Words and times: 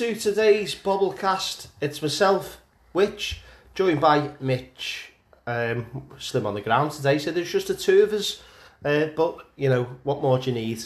To 0.00 0.14
today's 0.14 0.74
Bobblecast. 0.74 1.66
It's 1.82 2.00
myself, 2.00 2.62
Rich, 2.94 3.42
joined 3.74 4.00
by 4.00 4.30
Mitch, 4.40 5.12
um, 5.46 6.08
slim 6.18 6.46
on 6.46 6.54
the 6.54 6.62
ground 6.62 6.92
today. 6.92 7.18
So 7.18 7.30
there's 7.30 7.52
just 7.52 7.68
the 7.68 7.74
two 7.74 8.02
of 8.04 8.14
us, 8.14 8.42
uh, 8.82 9.08
but 9.14 9.46
you 9.56 9.68
know 9.68 9.98
what 10.02 10.22
more 10.22 10.38
do 10.38 10.48
you 10.48 10.54
need? 10.54 10.84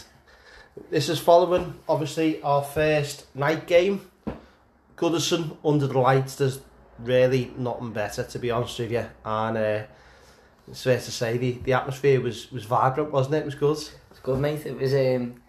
This 0.91 1.09
is 1.09 1.21
following 1.21 1.75
obviously 1.89 2.43
our 2.43 2.65
first 2.65 3.33
night 3.37 3.69
game. 3.69 4.11
Goodison 4.97 5.59
under 5.65 5.87
the 5.87 5.97
lights. 5.97 6.35
There's 6.35 6.59
really 6.99 7.53
nothing 7.57 7.93
better 7.93 8.25
to 8.25 8.39
be 8.41 8.51
honest 8.51 8.81
with 8.81 8.91
you, 8.91 9.07
and 9.25 9.57
uh, 9.57 9.83
it's 10.67 10.83
fair 10.83 10.99
to 10.99 11.13
say 11.13 11.39
the, 11.39 11.53
the 11.63 11.75
atmosphere 11.75 12.21
was 12.21 12.51
was 12.51 12.65
vibrant, 12.65 13.13
wasn't 13.13 13.37
it? 13.37 13.43
It 13.43 13.45
was 13.45 13.55
good. 13.55 13.79
It's 14.11 14.21
good, 14.21 14.41
mate. 14.41 14.67
It 14.67 14.77
was 14.77 14.93
um, 14.93 15.41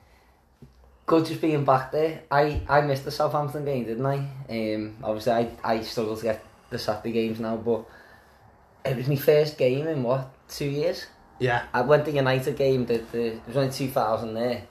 good 1.06 1.26
just 1.26 1.42
being 1.42 1.66
back 1.66 1.92
there. 1.92 2.24
I, 2.32 2.62
I 2.68 2.82
missed 2.82 3.06
the 3.06 3.12
Southampton 3.12 3.66
game, 3.66 3.86
didn't 3.86 4.06
I? 4.06 4.18
Um, 4.50 4.98
obviously, 5.04 5.34
I, 5.34 5.50
I 5.64 5.82
struggle 5.82 6.18
to 6.18 6.24
get 6.24 6.44
the 6.70 6.80
Saturday 6.80 7.12
games 7.12 7.40
now, 7.40 7.58
but 7.58 7.86
it 8.84 8.98
was 8.98 9.08
my 9.08 9.16
first 9.16 9.58
game 9.58 9.88
in, 9.88 10.04
what, 10.04 10.34
two 10.50 10.66
years? 10.66 11.06
Yeah. 11.40 11.64
I 11.74 11.82
went 11.82 12.06
to 12.06 12.12
the 12.12 12.18
United 12.18 12.56
game, 12.58 12.86
the, 12.86 12.98
the, 13.12 13.30
there 13.30 13.42
was 13.48 13.58
only 13.58 13.72
2,000 13.72 14.34
there. 14.34 14.64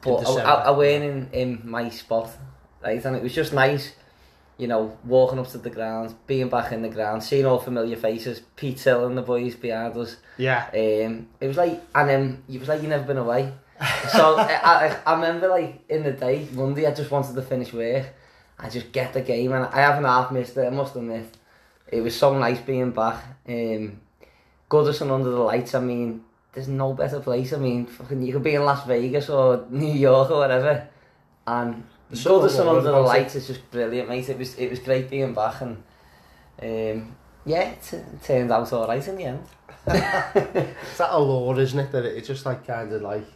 But 0.00 0.26
I. 0.26 0.40
I, 0.40 0.54
I 0.64 0.70
weren't 0.70 1.04
in, 1.04 1.28
in 1.32 1.60
my 1.64 1.88
spot, 1.90 2.30
right? 2.82 3.04
And 3.04 3.16
it 3.16 3.22
was 3.22 3.34
just 3.34 3.52
nice, 3.52 3.94
you 4.58 4.66
know, 4.66 4.98
walking 5.04 5.38
up 5.38 5.48
to 5.48 5.58
the 5.58 5.70
ground, 5.70 6.14
being 6.26 6.48
back 6.48 6.72
in 6.72 6.82
the 6.82 6.88
ground, 6.88 7.22
seeing 7.22 7.46
all 7.46 7.58
familiar 7.58 7.96
faces, 7.96 8.40
Pete 8.56 8.80
Hill 8.80 9.06
and 9.06 9.16
the 9.16 9.22
boys 9.22 9.54
behind 9.54 9.96
us. 9.96 10.16
Yeah. 10.38 10.66
Um, 10.72 11.28
it 11.40 11.46
was 11.46 11.56
like, 11.56 11.80
and 11.94 12.08
then 12.08 12.42
it 12.48 12.58
was 12.58 12.68
like 12.68 12.82
you 12.82 12.88
never 12.88 13.04
been 13.04 13.18
away. 13.18 13.52
so, 14.08 14.38
e, 14.38 14.42
I, 14.42 14.60
I, 14.62 14.92
e, 14.92 14.96
I 15.06 15.14
remember 15.14 15.48
like, 15.48 15.84
in 15.88 16.02
the 16.02 16.12
day, 16.12 16.48
Monday, 16.52 16.86
I 16.86 16.94
just 16.94 17.10
wanted 17.10 17.34
to 17.34 17.42
finish 17.42 17.72
work. 17.72 18.06
I 18.58 18.68
just 18.68 18.92
get 18.92 19.12
the 19.12 19.20
game, 19.20 19.52
and 19.52 19.66
I 19.66 19.80
haven't 19.80 20.04
half 20.04 20.30
missed 20.30 20.56
it, 20.56 20.66
I 20.66 20.70
must 20.70 20.94
admit. 20.94 21.26
It 21.88 22.00
was 22.00 22.16
so 22.16 22.38
nice 22.38 22.60
being 22.60 22.92
back. 22.92 23.24
Um, 23.48 24.00
Goodison 24.70 25.10
under 25.10 25.30
the 25.30 25.38
lights, 25.38 25.74
I 25.74 25.80
mean, 25.80 26.24
there's 26.52 26.68
no 26.68 26.94
better 26.94 27.20
place. 27.20 27.52
I 27.52 27.58
mean, 27.58 27.86
fucking, 27.86 28.22
you 28.22 28.32
could 28.32 28.42
be 28.42 28.54
in 28.54 28.64
Las 28.64 28.86
Vegas 28.86 29.28
or 29.28 29.66
New 29.70 29.92
York 29.92 30.30
or 30.30 30.38
whatever, 30.38 30.88
and 31.46 31.84
the 32.08 32.16
Goodison 32.16 32.68
under 32.68 32.82
the 32.82 33.00
lights 33.00 33.34
is 33.34 33.46
just 33.46 33.70
brilliant, 33.70 34.08
mate. 34.08 34.28
It 34.28 34.38
was, 34.38 34.54
it 34.56 34.70
was 34.70 34.78
great 34.78 35.10
being 35.10 35.34
back, 35.34 35.60
and 35.60 35.82
um, 36.62 37.16
yeah, 37.44 37.70
it 37.70 37.94
turned 38.22 38.52
out 38.52 38.72
all 38.72 38.86
right 38.86 39.06
in 39.06 39.16
the 39.16 39.24
end. 39.24 39.44
it's 39.86 40.98
that 40.98 41.10
allure, 41.10 41.58
isn't 41.58 41.78
it? 41.78 41.90
That 41.92 42.04
it's 42.04 42.28
just 42.28 42.46
like 42.46 42.66
kind 42.66 42.92
of 42.92 43.02
like 43.02 43.26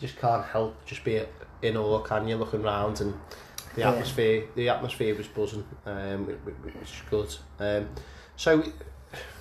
just 0.00 0.16
can't 0.18 0.44
help 0.44 0.84
just 0.86 1.04
be 1.04 1.22
in 1.62 1.76
awe, 1.76 2.00
can 2.00 2.26
you? 2.28 2.36
Looking 2.36 2.62
round 2.62 3.00
and 3.00 3.14
the 3.74 3.80
Yeah. 3.82 3.90
atmosphere, 3.92 4.44
the 4.54 4.68
atmosphere 4.68 5.14
was 5.14 5.26
buzzing, 5.28 5.66
um, 5.86 6.26
which 6.26 6.54
which 6.62 6.74
was 6.74 6.92
good. 7.10 7.36
Um, 7.58 7.88
so 8.36 8.62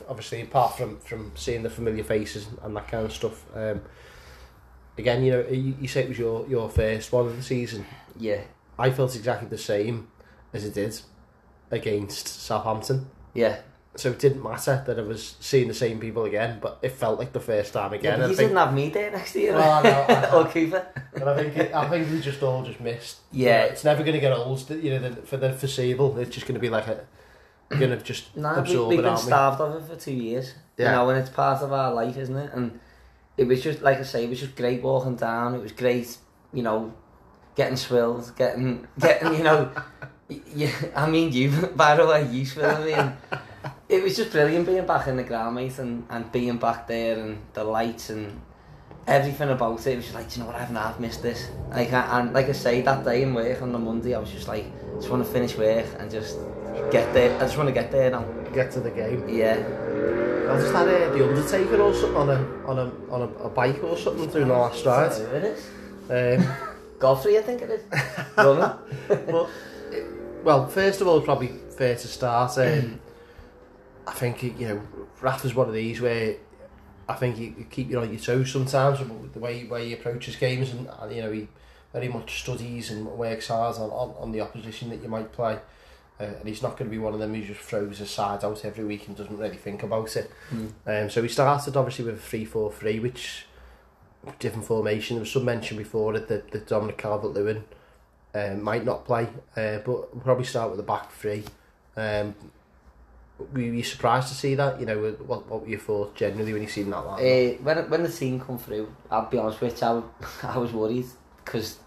obviously, 0.08 0.42
apart 0.42 0.78
from 0.78 1.00
from 1.00 1.32
seeing 1.36 1.64
the 1.64 1.70
familiar 1.70 2.04
faces 2.04 2.48
and 2.64 2.76
that 2.76 2.88
kind 2.88 3.06
of 3.06 3.12
stuff, 3.14 3.44
um, 3.56 3.82
again, 4.98 5.24
you 5.24 5.32
know, 5.34 5.42
you, 5.50 5.76
you 5.82 5.88
say 5.88 6.04
it 6.04 6.10
was 6.10 6.20
your 6.20 6.48
your 6.48 6.70
first 6.70 7.12
one 7.12 7.28
of 7.28 7.36
the 7.36 7.44
season. 7.44 7.86
Yeah, 8.18 8.42
I 8.78 8.90
felt 8.92 9.16
exactly 9.16 9.48
the 9.48 9.58
same 9.58 10.08
as 10.54 10.66
it 10.66 10.74
did 10.74 11.00
against 11.72 12.28
Southampton. 12.28 13.10
yeah. 13.34 13.58
So 13.96 14.10
it 14.10 14.18
didn't 14.20 14.42
matter 14.42 14.84
that 14.88 14.98
I 14.98 15.04
was 15.04 15.36
seeing 15.40 15.68
the 15.68 15.74
same 15.74 16.00
people 16.00 16.26
again, 16.26 16.58
but 16.60 16.80
it 16.82 16.94
felt 16.94 17.20
like 17.20 17.32
the 17.32 17.40
first 17.40 17.74
time 17.74 17.92
yeah 17.94 18.00
again. 18.00 18.20
you 18.22 18.28
think 18.28 18.50
didn't 18.50 18.58
have 18.58 18.74
me 18.74 18.90
there 18.90 19.12
next 19.12 19.36
year. 19.36 19.54
Well, 19.54 19.84
no, 19.84 20.30
or 20.40 20.46
Cooper. 20.46 20.86
And 21.14 21.30
I 21.30 21.36
think 21.36 21.58
it, 21.58 21.76
I 21.76 21.88
think 21.90 22.10
we 22.10 22.20
just 22.20 22.42
all 22.42 22.64
just 22.64 22.80
missed. 22.80 23.20
Yeah. 23.32 23.62
You 23.62 23.68
know, 23.68 23.72
it's 23.74 23.84
never 23.84 24.02
going 24.04 24.16
to 24.16 24.20
get 24.20 24.34
old. 24.34 24.68
You 24.70 24.92
know, 24.92 25.10
the, 25.10 25.22
for 25.22 25.38
the 25.38 25.54
foreseeable, 25.54 26.18
it's 26.18 26.34
just 26.34 26.48
going 26.48 26.56
to 26.56 26.60
be 26.62 26.70
like 26.70 26.88
a. 26.88 27.06
Going 27.70 27.90
to 27.90 27.98
just 27.98 28.36
Nah, 28.36 28.56
we, 28.56 28.60
absorb 28.62 28.90
we've 28.90 29.00
it, 29.00 29.02
been 29.02 29.10
aren't 29.12 29.24
we? 29.24 29.28
starved 29.28 29.62
of 29.62 29.76
it 29.76 29.94
for 29.96 30.00
two 30.00 30.14
years. 30.14 30.54
Yeah. 30.78 30.86
You 30.86 30.92
know, 30.96 31.10
and 31.10 31.20
it's 31.20 31.30
part 31.30 31.62
of 31.64 31.72
our 31.72 31.94
life, 31.94 32.18
isn't 32.18 32.36
it? 32.36 32.52
And 32.54 32.80
it 33.38 33.46
was 33.46 33.64
just, 33.64 33.82
like 33.82 33.98
I 34.00 34.04
say, 34.04 34.26
it 34.26 34.30
was 34.30 34.40
just 34.40 34.56
great 34.56 34.82
walking 34.84 35.16
down. 35.16 35.56
It 35.56 35.62
was 35.62 35.72
great, 35.72 36.18
you 36.52 36.62
know, 36.62 36.94
getting 37.56 37.78
swilled, 37.78 38.32
getting, 38.36 38.88
getting, 39.00 39.34
you 39.36 39.44
know, 39.44 39.72
yeah, 40.54 40.72
I 40.96 41.10
mean, 41.10 41.32
you, 41.32 41.50
by 41.76 41.96
the 41.96 42.06
way, 42.06 42.28
you 42.32 42.46
swilling 42.46 42.86
me. 42.86 42.94
And 42.94 43.16
it 43.90 44.04
was 44.04 44.16
just 44.16 44.32
brilliant 44.32 44.66
being 44.66 44.86
back 44.86 45.08
in 45.08 45.18
the 45.18 45.52
mate, 45.52 45.80
and, 45.80 46.06
and 46.10 46.32
being 46.32 46.58
back 46.58 46.88
there 46.88 47.20
and 47.20 47.42
the 47.54 47.64
lights 47.64 48.10
and 48.10 48.42
everything 49.08 49.50
about 49.50 49.86
it. 49.86 49.94
It 49.94 49.96
was 49.98 50.06
just 50.06 50.16
like, 50.16 50.30
"Do 50.30 50.40
you 50.40 50.42
know 50.42 50.48
what, 50.48 50.56
I 50.56 50.60
haven't 50.60 50.76
half 50.76 51.00
missed 51.00 51.22
this. 51.22 51.50
Like, 51.70 51.94
I, 51.94 52.20
and 52.20 52.34
like 52.34 52.50
I 52.50 52.54
say, 52.54 52.82
that 52.82 53.04
day 53.04 53.24
in 53.24 53.34
work 53.34 53.62
on 53.62 53.72
the 53.72 53.80
Monday, 53.80 54.16
I 54.16 54.20
was 54.20 54.32
just 54.32 54.48
like, 54.48 54.66
just 54.96 55.10
want 55.10 55.26
to 55.26 55.32
finish 55.32 55.58
work 55.58 55.86
and 56.00 56.10
just 56.10 56.38
get 56.92 57.14
there. 57.14 57.36
I 57.38 57.42
just 57.42 57.58
want 57.58 57.68
to 57.70 57.74
get 57.74 57.92
there 57.92 58.12
now. 58.12 58.24
Get 58.54 58.72
to 58.74 58.80
the 58.80 58.92
game. 58.92 59.28
Yeah. 59.30 59.58
I 60.50 60.58
just 60.58 60.74
had 60.74 60.88
uh, 60.88 61.10
the 61.12 61.28
Undertaker 61.28 61.82
or 61.82 61.94
something 61.94 62.18
on 62.18 62.30
a 62.30 62.68
on 62.68 62.80
a 62.80 63.12
on 63.12 63.22
a, 63.22 63.44
a 63.46 63.50
bike 63.50 63.84
or 63.84 63.98
something 63.98 64.30
through 64.30 64.46
the 64.46 64.54
last 64.54 64.86
ride. 64.86 65.10
That's 65.10 65.20
who 65.20 65.26
it 65.26 65.44
is. 65.44 66.42
Um, 66.44 66.54
Godfrey, 67.00 67.38
I 67.38 67.42
think 67.42 67.62
it 67.62 67.70
is. 67.70 67.82
But 68.36 69.50
well, 70.44 70.68
first 70.68 71.00
of 71.02 71.08
all, 71.08 71.22
probably 71.22 71.54
fair 71.78 71.96
to 71.96 72.08
start. 72.08 72.58
Um, 72.58 73.00
I 74.08 74.12
think 74.14 74.44
you 74.44 74.68
know, 74.68 74.82
Rafa's 75.22 75.56
one 75.56 75.68
of 75.68 75.74
these 75.74 76.02
where 76.02 76.36
I 77.08 77.16
think 77.16 77.38
you, 77.38 77.56
you 77.58 77.66
keep 77.70 77.90
you 77.90 78.00
on 78.00 78.10
your 78.10 78.20
toes 78.20 78.52
sometimes 78.52 79.00
with 79.00 79.34
the 79.34 79.40
way 79.40 79.66
way 79.66 79.88
he 79.88 79.94
approaches 79.94 80.36
games, 80.36 80.72
and, 80.72 80.88
you 81.14 81.22
know 81.22 81.32
he 81.32 81.48
very 81.94 82.08
much 82.08 82.42
studies 82.42 82.90
and 82.90 83.06
works 83.06 83.48
hard 83.48 83.76
on, 83.78 83.90
on, 83.92 84.16
on 84.18 84.32
the 84.32 84.42
opposition 84.42 84.90
that 84.90 85.02
you 85.02 85.08
might 85.08 85.32
play. 85.32 85.60
Uh, 86.20 86.24
and 86.24 86.48
he's 86.48 86.62
not 86.62 86.78
going 86.78 86.90
to 86.90 86.96
be 86.96 86.98
one 86.98 87.14
of 87.14 87.20
them 87.20 87.34
who 87.34 87.44
just 87.44 87.60
throws 87.60 88.00
his 88.00 88.10
side 88.10 88.44
out 88.44 88.64
every 88.66 88.84
week 88.84 89.08
and 89.08 89.16
doesn't 89.18 89.38
really 89.38 89.58
think 89.58 89.84
about 89.84 90.16
it. 90.16 90.32
Um, 90.88 91.10
so 91.10 91.22
we 91.22 91.28
started 91.28 91.76
obviously 91.76 92.06
with 92.06 92.16
a 92.16 92.38
3-4-3, 92.38 93.02
which 93.02 93.46
different 94.40 94.66
formation. 94.66 95.16
There 95.16 95.22
was 95.22 95.32
some 95.32 95.46
mention 95.46 95.78
before 95.78 96.16
it 96.16 96.28
that, 96.30 96.52
that 96.52 96.68
Dominic 96.68 96.98
Calvert-Lewin 96.98 97.64
um, 98.36 98.62
might 98.64 98.86
not 98.86 99.06
play, 99.06 99.28
uh, 99.56 99.80
but 99.80 100.14
we'll 100.14 100.24
probably 100.24 100.46
start 100.46 100.70
with 100.70 100.78
the 100.78 100.84
back 100.84 101.12
three. 101.12 101.44
Um, 101.96 102.36
were 103.40 103.60
you 103.62 103.84
surprised 103.84 104.28
to 104.30 104.34
see 104.36 104.56
that? 104.56 104.80
You 104.80 104.86
know, 104.86 105.12
what, 105.26 105.48
what 105.48 105.62
were 105.64 105.68
your 105.68 105.80
thoughts 105.80 106.18
generally 106.18 106.54
when 106.54 106.62
you 106.62 106.68
seen 106.70 106.90
that? 106.92 106.98
uh, 106.98 107.18
when, 107.64 107.90
when 107.90 108.04
the 108.04 108.12
scene 108.12 108.40
come 108.40 108.58
through, 108.58 108.94
I'll 109.10 109.30
be 109.30 109.38
honest 109.38 109.60
with 109.62 109.82
you, 109.82 109.88
I, 109.88 110.04
I 110.54 110.58
was 110.58 110.72
worried 110.72 111.06
because 111.44 111.80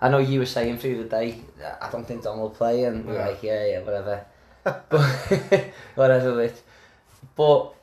I 0.00 0.08
know 0.08 0.18
you 0.18 0.40
were 0.40 0.46
saying 0.46 0.78
through 0.78 1.02
the 1.04 1.08
day, 1.08 1.40
I 1.80 1.90
don't 1.90 2.06
think 2.06 2.22
Don 2.22 2.38
will 2.38 2.50
play, 2.50 2.84
and 2.84 3.04
we're 3.06 3.14
Yeah. 3.14 3.26
like, 3.28 3.42
yeah, 3.42 3.66
yeah, 3.66 3.80
whatever. 3.80 4.26
but 4.64 4.90
whatever, 5.94 6.34
which. 6.36 6.54
But 7.36 7.74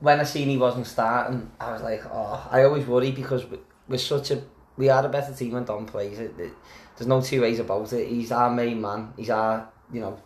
when 0.00 0.20
I 0.20 0.24
seen 0.24 0.48
he 0.48 0.56
wasn't 0.56 0.86
starting, 0.86 1.50
I 1.60 1.72
was 1.72 1.82
like, 1.82 2.02
oh, 2.12 2.48
I 2.50 2.64
always 2.64 2.86
worry 2.86 3.12
because 3.12 3.44
we- 3.46 3.60
we're 3.88 3.98
such 3.98 4.30
a, 4.32 4.42
we 4.76 4.88
are 4.88 5.04
a 5.04 5.08
better 5.08 5.32
team 5.34 5.52
when 5.52 5.64
Don 5.64 5.86
plays. 5.86 6.18
It, 6.18 6.38
it, 6.38 6.52
there's 6.96 7.06
no 7.08 7.20
two 7.20 7.42
ways 7.42 7.58
about 7.58 7.92
it. 7.92 8.08
He's 8.08 8.32
our 8.32 8.50
main 8.50 8.80
man. 8.80 9.12
He's 9.16 9.30
our, 9.30 9.68
you 9.92 10.00
know, 10.00 10.18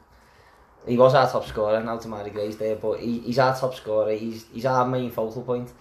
he 0.87 0.97
was 0.97 1.15
our 1.15 1.31
top 1.31 1.47
scorer. 1.47 1.83
Now 1.83 1.99
Demarai 1.99 2.33
Gray's 2.33 2.57
there, 2.57 2.77
but 2.77 3.01
he, 3.01 3.19
he's 3.21 3.39
our 3.39 3.57
top 3.59 3.75
scorer. 3.75 4.13
He's 4.13 4.47
he's 4.53 4.67
our 4.67 4.87
main 4.87 5.11
focal 5.11 5.43
point. 5.43 5.73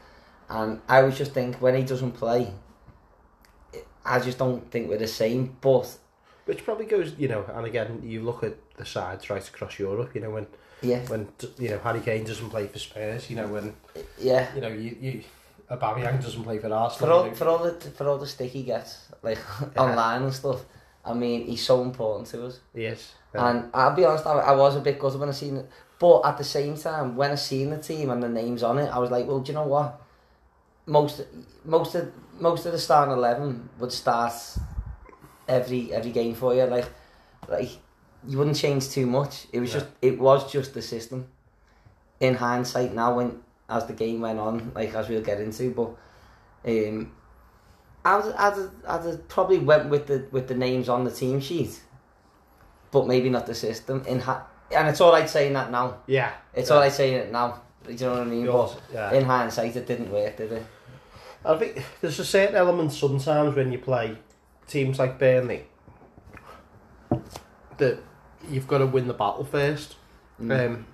And 0.50 0.82
I 0.88 1.00
always 1.00 1.18
just 1.18 1.34
think 1.34 1.62
when 1.62 1.76
he 1.76 1.84
doesn't 1.84 2.12
play, 2.14 2.54
I 4.06 4.20
just 4.20 4.38
don't 4.38 4.70
think 4.72 4.90
we're 4.90 4.98
the 4.98 5.08
same. 5.08 5.58
But 5.60 5.98
Which 6.46 6.64
probably 6.64 6.86
goes, 6.86 7.14
you 7.18 7.28
know, 7.28 7.46
and 7.54 7.66
again, 7.66 8.02
you 8.04 8.22
look 8.22 8.44
at 8.44 8.56
the 8.78 8.86
sides 8.86 9.30
right 9.30 9.48
across 9.48 9.80
Europe, 9.80 10.14
you 10.14 10.22
know, 10.22 10.30
when, 10.30 10.48
yeah, 10.82 11.00
when 11.08 11.30
you 11.58 11.70
know, 11.70 11.80
Harry 11.80 12.02
Kane 12.02 12.24
doesn't 12.24 12.50
play 12.50 12.68
for 12.68 12.78
Spurs, 12.78 13.30
you 13.30 13.36
know, 13.36 13.48
when, 13.48 13.76
yeah. 14.20 14.54
you 14.54 14.62
know, 14.62 14.68
you, 14.68 14.98
you 15.02 15.24
Aubameyang 15.72 16.22
doesn't 16.22 16.44
play 16.44 16.60
for 16.60 16.72
Arsenal. 16.72 17.08
For 17.08 17.14
all, 17.14 17.24
you 17.24 17.32
know. 17.32 17.36
for 17.36 17.48
all 17.48 17.58
the 17.58 17.72
for 17.92 18.08
all 18.08 18.18
the 18.20 18.28
stick 18.28 18.52
he 18.52 18.64
gets, 18.64 19.00
like 19.24 19.40
Yeah. 19.62 19.82
online 19.82 20.24
and 20.24 20.34
stuff. 20.34 20.64
I 21.04 21.14
mean, 21.14 21.46
he's 21.46 21.64
so 21.66 21.82
important 21.82 22.28
to 22.30 22.48
us. 22.48 22.60
He 22.74 22.86
is. 22.86 23.14
Yeah. 23.36 23.50
And 23.50 23.70
I'll 23.74 23.96
be 23.96 24.06
honest, 24.06 24.26
I, 24.26 24.34
I 24.40 24.56
was 24.56 24.76
a 24.76 24.82
bit 24.82 25.00
gutted 25.00 25.20
when 25.20 25.30
I 25.30 25.34
seen 25.34 25.58
it. 25.58 25.70
But 26.00 26.22
at 26.26 26.38
the 26.38 26.44
same 26.44 26.76
time, 26.78 27.16
when 27.16 27.32
I 27.32 27.36
seen 27.36 27.70
the 27.70 27.78
team 27.78 28.10
and 28.10 28.22
the 28.22 28.30
names 28.30 28.64
on 28.64 28.80
it, 28.80 28.88
I 28.88 29.00
was 29.00 29.12
like, 29.12 29.28
well, 29.28 29.40
do 29.40 29.52
you 29.52 29.58
know 29.58 29.68
what? 29.68 30.02
Most 30.86 31.22
most 31.64 31.96
of 31.96 32.12
most 32.40 32.66
of 32.66 32.72
the 32.72 32.80
starting 32.80 33.14
eleven 33.14 33.70
would 33.80 33.92
start 33.92 34.34
every 35.48 35.94
every 35.94 36.12
game 36.12 36.36
for 36.36 36.54
you. 36.54 36.64
Like 36.64 36.88
like 37.48 37.70
you 38.28 38.38
wouldn't 38.38 38.58
change 38.58 38.90
too 38.90 39.06
much. 39.06 39.48
It 39.52 39.60
was 39.60 39.74
No. 39.74 39.80
just 39.80 39.92
it 40.02 40.20
was 40.20 40.52
just 40.52 40.74
the 40.74 40.82
system. 40.82 41.28
In 42.20 42.36
hindsight 42.36 42.94
now 42.94 43.16
when 43.16 43.40
as 43.70 43.86
the 43.88 43.94
game 43.94 44.22
went 44.22 44.40
on, 44.40 44.72
like 44.76 44.94
as 44.94 45.10
we'll 45.10 45.22
get 45.22 45.40
into, 45.40 45.72
but 45.72 45.96
um 46.70 47.12
I'd, 48.04 48.32
I'd, 48.38 48.70
I'd 48.88 49.28
probably 49.28 49.58
went 49.58 49.90
with 49.90 50.06
the 50.08 50.28
with 50.32 50.48
the 50.48 50.56
names 50.56 50.88
on 50.90 51.04
the 51.04 51.12
team 51.12 51.40
sheet, 51.42 51.82
but 52.96 53.08
maybe 53.08 53.30
not 53.30 53.46
the 53.46 53.54
system. 53.54 54.02
In 54.08 54.20
ha- 54.22 54.48
and 54.74 54.88
it's 54.88 55.02
all 55.02 55.12
right 55.12 55.30
saying 55.30 55.52
that 55.52 55.70
now. 55.70 55.98
yeah. 56.08 56.32
It's 56.54 56.70
yeah. 56.70 56.76
all 56.76 56.82
right 56.82 56.92
saying 56.92 57.16
it 57.16 57.30
now. 57.30 57.62
Do 57.86 57.92
you 57.92 58.00
know 58.00 58.12
what 58.12 58.22
I 58.22 58.24
mean? 58.24 58.46
But 58.46 58.82
yeah. 58.94 59.14
in 59.14 59.26
hindsight, 59.26 59.76
it 59.76 59.86
didn't 59.86 60.10
work, 60.10 60.38
did 60.38 60.54
it? 60.54 60.66
I 61.44 61.58
think 61.58 61.84
there's 62.00 62.20
a 62.20 62.26
certain 62.26 62.56
element 62.56 62.94
sometimes 62.94 63.54
when 63.54 63.74
you 63.74 63.80
play 63.80 64.18
teams 64.66 64.98
like 64.98 65.20
Burnley 65.20 65.66
that 67.78 68.00
you've 68.50 68.68
got 68.68 68.78
to 68.78 68.86
win 68.86 69.08
the 69.10 69.14
battle 69.14 69.44
first. 69.44 69.98
Mm. 70.42 70.66
Um, 70.66 70.86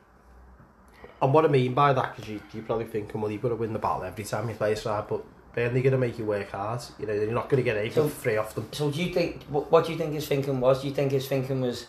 and 1.21 1.33
what 1.35 1.45
I 1.45 1.49
mean 1.49 1.75
by 1.75 1.93
that, 1.93 2.15
because 2.15 2.31
you, 2.31 2.41
you're 2.51 2.63
probably 2.63 2.85
thinking, 2.85 3.21
well, 3.21 3.29
you've 3.29 3.43
got 3.43 3.49
to 3.49 3.55
win 3.55 3.73
the 3.73 3.79
battle 3.79 4.05
every 4.05 4.23
time 4.23 4.49
you 4.49 4.55
play 4.55 4.73
a 4.73 4.75
side, 4.75 5.03
but 5.07 5.23
Burnley 5.53 5.81
going 5.81 5.91
to 5.91 5.97
make 5.97 6.17
you 6.17 6.25
work 6.25 6.51
hard. 6.51 6.81
You 6.99 7.07
know, 7.07 7.13
you're 7.13 7.31
not 7.31 7.49
going 7.49 7.57
to 7.61 7.63
get 7.63 7.77
anything 7.77 8.03
So- 8.03 8.09
free 8.09 8.37
off 8.37 8.55
them. 8.55 8.67
So 8.71 8.89
do 8.91 9.01
you 9.03 9.13
think 9.13 9.43
what, 9.43 9.71
what 9.71 9.85
do 9.85 9.91
you 9.91 9.97
think 9.97 10.13
his 10.13 10.27
thinking 10.27 10.59
was? 10.59 10.81
Do 10.81 10.87
you 10.87 10.93
think 10.93 11.11
his 11.11 11.27
thinking 11.27 11.61
was 11.61 11.87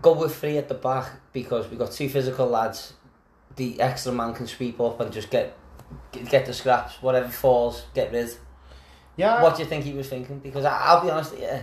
go 0.00 0.12
with 0.12 0.34
three 0.34 0.56
at 0.58 0.68
the 0.68 0.74
back 0.74 1.10
because 1.32 1.68
we've 1.68 1.78
got 1.78 1.92
two 1.92 2.08
physical 2.08 2.46
lads, 2.46 2.94
the 3.56 3.80
extra 3.80 4.12
man 4.12 4.34
can 4.34 4.46
sweep 4.46 4.80
up 4.80 5.00
and 5.00 5.12
just 5.12 5.30
get 5.30 5.56
get, 6.12 6.46
the 6.46 6.52
scraps, 6.52 7.00
whatever 7.02 7.28
falls, 7.28 7.84
get 7.94 8.12
rid. 8.12 8.30
Yeah. 9.16 9.42
What 9.42 9.56
do 9.56 9.62
you 9.62 9.68
think 9.68 9.84
he 9.84 9.92
was 9.92 10.08
thinking? 10.08 10.40
Because 10.40 10.64
I, 10.64 10.76
I'll 10.76 11.02
be 11.02 11.10
honest, 11.10 11.34
yeah, 11.38 11.62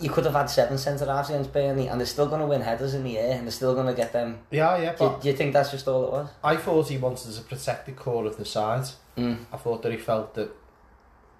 you 0.00 0.10
could 0.10 0.24
have 0.24 0.34
had 0.34 0.46
seven 0.46 0.76
centre 0.78 1.06
halves 1.06 1.30
against 1.30 1.52
Burnley 1.52 1.88
and 1.88 2.00
they're 2.00 2.06
still 2.06 2.26
going 2.28 2.40
to 2.40 2.46
win 2.46 2.60
headers 2.62 2.94
in 2.94 3.04
the 3.04 3.18
air 3.18 3.36
and 3.36 3.46
they're 3.46 3.52
still 3.52 3.74
going 3.74 3.86
to 3.86 3.94
get 3.94 4.12
them. 4.12 4.40
Yeah, 4.50 4.76
yeah. 4.78 4.94
Do, 4.94 5.04
you- 5.04 5.16
do 5.22 5.28
you 5.28 5.34
think 5.36 5.52
that's 5.52 5.70
just 5.70 5.86
all 5.88 6.04
it 6.06 6.10
was? 6.12 6.28
I 6.42 6.56
thought 6.56 6.88
he 6.88 6.98
wanted 6.98 7.32
to 7.32 7.40
protect 7.42 7.86
the 7.86 7.92
core 7.92 8.26
of 8.26 8.36
the 8.36 8.44
side. 8.44 8.86
Mm. 9.16 9.38
I 9.52 9.56
thought 9.56 9.82
that 9.82 9.92
he 9.92 9.98
felt 9.98 10.34
that 10.34 10.50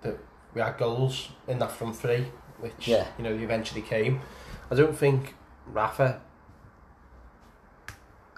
that 0.02 0.18
we 0.54 0.60
had 0.60 0.76
goals 0.78 1.28
in 1.48 1.58
that 1.60 1.70
front 1.72 1.96
three, 1.96 2.26
which 2.60 2.86
Yeah. 2.88 3.06
you 3.16 3.24
know 3.24 3.32
eventually 3.32 3.82
came. 3.82 4.20
I 4.70 4.74
don't 4.74 4.96
think 4.96 5.34
Rafa. 5.66 6.20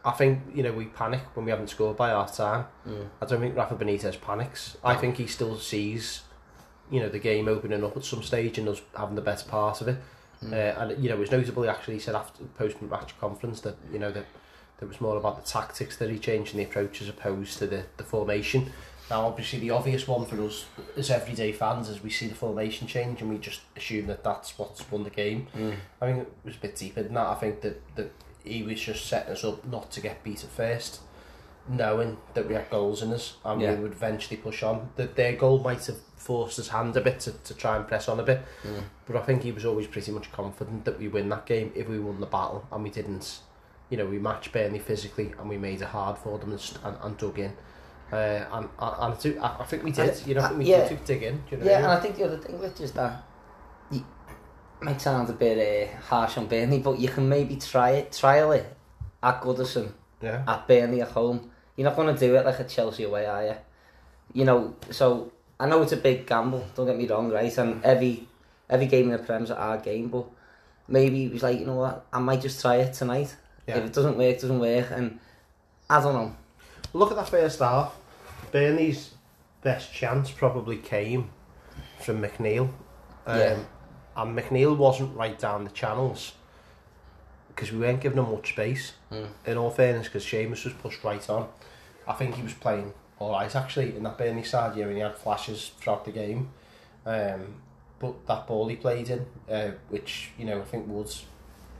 I 0.04 0.10
think 0.10 0.40
you 0.54 0.62
know 0.62 0.72
we 0.72 0.84
panic 0.86 1.22
when 1.34 1.46
we 1.46 1.50
haven't 1.50 1.68
scored 1.68 1.96
by 1.96 2.10
half 2.10 2.36
time. 2.36 2.66
Mm. 2.86 3.08
I 3.22 3.26
don't 3.26 3.40
think 3.40 3.56
Rafa 3.56 3.74
Benitez 3.76 4.20
panics. 4.20 4.76
I 4.84 4.94
think 4.96 5.16
he 5.16 5.26
still 5.26 5.56
sees, 5.58 6.20
you 6.90 7.00
know, 7.00 7.08
the 7.08 7.18
game 7.18 7.48
opening 7.48 7.82
up 7.84 7.96
at 7.96 8.04
some 8.04 8.22
stage 8.22 8.58
and 8.58 8.68
us 8.68 8.80
having 8.96 9.14
the 9.16 9.22
better 9.22 9.48
part 9.48 9.80
of 9.80 9.88
it. 9.88 9.96
Mm. 10.44 10.52
Uh, 10.52 10.80
and 10.92 11.02
you 11.02 11.08
know, 11.08 11.16
it 11.16 11.20
was 11.20 11.30
notable. 11.30 11.62
He 11.62 11.68
actually 11.68 11.98
said 11.98 12.14
after 12.14 12.42
the 12.42 12.48
post-match 12.50 13.18
conference 13.18 13.60
that 13.62 13.76
you 13.92 13.98
know 13.98 14.10
that 14.12 14.26
that 14.78 14.86
was 14.88 15.00
more 15.00 15.16
about 15.16 15.42
the 15.42 15.48
tactics 15.48 15.96
that 15.98 16.10
he 16.10 16.18
changed 16.18 16.52
and 16.52 16.60
the 16.60 16.64
approach 16.64 17.00
as 17.00 17.08
opposed 17.08 17.58
to 17.58 17.66
the 17.66 17.84
the 17.96 18.04
formation. 18.04 18.72
Now, 19.10 19.26
obviously, 19.26 19.58
the 19.58 19.70
obvious 19.70 20.08
one 20.08 20.24
for 20.24 20.40
us 20.42 20.64
as 20.96 21.10
everyday 21.10 21.52
fans 21.52 21.90
is 21.90 22.02
we 22.02 22.08
see 22.08 22.26
the 22.26 22.34
formation 22.34 22.86
change 22.86 23.20
and 23.20 23.28
we 23.30 23.36
just 23.36 23.60
assume 23.76 24.06
that 24.06 24.24
that's 24.24 24.58
what's 24.58 24.90
won 24.90 25.04
the 25.04 25.10
game. 25.10 25.46
Mm. 25.54 25.74
I 26.00 26.06
think 26.06 26.22
it 26.22 26.32
was 26.42 26.56
a 26.56 26.58
bit 26.60 26.76
deeper 26.76 27.02
than 27.02 27.12
that. 27.12 27.26
I 27.26 27.34
think 27.34 27.60
that, 27.60 27.82
that 27.96 28.12
he 28.44 28.62
was 28.62 28.80
just 28.80 29.04
setting 29.04 29.32
us 29.32 29.44
up 29.44 29.62
not 29.66 29.90
to 29.92 30.00
get 30.00 30.24
beat 30.24 30.42
at 30.42 30.48
first, 30.50 31.00
knowing 31.68 32.16
that 32.32 32.48
we 32.48 32.54
had 32.54 32.70
goals 32.70 33.02
in 33.02 33.12
us 33.12 33.36
and 33.44 33.60
Yeah. 33.60 33.74
we 33.74 33.82
would 33.82 33.92
eventually 33.92 34.38
push 34.38 34.62
on. 34.62 34.88
That 34.96 35.16
their 35.16 35.34
goal 35.36 35.58
might 35.60 35.84
have 35.84 35.98
forced 36.24 36.56
his 36.56 36.68
hand 36.68 36.96
a 36.96 37.00
bit 37.00 37.20
to, 37.20 37.32
to 37.32 37.54
try 37.54 37.76
and 37.76 37.86
press 37.86 38.08
on 38.08 38.18
a 38.18 38.22
bit, 38.22 38.40
Mm. 38.62 38.82
but 39.06 39.16
I 39.16 39.20
think 39.26 39.42
he 39.42 39.52
was 39.52 39.64
always 39.64 39.86
pretty 39.86 40.10
much 40.12 40.32
confident 40.32 40.84
that 40.86 40.98
we 40.98 41.08
win 41.08 41.28
that 41.28 41.44
game 41.46 41.70
if 41.74 41.86
we 41.88 41.98
won 41.98 42.18
the 42.20 42.26
battle 42.26 42.66
and 42.72 42.82
we 42.82 42.90
didn't. 42.90 43.40
You 43.90 43.98
know, 43.98 44.06
we 44.06 44.18
matched 44.18 44.50
Burnley 44.52 44.78
physically 44.78 45.34
and 45.38 45.48
we 45.48 45.58
made 45.58 45.82
it 45.82 45.88
hard 45.88 46.16
for 46.18 46.38
them 46.38 46.52
and, 46.52 46.78
and, 46.84 46.96
and 47.02 47.16
dug 47.18 47.38
in. 47.38 47.52
Uh, 48.12 48.16
and 48.16 48.68
and, 48.78 48.94
and 49.24 49.38
I, 49.40 49.46
I 49.46 49.60
I 49.62 49.64
think 49.66 49.84
we 49.84 49.90
did. 49.92 50.26
You 50.26 50.34
know, 50.34 50.40
I 50.40 50.52
we 50.52 50.64
Yeah. 50.64 50.88
did 50.88 51.04
dig 51.04 51.22
in. 51.22 51.42
You 51.50 51.56
know 51.58 51.64
Yeah, 51.66 51.72
what 51.72 51.84
and 51.84 51.86
I 51.92 51.96
I 51.96 52.00
think 52.00 52.16
the 52.16 52.24
other 52.24 52.38
thing 52.38 52.58
with 52.58 52.80
is 52.80 52.92
that 52.92 53.22
you 53.90 54.04
might 54.80 55.00
sound 55.00 55.28
a 55.28 55.32
bit 55.34 55.58
uh, 55.58 55.96
harsh 56.08 56.38
on 56.38 56.46
Burnley, 56.46 56.78
but 56.78 56.98
you 56.98 57.08
can 57.08 57.28
maybe 57.28 57.56
try 57.56 57.90
it, 57.90 58.12
trial 58.12 58.52
it 58.52 58.66
at 59.22 59.40
Goodison, 59.42 59.82
mean? 59.82 59.92
Yeah. 60.22 60.42
at 60.46 60.66
Burnley 60.66 61.02
at 61.02 61.08
home. 61.08 61.50
You're 61.76 61.88
not 61.88 61.96
going 61.96 62.12
to 62.14 62.18
do 62.18 62.34
it 62.36 62.44
like 62.46 62.60
a 62.60 62.64
Chelsea 62.64 63.04
away, 63.04 63.26
are 63.26 63.44
you? 63.44 63.54
You 64.32 64.44
know, 64.46 64.74
so 64.90 65.30
I 65.58 65.66
know 65.66 65.82
it's 65.82 65.92
a 65.92 65.96
big 65.96 66.26
gamble. 66.26 66.66
Don't 66.74 66.86
get 66.86 66.96
me 66.96 67.06
wrong, 67.06 67.30
right? 67.30 67.56
And 67.58 67.82
every 67.84 68.26
every 68.68 68.86
game 68.86 69.10
in 69.10 69.12
the 69.12 69.18
Prem's 69.18 69.50
a 69.50 69.54
hard 69.54 69.82
game, 69.82 70.08
but 70.08 70.26
maybe 70.88 71.24
he 71.24 71.28
was 71.28 71.42
like, 71.42 71.58
you 71.58 71.66
know 71.66 71.76
what, 71.76 72.06
I 72.12 72.18
might 72.18 72.40
just 72.40 72.60
try 72.60 72.76
it 72.76 72.94
tonight. 72.94 73.34
Yeah. 73.66 73.78
If 73.78 73.84
it 73.86 73.92
doesn't 73.92 74.16
work, 74.16 74.34
it 74.36 74.40
doesn't 74.40 74.58
work, 74.58 74.86
and 74.90 75.18
I 75.88 76.00
don't 76.00 76.14
know. 76.14 76.36
Look 76.92 77.10
at 77.10 77.16
that 77.16 77.28
first 77.28 77.58
half. 77.60 77.94
Burnley's 78.52 79.12
best 79.62 79.92
chance 79.92 80.30
probably 80.30 80.76
came 80.76 81.30
from 82.00 82.22
McNeil. 82.22 82.68
Um, 83.26 83.38
Yeah. 83.38 83.58
And 84.16 84.38
McNeil 84.38 84.76
wasn't 84.76 85.16
right 85.16 85.36
down 85.36 85.64
the 85.64 85.70
channels 85.70 86.34
because 87.48 87.72
we 87.72 87.78
weren't 87.78 88.00
giving 88.00 88.18
him 88.18 88.30
much 88.30 88.50
space. 88.52 88.92
Mm. 89.10 89.28
In 89.46 89.56
all 89.56 89.70
fairness, 89.70 90.06
because 90.06 90.24
Seamus 90.24 90.64
was 90.64 90.74
pushed 90.74 91.02
right 91.02 91.28
on. 91.28 91.48
I 92.06 92.12
think 92.12 92.34
he 92.36 92.42
was 92.42 92.52
playing 92.52 92.92
all 93.18 93.32
right 93.32 93.54
actually 93.54 93.96
in 93.96 94.02
that 94.02 94.18
Burnley 94.18 94.44
side. 94.44 94.76
Yeah, 94.76 94.84
and 94.86 94.94
he 94.94 95.00
had 95.00 95.16
flashes 95.16 95.72
throughout 95.78 96.04
the 96.04 96.12
game. 96.12 96.50
Um, 97.06 97.56
but 97.98 98.26
that 98.26 98.46
ball 98.46 98.68
he 98.68 98.76
played 98.76 99.08
in, 99.10 99.26
uh, 99.50 99.72
which 99.88 100.30
you 100.38 100.44
know 100.44 100.60
I 100.60 100.64
think 100.64 100.86
Woods 100.88 101.24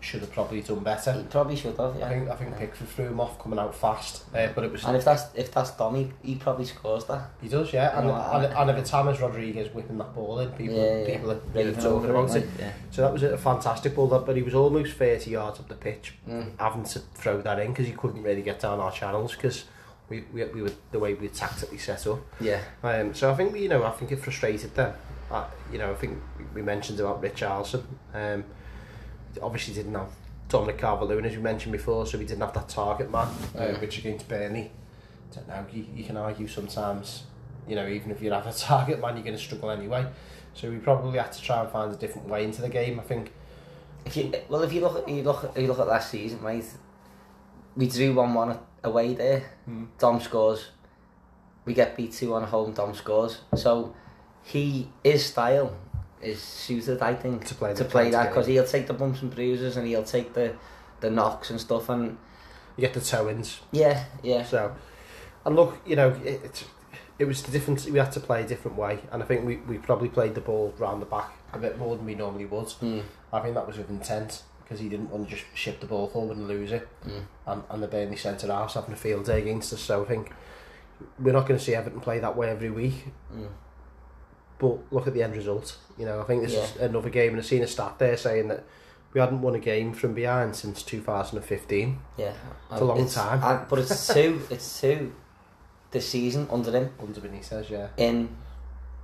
should 0.01 0.21
have 0.21 0.33
probably 0.33 0.61
done 0.61 0.81
better. 0.81 1.13
He 1.15 1.23
probably 1.25 1.57
should 1.57 1.77
have, 1.79 1.97
yeah. 1.99 2.07
I 2.07 2.09
think 2.11 2.29
I 2.29 2.37
think 2.37 2.57
Pickford 2.59 2.89
threw 2.89 3.07
him 3.07 3.21
off 3.21 3.39
coming 3.43 3.59
out 3.59 3.75
fast, 3.75 4.25
uh, 4.35 4.49
but 4.55 4.63
it 4.65 4.71
was 4.71 4.85
And 4.85 4.97
if 4.97 5.05
that's 5.05 5.35
if 5.35 5.51
that's 5.51 5.71
Dom, 5.73 6.13
he, 6.23 6.35
probably 6.35 6.67
scores 6.67 7.07
that. 7.07 7.31
He 7.41 7.49
does, 7.49 7.73
yeah. 7.73 7.99
And, 7.99 8.11
and, 8.11 8.53
and 8.55 8.71
if 8.71 8.77
it's 8.77 8.91
James 8.91 9.19
Rodriguez 9.21 9.73
whipping 9.75 9.97
that 9.99 10.15
ball 10.15 10.41
in, 10.41 10.51
people 10.53 10.77
yeah, 10.77 10.99
yeah. 10.99 11.07
people 11.07 11.31
are 11.33 11.41
Raving 11.55 11.77
talking 11.77 12.11
about 12.11 12.29
it. 12.31 12.33
like, 12.35 12.47
Yeah. 12.59 12.73
So 12.91 13.03
that 13.03 13.13
was 13.15 13.23
a 13.23 13.39
fantastic 13.39 13.95
ball, 13.95 14.09
that, 14.09 14.27
but 14.27 14.37
he 14.37 14.43
was 14.43 14.55
almost 14.55 14.93
30 14.93 15.31
yards 15.31 15.59
up 15.59 15.69
the 15.69 15.75
pitch, 15.75 16.15
Mm. 16.29 16.51
having 16.59 16.85
to 16.85 16.99
throw 17.15 17.41
that 17.41 17.59
in 17.59 17.71
because 17.71 17.87
he 17.87 17.93
couldn't 17.93 18.23
really 18.23 18.43
get 18.43 18.61
down 18.61 18.81
our 18.81 18.93
channels 18.93 19.35
because 19.35 19.65
we, 20.09 20.25
we, 20.33 20.45
we 20.45 20.62
were 20.62 20.73
the 20.93 20.99
way 20.99 21.15
we 21.15 21.29
tactically 21.29 21.79
set 21.79 22.06
up. 22.06 22.21
Yeah. 22.41 22.61
Um, 22.83 23.15
so 23.15 23.31
I 23.31 23.35
think 23.35 23.53
we, 23.53 23.62
you 23.62 23.69
know, 23.69 23.85
I 23.85 23.91
think 23.91 24.12
it 24.12 24.19
frustrated 24.21 24.75
them. 24.75 24.95
Uh, 25.31 25.45
you 25.73 25.79
know, 25.79 25.91
I 25.91 25.95
think 25.95 26.19
we- 26.55 26.62
mentioned 26.62 27.01
about 27.01 27.23
Richarlison. 27.23 27.83
Um, 28.12 28.45
obviously 29.43 29.75
didn't 29.75 29.95
have 29.95 30.11
Dominic 30.49 30.79
Calvert-Lewin 30.79 31.25
as 31.25 31.34
we 31.37 31.43
mentioned 31.43 31.73
before, 31.73 32.06
so 32.06 32.19
we 32.19 32.25
didn't 32.25 32.43
have 32.43 32.53
that 32.55 32.69
target 32.69 33.11
man, 33.11 33.27
uh, 33.56 33.61
Mm. 33.61 33.81
which 33.81 33.99
against 33.99 34.29
Burnley. 34.29 34.70
Don't 35.34 35.49
know. 35.49 35.65
You, 35.73 35.87
you 35.94 36.05
can 36.05 36.17
argue 36.17 36.46
sometimes. 36.46 37.25
You 37.67 37.75
know, 37.77 37.89
even 37.89 38.11
if 38.11 38.20
you 38.23 38.31
have 38.31 38.46
a 38.46 38.53
target 38.56 39.01
man, 39.01 39.15
you're 39.17 39.25
going 39.25 39.37
to 39.37 39.43
struggle 39.43 39.70
anyway. 39.70 40.06
So 40.53 40.70
we 40.70 40.77
probably 40.77 41.19
had 41.19 41.32
to 41.32 41.43
try 41.43 41.61
and 41.63 41.70
find 41.70 41.93
a 41.93 41.96
different 41.96 42.29
way 42.29 42.44
into 42.44 42.63
the 42.63 42.69
game. 42.69 43.01
I 43.01 43.03
think. 43.03 43.32
If 44.05 44.17
you 44.19 44.32
well, 44.51 44.63
if 44.63 44.73
you 44.73 44.82
look 44.82 44.96
at 45.03 45.08
you 45.08 45.23
look 45.23 45.43
at, 45.44 45.58
you 45.61 45.67
look 45.67 45.79
at 45.81 45.89
last 45.89 46.11
season, 46.11 46.41
right? 46.43 46.63
We 47.77 47.89
drew 47.89 48.15
one 48.15 48.35
one 48.35 48.59
away 48.83 49.15
there. 49.15 49.41
Hmm. 49.65 49.85
Dom 49.99 50.21
scores. 50.21 50.69
We 51.65 51.75
get 51.75 51.97
beat 51.97 52.13
two 52.13 52.35
on 52.35 52.45
home. 52.45 52.73
Dom 52.73 52.95
scores. 52.95 53.41
So 53.55 53.95
he 54.43 54.89
his 55.03 55.25
style 55.27 55.77
is 56.21 56.41
suited, 56.41 57.03
I 57.03 57.15
think, 57.15 57.45
To 57.47 57.55
play 57.55 57.75
to 57.75 57.85
play 57.85 58.11
that 58.11 58.29
because 58.31 58.47
he'll 58.47 58.65
take 58.67 58.87
the 58.87 58.95
bumps 58.95 59.23
and 59.23 59.35
bruises 59.35 59.77
and 59.77 59.87
he'll 59.87 60.05
take 60.05 60.35
the 60.35 60.55
the 61.01 61.11
knocks 61.11 61.51
and 61.51 61.61
stuff. 61.61 61.89
And 61.89 62.17
You 62.77 62.83
get 62.83 62.95
the 62.95 63.01
toe-ins. 63.01 63.61
yeah, 63.73 64.05
yeah, 64.23 64.45
So, 64.45 64.75
and 65.45 65.55
look, 65.55 65.79
you 65.87 65.97
know, 65.97 66.11
it, 66.25 66.41
it, 66.45 66.65
it 67.19 67.25
was 67.27 67.43
the 67.43 67.53
different. 67.53 67.85
We 67.87 67.99
had 67.99 68.13
to 68.13 68.21
play 68.21 68.43
a 68.43 68.47
different 68.47 68.77
way, 68.77 68.99
and 69.13 69.23
I 69.23 69.27
think 69.27 69.45
we, 69.45 69.57
we 69.57 69.79
probably 69.79 70.09
played 70.09 70.35
the 70.35 70.41
ball 70.41 70.75
round 70.79 71.01
the 71.03 71.07
back 71.07 71.31
a 71.53 71.59
bit 71.59 71.79
more 71.79 71.97
than 71.97 72.05
we 72.07 72.15
normally 72.15 72.47
would. 72.47 72.67
mm, 72.69 73.03
I 73.33 73.41
think 73.41 73.55
that 73.55 73.67
was 73.67 73.77
with 73.79 73.91
intent 73.91 74.43
because 74.65 74.81
he 74.81 74.89
didn't 74.89 75.11
want 75.11 75.29
to 75.29 75.35
just 75.37 75.47
ship 75.55 75.79
the 75.81 75.87
ball 75.87 76.09
forward 76.09 76.37
and 76.37 76.49
lose 76.49 76.73
it, 76.73 76.89
mm. 77.06 77.23
and, 77.47 77.63
and 77.71 77.83
the 77.83 77.87
Burnley 77.87 78.17
centre 78.17 78.47
halves 78.49 78.75
having 78.75 78.93
a 78.93 78.97
field 78.97 79.27
day 79.27 79.41
against 79.41 79.73
us. 79.73 79.81
So 79.81 80.03
I 80.03 80.06
think 80.09 80.33
we're 81.19 81.33
not 81.33 81.47
going 81.47 81.59
to 81.59 81.65
see 81.65 81.75
Everton 81.75 82.01
play 82.01 82.19
that 82.21 82.37
way 82.37 82.49
every 82.51 82.71
week. 82.71 83.06
Mm. 83.35 83.49
But 84.59 84.79
look 84.93 85.06
at 85.06 85.15
the 85.15 85.23
end 85.23 85.37
result. 85.37 85.77
You 85.99 86.06
know, 86.06 86.21
I 86.21 86.25
think 86.25 86.43
this 86.43 86.55
is 86.55 86.77
another 86.77 87.11
game, 87.11 87.31
and 87.31 87.39
I've 87.39 87.47
seen 87.47 87.63
a 87.63 87.67
stat 87.67 87.99
there 87.99 88.17
saying 88.17 88.49
that 88.49 88.65
we 89.13 89.21
hadn't 89.21 89.43
won 89.43 89.55
a 89.55 89.59
game 89.61 89.93
from 89.93 90.15
behind 90.15 90.56
since 90.56 90.83
2015. 90.83 91.99
yeah. 92.17 92.33
It's 92.73 92.81
a 92.81 92.85
long 92.85 93.09
time. 93.09 93.43
and- 93.43 93.69
but 93.69 93.79
it's 93.79 94.06
two. 94.15 94.41
It's 94.51 94.81
two. 94.81 95.13
This 95.91 96.09
season 96.09 96.49
under 96.51 96.73
him 96.73 96.91
Under 97.01 97.21
Benitez, 97.21 97.71
yeah. 97.71 97.87
in 97.97 98.29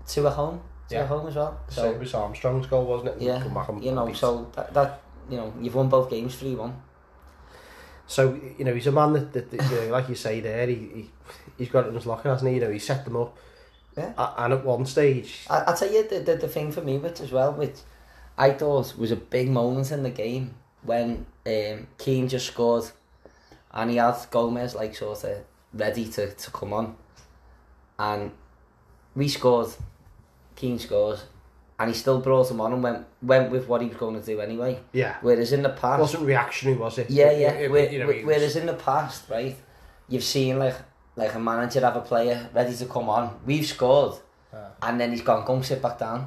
two 0.08 0.26
at 0.26 0.32
home. 0.32 0.60
Two 0.88 0.96
Yeah. 0.96 1.02
at 1.02 1.06
home 1.08 1.28
as 1.28 1.36
well. 1.36 1.60
So, 1.68 1.82
So 1.82 1.90
it 1.92 2.00
was 2.00 2.12
Armstrong's 2.14 2.66
goal, 2.66 2.84
wasn't 2.84 3.10
it? 3.10 3.22
Yeah, 3.22 3.40
come 3.40 3.54
back 3.54 3.68
and 3.68 3.84
you 3.84 3.92
know, 3.92 4.06
beat- 4.06 4.16
so 4.16 4.50
that, 4.56 4.74
that 4.74 5.00
you 5.30 5.36
know, 5.36 5.52
you've 5.60 5.74
won 5.74 5.88
both 5.88 6.10
games 6.10 6.34
three 6.36 6.54
one. 6.54 6.74
So 8.06 8.38
you 8.58 8.64
know 8.64 8.74
he's 8.74 8.86
a 8.88 8.92
man 8.92 9.12
that, 9.12 9.32
that, 9.32 9.50
that 9.50 9.70
you 9.70 9.76
know, 9.76 9.86
like 9.92 10.08
you 10.08 10.14
say 10.16 10.40
there, 10.40 10.66
he, 10.66 10.74
he 10.74 11.10
he's 11.58 11.68
got 11.68 11.84
it 11.84 11.88
in 11.90 11.94
his 11.94 12.06
locker, 12.06 12.28
hasn't 12.28 12.48
he? 12.50 12.56
You 12.56 12.62
know, 12.62 12.70
he 12.70 12.78
set 12.78 13.04
them 13.04 13.16
up. 13.16 13.36
Yeah. 13.96 14.12
A- 14.18 14.34
And 14.44 14.52
at 14.52 14.64
one 14.64 14.84
stage, 14.86 15.46
I, 15.48 15.60
I'll 15.60 15.76
tell 15.76 15.92
you 15.92 16.06
the, 16.08 16.20
the 16.20 16.34
the 16.36 16.48
thing 16.48 16.72
for 16.72 16.80
me 16.82 16.98
which 16.98 17.20
as 17.20 17.30
well, 17.30 17.52
which 17.52 17.76
I 18.36 18.50
thought 18.50 18.96
was 18.96 19.10
a 19.12 19.16
big 19.16 19.48
moment 19.50 19.90
in 19.92 20.02
the 20.02 20.10
game 20.10 20.54
when 20.82 21.26
um, 21.46 21.86
Keane 21.98 22.28
just 22.28 22.46
scored, 22.46 22.90
and 23.72 23.90
he 23.90 23.96
had 23.98 24.16
Gomes 24.30 24.74
like 24.74 24.94
sort 24.96 25.22
of 25.24 25.38
ready 25.74 26.08
to, 26.08 26.32
to 26.34 26.50
come 26.50 26.72
on, 26.72 26.96
and 27.98 28.32
we 29.14 29.28
scored, 29.28 29.68
Keane 30.56 30.78
scores, 30.78 31.24
and 31.80 31.88
he 31.90 31.94
still 31.94 32.20
brought 32.20 32.50
him 32.50 32.60
on 32.60 32.72
and 32.74 32.82
went 32.82 33.06
went 33.22 33.50
with 33.50 33.66
what 33.66 33.80
he 33.80 33.88
was 33.88 33.96
going 33.96 34.20
to 34.20 34.24
do 34.24 34.40
anyway. 34.40 34.78
yeah, 34.92 35.16
Whereas 35.22 35.52
in 35.52 35.62
the 35.62 35.70
it 35.70 35.76
past, 35.76 36.00
wasn't 36.00 36.24
reactionary, 36.24 36.76
was 36.78 36.98
it? 36.98 37.10
Yeah, 37.10 37.30
yeah. 37.32 37.52
it- 37.52 37.70
Where, 37.70 37.90
you 37.90 37.98
know, 38.00 38.06
was- 38.06 38.24
whereas 38.24 38.54
in 38.54 38.66
the 38.66 38.74
past, 38.74 39.28
right, 39.30 39.56
you've 40.08 40.22
seen 40.36 40.58
like 40.58 40.76
like 41.16 41.34
a 41.34 41.38
manager 41.40 41.80
have 41.80 41.96
a 41.96 42.00
player 42.02 42.48
ready 42.54 42.74
to 42.76 42.86
come 42.86 43.08
on. 43.08 43.40
We've 43.46 43.66
scored, 43.66 44.14
Ah. 44.54 44.58
and 44.82 45.00
then 45.00 45.10
he's 45.10 45.22
gone, 45.22 45.44
go 45.44 45.54
and 45.54 45.64
sit 45.64 45.80
back 45.82 45.98
down. 45.98 46.20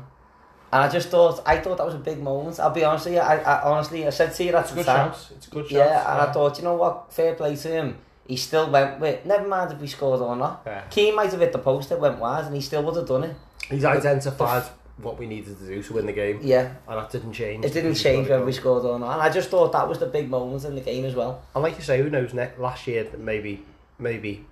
And 0.72 0.82
I 0.86 0.90
just 0.90 1.10
thought, 1.10 1.42
I 1.46 1.60
thought 1.60 1.78
that 1.78 1.86
was 1.86 1.96
a 1.96 2.06
big 2.12 2.20
moment. 2.22 2.60
I'll 2.60 2.72
be 2.72 2.84
honest 2.84 3.06
with 3.06 3.14
you, 3.14 3.20
I, 3.20 3.36
I 3.38 3.62
honestly, 3.72 4.08
I 4.08 4.10
said 4.10 4.34
to 4.34 4.44
you 4.44 4.56
at 4.56 4.64
It's 4.64 4.72
a 4.72 4.76
good 4.76 4.86
time. 4.88 5.12
shot. 5.12 5.32
It's 5.36 5.48
a 5.48 5.52
good 5.52 5.66
shot. 5.68 5.78
Yeah, 5.78 6.12
and 6.12 6.22
I 6.30 6.34
thought, 6.34 6.58
you 6.58 6.64
know 6.64 6.76
what, 6.76 7.14
fair 7.14 7.36
play 7.36 7.56
to 7.56 7.68
him. 7.68 7.98
He 8.28 8.36
still 8.38 8.72
went 8.72 9.00
with, 9.00 9.24
never 9.26 9.48
mind 9.48 9.72
if 9.72 9.80
we 9.80 9.86
scored 9.88 10.20
or 10.22 10.36
not. 10.36 10.64
Yeah. 10.66 10.82
Keane 10.90 11.16
might 11.16 11.30
have 11.32 11.40
hit 11.42 11.52
the 11.54 11.60
post, 11.60 11.92
it 11.92 12.00
went 12.00 12.18
wide, 12.20 12.46
and 12.46 12.56
he 12.56 12.62
still 12.62 12.82
would 12.84 12.96
have 12.96 13.08
done 13.08 13.24
it. 13.26 13.36
He's 13.70 13.86
identified 13.86 14.64
what 14.98 15.18
we 15.18 15.26
needed 15.26 15.58
to 15.58 15.66
do 15.66 15.82
to 15.82 15.94
win 15.94 16.06
the 16.06 16.14
game, 16.14 16.40
Yeah, 16.44 16.74
and 16.88 17.00
that 17.00 17.10
didn't 17.12 17.34
change. 17.34 17.66
it 17.66 17.74
didn't 17.74 17.96
change 17.96 18.30
whether 18.30 18.46
we 18.46 18.52
scored 18.52 18.86
or 18.86 19.00
not. 19.00 19.14
And 19.14 19.22
I 19.24 19.30
just 19.30 19.50
thought 19.50 19.72
that 19.72 19.88
was 19.90 19.98
the 20.00 20.06
big 20.06 20.30
moment 20.30 20.64
in 20.66 20.76
the 20.76 20.82
game 20.82 21.04
as 21.06 21.16
well. 21.16 21.42
And 21.56 21.64
like 21.64 21.76
you 21.78 21.84
say, 21.84 22.02
who 22.02 22.10
knows? 22.10 22.34
Next 22.34 22.60
last 22.60 22.86
year, 22.88 23.08
maybe, 23.18 23.66
maybe 23.98 24.46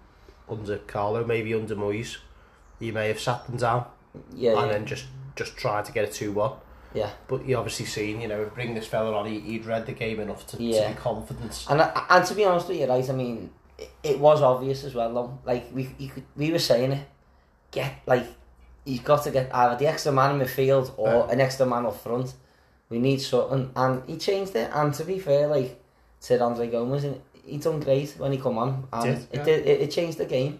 under 0.49 0.77
Carlo, 0.79 1.23
maybe 1.23 1.53
under 1.53 1.75
Moyes, 1.75 2.17
he 2.79 2.91
may 2.91 3.07
have 3.09 3.19
sat 3.19 3.45
them 3.45 3.57
down 3.57 3.85
Yeah, 4.33 4.53
and 4.53 4.61
yeah. 4.67 4.67
then 4.73 4.85
just 4.85 5.05
just 5.35 5.55
tried 5.55 5.85
to 5.85 5.91
get 5.91 6.09
a 6.09 6.11
two 6.11 6.31
one. 6.31 6.53
yeah. 6.93 7.11
But 7.27 7.45
you 7.45 7.55
obviously 7.55 7.85
seen, 7.85 8.19
you 8.19 8.27
know, 8.27 8.49
bring 8.53 8.73
this 8.73 8.87
fella 8.87 9.15
on. 9.15 9.25
He, 9.27 9.39
he'd 9.39 9.65
read 9.65 9.85
the 9.85 9.93
game 9.93 10.19
enough 10.19 10.45
to, 10.47 10.61
Yeah. 10.61 10.87
to 10.89 10.95
be 10.95 10.99
confident. 10.99 11.65
And 11.69 11.79
and 12.09 12.25
to 12.25 12.33
be 12.33 12.43
honest 12.45 12.67
with 12.67 12.79
you, 12.79 12.87
right? 12.87 13.07
I 13.07 13.13
mean, 13.13 13.51
it, 13.77 13.91
it 14.03 14.19
was 14.19 14.41
obvious 14.41 14.83
as 14.83 14.95
well. 14.95 15.13
Though, 15.13 15.39
like 15.45 15.69
we 15.71 15.93
you 15.99 16.09
could, 16.09 16.23
we 16.35 16.51
were 16.51 16.59
saying 16.59 16.91
it, 16.93 17.07
get 17.69 17.93
like 18.07 18.25
he's 18.85 18.99
got 19.01 19.23
to 19.23 19.31
get 19.31 19.53
either 19.53 19.77
the 19.77 19.87
extra 19.87 20.11
man 20.11 20.39
in 20.39 20.45
midfield 20.47 20.91
or 20.97 21.09
Yeah. 21.27 21.31
an 21.33 21.41
extra 21.41 21.65
man 21.65 21.85
up 21.85 22.01
front. 22.01 22.33
We 22.89 22.99
need 22.99 23.21
something, 23.21 23.71
and 23.75 24.03
he 24.07 24.17
changed 24.17 24.55
it. 24.55 24.69
And 24.73 24.93
to 24.95 25.03
be 25.05 25.17
fair, 25.19 25.47
like 25.47 25.79
said 26.19 26.41
André 26.41 26.69
Gomes, 26.71 27.03
and 27.03 27.21
he 27.45 27.57
done 27.57 27.79
great 27.79 28.15
when 28.17 28.31
he 28.31 28.37
come 28.37 28.57
on, 28.57 28.87
and 28.93 29.03
Did, 29.03 29.17
it 29.17 29.27
yeah. 29.33 29.43
did 29.43 29.67
it, 29.67 29.81
it 29.81 29.91
changed 29.91 30.17
the 30.17 30.25
game. 30.25 30.59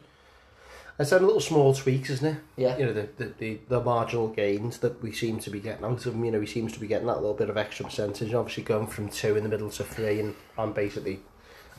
It's 0.99 1.09
them 1.09 1.25
little 1.25 1.41
small 1.41 1.73
tweaks, 1.73 2.11
isn't 2.11 2.35
it? 2.35 2.37
Yeah, 2.57 2.77
You 2.77 2.85
know, 2.87 2.93
the, 2.93 3.09
the, 3.17 3.33
the, 3.39 3.59
the 3.69 3.81
marginal 3.81 4.27
gains 4.27 4.77
that 4.79 5.01
we 5.01 5.11
seem 5.11 5.39
to 5.39 5.49
be 5.49 5.59
getting 5.59 5.83
out 5.83 6.05
of 6.05 6.13
him. 6.13 6.23
You 6.23 6.31
know, 6.31 6.39
he 6.41 6.45
seems 6.45 6.73
to 6.73 6.79
be 6.79 6.85
getting 6.85 7.07
that 7.07 7.15
little 7.21 7.33
bit 7.33 7.49
of 7.49 7.57
extra 7.57 7.85
percentage. 7.85 8.33
Obviously, 8.35 8.63
going 8.63 8.85
from 8.85 9.09
two 9.09 9.35
in 9.35 9.41
the 9.43 9.49
middle 9.49 9.71
to 9.71 9.83
three 9.83 10.19
and, 10.19 10.35
and 10.59 10.75
basically 10.75 11.21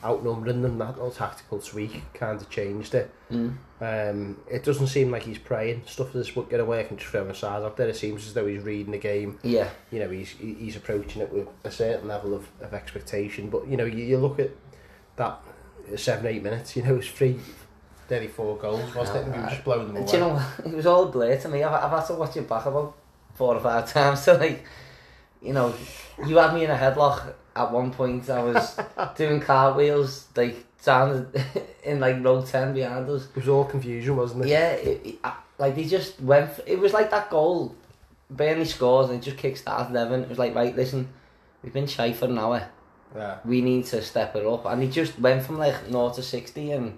outnumbering 0.03 0.61
them, 0.61 0.77
that 0.79 0.95
little 0.95 1.11
tactical 1.11 1.59
tweak 1.59 2.01
kind 2.13 2.39
of 2.41 2.49
changed 2.49 2.93
it. 2.95 3.11
mm. 3.31 3.55
Um, 3.81 4.37
it 4.49 4.63
doesn't 4.63 4.87
seem 4.87 5.11
like 5.11 5.23
he's 5.23 5.37
praying 5.37 5.83
stuff 5.85 6.13
that's 6.13 6.31
get 6.31 6.59
away 6.61 6.85
and 6.87 6.97
just 6.97 7.11
throw 7.11 7.27
a 7.27 7.35
side 7.35 7.63
out 7.63 7.75
there. 7.75 7.89
It 7.89 7.97
seems 7.97 8.25
as 8.25 8.33
though 8.33 8.47
he's 8.47 8.63
reading 8.63 8.91
the 8.91 8.97
game. 8.97 9.39
yeah, 9.43 9.69
You 9.91 9.99
know, 9.99 10.09
he's 10.09 10.29
he's 10.29 10.75
approaching 10.77 11.21
it 11.21 11.31
with 11.33 11.47
a 11.65 11.71
certain 11.71 12.07
level 12.07 12.33
of, 12.33 12.47
of 12.61 12.73
expectation. 12.73 13.49
But 13.49 13.67
you 13.67 13.75
know, 13.75 13.85
you, 13.85 14.03
you 14.05 14.17
look 14.17 14.39
at 14.39 14.51
that 15.17 15.41
seven 15.97 16.27
eight 16.27 16.43
minutes. 16.43 16.75
You 16.77 16.83
know, 16.83 16.95
it's 16.95 17.09
three, 17.09 17.39
nearly 18.09 18.27
four 18.27 18.57
goals, 18.57 18.95
wasn't 18.95 19.17
it? 19.17 19.33
And 19.33 19.43
were 19.43 19.49
just 19.49 19.63
blowing 19.65 19.87
them 19.87 19.97
away. 19.97 20.05
Do 20.05 20.13
you 20.13 20.19
know 20.19 20.29
what? 20.29 20.65
It 20.65 20.73
was 20.75 20.85
all 20.85 21.07
blur 21.07 21.37
to 21.37 21.49
me. 21.49 21.63
I've, 21.63 21.83
I've 21.83 21.91
had 21.91 22.05
to 22.07 22.13
watch 22.13 22.37
it 22.37 22.47
back 22.47 22.65
about 22.65 22.95
four 23.33 23.55
or 23.55 23.59
five 23.59 23.91
times 23.93 24.23
to 24.25 24.35
like, 24.35 24.63
you 25.41 25.51
know, 25.53 25.73
you 26.25 26.37
had 26.37 26.53
me 26.53 26.63
in 26.63 26.71
a 26.71 26.75
headlock 26.77 27.33
at 27.55 27.71
one 27.71 27.91
point. 27.91 28.29
I 28.29 28.43
was 28.43 28.79
doing 29.15 29.39
cartwheels 29.39 30.27
like 30.35 30.65
down 30.83 31.31
in 31.83 31.99
like 31.99 32.23
row 32.23 32.41
ten 32.41 32.73
behind 32.73 33.09
us. 33.09 33.25
It 33.27 33.35
was 33.35 33.47
all 33.49 33.65
confusion, 33.65 34.15
wasn't 34.15 34.45
it? 34.45 34.49
Yeah, 34.49 34.71
it, 34.71 35.01
it, 35.05 35.15
I- 35.23 35.35
like 35.59 35.75
they 35.75 35.85
just 35.85 36.19
went. 36.21 36.51
For, 36.51 36.63
it 36.65 36.79
was 36.79 36.93
like 36.93 37.11
that 37.11 37.29
goal. 37.29 37.75
Burnley 38.29 38.65
scores 38.65 39.09
and 39.09 39.19
it 39.19 39.21
just 39.23 39.37
kick 39.37 39.55
started 39.57 39.95
Evan. 39.95 40.23
It 40.23 40.29
was 40.29 40.39
like 40.39 40.55
right, 40.55 40.75
listen, 40.75 41.07
we've 41.61 41.73
been 41.73 41.85
shy 41.85 42.13
for 42.13 42.25
an 42.25 42.39
hour. 42.39 42.67
Yeah. 43.15 43.37
We 43.45 43.61
need 43.61 43.85
to 43.87 44.01
step 44.01 44.35
it 44.35 44.43
up, 44.45 44.65
and 44.65 44.81
he 44.81 44.89
just 44.89 45.19
went 45.19 45.43
from 45.45 45.59
like 45.59 45.75
0 45.87 46.09
to 46.11 46.23
sixty 46.23 46.71
and. 46.71 46.97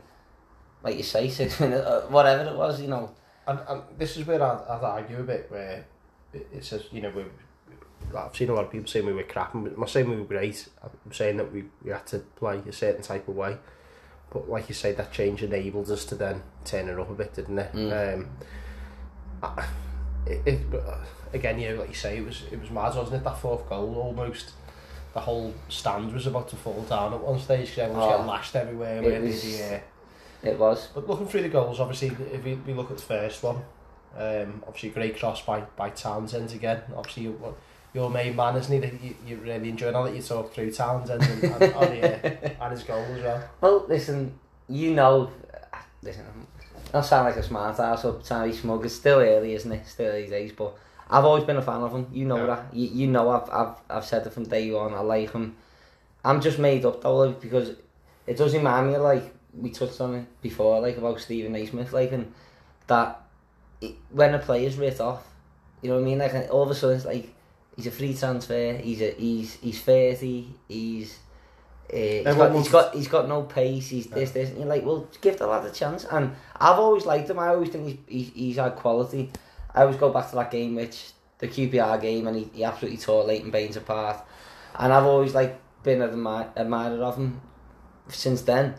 Like 0.83 0.97
you 0.97 1.03
say, 1.03 1.29
six 1.29 1.59
minutes, 1.61 1.83
uh, 1.83 2.05
whatever 2.09 2.47
it 2.51 2.55
was, 2.55 2.79
you 2.79 2.87
know. 2.87 3.09
And, 3.47 3.57
and 3.67 3.81
this 3.97 4.17
is 4.17 4.27
where 4.27 4.39
I'd, 4.43 4.61
I'd 4.69 4.83
argue 4.83 5.19
a 5.19 5.23
bit, 5.23 5.47
where 5.49 5.83
it, 6.31 6.63
says, 6.63 6.83
you 6.91 7.01
know, 7.01 7.09
we 7.09 7.23
I've 8.15 8.35
seen 8.35 8.49
a 8.49 8.53
lot 8.53 8.65
of 8.65 8.71
people 8.71 8.87
saying 8.87 9.05
we 9.05 9.13
were 9.13 9.23
crap, 9.23 9.53
and 9.53 9.67
I'm 9.67 9.79
not 9.79 9.89
saying 9.89 10.09
we 10.09 10.15
were 10.17 10.23
great. 10.25 10.67
I'm 10.83 11.11
saying 11.13 11.37
that 11.37 11.51
we, 11.51 11.65
we 11.83 11.91
had 11.91 12.05
to 12.07 12.19
play 12.19 12.61
a 12.67 12.71
certain 12.73 13.01
type 13.01 13.27
of 13.27 13.35
way. 13.35 13.57
But 14.31 14.49
like 14.49 14.67
you 14.69 14.75
say, 14.75 14.91
that 14.93 15.11
change 15.11 15.43
enabled 15.43 15.89
us 15.91 16.05
to 16.05 16.15
then 16.15 16.43
turn 16.65 16.89
it 16.89 16.99
up 16.99 17.09
a 17.09 17.13
bit, 17.13 17.33
didn't 17.33 17.59
it? 17.59 17.73
Mm. 17.73 18.13
Um, 18.15 18.29
I- 19.43 19.67
it, 20.27 20.41
it 20.47 20.61
uh, 20.73 20.97
again, 21.33 21.59
you 21.59 21.69
know, 21.69 21.75
like 21.81 21.89
you 21.89 21.95
say, 21.95 22.17
it 22.17 22.25
was 22.25 22.41
it 22.51 22.59
was 22.59 22.71
mad, 22.71 22.95
wasn't 22.95 23.17
it? 23.17 23.23
That 23.23 23.37
fourth 23.37 23.69
goal, 23.69 23.95
almost 23.95 24.51
the 25.13 25.19
whole 25.19 25.53
stand 25.69 26.11
was 26.13 26.25
about 26.25 26.49
to 26.49 26.55
fall 26.55 26.81
down 26.89 27.13
at 27.13 27.19
one 27.21 27.39
stage 27.39 27.67
because 27.69 27.77
everyone 27.83 28.01
was 28.01 28.07
Oh, 28.07 28.17
getting 28.17 28.27
lashed 28.27 28.55
everywhere. 28.55 29.03
it 29.03 29.21
was- 29.21 29.43
the, 29.43 29.75
uh, 29.75 29.79
It 30.43 30.57
was. 30.59 30.87
but 30.95 31.07
looking 31.07 31.27
through 31.27 31.43
the 31.43 31.49
goals, 31.49 31.79
obviously, 31.79 32.07
if 32.33 32.43
we, 32.43 32.55
we 32.55 32.73
look 32.73 32.89
at 32.89 32.97
the 32.97 33.03
first 33.03 33.43
one, 33.43 33.57
um, 34.17 34.63
obviously 34.65 34.89
great 34.89 35.17
cross 35.19 35.41
by 35.45 35.61
by 35.75 35.89
Townsend 35.91 36.51
again. 36.53 36.81
Obviously, 36.95 37.27
your 37.95 38.09
main 38.09 38.35
man, 38.35 38.57
isn't 38.57 38.83
he? 38.83 39.07
You, 39.07 39.15
you 39.25 39.37
really 39.37 39.69
enjoy 39.69 39.91
all 39.93 40.03
that 40.03 40.13
you 40.15 40.21
talk 40.21 40.53
through 40.53 40.71
Townsend 40.71 41.23
and, 41.23 41.43
and, 41.45 41.63
and, 41.63 41.63
uh, 41.63 42.39
and 42.61 42.71
his 42.71 42.83
goal 42.83 42.99
as 43.03 43.23
well. 43.23 43.49
Well, 43.61 43.85
listen, 43.87 44.37
you 44.67 44.93
know, 44.93 45.31
listen, 46.03 46.25
I'm 46.93 47.01
sound 47.03 47.25
like 47.25 47.37
a 47.37 47.43
smart 47.43 47.79
ass 47.79 48.01
to 48.03 48.43
be 48.45 48.51
smug. 48.53 48.85
It's 48.85 48.93
still 48.95 49.19
early, 49.19 49.53
isn't 49.53 49.71
it? 49.71 49.87
Still 49.87 50.07
early 50.11 50.27
days, 50.27 50.51
but 50.51 50.77
I've 51.09 51.23
always 51.23 51.45
been 51.45 51.55
a 51.57 51.61
fan 51.61 51.81
of 51.81 51.93
him. 51.93 52.07
You 52.11 52.25
know 52.25 52.37
Yeah. 52.37 52.45
that. 52.47 52.65
You, 52.73 52.87
you 52.87 53.07
know 53.07 53.29
I've, 53.29 53.49
I've 53.49 53.75
I've 53.89 54.05
said 54.05 54.27
it 54.27 54.33
from 54.33 54.43
day 54.43 54.69
one. 54.71 54.93
I 54.93 54.99
like 54.99 55.31
him. 55.31 55.55
I'm 56.23 56.41
just 56.41 56.59
made 56.59 56.83
up 56.85 57.01
though 57.01 57.15
like, 57.17 57.39
because 57.39 57.75
it 58.27 58.35
does 58.37 58.53
remind 58.53 58.87
me 58.91 58.97
like 58.97 59.33
we 59.57 59.69
touched 59.69 60.01
on 60.01 60.15
it 60.15 60.41
before, 60.41 60.81
like 60.81 60.97
about 60.97 61.21
Steven 61.21 61.53
Naismith, 61.53 61.93
like 61.93 62.11
and 62.11 62.33
that 62.87 63.21
it, 63.79 63.95
when 64.09 64.33
a 64.33 64.39
player's 64.39 64.77
writ 64.77 64.99
off, 64.99 65.25
you 65.81 65.89
know 65.89 65.95
what 65.95 66.01
I 66.01 66.05
mean? 66.05 66.17
Like 66.17 66.33
all 66.51 66.63
of 66.63 66.69
a 66.71 66.75
sudden, 66.75 66.97
it's 66.97 67.05
like 67.05 67.33
he's 67.75 67.87
a 67.87 67.91
free 67.91 68.13
transfer. 68.13 68.73
He's 68.73 69.01
a 69.01 69.11
he's 69.11 69.55
he's 69.55 69.81
thirty. 69.81 70.47
He's 70.67 71.19
uh, 71.91 71.95
he's, 71.97 72.23
got, 72.23 72.55
he's 72.55 72.69
got 72.69 72.95
he's 72.95 73.07
got 73.07 73.27
no 73.27 73.43
pace. 73.43 73.89
He's 73.89 74.07
this 74.07 74.31
this. 74.31 74.49
And 74.49 74.59
you're 74.59 74.67
like, 74.67 74.83
well, 74.85 75.07
give 75.21 75.37
the 75.37 75.47
lad 75.47 75.65
a 75.65 75.71
chance. 75.71 76.05
And 76.05 76.35
I've 76.59 76.79
always 76.79 77.05
liked 77.05 77.29
him. 77.29 77.39
I 77.39 77.49
always 77.49 77.69
think 77.69 77.87
he's 77.87 77.97
he's, 78.07 78.33
he's 78.33 78.55
had 78.57 78.75
quality. 78.75 79.31
I 79.73 79.81
always 79.81 79.97
go 79.97 80.09
back 80.09 80.29
to 80.29 80.35
that 80.35 80.51
game, 80.51 80.75
which 80.75 81.11
the 81.39 81.47
QPR 81.47 82.01
game, 82.01 82.27
and 82.27 82.37
he, 82.37 82.49
he 82.53 82.63
absolutely 82.63 82.97
tore 82.97 83.23
Leighton 83.23 83.51
Baines 83.51 83.75
apart. 83.75 84.25
And 84.77 84.91
I've 84.91 85.03
always 85.03 85.33
like 85.33 85.59
been 85.83 86.01
an 86.01 86.09
admi- 86.11 86.49
admirer 86.57 87.03
of 87.03 87.17
him 87.17 87.41
since 88.07 88.41
then. 88.41 88.75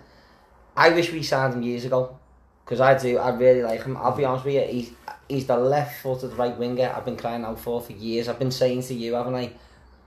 I 0.77 0.91
wish 0.91 1.13
we 1.13 1.23
signed 1.23 1.55
him 1.55 1.63
years 1.63 1.85
ago 1.85 2.19
because 2.67 2.81
I 2.81 2.99
do. 2.99 3.17
I 3.19 3.31
really 3.31 3.63
like 3.63 3.85
him. 3.85 3.97
I'll 3.97 4.11
be 4.17 4.25
honest 4.25 4.45
with 4.45 4.55
you. 4.55 4.61
He's 4.63 4.91
he's 5.29 5.47
the 5.47 5.57
left-footed 5.57 6.33
right 6.35 6.57
winger 6.59 6.93
I've 6.95 7.05
been 7.05 7.17
crying 7.17 7.45
out 7.45 7.61
for 7.61 7.81
for 7.81 7.93
years. 7.93 8.29
I've 8.29 8.39
been 8.41 8.51
saying 8.51 8.83
to 8.83 8.95
you, 8.95 9.15
haven't 9.15 9.37
I? 9.37 9.53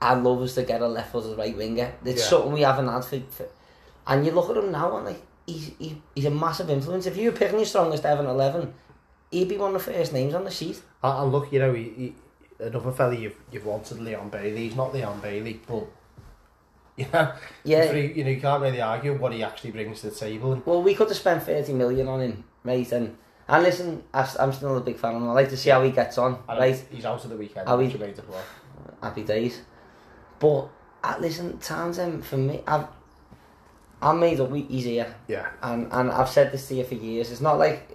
I'd 0.02 0.22
love 0.22 0.40
us 0.42 0.54
to 0.54 0.62
get 0.62 0.80
a 0.82 0.86
left-footed 0.88 1.36
right 1.38 1.56
winger. 1.56 1.92
It's 2.04 2.22
Yeah. 2.22 2.28
something 2.28 2.52
we 2.52 2.60
haven't 2.60 2.88
had 2.88 3.04
for, 3.04 3.18
for. 3.30 3.46
And 4.06 4.24
you 4.26 4.32
look 4.32 4.50
at 4.50 4.56
him 4.56 4.70
now, 4.70 4.96
and 4.98 5.06
like 5.06 5.22
he's 5.46 5.72
he, 5.78 6.00
he's 6.14 6.26
a 6.26 6.30
massive 6.30 6.70
influence. 6.70 7.06
If 7.06 7.16
you 7.16 7.30
were 7.30 7.36
picking 7.36 7.56
your 7.56 7.66
strongest 7.66 8.04
ever 8.04 8.24
eleven, 8.24 8.74
he'd 9.30 9.48
be 9.48 9.56
one 9.56 9.74
of 9.74 9.84
the 9.84 9.92
first 9.92 10.12
names 10.12 10.34
on 10.34 10.44
the 10.44 10.50
sheet. 10.50 10.80
And, 11.02 11.22
and 11.24 11.32
look, 11.32 11.50
you 11.52 11.58
know, 11.58 11.72
he, 11.72 11.82
he, 11.82 12.14
another 12.64 12.92
fella 12.92 13.14
you've 13.14 13.36
you've 13.50 13.64
wanted, 13.66 14.00
Leon 14.00 14.28
Bailey. 14.28 14.68
He's 14.68 14.76
not 14.76 14.92
Leon 14.94 15.20
Bailey, 15.20 15.60
but 15.66 15.86
you 17.00 17.06
know, 17.12 17.32
Yeah. 17.64 17.92
he- 17.92 18.12
you 18.18 18.24
know, 18.24 18.30
you 18.30 18.40
can't 18.40 18.62
really 18.62 18.80
argue 18.80 19.14
what 19.14 19.32
he 19.32 19.42
actually 19.42 19.72
brings 19.72 20.00
to 20.02 20.10
the 20.10 20.16
table. 20.16 20.52
And 20.52 20.64
Well, 20.66 20.82
we 20.82 20.94
could 20.94 21.08
have 21.08 21.16
spent 21.16 21.42
thirty 21.42 21.72
million 21.72 22.08
on 22.08 22.20
him, 22.20 22.44
right? 22.64 22.90
And 22.92 23.16
and 23.48 23.62
listen, 23.64 24.02
I, 24.14 24.28
I'm 24.38 24.52
still 24.52 24.76
a 24.76 24.80
big 24.80 24.96
fan 24.98 25.14
of 25.16 25.22
him. 25.22 25.28
I 25.30 25.32
like 25.32 25.48
to 25.50 25.56
see 25.56 25.70
how 25.70 25.82
he 25.82 25.90
gets 25.90 26.18
on, 26.18 26.38
and 26.48 26.58
right? 26.58 26.84
he's 26.90 27.04
out 27.04 27.22
of 27.24 27.30
the 27.30 27.36
weekend. 27.36 27.68
Are 27.68 27.76
we- 27.76 27.86
which 27.88 27.98
made 27.98 28.18
it 28.18 28.28
well. 28.28 28.44
happy 29.02 29.24
days. 29.24 29.60
But 30.38 30.68
uh, 31.04 31.16
listen, 31.20 31.58
Townsend 31.58 32.24
for 32.24 32.36
me, 32.36 32.62
I've 32.66 32.86
I'm 34.02 34.18
made 34.20 34.40
up. 34.40 34.52
He's 34.54 34.84
here, 34.84 35.14
Yeah, 35.28 35.48
and 35.62 35.88
and 35.92 36.10
I've 36.10 36.28
said 36.28 36.52
this 36.52 36.68
to 36.68 36.74
you 36.76 36.84
for 36.84 36.94
years. 36.94 37.30
It's 37.30 37.40
not 37.42 37.58
like 37.58 37.90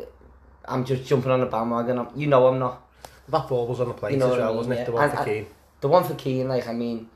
I'm 0.65 0.85
just 0.85 1.05
jumping 1.05 1.31
on 1.31 1.39
the 1.39 1.45
bandwagon. 1.47 1.97
I'm, 2.00 2.07
you 2.15 2.27
know, 2.27 2.47
I'm 2.47 2.59
not. 2.59 2.81
that 3.29 3.47
ball 3.47 3.65
was 3.67 3.79
on 3.79 3.88
the 3.88 3.93
plate 3.95 4.13
You 4.13 4.19
know 4.19 4.25
as 4.27 4.31
what 4.31 4.41
I 4.41 4.43
well, 4.45 4.50
mean, 4.51 4.57
wasn't 4.57 4.75
yeah. 4.75 4.81
it? 4.81 4.85
The 4.85 4.91
one 4.91 5.09
And- 5.09 5.17
for 5.17 5.25
Keane. 5.25 5.47
The 5.81 5.88
one 5.89 6.03
for 6.03 6.15
Keane, 6.15 6.47
like 6.47 6.67
I 6.67 6.74
mean, 6.74 7.09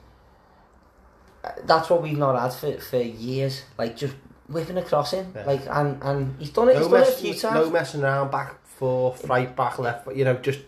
that's 1.65 1.89
what 1.89 2.01
we've 2.01 2.17
not 2.17 2.39
had 2.39 2.53
for 2.53 2.77
for 2.79 2.97
years. 3.01 3.63
Like 3.77 3.95
just 3.97 4.15
whipping 4.47 4.77
across 4.77 5.11
him, 5.11 5.31
Yeah. 5.35 5.45
like 5.45 5.61
and 5.69 6.01
and 6.03 6.35
he's 6.39 6.49
done 6.51 6.69
it. 6.69 6.73
No, 6.75 6.79
he's 6.79 6.87
done 6.89 7.01
it 7.03 7.07
a 7.09 7.11
few 7.11 7.51
no 7.51 7.69
messing 7.69 8.03
around, 8.03 8.31
back, 8.31 8.63
forth, 8.65 9.25
right, 9.27 9.55
back, 9.55 9.77
left, 9.79 10.05
but 10.05 10.15
you 10.15 10.25
know, 10.25 10.35
just 10.35 10.59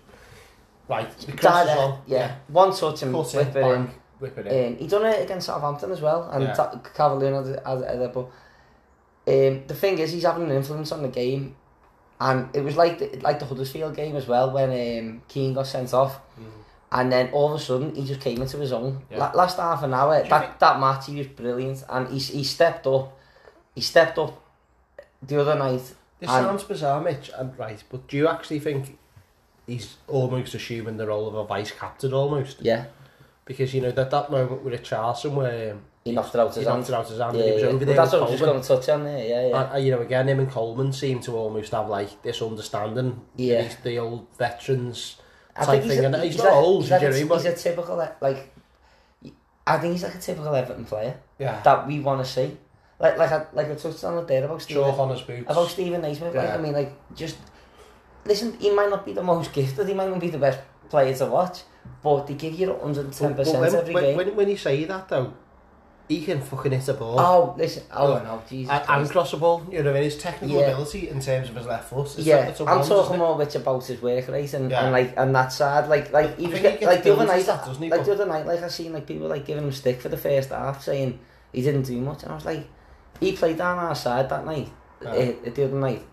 right. 0.87 1.09
Direct, 1.27 1.69
on. 1.77 2.01
yeah. 2.07 2.35
One 2.47 2.75
touch 2.75 3.01
and 3.03 3.13
Cut 3.13 3.33
whip 3.33 3.47
it, 3.47 3.55
it 3.55 3.65
in. 3.75 3.89
whip 4.19 4.37
it 4.37 4.47
in. 4.47 4.73
Um, 4.73 4.77
he 4.79 4.87
done 4.87 5.05
it 5.05 5.23
against 5.23 5.47
Southampton 5.47 5.91
as 5.91 6.01
well, 6.01 6.29
and 6.31 6.43
Yeah. 6.43 6.53
Ta- 6.53 6.79
Cavalier 6.93 7.33
had, 7.33 7.47
it, 7.47 8.13
but 8.13 8.29
um, 9.27 9.63
the 9.67 9.75
thing 9.75 9.97
is, 9.99 10.11
he's 10.11 10.23
having 10.23 10.43
an 10.43 10.51
influence 10.51 10.91
on 10.91 11.01
the 11.01 11.07
game, 11.09 11.55
and 12.19 12.55
it 12.55 12.61
was 12.63 12.75
like 12.77 12.99
the, 12.99 13.19
like 13.21 13.39
the 13.39 13.45
Huddersfield 13.45 13.95
game 13.95 14.15
as 14.15 14.27
well 14.27 14.51
when 14.51 14.69
um, 14.69 15.21
Keane 15.27 15.53
got 15.53 15.67
sent 15.67 15.93
off, 15.93 16.19
Mm. 16.39 16.45
And 16.93 17.09
then 17.11 17.29
all 17.31 17.53
of 17.53 17.61
a 17.61 17.63
sudden 17.63 17.95
he 17.95 18.05
just 18.05 18.19
came 18.19 18.41
into 18.41 18.57
his 18.57 18.73
own. 18.73 19.01
Yeah. 19.09 19.17
La- 19.19 19.31
last 19.33 19.57
half 19.57 19.81
an 19.83 19.93
hour, 19.93 20.21
that 20.23 20.41
think- 20.41 20.59
that 20.59 20.79
match 20.79 21.05
he 21.07 21.15
was 21.17 21.27
brilliant, 21.27 21.83
and 21.89 22.07
he 22.09 22.19
he 22.19 22.43
stepped 22.43 22.85
up, 22.85 23.17
he 23.75 23.81
stepped 23.81 24.17
up 24.17 24.41
the 25.21 25.39
other 25.39 25.55
night. 25.55 25.81
This 26.19 26.29
And- 26.29 26.45
sounds 26.45 26.63
bizarre, 26.63 26.99
Mitch, 27.01 27.31
and 27.37 27.57
right, 27.57 27.81
but 27.89 28.07
do 28.07 28.17
you 28.17 28.27
actually 28.27 28.59
think 28.59 28.97
he's 29.65 29.95
almost 30.07 30.53
assuming 30.53 30.97
the 30.97 31.07
role 31.07 31.27
of 31.27 31.35
a 31.35 31.43
vice 31.45 31.71
captain 31.71 32.13
almost 32.13 32.57
Yeah, 32.61 32.85
because 33.45 33.73
you 33.73 33.81
know 33.81 33.91
that 33.91 34.11
that 34.11 34.29
moment 34.29 34.63
with 34.63 34.73
Richarlison 34.73 35.31
where 35.31 35.77
he 36.03 36.11
knocked 36.11 36.35
it 36.35 36.41
out 36.41 36.53
he 36.53 36.59
his 36.59 36.67
knocked 36.67 36.87
hand. 36.87 36.89
it 36.89 36.93
out 36.93 37.07
his 37.09 37.19
hand 37.19 37.37
Yeah, 37.37 37.41
and 37.43 37.47
he 37.49 37.53
was 37.53 37.61
yeah. 37.63 37.69
over 37.69 37.77
But 37.77 37.87
there 37.87 37.95
that's 37.95 38.11
what 38.11 38.21
I 38.21 38.23
was 38.25 38.31
just 38.31 38.43
going 38.43 38.61
to 38.61 38.67
touch 38.67 38.89
on 38.89 39.03
there. 39.05 39.25
Yeah, 39.27 39.47
yeah. 39.47 39.73
And, 39.75 39.85
you 39.85 39.91
know, 39.91 40.01
again, 40.01 40.27
him 40.27 40.39
and 40.39 40.51
Coleman 40.51 40.91
seem 40.93 41.19
to 41.21 41.37
almost 41.37 41.71
have 41.71 41.87
like 41.87 42.21
this 42.23 42.41
understanding. 42.41 43.21
Yeah. 43.37 43.61
He's 43.61 43.75
the 43.77 43.97
old 43.99 44.27
veterans 44.37 45.15
I 45.55 45.65
type 45.65 45.83
thing. 45.83 45.99
A, 45.99 46.03
and 46.03 46.15
he's, 46.15 46.33
he's 46.33 46.37
not 46.37 46.45
like, 46.45 46.55
old, 46.55 46.81
he's 46.83 46.89
Jerry, 46.89 47.19
like 47.19 47.29
but... 47.29 47.37
He's 47.37 47.45
a 47.45 47.55
typical, 47.55 48.01
e, 48.01 48.07
like... 48.21 48.53
I 49.67 49.77
think 49.77 49.93
he's 49.93 50.03
like 50.03 50.15
a 50.15 50.19
typical 50.19 50.55
Everton 50.55 50.85
player. 50.85 51.17
Yeah. 51.39 51.61
That 51.61 51.87
we 51.87 51.99
want 51.99 52.25
to 52.25 52.31
see. 52.31 52.57
Like, 52.99 53.17
like, 53.17 53.31
I, 53.31 53.45
like 53.53 53.69
I 53.69 53.75
touched 53.75 54.03
on 54.03 54.17
it 54.17 54.27
there 54.27 54.45
about 54.45 54.61
Stephen... 54.61 54.83
Chalk 54.83 54.99
on 54.99 55.09
his 55.09 55.21
boots. 55.21 55.49
About 55.49 55.67
Stephen 55.67 56.01
Naismith. 56.01 56.33
Yeah. 56.33 56.43
Like, 56.43 56.53
I 56.53 56.57
mean, 56.57 56.73
like, 56.73 57.15
just... 57.15 57.37
Listen, 58.25 58.57
he 58.59 58.69
might 58.69 58.89
not 58.89 59.05
be 59.05 59.13
the 59.13 59.23
most 59.23 59.51
gifted, 59.53 59.87
he 59.87 59.93
might 59.93 60.09
not 60.09 60.19
be 60.19 60.29
the 60.29 60.37
best 60.37 60.59
player 60.89 61.15
to 61.15 61.25
watch, 61.25 61.63
but 62.03 62.27
they 62.27 62.35
give 62.35 62.53
you 62.53 62.67
110% 62.67 63.21
well, 63.21 63.33
well, 63.35 63.61
when, 63.61 63.75
every 63.75 63.93
when, 63.93 64.03
game. 64.03 64.17
When, 64.17 64.35
when 64.35 64.49
you 64.49 64.57
say 64.57 64.83
that, 64.85 65.07
though, 65.09 65.33
he 66.07 66.23
can 66.25 66.41
fucking 66.41 66.71
hit 66.73 66.87
a 66.89 66.93
ball. 66.93 67.19
oh, 67.19 67.55
listen. 67.57 67.83
Oh, 67.91 68.15
no, 68.17 68.41
Jesus. 68.49 68.69
and, 68.89 69.09
cross 69.09 69.31
the 69.31 69.37
ball, 69.37 69.65
you 69.71 69.81
know, 69.81 69.93
and 69.93 70.03
his 70.03 70.17
technical 70.17 70.57
Yeah. 70.59 70.67
ability 70.67 71.07
in 71.09 71.21
terms 71.21 71.49
of 71.49 71.55
his 71.55 71.65
left 71.65 71.89
foot. 71.89 72.07
It's 72.17 72.19
yeah, 72.27 72.47
a 72.49 72.65
I'm 72.65 72.83
talking 72.85 73.17
more 73.17 73.35
which 73.37 73.55
about 73.55 73.85
his 73.85 74.01
work 74.01 74.27
rate 74.27 74.53
and, 74.53 74.69
Yeah. 74.69 74.83
and 74.83 74.91
like 74.91 75.13
and 75.17 75.33
that 75.35 75.53
side, 75.53 75.87
like 75.87 76.11
like 76.11 76.37
he 76.37 76.47
I 76.47 76.49
was 76.49 76.59
get, 76.59 76.81
like 76.81 77.03
the 77.03 77.13
other 77.13 77.25
night, 77.25 77.45
that, 77.45 77.65
doesn't 77.65 77.81
he, 77.81 77.89
like 77.89 78.01
but- 78.01 78.05
the 78.05 78.13
other 78.13 78.25
night, 78.25 78.45
like 78.45 78.61
I 78.61 78.67
seen 78.67 78.91
like 78.93 79.05
people 79.07 79.27
like 79.27 79.45
giving 79.45 79.63
him 79.63 79.71
stick 79.71 80.01
for 80.01 80.09
the 80.09 80.17
first 80.17 80.49
half, 80.49 80.83
saying 80.83 81.19
he 81.53 81.61
didn't 81.61 81.83
do 81.83 81.99
much, 82.01 82.23
and 82.23 82.31
I 82.33 82.35
was 82.35 82.45
like, 82.45 82.67
he 83.19 83.31
played 83.33 83.57
down 83.57 83.77
our 83.77 83.95
side 83.95 84.27
that 84.29 84.45
night, 84.45 84.69
Yeah. 85.01 85.11
uh, 85.11 85.49
the 85.53 85.63
other 85.65 85.75
night, 85.77 86.03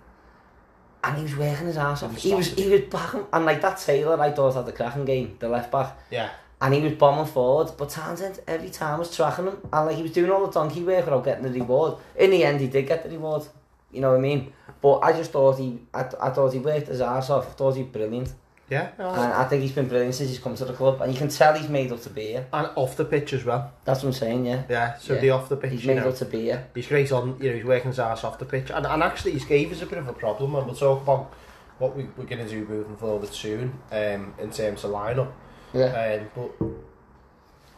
and 1.03 1.17
he 1.17 1.23
was 1.25 1.37
working 1.37 1.67
his 1.67 1.77
ass 1.77 2.03
off. 2.03 2.17
He 2.17 2.35
was 2.35 2.49
he 2.55 2.69
was 2.69 2.83
backing, 2.83 3.25
and 3.33 3.45
like 3.45 3.61
that 3.63 3.79
Taylor, 3.79 4.21
I 4.21 4.31
thought 4.31 4.55
had 4.55 4.67
the 4.67 4.73
cracking 4.73 5.05
game, 5.05 5.37
the 5.41 5.49
left 5.49 5.73
back. 5.73 5.97
Yeah. 6.11 6.31
And 6.61 6.75
he 6.75 6.81
was 6.81 6.93
bombing 6.95 7.27
forward, 7.33 7.73
but 7.79 7.89
Townsend 7.91 8.41
every 8.49 8.71
time 8.71 8.99
was 8.99 9.15
tracking 9.15 9.47
him, 9.47 9.59
and 9.73 9.87
like 9.87 9.97
he 9.97 10.03
was 10.03 10.11
doing 10.13 10.31
all 10.31 10.45
the 10.45 10.53
donkey 10.53 10.83
work 10.83 11.05
without 11.05 11.25
getting 11.25 11.45
the 11.45 11.51
reward. 11.61 11.99
In 12.17 12.31
the 12.31 12.43
end, 12.43 12.61
he 12.61 12.67
did 12.67 12.89
get 12.89 13.05
the 13.05 13.11
reward. 13.11 13.45
You 13.93 14.01
know 14.01 14.11
what 14.11 14.19
I 14.19 14.21
mean? 14.21 14.53
But 14.83 14.99
I 14.99 15.13
just 15.13 15.31
thought 15.31 15.59
he, 15.59 15.79
I, 15.95 16.01
I 16.21 16.31
thought 16.31 16.53
he 16.53 16.59
worked 16.59 16.89
his 16.89 17.01
ass 17.01 17.31
off. 17.31 17.47
I 17.47 17.51
thought 17.51 17.77
he 17.77 17.83
was 17.85 17.93
brilliant, 17.93 18.33
Yeah. 18.69 18.89
no, 18.99 19.09
and 19.09 19.33
I 19.33 19.45
think 19.45 19.63
he's 19.63 19.73
been 19.73 19.87
brilliant 19.89 20.15
since 20.17 20.31
he's 20.31 20.41
come 20.41 20.57
to 20.57 20.65
the 20.65 20.73
club. 20.73 21.01
And 21.01 21.13
you 21.13 21.19
can 21.19 21.29
tell 21.29 21.55
he's 21.55 21.69
made 21.69 21.91
up 21.93 22.03
to 22.03 22.11
be 22.11 22.27
here. 22.33 22.47
and 22.53 22.69
off 22.75 22.97
the 22.97 23.05
pitch 23.05 23.33
as 23.33 23.45
well. 23.45 23.73
That's 23.85 24.03
what 24.03 24.09
I'm 24.09 24.15
saying. 24.15 24.47
Yeah, 24.47 24.65
Yeah. 24.69 24.99
So 24.99 25.15
Yeah. 25.15 25.21
the 25.21 25.31
off 25.31 25.49
the 25.49 25.57
pitch, 25.57 25.71
he's 25.73 25.85
made 25.87 25.97
know, 25.99 26.09
up 26.09 26.17
to 26.17 26.25
be 26.25 26.43
here. 26.43 26.67
he's 26.75 26.89
great 26.89 27.11
on. 27.13 27.37
You 27.41 27.51
know, 27.51 27.57
he's 27.57 27.65
working 27.65 27.91
his 27.93 28.01
ass 28.01 28.25
off 28.25 28.39
the 28.41 28.45
pitch, 28.45 28.71
and 28.71 28.85
and 28.85 29.03
actually, 29.03 29.33
he's 29.33 29.45
gave 29.45 29.71
us 29.73 29.81
a 29.81 29.87
bit 29.87 29.99
of 29.99 30.09
a 30.09 30.13
problem, 30.13 30.55
and 30.57 30.67
we'll 30.67 30.75
talk 30.75 31.03
about 31.03 31.33
what 31.79 31.95
we, 31.97 32.09
we're 32.17 32.25
going 32.25 32.45
to 32.45 32.49
do 32.51 32.67
moving 32.67 32.97
forward 32.97 33.33
soon, 33.33 33.79
um, 33.93 34.35
in 34.41 34.51
terms 34.51 34.83
of 34.85 34.91
lineup. 34.91 35.31
Yeah, 35.75 36.21
Um, 36.37 36.51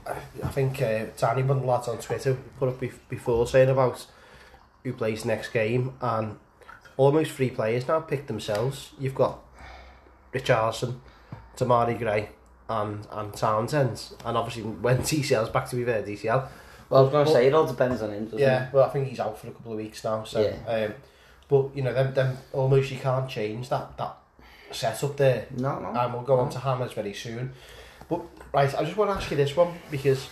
but 0.05 0.13
I, 0.13 0.47
I 0.47 0.49
think 0.49 0.81
uh, 0.83 1.07
Tiny 1.17 1.43
one 1.43 1.59
of 1.59 1.63
the 1.63 1.69
lads 1.69 1.89
on 1.89 1.99
Twitter 1.99 2.37
put 2.59 2.69
up 2.69 2.81
bef- 2.81 2.99
before 3.09 3.47
saying 3.47 3.69
about 3.69 4.07
who 4.85 4.93
plays 4.93 5.25
next 5.25 5.49
game, 5.53 5.93
and 6.01 6.39
almost 6.97 7.33
three 7.33 7.51
players 7.51 7.87
now 7.89 8.01
picked 8.01 8.29
themselves. 8.29 8.91
You've 8.99 9.15
got 9.15 9.41
Richarlison, 10.33 10.97
Demarai 11.57 11.99
Gray, 11.99 12.29
and 12.69 13.07
and 13.13 13.35
Townsend, 13.35 14.03
and 14.25 14.37
obviously 14.37 14.63
when 14.63 14.99
DCL's 15.03 15.51
back 15.51 15.69
to 15.71 15.77
be 15.77 15.85
fair, 15.85 16.03
DCL. 16.03 16.49
well, 16.89 17.01
I 17.01 17.03
was 17.03 17.11
going 17.13 17.27
to 17.27 17.33
say 17.33 17.47
it 17.47 17.55
all 17.55 17.67
depends 17.67 18.01
on 18.03 18.11
him. 18.13 18.25
Doesn't 18.25 18.39
Yeah, 18.39 18.69
well, 18.73 18.85
I 18.85 18.89
think 18.91 19.09
he's 19.09 19.21
out 19.21 19.39
for 19.39 19.49
a 19.49 19.51
couple 19.51 19.73
of 19.73 19.79
weeks 19.79 20.03
now. 20.05 20.25
So, 20.25 20.41
Yeah. 20.41 20.73
um, 20.87 20.95
but 21.49 21.71
you 21.77 21.83
know, 21.83 21.93
them, 21.93 22.15
them 22.15 22.39
almost 22.53 22.91
you 22.91 22.99
can't 22.99 23.29
change 23.29 23.69
that 23.69 23.97
that 23.99 24.17
setup 24.71 25.17
there. 25.17 25.47
No, 25.57 25.79
no. 25.81 25.89
And 25.89 26.13
we'll 26.15 26.23
go 26.23 26.39
on 26.39 26.49
to 26.51 26.59
Hammers 26.61 26.93
very 26.93 27.13
soon. 27.13 27.53
But, 28.11 28.23
right, 28.53 28.75
I 28.75 28.85
just 28.85 28.97
want 28.97 29.11
to 29.11 29.17
ask 29.17 29.31
you 29.31 29.37
this 29.37 29.57
one, 29.57 29.73
because... 29.91 30.29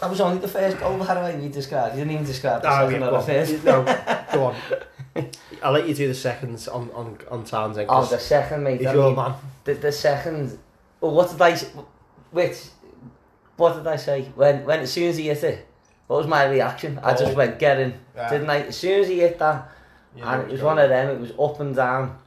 That 0.00 0.10
was 0.10 0.20
only 0.20 0.38
the 0.38 0.48
first 0.48 0.78
goal 0.78 0.98
that 0.98 1.16
I 1.16 1.34
need 1.34 1.48
to 1.48 1.54
describe. 1.54 1.92
You 1.92 2.00
didn't 2.00 2.12
even 2.12 2.26
describe 2.26 2.62
the 2.62 2.68
oh, 2.68 2.86
second 2.86 3.00
yeah, 3.00 3.08
or 3.08 3.10
the 3.12 3.20
first. 3.20 3.64
No, 3.64 4.26
go 4.32 4.44
on. 4.46 5.30
I'll 5.62 5.72
let 5.72 5.88
you 5.88 5.94
do 5.94 6.08
the 6.08 6.14
second 6.14 6.68
on, 6.70 6.90
on, 6.90 7.18
on 7.30 7.44
Townsend. 7.44 7.86
Oh, 7.88 8.04
the 8.04 8.18
second, 8.18 8.64
mate. 8.64 8.80
He's 8.80 8.92
your 8.92 9.06
mean, 9.06 9.16
man. 9.16 9.34
The, 9.64 9.74
the 9.74 9.92
second... 9.92 10.58
Well, 11.00 11.12
what 11.12 11.30
did 11.30 11.40
I... 11.40 11.56
Which... 12.30 12.64
What 13.56 13.76
did 13.76 13.86
I 13.86 13.96
say? 13.96 14.32
When, 14.34 14.64
when 14.64 14.80
as 14.80 14.92
soon 14.92 15.08
as 15.08 15.16
he 15.16 15.28
hit 15.28 15.44
it, 15.44 15.66
what 16.06 16.18
was 16.18 16.26
my 16.26 16.44
reaction? 16.44 16.98
Oh. 17.02 17.06
I 17.06 17.12
just 17.12 17.32
oh. 17.32 17.34
went, 17.34 17.58
get 17.58 17.78
in. 17.78 17.94
Yeah. 18.14 18.30
Didn't 18.30 18.50
I? 18.50 18.62
As 18.62 18.76
soon 18.76 19.00
as 19.00 19.08
he 19.08 19.20
hit 19.20 19.38
that, 19.38 19.70
you 20.16 20.22
and 20.22 20.42
it 20.42 20.50
was 20.50 20.62
one 20.62 20.78
of 20.78 20.88
them, 20.88 21.16
it 21.16 21.20
was 21.20 21.32
up 21.38 21.60
and 21.60 21.74
down. 21.74 22.18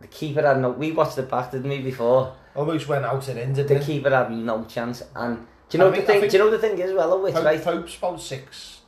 The 0.00 0.06
keeper 0.08 0.42
had 0.42 0.60
no 0.60 0.70
we 0.70 0.92
watched 0.92 1.18
it 1.18 1.28
back 1.30 1.50
didn't 1.50 1.68
we 1.70 1.80
before 1.80 2.34
Almost 2.54 2.88
went 2.88 3.04
out 3.04 3.28
and 3.28 3.38
in, 3.38 3.52
the 3.52 3.78
he? 3.78 3.84
keeper 3.84 4.10
had 4.10 4.30
no 4.32 4.64
chance 4.64 5.02
and 5.14 5.46
do 5.68 5.76
you 5.76 5.78
know 5.84 5.88
I 5.92 5.96
the 5.96 6.02
I 6.02 6.04
thing 6.20 6.30
do 6.30 6.36
you 6.36 6.42
know 6.44 6.50
the 6.50 6.58
thing 6.58 6.78
is 6.78 6.92
well 6.92 7.20
which 7.22 7.34
Pope, 7.34 7.44
right 7.44 7.62
Pope's 7.62 7.96
about 7.98 8.20
six, 8.20 8.80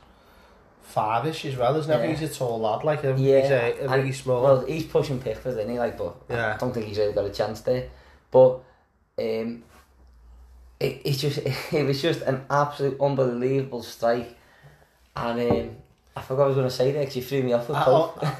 five-ish 0.81 1.45
as 1.45 1.55
well. 1.55 1.75
Isn't 1.75 1.91
he? 1.91 1.95
I 1.97 2.01
think 2.01 2.13
Yeah. 2.19 2.25
he's 2.27 2.35
a 2.35 2.39
tall 2.39 2.59
lad, 2.59 2.83
like 2.83 3.01
him. 3.01 3.17
Yeah, 3.17 3.41
he's 3.41 3.51
a, 3.51 3.85
a 3.85 3.97
really 3.97 4.11
small. 4.11 4.41
well 4.41 4.65
he's 4.65 4.85
pushing 4.85 5.19
Pickford 5.19 5.53
isn't 5.57 5.69
he 5.69 5.77
like 5.77 5.97
but 5.97 6.15
Yeah. 6.29 6.53
I 6.55 6.57
don't 6.57 6.73
think 6.73 6.87
he's 6.87 6.97
really 6.97 7.13
got 7.13 7.25
a 7.25 7.29
chance 7.31 7.61
there 7.61 7.89
but 8.31 8.59
um 9.19 9.63
it, 10.79 11.01
it's 11.05 11.19
just 11.21 11.39
it 11.71 11.85
was 11.85 12.01
just 12.01 12.21
an 12.21 12.45
absolute 12.49 12.99
unbelievable 12.99 13.83
strike 13.83 14.35
and 15.15 15.39
um, 15.51 15.75
I 16.15 16.21
forgot 16.21 16.39
what 16.39 16.43
I 16.43 16.47
was 16.47 16.55
going 16.57 16.67
to 16.69 16.75
say 16.75 16.91
there 16.91 17.01
because 17.01 17.15
you 17.15 17.21
threw 17.21 17.43
me 17.43 17.53
off 17.53 17.69
with 17.69 17.77
I. 17.77 17.83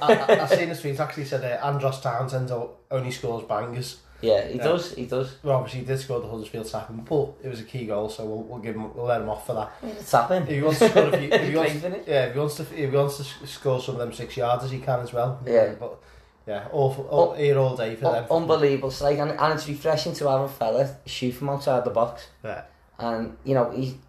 I, 0.01 0.13
I, 0.13 0.41
I've 0.43 0.49
seen 0.49 0.69
the 0.69 0.75
tweet 0.75 0.99
actually 0.99 1.25
said 1.25 1.43
uh, 1.43 1.65
Andros 1.65 2.01
Townsend 2.01 2.51
only 2.91 3.11
scores 3.11 3.43
bangers. 3.45 3.99
yeah, 4.21 4.47
he 4.47 4.57
Yeah. 4.57 4.63
does, 4.63 4.93
he 4.95 5.05
does. 5.05 5.37
Well, 5.43 5.57
obviously 5.57 5.81
he 5.81 5.85
did 5.85 5.97
score 5.99 6.19
the 6.19 6.27
Huddersfield 6.27 6.69
tapping, 6.69 6.97
but 7.07 7.29
it 7.41 7.47
was 7.47 7.61
a 7.61 7.63
key 7.63 7.85
goal, 7.85 8.09
so 8.09 8.25
we'll, 8.25 8.43
we'll 8.43 8.59
give 8.59 8.75
him, 8.75 8.93
we'll 8.93 9.05
let 9.05 9.21
him 9.21 9.29
off 9.29 9.45
for 9.45 9.53
that. 9.53 9.71
It's 9.81 10.11
happening. 10.11 10.43
If 10.43 10.49
he 10.49 10.61
wants 10.61 10.79
to 10.79 10.89
score 10.89 11.03
a 11.07 11.17
few, 11.17 11.29
if 11.31 11.41
he 11.45 11.51
He 11.51 11.55
wants, 11.55 11.73
yeah, 12.07 12.25
if 12.25 12.33
he 12.33 12.39
wants 12.39 12.55
to, 12.55 12.63
if 12.63 12.69
he 12.75 12.87
wants 12.87 13.17
to 13.17 13.47
score 13.47 13.79
some 13.81 13.95
of 13.95 13.99
them 13.99 14.11
six 14.13 14.35
yarders, 14.35 14.69
he 14.71 14.79
can 14.79 14.99
as 14.99 15.13
well. 15.13 15.39
Yeah. 15.45 15.73
but 15.79 15.99
yeah, 16.47 16.67
awful, 16.71 17.05
all, 17.07 17.33
here 17.35 17.57
all 17.59 17.77
day 17.77 17.95
for 17.95 18.11
them. 18.11 18.25
Un- 18.29 18.41
unbelievable 18.41 18.91
strike 18.91 19.19
and, 19.19 19.31
and 19.31 19.53
it's 19.53 19.67
refreshing 19.69 20.13
to 20.15 20.27
have 20.27 20.41
a 20.41 20.49
fella 20.49 20.97
shoot 21.05 21.31
from 21.33 21.49
outside 21.49 21.85
the 21.85 21.91
box 21.91 22.27
Yeah, 22.43 22.63
and 22.97 23.37
you 23.45 23.53
know 23.53 23.69
he 23.69 23.99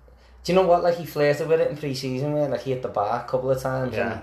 do 0.44 0.52
you 0.52 0.56
know 0.58 0.66
what 0.66 0.82
like 0.82 0.96
he 0.96 1.04
flirted 1.06 1.46
with 1.48 1.60
it 1.60 1.70
in 1.70 1.76
pre-season 1.76 2.32
where 2.32 2.48
like 2.48 2.62
he 2.62 2.70
hit 2.72 2.82
the 2.82 2.88
bar 2.88 3.24
a 3.24 3.28
couple 3.28 3.50
of 3.50 3.60
times 3.60 3.94
Yeah. 3.94 4.12
and 4.12 4.22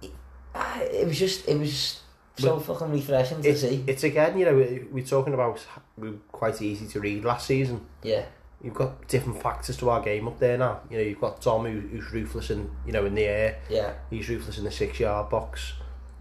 he- 0.00 0.12
ah, 0.54 0.80
it 0.80 1.06
was 1.06 1.18
just 1.18 1.48
it 1.48 1.58
was 1.58 2.00
so 2.36 2.60
fucking 2.60 2.92
refreshing 2.92 3.42
to 3.42 3.48
it's, 3.48 3.62
see 3.62 3.82
it's 3.86 4.04
again, 4.04 4.38
you 4.38 4.44
know, 4.44 4.54
we- 4.54 4.86
we're 4.92 5.04
talking 5.04 5.34
about 5.34 5.64
we 5.96 6.10
were 6.10 6.16
quite 6.30 6.60
easy 6.62 6.86
to 6.86 7.00
read 7.00 7.24
last 7.24 7.46
season. 7.46 7.80
yeah 8.02 8.24
You've 8.62 8.74
got 8.74 9.06
different 9.06 9.40
factors 9.40 9.76
to 9.76 9.88
our 9.90 10.00
game 10.00 10.26
up 10.26 10.40
there 10.40 10.58
now. 10.58 10.80
You 10.90 10.96
know, 10.98 11.04
you've 11.04 11.20
got 11.20 11.40
Tom 11.40 11.64
who, 11.64 11.78
who's 11.78 12.12
ruthless 12.12 12.50
in, 12.50 12.68
you 12.84 12.90
know, 12.92 13.06
in 13.06 13.14
the 13.14 13.22
air. 13.22 13.58
yeah 13.70 13.92
He's 14.10 14.28
ruthless 14.28 14.58
in 14.58 14.64
the 14.64 14.70
six 14.72 14.98
yard 14.98 15.30
box. 15.30 15.74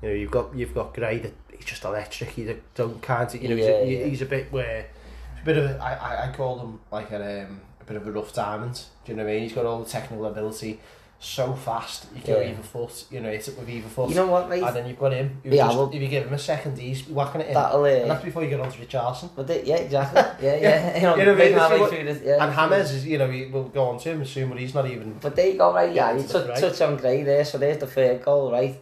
You 0.04 0.10
know, 0.10 0.14
you've 0.14 0.30
got 0.30 0.56
you've 0.56 0.74
got 0.76 0.94
Gray 0.94 1.18
that 1.18 1.34
he's 1.56 1.66
just 1.66 1.84
electric. 1.84 2.30
He 2.30 2.56
don't 2.76 3.02
can't 3.02 3.34
you 3.34 3.50
know 3.50 3.56
Yeah, 3.56 3.84
he's, 3.84 3.98
a, 3.98 4.00
yeah. 4.02 4.06
he's 4.06 4.22
a 4.22 4.26
bit 4.28 4.52
where 4.52 4.86
he's 5.34 5.42
a 5.42 5.46
bit 5.46 5.58
of 5.58 5.66
a, 5.66 5.78
I, 5.84 5.94
I, 5.94 6.30
I 6.30 6.32
call 6.36 6.60
him 6.60 6.80
like 6.92 7.10
a, 7.12 7.46
um, 7.46 7.60
a 7.82 7.84
bit 7.86 7.96
of 7.98 8.06
a 8.08 8.12
rough 8.12 8.32
diamond. 8.34 8.84
Do 9.08 9.14
you 9.14 9.18
know 9.18 9.24
what 9.24 9.30
I 9.30 9.34
mean? 9.36 9.44
He's 9.44 9.54
got 9.54 9.66
all 9.66 9.80
the 9.82 9.90
technical 9.90 10.26
ability, 10.26 10.82
so 11.18 11.54
fast. 11.54 12.08
You 12.14 12.22
can 12.22 12.34
Yeah. 12.36 12.50
either 12.50 12.62
foot, 12.62 13.06
you 13.10 13.22
know, 13.22 13.32
hit 13.32 13.48
it 13.48 13.58
with 13.58 13.70
either 13.70 13.88
foot. 13.88 14.10
you 14.10 14.16
know 14.16 14.28
what 14.28 14.50
mate 14.50 14.62
and 14.62 14.76
then 14.76 14.86
you've 14.86 15.00
got 15.00 15.14
him. 15.14 15.42
Yeah, 15.46 15.66
just, 15.66 15.78
well- 15.78 15.90
if 15.94 16.02
you 16.02 16.10
give 16.10 16.28
him 16.28 16.34
a 16.34 16.38
second, 16.38 16.78
he's 16.78 17.08
whacking 17.08 17.40
it 17.42 17.48
in. 17.48 17.54
that'll 17.54 17.86
and 17.86 18.04
uh, 18.04 18.08
that's 18.14 18.26
before 18.26 18.44
you 18.44 18.50
get 18.50 18.60
on 18.60 18.70
to 18.70 18.78
Richarlison. 18.78 19.30
but 19.34 19.48
they, 19.48 19.64
yeah 19.64 19.78
exactly 19.78 20.22
yeah 20.48 20.56
yeah, 20.58 20.96
you 20.98 21.02
know, 21.04 21.16
You 21.16 21.26
know, 21.26 21.36
making 21.36 21.56
this 21.56 21.64
our 21.64 21.80
what- 21.80 21.90
through 21.90 22.04
this 22.04 22.22
yeah 22.24 22.44
And 22.44 22.54
Hammers 22.54 22.92
is, 22.92 23.08
you 23.08 23.18
know, 23.18 23.28
we'll 23.52 23.64
go 23.70 23.86
on 23.86 23.98
to 24.00 24.10
him 24.12 24.26
soon, 24.26 24.50
but 24.50 24.60
he's 24.60 24.76
not 24.76 24.86
even. 24.92 25.14
But 25.22 25.36
there 25.38 25.48
you 25.48 25.58
go, 25.58 25.74
right? 25.74 25.92
Yeah, 25.94 26.12
you 26.18 26.24
took 26.28 26.50
right. 26.50 26.60
touch 26.60 26.82
on 26.82 26.98
Gray 26.98 27.24
there, 27.24 27.46
so 27.46 27.58
there's 27.58 27.78
the 27.78 27.88
third 27.88 28.22
goal, 28.24 28.52
right? 28.52 28.76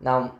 Now, 0.00 0.34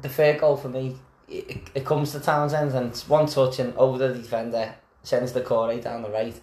the 0.00 0.08
third 0.08 0.40
goal 0.40 0.56
for 0.56 0.68
me, 0.70 0.96
it, 1.28 1.58
it 1.74 1.84
comes 1.84 2.12
to 2.12 2.20
Townsend 2.20 2.72
and 2.72 2.86
it's 2.88 3.08
one 3.08 3.26
touch 3.26 3.58
and 3.58 3.76
over 3.76 3.96
the 3.98 4.14
defender, 4.14 4.74
sends 5.04 5.32
the 5.32 5.40
Corey 5.42 5.80
down 5.80 6.02
the 6.02 6.10
right. 6.10 6.34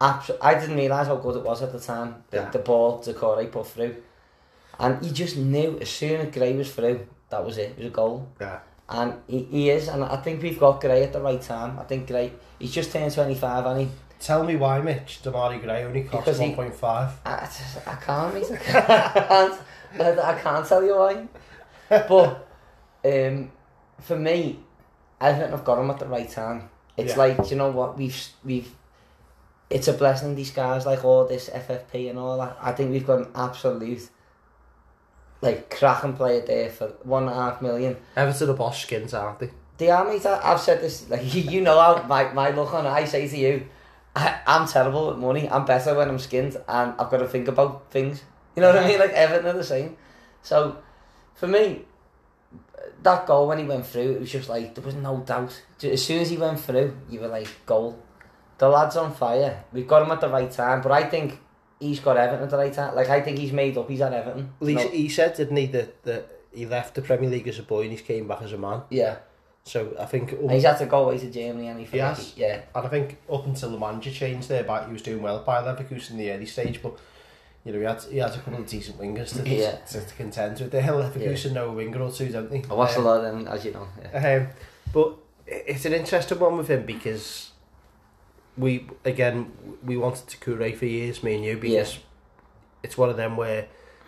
Abs- 0.00 0.30
I 0.42 0.54
didn't 0.54 0.76
realise 0.76 1.06
how 1.06 1.16
good 1.16 1.36
it 1.36 1.42
was 1.44 1.62
at 1.62 1.72
the 1.72 1.80
time, 1.80 2.24
the, 2.30 2.38
Yeah. 2.38 2.50
the 2.50 2.58
ball 2.58 2.98
the 2.98 3.14
Corey 3.14 3.46
put 3.46 3.66
through. 3.66 3.96
And 4.78 5.02
he 5.04 5.12
just 5.12 5.36
knew 5.36 5.78
as 5.80 5.88
soon 5.88 6.20
as 6.20 6.34
Gray 6.34 6.54
was 6.56 6.72
through, 6.72 7.06
that 7.30 7.44
was 7.44 7.58
it, 7.58 7.70
it 7.70 7.78
was 7.78 7.86
a 7.86 7.90
goal. 7.90 8.28
Yeah. 8.40 8.58
And 8.88 9.14
he, 9.26 9.44
he 9.44 9.70
is, 9.70 9.88
and 9.88 10.04
I 10.04 10.16
think 10.16 10.42
we've 10.42 10.58
got 10.58 10.80
Gray 10.80 11.04
at 11.04 11.12
the 11.12 11.20
right 11.20 11.40
time. 11.40 11.78
I 11.78 11.84
think 11.84 12.06
Gray, 12.08 12.32
he's 12.58 12.72
just 12.72 12.92
turned 12.92 13.12
25, 13.14 13.66
and 13.66 13.80
he, 13.82 13.88
Tell 14.20 14.42
me 14.44 14.56
why, 14.56 14.80
Mitch, 14.80 15.20
Demarai 15.22 15.60
Gray 15.62 15.84
only 15.84 16.04
cost 16.04 16.24
Because 16.24 16.38
he- 16.38 16.52
1.5. 16.54 17.10
I, 17.26 17.48
I 17.86 17.94
can't, 17.96 18.34
mate. 18.34 18.46
I 18.50 18.56
can't. 19.28 19.60
I, 20.00 20.32
I 20.32 20.38
can't 20.40 20.66
tell 20.66 20.82
you 20.84 20.96
why. 20.96 21.28
But 21.88 22.46
um, 23.04 23.50
for 24.00 24.16
me, 24.16 24.58
I 25.20 25.32
think 25.34 25.52
I've 25.52 25.64
got 25.64 25.78
him 25.78 25.90
at 25.90 25.98
the 25.98 26.06
right 26.06 26.28
time. 26.28 26.68
It's 26.96 27.12
Yeah. 27.12 27.18
like, 27.18 27.50
you 27.50 27.56
know 27.56 27.70
what? 27.70 27.96
We've 27.98 28.16
we've. 28.44 28.70
It's 29.70 29.88
a 29.88 29.92
blessing 29.92 30.30
in 30.30 30.34
disguise, 30.34 30.86
like 30.86 31.04
all 31.04 31.26
this 31.26 31.48
FFP 31.48 32.10
and 32.10 32.18
all 32.18 32.38
that. 32.38 32.56
I 32.60 32.72
think 32.72 32.90
we've 32.90 33.06
got 33.06 33.20
an 33.20 33.28
absolute, 33.34 34.08
like 35.40 35.70
cracking 35.70 36.14
player 36.14 36.44
there 36.46 36.70
for 36.70 36.88
one 37.02 37.24
and 37.24 37.32
a 37.32 37.34
half 37.34 37.62
million. 37.62 37.96
Everton 38.16 38.50
are 38.50 38.54
boss 38.54 38.82
skins, 38.82 39.14
aren't 39.14 39.40
they? 39.40 39.50
They 39.76 39.90
are, 39.90 40.04
mate. 40.04 40.24
I, 40.26 40.52
I've 40.52 40.60
said 40.60 40.80
this, 40.80 41.08
like, 41.08 41.34
you, 41.34 41.42
you 41.42 41.60
know 41.60 41.80
how 41.80 42.02
my, 42.06 42.32
my 42.32 42.50
look 42.50 42.72
on 42.74 42.86
it. 42.86 42.90
I 42.90 43.04
say 43.04 43.26
to 43.26 43.36
you, 43.36 43.66
I, 44.14 44.40
I'm 44.46 44.68
terrible 44.68 45.08
with 45.08 45.18
money. 45.18 45.48
I'm 45.50 45.64
better 45.64 45.94
when 45.94 46.08
I'm 46.08 46.18
skinned 46.18 46.56
and 46.68 46.94
I've 46.98 47.10
got 47.10 47.18
to 47.18 47.28
think 47.28 47.48
about 47.48 47.90
things. 47.90 48.22
You 48.54 48.62
know 48.62 48.72
what 48.72 48.84
I 48.84 48.86
mean? 48.86 48.98
Like, 48.98 49.10
Everton 49.10 49.46
are 49.46 49.58
the 49.58 49.64
same. 49.64 49.96
So, 50.42 50.76
for 51.34 51.48
me, 51.48 51.82
that 53.02 53.26
goal 53.26 53.48
when 53.48 53.58
he 53.58 53.64
went 53.64 53.86
through, 53.86 54.12
it 54.12 54.20
was 54.20 54.30
just 54.30 54.48
like, 54.48 54.74
there 54.74 54.84
was 54.84 54.94
no 54.94 55.18
doubt. 55.18 55.60
As 55.82 56.04
soon 56.04 56.20
as 56.20 56.30
he 56.30 56.36
went 56.36 56.60
through, 56.60 56.96
you 57.10 57.20
were 57.20 57.28
like, 57.28 57.48
goal. 57.66 57.98
The 58.58 58.68
lad's 58.68 58.96
on 58.96 59.12
fire. 59.14 59.64
We've 59.72 59.86
got 59.88 60.02
him 60.02 60.10
at 60.12 60.20
the 60.20 60.28
right 60.28 60.50
time. 60.50 60.80
But 60.82 60.92
I 60.92 61.04
think 61.04 61.38
he's 61.80 62.00
got 62.00 62.16
Everton 62.16 62.44
at 62.44 62.50
the 62.50 62.56
right 62.56 62.72
time. 62.72 62.94
Like, 62.94 63.08
I 63.08 63.20
think 63.20 63.38
he's 63.38 63.52
made 63.52 63.76
up. 63.76 63.88
He's 63.88 64.00
at 64.00 64.12
Everton. 64.12 64.52
He, 64.60 64.74
No- 64.74 64.88
he 64.88 65.08
said, 65.08 65.34
didn't 65.34 65.56
he, 65.56 65.66
that, 65.66 66.02
that 66.04 66.28
he 66.52 66.66
left 66.66 66.94
the 66.94 67.02
Premier 67.02 67.28
League 67.30 67.48
as 67.48 67.58
a 67.58 67.62
boy 67.62 67.82
and 67.82 67.90
he's 67.90 68.00
came 68.02 68.28
back 68.28 68.42
as 68.42 68.52
a 68.52 68.58
man. 68.58 68.82
yeah. 68.90 69.16
So 69.66 69.96
I 69.98 70.04
think, 70.04 70.30
And 70.32 70.50
he's 70.52 70.64
had 70.64 70.76
to 70.76 70.84
go 70.86 71.04
away 71.06 71.16
to 71.16 71.30
Germany 71.30 71.68
and 71.68 71.80
he 71.80 71.86
felt 71.86 72.18
like 72.18 72.18
Yes. 72.18 72.34
yeah. 72.36 72.60
and 72.74 72.86
I 72.86 72.88
think 72.90 73.16
up 73.32 73.46
until 73.46 73.70
the 73.70 73.78
manager 73.78 74.10
changed 74.10 74.50
there, 74.50 74.62
but 74.62 74.86
he 74.86 74.92
was 74.92 75.00
doing 75.00 75.22
well 75.22 75.42
by 75.42 75.62
Leverkusen 75.62 76.10
in 76.10 76.16
the 76.18 76.30
early 76.32 76.44
stage. 76.44 76.82
But 76.82 76.98
you 77.64 77.72
know, 77.72 77.78
he 77.78 77.84
had 77.86 78.02
he 78.02 78.18
has 78.18 78.36
a 78.36 78.40
couple 78.40 78.60
of 78.60 78.66
decent 78.66 78.98
wingers 78.98 79.42
to, 79.42 79.48
Yeah. 79.48 79.76
to, 79.76 80.04
to 80.04 80.14
contend 80.16 80.60
with. 80.60 80.70
There, 80.70 80.82
Leverkusen 80.82 81.52
know 81.52 81.70
a 81.70 81.72
winger 81.72 81.98
or 82.02 82.12
two, 82.12 82.28
don't 82.30 82.50
they? 82.50 82.62
I 82.70 82.74
watched 82.74 82.96
a 82.96 82.98
Um, 82.98 83.04
lot 83.06 83.24
of 83.24 83.32
them, 83.32 83.48
as 83.48 83.64
you 83.64 83.72
know. 83.72 83.88
Yeah. 84.12 84.36
Um, 84.36 84.48
but 84.92 85.14
it's 85.46 85.86
an 85.86 85.94
interesting 85.94 86.38
one 86.38 86.58
with 86.58 86.68
him 86.68 86.84
because 86.84 87.52
we 88.56 88.86
again 89.04 89.52
we 89.84 89.96
wanted 89.96 90.26
to 90.28 90.36
curate 90.38 90.76
for 90.78 90.86
years, 90.86 91.22
me 91.22 91.34
and 91.36 91.44
you, 91.44 91.56
because 91.56 91.98
it's 92.82 92.96
one 92.98 93.08
of 93.10 93.16
them 93.16 93.36
where 93.36 93.66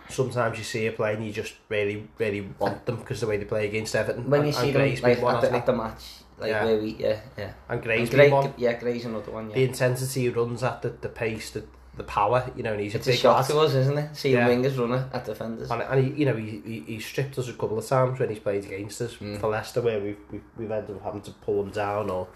sometimes 0.09 0.57
you 0.59 0.65
see 0.65 0.87
a 0.87 0.93
play 0.93 1.15
and 1.15 1.27
you 1.27 1.33
just 1.33 1.55
really, 1.69 2.07
really 2.19 2.49
want 2.59 2.87
them 2.87 2.97
because 2.97 3.21
the 3.21 3.27
way 3.27 3.37
they 3.37 3.45
play 3.45 3.67
against 3.67 3.95
Everton. 3.97 4.29
When 4.31 4.41
and, 4.41 4.47
you 4.49 4.53
see 4.53 4.71
and 4.71 4.77
them 4.77 5.03
like, 5.03 5.23
one, 5.23 5.35
at, 5.37 5.41
the, 5.43 5.53
at 5.53 5.67
the 5.67 5.73
match, 5.73 6.03
like 6.39 6.51
Yeah. 6.51 6.65
where 6.65 6.79
we, 6.79 6.91
yeah, 6.99 7.19
yeah. 7.37 7.45
And 7.45 7.55
And 7.71 7.83
Gray's 7.83 8.09
Gray, 8.11 8.27
been 8.27 8.31
one. 8.33 8.55
yeah, 8.57 8.75
Gray's 8.75 9.05
another 9.05 9.33
one, 9.33 9.49
The 9.49 9.65
intensity 9.65 10.21
he 10.23 10.29
runs 10.29 10.63
at, 10.63 10.83
the, 10.83 10.91
the 10.91 11.09
pace, 11.09 11.51
the, 11.51 11.65
the 11.97 12.05
power, 12.05 12.49
you 12.55 12.63
know, 12.63 12.73
and 12.73 12.81
he's 12.81 12.95
It's 12.95 13.07
a 13.07 13.11
a 13.11 13.13
big 13.15 13.21
shock 13.21 13.37
lad. 13.39 13.47
to 13.51 13.59
us, 13.59 13.75
isn't 13.75 13.99
it? 13.99 14.15
Seeing 14.17 14.35
Yeah. 14.37 14.49
wingers 14.49 14.79
run 14.79 14.93
at, 15.13 15.25
defenders. 15.25 15.71
And, 15.73 15.83
and 15.83 16.05
he, 16.05 16.21
you 16.21 16.27
know, 16.27 16.37
he, 16.37 16.63
he, 16.65 16.81
he 16.87 17.01
stripped 17.01 17.37
us 17.39 17.49
a 17.49 17.55
couple 17.55 17.77
of 17.79 17.87
times 17.87 18.21
when 18.21 18.29
he's 18.29 18.39
played 18.39 18.65
against 18.65 19.01
us 19.01 19.17
Mm. 19.17 19.41
for 19.41 19.49
Leicester, 19.49 19.81
where 19.83 19.99
we've, 19.99 20.19
we've, 20.31 20.43
we've 20.57 20.71
ended 20.71 20.95
up 20.95 21.03
having 21.03 21.23
to 21.23 21.33
pull 21.33 21.63
him 21.63 21.71
down, 21.71 22.11
or, 22.11 22.29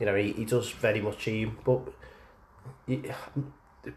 you 0.00 0.06
know, 0.06 0.16
he, 0.16 0.32
he 0.32 0.44
does 0.44 0.70
very 0.70 1.00
much 1.00 1.24
team. 1.24 1.58
But 1.62 1.82
he, 2.86 3.02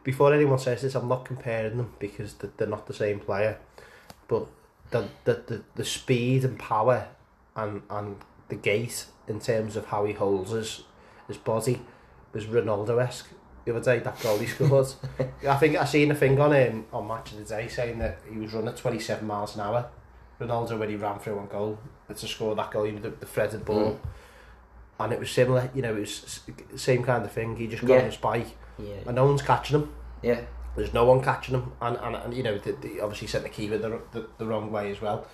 before 0.04 0.34
anyone 0.34 0.60
says 0.60 0.82
this, 0.82 0.96
I'm 0.96 1.08
not 1.08 1.26
comparing 1.26 1.78
them 1.78 1.94
because 1.98 2.34
they're, 2.36 2.52
they're 2.58 2.68
not 2.68 2.86
the 2.86 2.94
same 2.94 3.20
player. 3.20 3.58
But 4.28 4.48
the, 4.92 5.08
the, 5.24 5.34
the, 5.48 5.64
the 5.76 5.86
speed 5.86 6.44
and 6.44 6.60
power 6.60 7.08
and, 7.56 7.82
and 7.90 8.18
the 8.50 8.56
gait 8.56 9.06
in 9.28 9.40
terms 9.40 9.76
of 9.76 9.86
how 9.88 10.06
he 10.06 10.14
holds 10.14 10.52
his, 10.52 10.84
his 11.28 11.38
body 11.38 11.82
was 12.34 12.46
Ronaldo-esque. 12.46 13.30
The 13.66 13.74
other 13.74 13.84
day, 13.84 14.04
that 14.04 14.20
goal 14.20 14.38
he 14.40 14.46
scored. 14.46 14.88
I 15.48 15.56
think 15.56 15.78
I 15.78 15.86
seen 15.86 16.12
a 16.12 16.16
thing 16.16 16.38
on 16.38 16.52
him 16.52 16.86
on 16.92 17.08
Match 17.08 17.32
of 17.32 17.38
the 17.38 17.46
Day 17.46 17.70
saying 17.70 17.98
that 18.00 18.20
he 18.30 18.38
was 18.38 18.54
running 18.54 18.76
27 18.76 19.26
miles 19.26 19.56
an 19.56 19.62
hour. 19.62 19.90
Ronaldo 20.42 20.78
when 20.78 20.90
he 20.90 20.98
ran 20.98 21.20
through 21.20 21.38
one 21.38 21.48
goal 21.48 21.80
to 22.14 22.28
score 22.28 22.56
that 22.56 22.72
goal, 22.72 22.86
you 22.86 22.92
know, 22.92 23.02
the, 23.02 23.10
the 23.12 23.26
threaded 23.26 23.64
ball. 23.64 23.92
Mm. 23.92 24.00
And 25.04 25.12
it 25.14 25.20
was 25.20 25.30
similar, 25.32 25.70
you 25.76 25.82
know, 25.82 25.96
it 25.96 26.00
was 26.02 26.40
same 26.76 27.04
kind 27.04 27.26
of 27.26 27.32
thing. 27.32 27.56
He 27.58 27.68
just 27.68 27.82
got 27.86 27.94
Yeah. 27.96 28.00
on 28.00 28.06
his 28.06 28.18
bike 28.18 28.48
Yeah, 28.80 28.96
and 29.06 29.16
no 29.16 29.26
one's 29.26 29.42
catching 29.42 29.76
him. 29.82 29.94
yeah. 30.22 30.42
There's 30.76 30.94
no 30.94 31.06
one 31.06 31.22
catching 31.22 31.54
him. 31.56 31.72
And, 31.82 31.98
and, 31.98 32.16
and 32.16 32.34
you 32.34 32.42
know, 32.42 32.56
obviously 33.02 33.28
sent 33.28 33.44
the 33.44 33.50
keeper 33.50 33.78
the, 33.78 34.02
the, 34.12 34.28
the 34.40 34.46
wrong 34.48 34.72
way 34.72 34.90
as 34.92 35.02
well. 35.02 35.28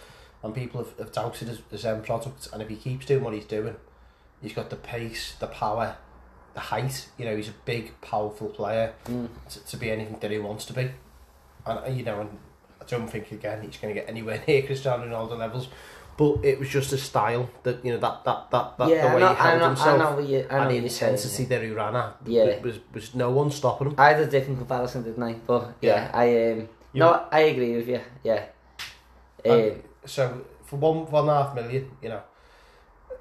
And 0.44 0.54
people 0.54 0.84
have, 0.84 0.98
have 1.00 1.12
doubted 1.14 1.48
his, 1.48 1.62
his 1.72 1.86
end 1.86 2.04
product. 2.04 2.50
And 2.52 2.62
if 2.62 2.68
he 2.70 2.76
keeps 2.76 3.06
doing 3.06 3.24
what 3.24 3.34
he's 3.34 3.46
doing, 3.46 3.76
he's 4.42 4.52
got 4.54 4.70
the 4.70 4.76
pace, 4.76 5.36
the 5.40 5.48
power, 5.48 5.96
the 6.56 6.60
height. 6.60 7.08
You 7.18 7.24
know, 7.26 7.36
he's 7.38 7.48
a 7.48 7.54
big, 7.64 8.00
powerful 8.02 8.48
player 8.50 8.94
Mm. 9.06 9.30
to, 9.52 9.66
to 9.66 9.78
be 9.78 9.92
anything 9.92 10.18
that 10.20 10.30
he 10.32 10.40
wants 10.40 10.66
to 10.66 10.74
be. 10.74 10.92
And, 11.66 11.80
and, 11.86 11.98
you 11.98 12.04
know, 12.04 12.20
and 12.22 12.38
I 12.82 12.86
don't 12.86 13.08
think 13.08 13.32
again 13.32 13.62
he's 13.62 13.78
going 13.78 13.94
to 13.94 14.00
get 14.02 14.10
anywhere 14.10 14.44
near 14.48 14.64
Cristiano 14.64 15.06
Ronaldo 15.06 15.38
levels. 15.38 15.70
But 16.20 16.44
it 16.44 16.60
was 16.60 16.68
just 16.68 16.92
a 16.92 16.98
style 16.98 17.50
that 17.64 17.78
you 17.86 17.94
know 17.94 18.00
that 18.00 18.26
that 18.26 18.52
that, 18.52 18.78
that 18.78 18.90
yeah, 18.90 19.08
the 19.08 19.16
way 19.16 19.22
know, 19.22 19.30
he 19.30 19.36
held 19.36 19.60
know, 19.60 19.68
himself 19.68 20.02
I 20.02 20.04
know 20.04 20.20
you, 20.20 20.40
I 20.50 20.58
and 20.58 20.72
the 20.72 20.76
intensity 20.76 21.46
that 21.46 21.62
he 21.64 21.70
ran 21.70 21.96
at. 21.96 22.18
Yeah. 22.26 22.60
was 22.62 22.76
was 22.94 23.16
no 23.16 23.30
one 23.32 23.50
stopping 23.52 23.88
him. 23.88 23.96
I 23.98 24.10
had 24.10 24.20
a 24.20 24.28
different 24.28 24.58
comparison, 24.60 25.04
didn't 25.04 25.24
I? 25.24 25.34
But 25.48 25.76
yeah, 25.82 25.96
Yeah. 25.96 26.12
I 26.14 26.26
um, 26.52 26.60
You- 26.92 27.00
no, 27.04 27.26
I 27.32 27.40
agree 27.52 27.74
with 27.78 27.88
you. 27.88 28.02
Yeah. 28.24 28.44
Um, 29.46 29.72
so 30.06 30.42
for 30.66 30.76
one 30.76 31.10
one 31.10 31.24
and 31.30 31.32
a 31.32 31.44
half 31.44 31.56
million, 31.56 31.90
you 32.02 32.10
know, 32.10 32.22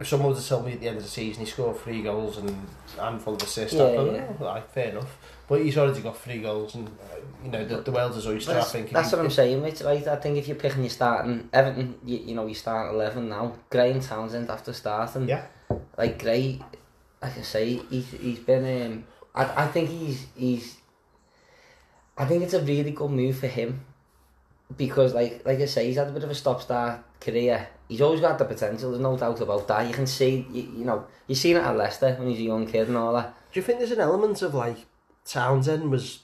if 0.00 0.08
someone 0.08 0.30
was 0.30 0.42
to 0.42 0.48
tell 0.48 0.62
me 0.62 0.72
at 0.72 0.80
the 0.80 0.88
end 0.88 0.96
of 0.96 1.04
the 1.04 1.08
season 1.08 1.44
he 1.44 1.50
scored 1.50 1.76
three 1.78 2.02
goals 2.02 2.38
and 2.38 2.50
a 2.98 3.02
handful 3.04 3.34
of 3.34 3.42
assists, 3.42 3.76
Yeah, 3.76 3.84
I'd 3.84 4.12
yeah. 4.12 4.26
"Oh, 4.40 4.44
right, 4.44 4.64
fair 4.74 4.88
enough. 4.90 5.16
But 5.48 5.62
he's 5.62 5.78
already 5.78 6.00
got 6.02 6.18
three 6.18 6.40
goals, 6.42 6.74
and 6.74 6.88
uh, 6.88 7.16
you 7.42 7.50
know 7.50 7.64
the, 7.64 7.80
the 7.80 7.90
world's 7.90 8.16
his 8.16 8.26
oyster. 8.26 8.50
I 8.50 8.54
that's, 8.54 8.72
think. 8.72 8.90
that's 8.90 9.10
he- 9.10 9.16
what 9.16 9.24
I'm 9.24 9.30
saying, 9.30 9.62
mate. 9.62 9.80
Right? 9.82 10.06
I 10.06 10.16
think 10.16 10.36
if 10.36 10.46
you're 10.46 10.56
picking 10.56 10.82
your 10.82 10.90
starting 10.90 11.48
Everton, 11.52 11.94
you, 12.04 12.18
you 12.18 12.34
know, 12.34 12.46
you 12.46 12.54
start 12.54 12.92
eleven 12.92 13.28
now. 13.30 13.54
Gray 13.70 13.92
and 13.92 14.02
Townsend 14.02 14.50
after 14.50 14.72
starting. 14.74 15.26
Yeah. 15.28 15.46
Like 15.96 16.18
Gray, 16.22 16.60
like 17.22 17.38
I 17.38 17.42
say, 17.42 17.80
he's 17.88 18.10
he's 18.10 18.38
been. 18.40 18.92
Um, 18.92 19.04
I 19.34 19.64
I 19.64 19.66
think 19.68 19.88
he's 19.88 20.26
he's. 20.36 20.76
I 22.16 22.24
think 22.26 22.42
it's 22.42 22.54
a 22.54 22.60
really 22.60 22.90
good 22.90 23.10
move 23.10 23.38
for 23.38 23.46
him, 23.46 23.84
because 24.76 25.14
like 25.14 25.46
like 25.46 25.60
I 25.60 25.66
say, 25.66 25.86
he's 25.86 25.96
had 25.96 26.08
a 26.08 26.12
bit 26.12 26.24
of 26.24 26.30
a 26.30 26.34
stop 26.34 26.60
start 26.60 27.00
career. 27.20 27.68
He's 27.88 28.02
always 28.02 28.20
got 28.20 28.38
the 28.38 28.44
potential. 28.44 28.90
There's 28.90 29.00
no 29.02 29.16
doubt 29.16 29.40
about 29.40 29.66
that. 29.68 29.86
You 29.88 29.94
can 29.94 30.06
see, 30.06 30.46
you, 30.52 30.62
you 30.78 30.84
know, 30.84 31.06
you've 31.26 31.38
seen 31.38 31.56
it 31.56 31.62
at 31.62 31.74
Leicester 31.74 32.14
when 32.16 32.28
he's 32.28 32.40
a 32.40 32.42
young 32.42 32.66
kid 32.66 32.88
and 32.88 32.98
all 32.98 33.14
that. 33.14 33.34
Do 33.50 33.58
you 33.60 33.64
think 33.64 33.78
there's 33.78 33.92
an 33.92 34.00
element 34.00 34.42
of 34.42 34.52
like 34.54 34.76
Townsend 35.28 35.90
was 35.90 36.20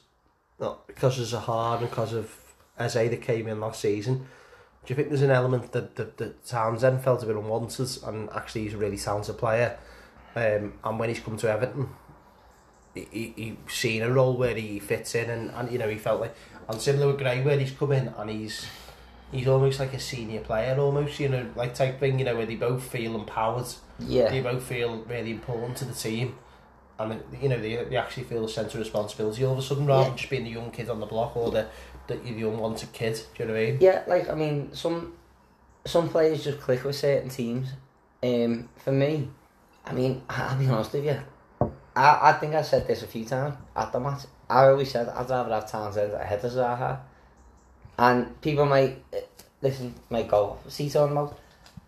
not 0.59 0.87
because 0.87 1.19
of 1.19 1.41
Zaha 1.41 1.79
and 1.79 1.89
because 1.89 2.13
of 2.13 2.35
Eze 2.79 2.95
that 2.95 3.23
came 3.23 3.47
in 3.47 3.61
last 3.61 3.81
season? 3.81 4.27
Do 4.85 4.93
you 4.93 4.97
think 4.97 5.09
there's 5.09 5.23
an 5.23 5.31
element 5.31 5.73
that, 5.73 5.97
that, 5.97 6.17
that 6.19 6.47
Townsend 6.47 7.03
felt 7.03 7.23
a 7.23 7.27
bit 7.27 7.37
unwanted 7.37 7.89
and 8.05 8.31
actually 8.31 8.63
he's 8.63 8.75
a 8.75 8.79
really 8.79 8.97
talented 8.97 9.39
player? 9.39 9.79
Um, 10.37 10.75
and 10.83 10.99
when 10.99 11.09
he's 11.09 11.21
come 11.21 11.37
to 11.37 11.51
Everton, 11.51 11.89
he, 12.95 13.33
he, 13.37 13.57
seen 13.69 14.03
a 14.03 14.11
role 14.11 14.37
where 14.37 14.55
he 14.55 14.79
fits 14.79 15.15
in 15.15 15.29
and, 15.31 15.51
and 15.51 15.71
you 15.71 15.79
know 15.79 15.89
he 15.89 15.99
felt 15.99 16.21
like 16.21 16.35
and 16.69 16.81
similar 16.81 17.09
with 17.09 17.19
Gray 17.19 17.43
where 17.43 17.59
he's 17.59 17.73
come 17.73 17.93
in 17.93 18.09
and 18.09 18.31
he's 18.31 18.67
he's 19.33 19.49
almost 19.49 19.81
like 19.81 19.93
a 19.95 19.99
senior 19.99 20.41
player 20.41 20.79
almost 20.79 21.19
you 21.19 21.29
know 21.29 21.51
like 21.57 21.75
type 21.75 21.99
thing 21.99 22.19
you 22.21 22.25
know 22.25 22.37
where 22.37 22.47
they 22.47 22.55
both 22.55 22.85
feel 22.85 23.17
empowered 23.17 23.67
Yeah. 23.99 24.31
they 24.31 24.41
both 24.41 24.63
feel 24.63 25.03
really 25.09 25.33
important 25.33 25.77
to 25.79 25.85
the 25.87 25.93
team 25.93 26.37
and 26.99 27.21
you 27.41 27.49
know 27.49 27.59
they, 27.61 27.77
they 27.85 27.97
actually 27.97 28.25
feel 28.25 28.45
a 28.45 28.49
sense 28.49 28.73
of 28.75 28.81
responsibility 28.81 29.45
all 29.45 29.53
of 29.53 29.59
a 29.59 29.63
sudden 29.63 29.87
rather 29.87 30.03
Yeah. 30.03 30.09
than 30.11 30.17
just 30.19 30.31
being 30.31 30.45
the 30.45 30.51
young 30.51 30.71
kid 30.71 30.89
on 30.89 31.01
the 31.01 31.07
block 31.07 31.37
or 31.37 31.51
the, 31.51 31.67
the, 32.07 32.15
the 32.17 32.43
unwanted 32.49 32.93
kid 32.93 33.15
do 33.37 33.43
you 33.43 33.49
know 33.49 33.55
what 33.55 33.61
I 33.63 33.67
mean? 33.67 33.79
Yeah, 33.81 34.03
like 34.07 34.29
I 34.31 34.35
mean, 34.35 34.73
some 34.75 35.15
some 35.85 36.09
players 36.09 36.45
just 36.45 36.61
click 36.61 36.85
with 36.85 36.97
certain 36.97 37.29
teams. 37.29 37.69
Um, 38.23 38.69
for 38.77 38.93
me, 38.93 39.29
I 39.85 39.93
mean, 39.93 40.23
I'll 40.31 40.57
be 40.59 40.67
honest 40.69 40.93
with 40.95 41.05
you. 41.05 41.21
I, 41.97 42.31
I 42.31 42.33
think 42.35 42.55
I 42.55 42.63
said 42.63 42.87
this 42.87 43.03
a 43.03 43.07
few 43.07 43.25
times 43.25 43.57
at 43.77 43.93
the 43.93 44.01
match. 44.01 44.23
I 44.49 44.67
always 44.67 44.91
said 44.91 45.09
I'd 45.09 45.29
rather 45.29 45.53
have 45.55 45.71
Townsend 45.71 46.13
ahead 46.13 46.45
of 46.45 46.53
Zaha. 46.53 47.01
And 47.99 48.41
people 48.41 48.67
might 48.67 49.03
listen, 49.63 49.95
might 50.11 50.27
go, 50.29 50.59
see 50.69 50.89
talking 50.91 51.13
about. 51.13 51.39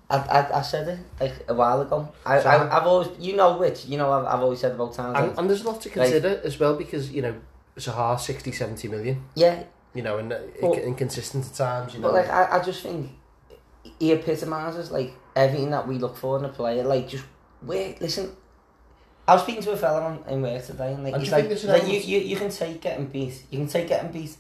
I, 0.09 0.17
I, 0.19 0.59
I 0.59 0.63
said 0.63 0.87
it 0.87 0.99
like 1.21 1.35
a 1.49 1.55
while 1.55 1.81
ago. 1.81 2.09
I, 2.25 2.41
So- 2.41 2.49
I, 2.49 2.77
I've 2.77 2.87
always, 2.87 3.09
you 3.19 3.35
know 3.37 3.57
which, 3.59 3.87
you 3.87 3.99
know, 3.99 4.13
I've, 4.13 4.25
I've 4.27 4.41
always 4.41 4.61
said 4.61 4.73
about 4.73 4.95
Townsend. 4.95 5.31
And, 5.31 5.39
and 5.39 5.51
there's 5.51 5.63
a 5.63 5.69
lot 5.71 5.81
to 5.83 5.89
consider 5.91 6.41
as 6.45 6.61
well 6.61 6.77
because 6.77 7.11
you 7.11 7.23
know 7.23 7.35
Zaha 7.77 8.19
60 8.19 8.53
70 8.53 8.89
million 8.89 9.25
yeah, 9.35 9.65
you 9.95 10.03
know 10.03 10.19
and 10.19 10.33
uh, 10.33 10.39
Well- 10.63 10.75
inconsistent 10.75 11.47
at 11.47 11.55
times 11.55 11.95
you 11.95 12.01
know 12.01 12.09
But 12.09 12.15
like 12.15 12.31
I, 12.31 12.59
I 12.59 12.63
just 12.63 12.83
think 12.83 13.11
he 13.99 14.13
epitomises 14.13 14.91
like 14.91 15.13
everything 15.35 15.71
that 15.71 15.87
we 15.89 15.99
look 15.99 16.17
for 16.17 16.39
in 16.39 16.45
a 16.45 16.49
player. 16.51 16.85
Like 16.85 17.09
just 17.09 17.25
wait, 17.63 18.01
listen. 18.01 18.31
I 19.29 19.35
was 19.35 19.43
speaking 19.43 19.63
to 19.63 19.73
a 19.73 19.77
fella 19.77 20.21
in 20.29 20.41
work 20.41 20.65
today, 20.65 20.93
and 20.95 21.03
like 21.03 21.15
And 21.15 21.23
he's 21.23 21.33
like, 21.33 21.47
think 21.47 21.49
there's 21.49 21.65
an 21.65 21.71
like 21.73 21.89
you, 21.89 21.99
you 21.99 22.21
you 22.21 22.37
can 22.37 22.49
take 22.49 22.81
getting 22.81 23.07
beat, 23.07 23.43
you 23.51 23.59
can 23.59 23.67
take 23.67 23.89
getting 23.89 24.13
beat, 24.13 24.37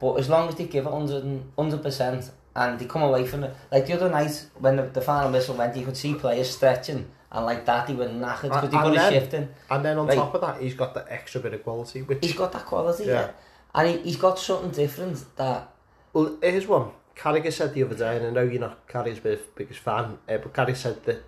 but 0.00 0.14
as 0.14 0.28
long 0.28 0.48
as 0.48 0.56
they 0.56 0.64
give 0.66 0.86
it 0.86 0.90
hundred 0.90 1.82
percent 1.82 2.30
and 2.56 2.78
they 2.78 2.84
come 2.86 3.02
away 3.02 3.26
from 3.26 3.44
it. 3.44 3.54
Like 3.72 3.86
the 3.86 3.94
other 3.94 4.10
night 4.10 4.46
when 4.58 4.76
the, 4.76 4.82
the 4.84 5.00
final 5.00 5.30
whistle 5.32 5.56
went, 5.56 5.76
you 5.76 5.84
could 5.84 5.96
see 5.96 6.14
players 6.14 6.50
stretching 6.50 7.10
and 7.32 7.44
like 7.46 7.66
that 7.66 7.86
they 7.88 7.94
were 7.94 8.06
knackered 8.06 8.42
because 8.42 8.62
And- 8.64 8.72
got 8.72 8.92
a 8.92 8.94
then- 8.94 9.12
shifting. 9.12 9.48
and 9.70 9.84
then 9.84 9.98
on 9.98 10.06
Right. 10.06 10.16
top 10.16 10.34
of 10.34 10.40
that 10.42 10.60
he's 10.60 10.74
got 10.74 10.94
that 10.94 11.06
extra 11.10 11.40
bit 11.40 11.52
of 11.54 11.64
quality 11.64 12.02
which 12.02 12.18
He's 12.22 12.32
got 12.34 12.52
that 12.52 12.64
quality, 12.64 13.04
Yeah. 13.06 13.12
yeah, 13.12 13.30
and 13.74 13.88
he, 13.88 13.98
he's 13.98 14.16
got 14.16 14.38
something 14.38 14.70
different 14.70 15.24
that 15.36 15.68
Well, 16.12 16.36
here's 16.40 16.66
one. 16.68 16.90
Carragher 17.16 17.52
said 17.52 17.74
the 17.74 17.82
other 17.84 17.94
day, 17.96 18.16
and 18.16 18.26
I 18.26 18.30
know 18.30 18.42
you're 18.42 18.60
not 18.60 18.86
Carragher's 18.88 19.18
big- 19.20 19.54
biggest 19.56 19.80
fan, 19.80 20.18
uh, 20.28 20.36
but 20.38 20.52
Carragher 20.52 20.76
said 20.76 21.02
that 21.04 21.22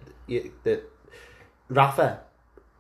that 0.65 0.83
Rafa 1.69 2.21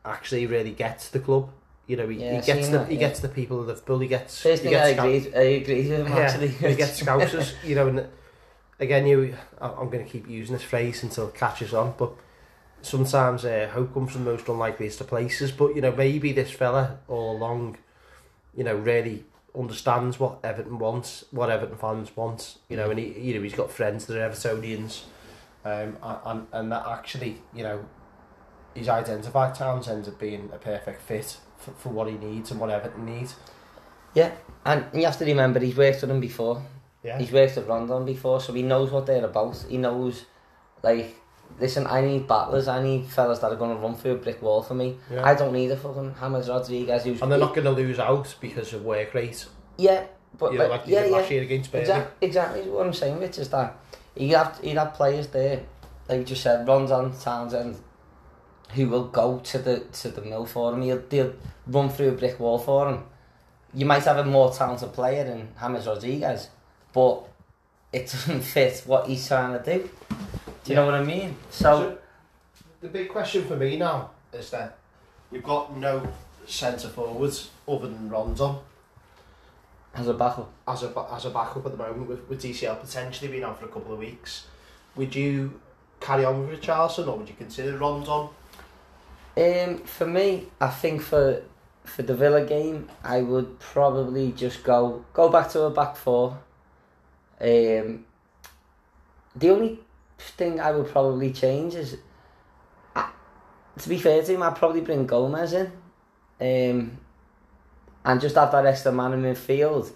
actually 0.04 0.46
really 0.46 0.72
gets 0.72 1.08
the 1.08 1.18
club. 1.20 1.50
You 1.86 1.96
know, 1.96 2.08
he, 2.08 2.16
Yeah, 2.22 2.40
he 2.40 2.46
gets 2.46 2.68
the 2.68 2.78
that, 2.78 2.88
he 2.88 2.94
yeah. 2.94 3.00
gets 3.00 3.20
the 3.20 3.28
people 3.28 3.60
of 3.60 3.66
Liverpool. 3.68 3.98
He 4.00 4.08
gets 4.08 4.40
first 4.42 4.62
he 4.62 4.68
thing 4.70 4.76
I 4.78 4.92
gets 4.92 4.92
scout- 4.98 5.06
agreed, 5.06 5.34
I 5.36 5.40
agreed 5.40 5.88
with 5.88 5.98
him 6.00 6.08
yeah, 6.08 6.16
actually. 6.18 6.48
he 6.48 6.74
gets 6.74 7.00
scousers. 7.02 7.54
you 7.64 7.74
know, 7.76 7.86
and 7.88 8.08
again, 8.78 9.06
you 9.06 9.36
I'm 9.60 9.90
going 9.90 10.04
to 10.04 10.10
keep 10.10 10.28
using 10.28 10.54
this 10.54 10.64
phrase 10.64 11.02
until 11.02 11.28
it 11.28 11.34
catches 11.34 11.72
on, 11.74 11.94
but 11.96 12.12
sometimes 12.82 13.44
uh, 13.44 13.68
hope 13.72 13.94
comes 13.94 14.12
from 14.12 14.24
the 14.24 14.32
most 14.32 14.48
unlikeliest 14.48 15.00
of 15.00 15.08
places. 15.08 15.52
But 15.52 15.74
you 15.74 15.80
know, 15.80 15.92
maybe 15.92 16.32
this 16.32 16.50
fella 16.50 16.98
all 17.08 17.36
along, 17.36 17.78
you 18.54 18.64
know, 18.64 18.76
really 18.76 19.24
understands 19.56 20.20
what 20.20 20.38
Everton 20.44 20.78
wants, 20.78 21.24
what 21.30 21.50
Everton 21.50 21.76
fans 21.76 22.14
want. 22.16 22.58
You 22.68 22.76
know, 22.76 22.90
and 22.90 22.98
he, 22.98 23.18
you 23.18 23.34
know, 23.34 23.42
he's 23.42 23.54
got 23.54 23.70
friends 23.70 24.06
that 24.06 24.16
are 24.18 24.30
Evertonians, 24.30 25.02
um, 25.64 25.96
and 26.02 26.46
and 26.52 26.72
that 26.72 26.86
actually, 26.86 27.38
you 27.54 27.62
know, 27.62 27.84
he's 28.74 28.88
identified 28.88 29.54
Townsend 29.54 30.06
as 30.06 30.14
being 30.14 30.50
a 30.52 30.58
perfect 30.58 31.02
fit 31.02 31.38
for, 31.58 31.72
for 31.72 31.88
what 31.88 32.08
he 32.08 32.14
needs 32.14 32.50
and 32.50 32.60
what 32.60 32.70
Everton 32.70 33.06
needs. 33.06 33.36
Yeah, 34.14 34.32
and 34.64 34.86
you 34.94 35.04
have 35.04 35.18
to 35.18 35.26
remember, 35.26 35.60
he's 35.60 35.76
worked 35.76 36.00
with 36.00 36.08
them 36.08 36.20
before. 36.20 36.62
Yeah. 37.02 37.18
He's 37.18 37.30
worked 37.30 37.56
at 37.56 37.68
Rondon 37.68 38.04
before, 38.04 38.40
so 38.40 38.52
he 38.52 38.62
knows 38.62 38.90
what 38.90 39.06
they're 39.06 39.24
about. 39.24 39.64
He 39.68 39.76
knows, 39.76 40.24
like, 40.82 41.16
listen, 41.60 41.86
I 41.86 42.00
need 42.00 42.26
battlers, 42.26 42.68
I 42.68 42.82
need 42.82 43.06
fellas 43.06 43.38
that 43.40 43.52
are 43.52 43.56
going 43.56 43.76
to 43.76 43.82
run 43.82 43.94
through 43.94 44.12
a 44.12 44.16
brick 44.16 44.42
wall 44.42 44.62
for 44.62 44.74
me. 44.74 44.98
yeah. 45.10 45.24
I 45.24 45.34
don't 45.34 45.52
need 45.52 45.70
a 45.70 45.76
fucking 45.76 46.14
James 46.20 46.48
Rodriguez 46.48 47.04
who's... 47.04 47.22
and 47.22 47.30
they're 47.30 47.38
not 47.38 47.54
going 47.54 47.64
to 47.64 47.70
lose 47.70 47.98
out 47.98 48.34
because 48.40 48.72
of 48.72 48.82
work 48.82 49.14
rate. 49.14 49.46
Yeah, 49.78 50.06
but, 50.38 50.52
You 50.52 50.58
know, 50.58 50.68
like 50.68 50.82
yeah, 50.86 51.04
yeah. 51.04 51.16
last 51.16 51.30
year 51.30 51.42
against 51.42 51.72
Burnley. 51.72 51.82
Exactly, 51.82 52.26
exactly 52.26 52.62
what 52.62 52.86
I'm 52.86 52.92
saying, 52.92 53.20
Rich, 53.20 53.38
is 53.38 53.48
that 53.50 53.76
you 54.16 54.36
have 54.36 54.58
you 54.62 54.76
have 54.78 54.94
players 54.94 55.28
there, 55.28 55.62
like 56.08 56.18
you 56.18 56.24
just 56.24 56.42
said, 56.42 56.66
Rondon, 56.66 57.12
Townsend, 57.18 57.76
who 58.74 58.88
will 58.88 59.08
go 59.08 59.38
to 59.38 59.58
the 59.58 59.80
to 59.80 60.08
the 60.10 60.22
mill 60.22 60.44
for 60.46 60.74
him. 60.74 60.82
He'll, 60.82 61.02
they'll 61.08 61.34
run 61.66 61.88
through 61.88 62.08
a 62.08 62.12
brick 62.12 62.38
wall 62.40 62.58
for 62.58 62.88
him. 62.88 63.04
You 63.74 63.86
might 63.86 64.04
have 64.04 64.18
a 64.18 64.24
more 64.24 64.52
talented 64.52 64.92
player 64.92 65.24
than 65.24 65.48
James 65.60 65.86
Rodriguez, 65.86 66.48
but 66.96 67.28
it 67.92 68.10
doesn't 68.10 68.40
fit 68.54 68.82
what 68.86 69.06
he's 69.06 69.28
trying 69.28 69.52
to 69.52 69.78
do. 69.78 69.86
Do 70.64 70.72
you 70.72 70.74
know 70.74 70.86
what 70.86 70.94
I 70.94 71.04
mean? 71.04 71.36
So, 71.50 71.98
the 72.80 72.88
big 72.88 73.10
question 73.10 73.44
for 73.44 73.54
me 73.54 73.76
now 73.76 74.12
is 74.32 74.50
that 74.50 74.78
we've 75.30 75.42
got 75.42 75.76
no 75.76 76.08
centre 76.46 76.88
forwards 76.88 77.50
other 77.68 77.88
than 77.88 78.08
Rondon 78.08 78.56
as 79.94 80.08
a 80.08 80.14
backup, 80.14 80.50
as 80.66 80.84
a 80.84 81.06
as 81.12 81.26
a 81.26 81.30
backup 81.30 81.66
at 81.66 81.72
the 81.72 81.78
moment 81.78 82.08
with, 82.08 82.26
with 82.30 82.42
DCL 82.42 82.80
potentially 82.80 83.30
being 83.30 83.44
out 83.44 83.60
for 83.60 83.66
a 83.66 83.68
couple 83.68 83.92
of 83.92 83.98
weeks. 83.98 84.46
Would 84.96 85.14
you 85.14 85.60
carry 86.00 86.24
on 86.24 86.48
with 86.48 86.58
Richarlison 86.58 87.06
or 87.08 87.18
would 87.18 87.28
you 87.28 87.34
consider 87.34 87.76
Rondon? 87.76 88.30
um, 89.36 89.78
for 89.80 90.06
me, 90.06 90.46
I 90.60 90.68
think 90.68 91.02
for 91.02 91.42
for 91.84 92.02
the 92.02 92.16
Villa 92.16 92.44
game, 92.44 92.88
I 93.04 93.20
would 93.20 93.58
probably 93.60 94.32
just 94.32 94.64
go 94.64 95.04
go 95.12 95.28
back 95.28 95.50
to 95.50 95.62
a 95.62 95.70
back 95.70 95.96
four. 95.96 96.38
Um, 97.40 98.04
the 99.34 99.50
only 99.50 99.80
thing 100.18 100.60
I 100.60 100.70
would 100.70 100.88
probably 100.88 101.32
change 101.32 101.74
is, 101.74 101.96
uh, 102.94 103.08
to 103.78 103.88
be 103.88 103.98
fair 103.98 104.22
to 104.22 104.34
him, 104.34 104.42
I'd 104.42 104.56
probably 104.56 104.80
bring 104.80 105.06
Gomes 105.06 105.52
in, 105.52 105.66
um, 106.40 106.98
and 108.04 108.20
just 108.20 108.36
have 108.36 108.52
that 108.52 108.66
extra 108.66 108.92
man 108.92 109.12
in 109.12 109.22
midfield. 109.22 109.92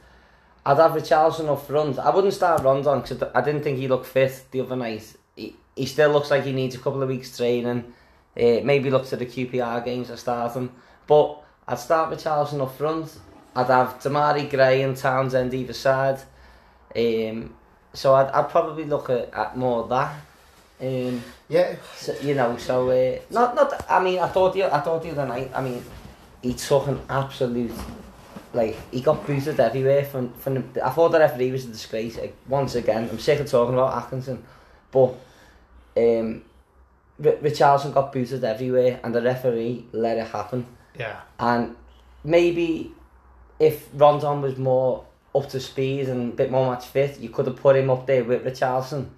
I'd 0.65 0.77
have 0.77 0.93
Richarlison 0.93 1.49
up 1.49 1.67
front. 1.67 1.99
I 1.99 2.15
wouldn't 2.15 2.35
start 2.35 2.63
Rondon 2.63 3.01
because 3.01 3.23
I 3.35 3.41
didn't 3.41 3.63
think 3.63 3.79
he 3.79 3.89
looked 3.89 4.07
fit 4.07 4.45
the 4.51 4.61
other 4.61 4.77
night. 4.77 5.17
He, 5.35 5.57
he 5.75 5.87
still 5.87 6.11
looks 6.11 6.31
like 6.31 6.45
he 6.45 6.53
needs 6.53 6.75
a 6.75 6.79
couple 6.79 7.03
of 7.03 7.09
weeks 7.09 7.37
training. 7.37 7.93
Uh, 8.37 8.61
maybe 8.63 8.91
look 8.91 9.07
to 9.07 9.17
the 9.17 9.27
QPR 9.27 9.85
games 9.85 10.09
to 10.09 10.17
start 10.17 10.55
him. 10.55 10.73
But 11.07 11.43
I'd 11.67 11.79
start 11.79 12.11
with 12.11 12.23
Charleston 12.23 12.61
up 12.61 12.77
front. 12.77 13.19
I'd 13.57 13.67
have 13.67 14.01
Demarai 14.01 14.51
Gray 14.51 14.83
and 14.83 14.97
Townsend 14.97 15.55
either 15.55 15.73
side. 15.73 16.21
Um, 16.97 17.55
so 17.93 18.15
I'd, 18.15 18.29
I'd 18.29 18.49
probably 18.49 18.85
look 18.85 19.11
at, 19.11 19.33
at 19.35 19.57
more 19.57 19.83
of 19.83 19.89
that. 19.91 20.15
Um, 20.81 21.23
Yeah, 21.49 21.77
so, 21.97 22.15
you 22.23 22.35
know, 22.35 22.57
so 22.57 22.91
uh, 22.91 23.19
not 23.31 23.55
not. 23.55 23.85
I 23.91 24.03
mean, 24.03 24.19
I 24.19 24.29
thought 24.29 24.55
the 24.55 24.65
I 24.65 24.81
thought 24.81 25.03
the 25.03 25.11
other 25.11 25.27
night. 25.27 25.51
I 25.55 25.61
mean, 25.61 25.83
he 26.43 26.55
took 26.55 26.87
an 26.87 27.01
absolute 27.09 27.73
like 28.55 28.77
he 28.91 29.01
got 29.01 29.27
booted 29.27 29.61
everywhere 29.61 30.05
from 30.05 30.33
from. 30.35 30.55
The, 30.73 30.87
I 30.87 30.91
thought 30.91 31.11
the 31.13 31.19
referee 31.19 31.53
was 31.53 31.65
a 31.67 31.69
disgrace. 31.69 32.17
Like, 32.17 32.35
once 32.49 32.75
again, 32.77 33.09
I'm 33.11 33.19
sick 33.19 33.41
of 33.41 33.51
talking 33.51 33.75
about 33.75 33.97
Atkinson, 34.03 34.43
but 34.91 35.15
um, 35.97 36.43
R- 37.25 37.33
Richarlison 37.43 37.93
got 37.93 38.13
booted 38.13 38.43
everywhere, 38.43 39.01
and 39.05 39.15
the 39.15 39.21
referee 39.23 39.85
let 39.93 40.17
it 40.17 40.29
happen. 40.29 40.67
yeah, 40.99 41.21
And 41.39 41.77
maybe 42.25 42.93
if 43.59 43.89
Rondon 43.93 44.41
was 44.41 44.57
more 44.57 45.05
up 45.35 45.49
to 45.51 45.61
speed 45.61 46.09
and 46.09 46.33
a 46.33 46.37
bit 46.37 46.51
more 46.51 46.71
match 46.71 46.87
fit, 46.87 47.21
you 47.21 47.29
could 47.29 47.47
have 47.47 47.57
put 47.57 47.77
him 47.77 47.91
up 47.91 48.07
there 48.07 48.25
with 48.25 48.45
Richarlison. 48.45 49.09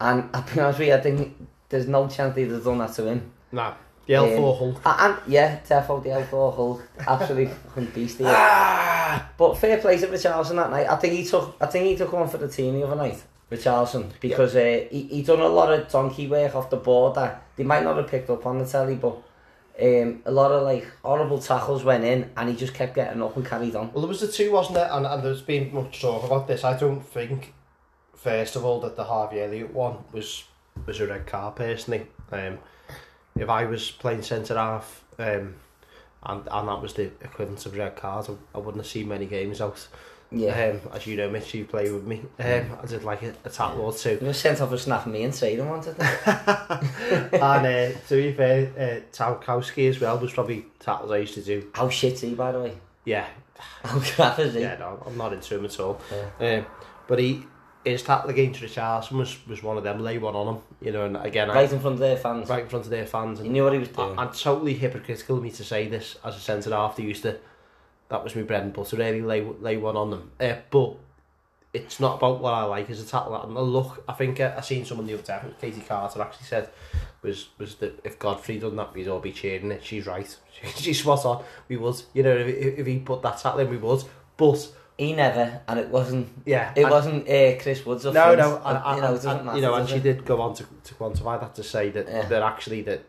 And 0.00 0.28
I'll 0.34 0.42
be 0.42 0.60
honest 0.60 0.78
with 0.78 0.88
you, 0.88 0.94
I 0.94 1.00
think 1.00 1.36
there's 1.68 1.86
no 1.86 2.08
chance 2.08 2.34
they'd 2.34 2.50
have 2.50 2.64
done 2.64 2.78
that 2.78 2.92
to 2.94 3.06
him. 3.06 3.32
Nah. 3.52 3.74
The 4.06 4.14
L4 4.14 4.36
um, 4.36 4.58
Hulk. 4.58 4.82
And, 4.84 5.14
and, 5.14 5.32
yeah, 5.32 5.60
Tefo, 5.60 6.02
the 6.02 6.10
L4 6.10 6.54
Hulk. 6.54 6.88
Absolutely 7.06 7.46
fucking 7.68 7.86
beastie. 7.86 8.24
Ah! 8.26 9.30
But 9.38 9.54
fair 9.56 9.78
play 9.78 9.98
to 9.98 10.06
Richarlison 10.06 10.56
that 10.56 10.70
night. 10.70 10.88
I 10.88 10.96
think 10.96 11.14
he 11.14 11.24
took 11.24 11.56
I 11.60 11.66
think 11.66 11.86
he 11.86 11.96
took 11.96 12.12
one 12.12 12.28
for 12.28 12.38
the 12.38 12.48
team 12.48 12.74
the 12.74 12.86
other 12.86 12.96
night. 12.96 13.22
Richarlison. 13.50 14.10
Because 14.20 14.56
uh, 14.56 14.86
he, 14.90 15.02
he 15.04 15.22
done 15.22 15.40
a 15.40 15.48
lot 15.48 15.72
of 15.72 15.88
donkey 15.88 16.26
work 16.26 16.54
off 16.54 16.68
the 16.68 16.76
board 16.76 17.14
that 17.14 17.42
they 17.56 17.64
might 17.64 17.82
not 17.82 17.96
have 17.96 18.08
picked 18.08 18.28
up 18.28 18.44
on 18.44 18.58
the 18.58 18.66
telly, 18.66 18.96
but 18.96 19.16
um, 19.80 20.22
a 20.24 20.30
lot 20.30 20.52
of 20.52 20.62
like 20.62 20.86
horrible 21.02 21.38
tackles 21.38 21.82
went 21.82 22.04
in, 22.04 22.30
and 22.36 22.48
he 22.48 22.54
just 22.54 22.74
kept 22.74 22.94
getting 22.94 23.22
up 23.22 23.36
and 23.36 23.44
carried 23.44 23.74
on. 23.74 23.92
Well, 23.92 24.02
there 24.02 24.08
was 24.08 24.20
the 24.20 24.28
two, 24.28 24.52
wasn't 24.52 24.76
there? 24.76 24.88
And, 24.90 25.04
and 25.04 25.22
there's 25.22 25.42
been 25.42 25.74
much 25.74 26.00
talk 26.00 26.24
about 26.24 26.46
this. 26.46 26.62
I 26.64 26.78
don't 26.78 27.00
think, 27.00 27.54
first 28.14 28.56
of 28.56 28.64
all, 28.64 28.80
that 28.80 28.96
the 28.96 29.04
Harvey 29.04 29.40
Elliott 29.40 29.72
one 29.72 29.98
was 30.12 30.44
was 30.86 31.00
a 31.00 31.06
red 31.06 31.26
card, 31.26 31.56
personally. 31.56 32.06
Um, 32.30 32.58
if 33.36 33.48
I 33.48 33.64
was 33.64 33.90
playing 33.90 34.22
centre 34.22 34.56
half, 34.56 35.04
um, 35.18 35.56
and, 36.22 36.48
and 36.50 36.68
that 36.68 36.80
was 36.80 36.94
the 36.94 37.04
equivalent 37.20 37.66
of 37.66 37.76
red 37.76 37.96
card, 37.96 38.26
I, 38.28 38.58
I 38.58 38.58
wouldn't 38.58 38.82
have 38.84 38.90
seen 38.90 39.08
many 39.08 39.26
games 39.26 39.60
out. 39.60 39.88
Yeah. 40.34 40.78
Um, 40.84 40.90
as 40.92 41.06
you 41.06 41.16
know, 41.16 41.30
Mitch, 41.30 41.54
you 41.54 41.64
play 41.64 41.90
with 41.90 42.04
me. 42.04 42.22
Um, 42.38 42.78
I 42.82 42.86
did 42.86 43.04
like 43.04 43.22
a, 43.22 43.34
a 43.44 43.50
tackle 43.50 43.82
or 43.82 43.92
two. 43.92 44.16
He 44.18 44.24
was 44.26 44.38
sent 44.38 44.60
off 44.60 44.70
for 44.70 44.78
snapping 44.78 45.12
me 45.12 45.22
and 45.22 45.32
trading 45.36 45.68
wanted 45.68 45.96
it. 45.98 46.06
and 46.26 47.66
uh, 47.66 47.98
to 48.08 48.14
be 48.14 48.32
fair, 48.32 48.70
uh, 48.76 49.16
Tarkowski 49.16 49.88
as 49.88 50.00
well 50.00 50.18
was 50.18 50.32
probably 50.32 50.66
tackles 50.80 51.10
I 51.10 51.18
used 51.18 51.34
to 51.34 51.42
do. 51.42 51.68
How 51.74 51.88
shitty, 51.88 52.36
by 52.36 52.52
the 52.52 52.60
way? 52.60 52.72
Yeah, 53.04 53.26
How 53.84 54.00
crap 54.00 54.38
is 54.38 54.54
he? 54.54 54.60
yeah, 54.60 54.76
no, 54.78 55.02
I'm 55.06 55.16
not 55.16 55.32
into 55.32 55.56
him 55.56 55.64
at 55.64 55.78
all. 55.78 56.00
Yeah. 56.40 56.58
Um, 56.58 56.66
but 57.06 57.18
he 57.18 57.44
his 57.84 58.02
tackle 58.02 58.30
against 58.30 58.60
Richarlison 58.60 59.12
was, 59.12 59.36
was 59.46 59.62
one 59.62 59.76
of 59.76 59.84
them, 59.84 60.00
lay 60.00 60.16
one 60.16 60.34
on 60.34 60.54
him, 60.54 60.62
you 60.80 60.90
know, 60.90 61.04
and 61.04 61.16
again, 61.18 61.48
Right 61.48 61.70
in 61.70 61.80
front 61.80 61.94
of 61.94 62.00
their 62.00 62.16
fans. 62.16 62.48
Right 62.48 62.62
in 62.62 62.68
front 62.68 62.86
of 62.86 62.90
their 62.90 63.06
fans. 63.06 63.38
He 63.38 63.44
And 63.44 63.52
knew 63.52 63.62
what 63.64 63.74
he 63.74 63.78
was 63.78 63.88
doing. 63.88 64.18
I, 64.18 64.22
I'm 64.22 64.32
totally 64.32 64.72
hypocritical 64.72 65.36
of 65.36 65.42
me 65.42 65.50
to 65.50 65.64
say 65.64 65.86
this 65.88 66.16
as 66.24 66.34
a 66.36 66.40
centre 66.40 66.70
half. 66.70 66.96
They 66.96 67.02
used 67.02 67.22
to, 67.24 67.36
that 68.08 68.22
was 68.22 68.34
my 68.36 68.42
bread 68.42 68.62
and 68.62 68.72
butter, 68.72 68.96
really 68.96 69.22
lay, 69.22 69.40
lay 69.42 69.76
one 69.76 69.96
on 69.96 70.10
them. 70.10 70.30
Uh, 70.40 70.56
but 70.70 70.96
it's 71.72 71.98
not 71.98 72.18
about 72.18 72.40
what 72.40 72.54
I 72.54 72.62
like 72.64 72.88
as 72.90 73.00
a 73.02 73.06
tackle. 73.06 73.34
And 73.42 73.56
the 73.56 73.60
look, 73.62 74.04
I 74.08 74.12
think 74.12 74.38
uh, 74.40 74.54
I 74.56 74.60
seen 74.60 74.84
someone 74.84 75.06
the 75.06 75.14
other 75.14 75.22
day, 75.22 75.34
I 75.34 75.38
think 75.40 75.60
Katie 75.60 75.80
Carter 75.80 76.22
actually 76.22 76.46
said, 76.46 76.70
was 77.22 77.48
was 77.58 77.76
that 77.76 77.98
if 78.04 78.18
Godfrey 78.18 78.58
done 78.58 78.76
that, 78.76 78.94
we'd 78.94 79.08
all 79.08 79.18
be 79.20 79.32
cheering 79.32 79.70
it. 79.72 79.82
She's 79.82 80.06
right. 80.06 80.36
She's 80.76 81.00
spot 81.00 81.24
on. 81.24 81.42
We 81.68 81.76
would. 81.76 82.00
You 82.12 82.22
know, 82.22 82.36
if, 82.36 82.78
if 82.78 82.86
he 82.86 82.98
put 82.98 83.22
that 83.22 83.38
tackle 83.38 83.60
in, 83.60 83.70
we 83.70 83.78
would. 83.78 84.04
But, 84.36 84.68
He 84.98 85.12
never, 85.14 85.60
and 85.66 85.80
it 85.80 85.88
wasn't. 85.88 86.28
yeah. 86.44 86.72
It 86.76 86.82
and- 86.82 86.90
wasn't 86.90 87.28
uh, 87.28 87.60
Chris 87.60 87.84
Woods. 87.86 88.04
No, 88.04 88.12
front. 88.12 88.38
no, 88.38 88.60
and, 88.64 88.78
And, 88.84 88.96
you 88.96 89.02
know, 89.02 89.14
and, 89.36 89.44
matter. 89.46 89.56
you 89.56 89.62
know, 89.62 89.74
and 89.74 89.88
she 89.88 89.96
it? 89.96 90.02
did 90.02 90.24
go 90.24 90.40
on 90.40 90.54
to, 90.54 90.64
to 90.84 90.94
quantify 90.94 91.40
that 91.40 91.54
to 91.56 91.64
say 91.64 91.88
that 91.90 92.06
Yeah. 92.08 92.26
that 92.26 92.42
actually 92.42 92.82
that 92.82 93.04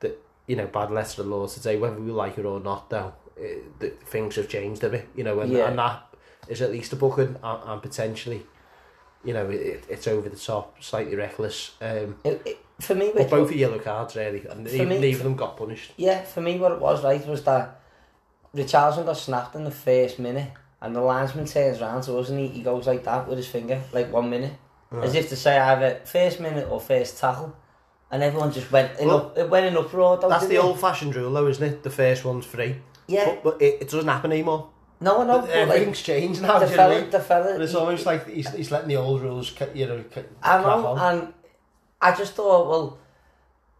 that 0.00 0.18
you 0.48 0.56
know 0.56 0.66
bad 0.66 0.90
letter 0.90 1.20
of 1.22 1.28
the 1.28 1.34
law 1.36 1.46
today, 1.46 1.76
whether 1.76 2.00
we 2.00 2.10
like 2.10 2.38
it 2.38 2.44
or 2.44 2.58
not, 2.60 2.88
though, 2.90 3.12
it, 3.36 3.78
that 3.80 4.02
things 4.06 4.36
have 4.36 4.48
changed 4.48 4.84
a 4.84 4.88
bit, 4.88 5.08
you 5.14 5.24
know, 5.24 5.40
and, 5.40 5.52
Yeah. 5.52 5.68
and 5.68 5.78
that 5.78 6.02
is 6.48 6.62
at 6.62 6.70
least 6.70 6.92
a 6.92 6.96
booking 6.96 7.36
and, 7.42 7.58
and 7.66 7.82
potentially, 7.82 8.44
you 9.24 9.32
know, 9.32 9.48
it, 9.50 9.84
it's 9.88 10.06
over 10.06 10.28
the 10.28 10.36
top, 10.36 10.82
slightly 10.82 11.16
reckless. 11.16 11.72
Um, 11.80 12.16
It- 12.24 12.42
it- 12.44 12.58
for 12.80 12.96
me, 12.96 13.12
but 13.14 13.30
both 13.30 13.52
are 13.52 13.54
yellow 13.54 13.78
cards 13.78 14.16
really, 14.16 14.44
and 14.48 14.64
neither, 14.64 14.84
me- 14.86 14.98
neither 14.98 15.18
of 15.18 15.22
them 15.24 15.36
got 15.36 15.56
punished. 15.56 15.92
yeah, 15.96 16.22
for 16.22 16.40
me, 16.40 16.58
what 16.58 16.72
it 16.72 16.80
was 16.80 17.04
right 17.04 17.24
was 17.26 17.44
that 17.44 17.80
Richarlison 18.54 19.06
got 19.06 19.16
snapped 19.16 19.54
in 19.54 19.62
the 19.64 19.70
first 19.70 20.18
minute, 20.18 20.50
and 20.80 20.94
the 20.94 21.00
linesman 21.00 21.46
turns 21.46 21.80
round 21.80 22.02
to 22.04 22.18
us 22.18 22.28
and 22.30 22.38
he, 22.40 22.48
he 22.48 22.62
goes 22.62 22.86
like 22.86 23.04
that 23.04 23.28
with 23.28 23.38
his 23.38 23.46
finger, 23.46 23.80
like 23.92 24.12
one 24.12 24.28
minute, 24.28 24.52
as 25.02 25.14
if 25.14 25.28
to 25.28 25.36
say 25.36 25.56
either 25.58 26.00
first 26.04 26.40
minute 26.40 26.68
or 26.68 26.80
first 26.80 27.18
tackle, 27.18 27.54
and 28.10 28.22
everyone 28.22 28.52
just 28.52 28.70
went 28.72 28.98
in 28.98 29.06
Well, 29.08 29.16
up, 29.18 29.38
it 29.38 29.48
went 29.48 29.66
in 29.66 29.76
uproar. 29.76 30.16
That's 30.18 30.46
the 30.48 30.58
old-fashioned 30.58 31.14
rule, 31.16 31.32
though, 31.32 31.46
isn't 31.46 31.64
it? 31.64 31.82
The 31.84 31.90
first 31.90 32.24
one's 32.24 32.44
free, 32.46 32.76
Yeah, 33.06 33.24
but, 33.26 33.44
but 33.44 33.62
it, 33.62 33.82
it 33.82 33.88
doesn't 33.90 34.08
happen 34.08 34.32
anymore. 34.32 34.68
no, 35.00 35.24
no, 35.24 35.40
But 35.40 35.46
but 35.46 35.48
like, 35.50 35.56
Everything's 35.68 36.02
changed 36.02 36.40
now. 36.42 36.58
the 36.58 36.66
do 36.66 36.70
you 36.72 36.76
know 36.78 36.88
fella, 36.90 37.10
the 37.10 37.20
fella, 37.20 37.52
But 37.52 37.60
it's 37.62 37.72
he- 37.72 37.78
almost 37.78 38.06
like 38.06 38.28
he's, 38.28 38.48
he's 38.54 38.70
letting 38.70 38.88
the 38.88 38.96
old 38.96 39.20
rules, 39.22 39.52
you 39.74 39.84
uh, 39.84 39.88
know, 39.88 40.04
ca- 40.10 40.22
I 40.42 40.58
know, 40.62 40.86
on. 40.86 40.98
and 41.18 41.34
I 42.00 42.14
just 42.14 42.34
thought, 42.34 42.68
well, 42.68 42.98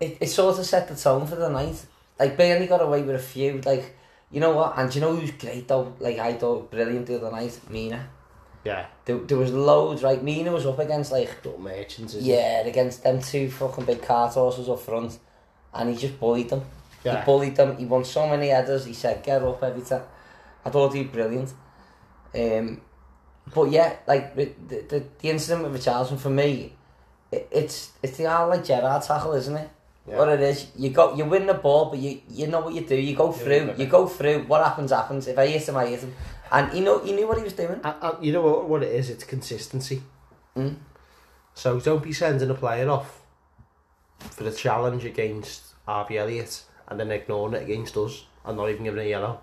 it, 0.00 0.18
it 0.20 0.26
sort 0.28 0.58
of 0.58 0.66
set 0.66 0.88
the 0.88 0.94
tone 0.96 1.26
for 1.26 1.36
the 1.36 1.48
night. 1.48 1.84
Like, 2.18 2.36
Burnley 2.36 2.66
got 2.66 2.82
away 2.82 3.02
with 3.02 3.16
a 3.16 3.18
few, 3.18 3.60
like, 3.64 3.96
you 4.30 4.40
know 4.40 4.50
what, 4.54 4.74
and 4.78 4.92
you 4.94 5.00
know 5.00 5.14
who's 5.16 5.30
great 5.32 5.68
though? 5.68 5.94
Like, 6.00 6.18
I 6.18 6.32
thought 6.34 6.70
brilliant 6.70 7.06
the 7.06 7.16
other 7.16 7.30
night, 7.30 7.58
Mina. 7.70 8.08
Yeah, 8.64 8.86
There, 9.04 9.18
there 9.18 9.36
was 9.36 9.52
loads, 9.52 10.02
right? 10.02 10.22
Mina 10.22 10.50
was 10.50 10.64
up 10.64 10.78
against, 10.78 11.12
like, 11.12 11.44
little 11.44 11.60
merchants. 11.60 12.14
Yeah, 12.14 12.60
against 12.66 13.02
them 13.04 13.20
two 13.20 13.50
fucking 13.50 13.84
big 13.84 14.00
cart 14.02 14.32
horses 14.34 14.68
up 14.70 14.80
front. 14.80 15.18
and 15.74 15.90
he 15.90 15.96
just 15.96 16.18
bullied 16.18 16.48
them. 16.50 16.62
Yeah. 17.04 17.20
He 17.20 17.24
bullied 17.24 17.56
them. 17.56 17.76
He 17.76 17.84
won 17.84 18.04
so 18.04 18.26
many 18.26 18.48
headers. 18.48 18.86
He 18.86 18.94
said, 18.94 19.22
"Get 19.22 19.42
up 19.42 19.62
every 19.62 19.82
time." 19.82 20.02
I 20.64 20.70
thought 20.70 20.94
he 20.94 21.02
was 21.02 21.10
brilliant. 21.10 21.52
Um, 22.34 22.80
but 23.54 23.70
yeah, 23.70 23.96
like 24.06 24.34
the, 24.34 24.52
the 24.68 25.04
the 25.20 25.30
incident 25.30 25.70
with 25.70 25.80
Richarlison 25.80 26.18
for 26.18 26.30
me, 26.30 26.72
it, 27.30 27.48
it's 27.50 27.92
it's 28.02 28.16
the 28.16 28.24
like 28.24 28.64
Gerrard 28.64 29.02
tackle, 29.02 29.34
isn't 29.34 29.56
it? 29.56 29.70
Yeah. 30.06 30.18
What 30.18 30.28
it 30.28 30.40
is, 30.40 30.66
you 30.76 30.90
go, 30.90 31.14
you 31.14 31.24
win 31.24 31.46
the 31.46 31.54
ball, 31.54 31.86
but 31.86 31.98
you 31.98 32.20
you 32.28 32.46
know 32.46 32.60
what 32.60 32.74
you 32.74 32.82
do. 32.82 32.96
You 32.96 33.16
go 33.16 33.32
through, 33.32 33.66
yeah. 33.66 33.76
you 33.76 33.86
go 33.86 34.06
through. 34.06 34.44
What 34.44 34.64
happens 34.64 34.90
happens. 34.90 35.26
If 35.26 35.38
I 35.38 35.46
hit 35.46 35.68
him, 35.68 35.76
I 35.76 35.86
hit 35.86 36.00
him, 36.00 36.14
and 36.50 36.72
he 36.72 36.80
know 36.80 36.98
he 37.00 37.12
knew 37.12 37.26
what 37.26 37.38
he 37.38 37.44
was 37.44 37.54
doing. 37.54 37.80
And, 37.82 37.94
and 38.00 38.24
you 38.24 38.32
know 38.32 38.42
what, 38.42 38.68
what 38.68 38.82
it 38.82 38.92
is? 38.92 39.10
It's 39.10 39.24
consistency. 39.24 40.02
Mm. 40.56 40.76
So 41.54 41.80
don't 41.80 42.02
be 42.02 42.12
sending 42.12 42.50
a 42.50 42.54
player 42.54 42.88
off 42.90 43.22
for 44.18 44.44
the 44.44 44.52
challenge 44.52 45.04
against 45.04 45.74
Harvey 45.86 46.18
Elliott 46.18 46.62
and 46.88 46.98
then 46.98 47.10
ignoring 47.10 47.54
it 47.54 47.62
against 47.62 47.96
us 47.96 48.24
and 48.44 48.56
not 48.56 48.68
even 48.70 48.84
giving 48.84 49.04
a 49.04 49.08
yellow. 49.08 49.40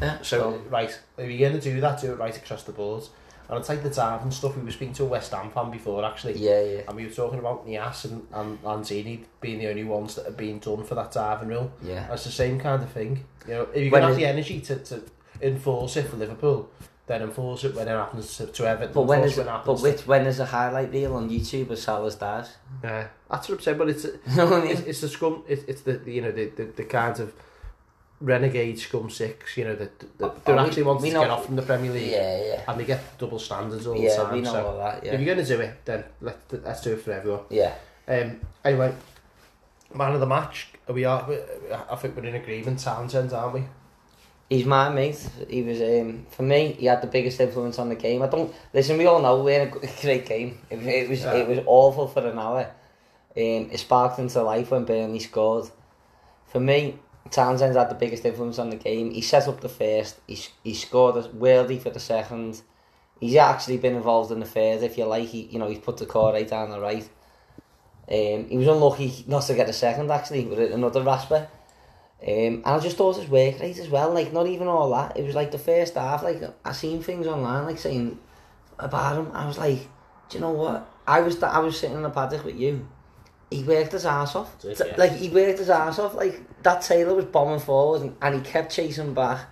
Yeah. 0.00 0.18
So, 0.22 0.62
right, 0.70 0.90
if 1.18 1.30
you're 1.30 1.50
going 1.50 1.60
to 1.60 1.72
do 1.72 1.80
that, 1.80 2.00
do 2.00 2.12
it 2.12 2.18
right 2.18 2.36
across 2.36 2.62
the 2.62 2.72
board. 2.72 3.04
And 3.48 3.58
it's 3.58 3.68
like 3.68 3.82
the 3.82 4.20
and 4.22 4.32
stuff. 4.32 4.56
We 4.56 4.62
were 4.62 4.70
speaking 4.70 4.94
to 4.94 5.02
a 5.02 5.06
West 5.06 5.32
Ham 5.32 5.50
fan 5.50 5.72
before, 5.72 6.04
actually. 6.04 6.38
yeah, 6.38 6.62
yeah, 6.62 6.80
And 6.86 6.96
we 6.96 7.04
were 7.04 7.12
talking 7.12 7.40
about 7.40 7.66
Nias 7.66 8.04
and, 8.04 8.24
and 8.32 8.62
Lanzini 8.62 9.24
being 9.40 9.58
the 9.58 9.68
only 9.68 9.82
ones 9.82 10.14
that 10.14 10.24
have 10.26 10.36
been 10.36 10.60
done 10.60 10.84
for 10.84 10.94
that 10.94 11.10
diving 11.10 11.48
rule. 11.48 11.72
yeah. 11.82 12.06
That's 12.06 12.22
the 12.24 12.30
same 12.30 12.60
kind 12.60 12.80
of 12.80 12.90
thing. 12.90 13.24
You 13.48 13.54
know, 13.54 13.62
if 13.74 13.82
you're 13.82 13.90
going 13.90 14.02
to 14.02 14.08
have 14.08 14.16
the 14.16 14.26
energy 14.26 14.60
to, 14.60 14.76
to 14.76 15.02
enforce 15.42 15.96
it 15.96 16.06
for 16.06 16.16
Liverpool, 16.16 16.70
then 17.10 17.22
enforce 17.22 17.64
it 17.64 17.74
when 17.74 17.88
it 17.88 17.90
happens 17.90 18.36
to, 18.36 18.46
to 18.46 18.66
Everton. 18.68 18.94
But 18.94 19.02
when 19.02 19.18
enforce 19.18 19.38
is 19.38 19.44
but 19.44 19.50
happens 19.50 19.82
which 19.82 20.06
when 20.06 20.22
there's 20.24 20.38
a 20.38 20.46
highlight 20.46 20.90
reel 20.92 21.16
on 21.16 21.28
YouTube 21.28 21.68
of 21.70 21.78
Salah's 21.78 22.14
dives? 22.14 22.50
to, 22.50 22.56
yeah, 22.88 23.06
that's 23.28 23.48
what 23.48 23.56
I'm 23.56 23.60
saying. 23.62 23.78
But 23.78 23.88
it's 23.88 24.04
You 24.28 24.36
know 24.36 24.44
what 24.46 24.60
I 24.60 24.62
mean? 24.62 24.70
it's, 24.72 24.80
it's 24.82 25.00
the 25.00 25.08
scum. 25.08 25.42
It's, 25.48 25.64
it's 25.64 25.80
the, 25.82 25.94
the 25.94 26.12
you 26.12 26.22
know 26.22 26.32
the, 26.32 26.46
the 26.58 26.64
the 26.80 26.84
kind 26.84 27.18
of 27.18 27.32
renegade 28.20 28.78
scum 28.78 29.10
six. 29.10 29.56
You 29.56 29.64
know 29.64 29.74
that 29.76 29.98
that 29.98 30.08
Oh, 30.22 30.34
they're 30.44 30.54
we- 30.56 30.60
actually 30.62 30.82
wanting 30.84 31.02
we 31.02 31.08
to 31.10 31.14
know- 31.14 31.20
get 31.22 31.30
off 31.30 31.46
from 31.46 31.56
the 31.56 31.62
Premier 31.62 31.92
League, 31.92 32.12
Yeah, 32.12 32.44
yeah, 32.44 32.62
and 32.68 32.78
they 32.80 32.84
get 32.84 33.00
double 33.18 33.38
standards 33.38 33.86
all 33.86 33.94
the 33.94 34.00
yeah. 34.02 34.16
time. 34.16 34.32
We 34.34 34.40
know 34.42 34.52
so 34.52 34.66
all 34.66 34.78
that. 34.78 35.04
yeah. 35.04 35.12
if 35.14 35.20
you're 35.20 35.34
going 35.34 35.44
to 35.46 35.56
do 35.56 35.60
it, 35.60 35.74
then 35.84 36.04
let 36.20 36.38
let's 36.52 36.80
do 36.82 36.92
it 36.92 37.02
for 37.02 37.12
everyone. 37.12 37.40
yeah. 37.50 37.74
Um, 38.08 38.40
anyway, 38.64 38.92
man 39.94 40.12
of 40.14 40.20
the 40.20 40.26
match. 40.26 40.68
Are 40.88 40.92
we 40.92 41.04
are. 41.04 41.28
I 41.90 41.96
think 41.96 42.16
we're 42.16 42.24
in 42.24 42.34
agreement. 42.34 42.78
Townsend, 42.80 43.32
aren't 43.32 43.54
we? 43.54 43.64
He's 44.50 44.66
my 44.66 44.88
mate. 44.88 45.24
He 45.48 45.62
was 45.62 45.80
um, 45.80 46.26
for 46.30 46.42
me. 46.42 46.72
He 46.72 46.86
had 46.86 47.00
the 47.00 47.06
biggest 47.06 47.40
influence 47.40 47.78
on 47.78 47.88
the 47.88 47.94
game. 47.94 48.20
I 48.20 48.26
don't 48.26 48.52
listen. 48.74 48.98
We 48.98 49.06
all 49.06 49.22
know 49.22 49.42
we're 49.42 49.62
in 49.62 49.68
a 49.68 49.70
great 50.02 50.26
game. 50.26 50.58
It, 50.68 50.84
it 50.84 51.08
was 51.08 51.22
Yeah. 51.22 51.34
it 51.34 51.48
was 51.48 51.60
awful 51.66 52.08
for 52.08 52.26
an 52.26 52.36
hour. 52.38 52.62
Um, 53.36 53.70
it 53.70 53.78
sparked 53.78 54.18
into 54.18 54.42
life 54.42 54.72
when 54.72 54.84
Burnley 54.84 55.20
scored. 55.20 55.70
For 56.46 56.58
me, 56.58 56.98
Townsend 57.30 57.76
had 57.76 57.90
the 57.90 57.94
biggest 57.94 58.24
influence 58.24 58.58
on 58.58 58.70
the 58.70 58.76
game. 58.76 59.12
He 59.12 59.20
set 59.20 59.46
up 59.46 59.60
the 59.60 59.68
first. 59.68 60.18
He 60.26 60.36
he 60.64 60.74
scored 60.74 61.16
a 61.16 61.28
worldy 61.28 61.80
for 61.80 61.90
the 61.90 62.00
second. 62.00 62.60
He's 63.20 63.36
actually 63.36 63.76
been 63.76 63.94
involved 63.94 64.32
in 64.32 64.40
the 64.40 64.46
third, 64.46 64.82
if 64.82 64.98
you 64.98 65.04
like. 65.04 65.28
He 65.28 65.42
you 65.42 65.60
know 65.60 65.68
he's 65.68 65.78
put 65.78 65.98
the 65.98 66.06
core 66.06 66.32
right 66.32 66.48
down 66.48 66.70
the 66.70 66.80
right. 66.80 67.08
Um, 68.10 68.48
he 68.48 68.56
was 68.56 68.66
unlucky 68.66 69.24
not 69.28 69.42
to 69.44 69.54
get 69.54 69.68
a 69.68 69.72
second 69.72 70.10
actually 70.10 70.44
with 70.46 70.72
another 70.72 71.02
rasper. 71.02 71.46
Um, 72.22 72.28
and 72.28 72.66
I 72.66 72.78
just 72.80 72.98
thought 72.98 73.16
his 73.16 73.28
work 73.28 73.60
rate 73.60 73.78
as 73.78 73.88
well, 73.88 74.12
like 74.12 74.32
not 74.32 74.46
even 74.46 74.68
all 74.68 74.90
that. 74.90 75.16
It 75.16 75.24
was 75.24 75.34
like 75.34 75.50
the 75.50 75.58
first 75.58 75.94
half, 75.94 76.22
like 76.22 76.42
I 76.64 76.72
seen 76.72 77.02
things 77.02 77.26
online 77.26 77.64
like 77.64 77.78
saying 77.78 78.18
about 78.78 79.16
him. 79.16 79.32
I 79.32 79.46
was 79.46 79.56
like, 79.56 79.78
do 80.28 80.36
you 80.36 80.40
know 80.40 80.50
what? 80.50 80.86
I 81.06 81.20
was 81.20 81.42
I 81.42 81.58
was 81.60 81.78
sitting 81.78 81.96
in 81.96 82.02
the 82.02 82.10
paddock 82.10 82.44
with 82.44 82.56
you. 82.56 82.86
He 83.50 83.64
worked 83.64 83.92
his 83.92 84.04
ass 84.04 84.36
off. 84.36 84.60
Did, 84.60 84.78
yeah. 84.78 84.94
Like 84.98 85.12
he 85.12 85.30
worked 85.30 85.58
his 85.58 85.70
ass 85.70 85.98
off. 85.98 86.14
Like 86.14 86.62
that 86.62 86.82
Taylor 86.82 87.14
was 87.14 87.24
bombing 87.24 87.58
forward 87.58 88.02
and, 88.02 88.16
and 88.20 88.34
he 88.34 88.40
kept 88.42 88.70
chasing 88.70 89.14
back. 89.14 89.48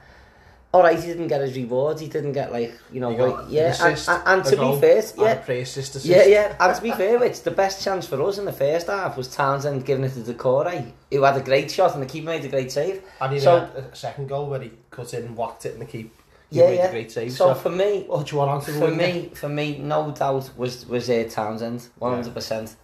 All 0.70 0.82
right, 0.82 1.00
he 1.00 1.06
didn't 1.06 1.28
get 1.28 1.40
his 1.40 1.56
rewards. 1.56 2.00
He 2.02 2.08
didn't 2.08 2.32
get 2.32 2.52
like 2.52 2.74
you 2.92 3.00
know, 3.00 3.10
like, 3.10 3.46
yeah. 3.48 3.74
And, 3.82 3.94
assist, 3.94 4.08
and, 4.10 4.22
and 4.26 4.46
a 4.46 4.50
to 4.50 4.56
goal, 4.56 4.74
be 4.74 4.80
fair, 4.82 5.02
yeah, 5.16 5.52
assist. 5.62 6.04
yeah, 6.04 6.24
yeah. 6.26 6.56
And 6.60 6.76
to 6.76 6.82
be 6.82 6.90
fair, 6.90 7.22
it's 7.24 7.40
the 7.40 7.50
best 7.50 7.82
chance 7.82 8.06
for 8.06 8.22
us 8.22 8.36
in 8.36 8.44
the 8.44 8.52
first 8.52 8.86
half 8.88 9.16
was 9.16 9.28
Townsend 9.34 9.86
giving 9.86 10.04
it 10.04 10.12
to 10.12 10.20
Doucouré, 10.20 10.92
who 11.10 11.22
had 11.22 11.38
a 11.38 11.40
great 11.42 11.70
shot 11.70 11.94
and 11.94 12.02
the 12.02 12.06
keeper 12.06 12.26
made 12.26 12.44
a 12.44 12.48
great 12.48 12.70
save. 12.70 13.02
And 13.20 13.32
he 13.32 13.40
So- 13.40 13.60
had 13.60 13.68
a 13.76 13.96
second 13.96 14.28
goal 14.28 14.46
where 14.50 14.60
he 14.60 14.72
cut 14.90 15.14
in 15.14 15.24
and 15.24 15.36
whacked 15.36 15.64
it 15.64 15.72
in 15.72 15.78
the 15.80 15.86
keep. 15.86 16.14
He 16.50 16.58
Yeah, 16.58 16.66
a 16.66 16.90
great 16.90 17.12
save. 17.12 17.32
So 17.32 17.48
So, 17.48 17.54
for 17.54 17.70
me, 17.70 18.04
what 18.06 18.26
do 18.26 18.32
you 18.36 18.38
want 18.38 18.64
to 18.64 18.72
for 18.72 18.88
me, 18.90 19.30
for 19.34 19.48
me, 19.48 19.78
no 19.78 20.10
doubt 20.10 20.50
was 20.56 20.86
was 20.86 21.08
uh, 21.08 21.24
Townsend, 21.30 21.88
one 21.98 22.12
hundred 22.14 22.34
percent. 22.34 22.76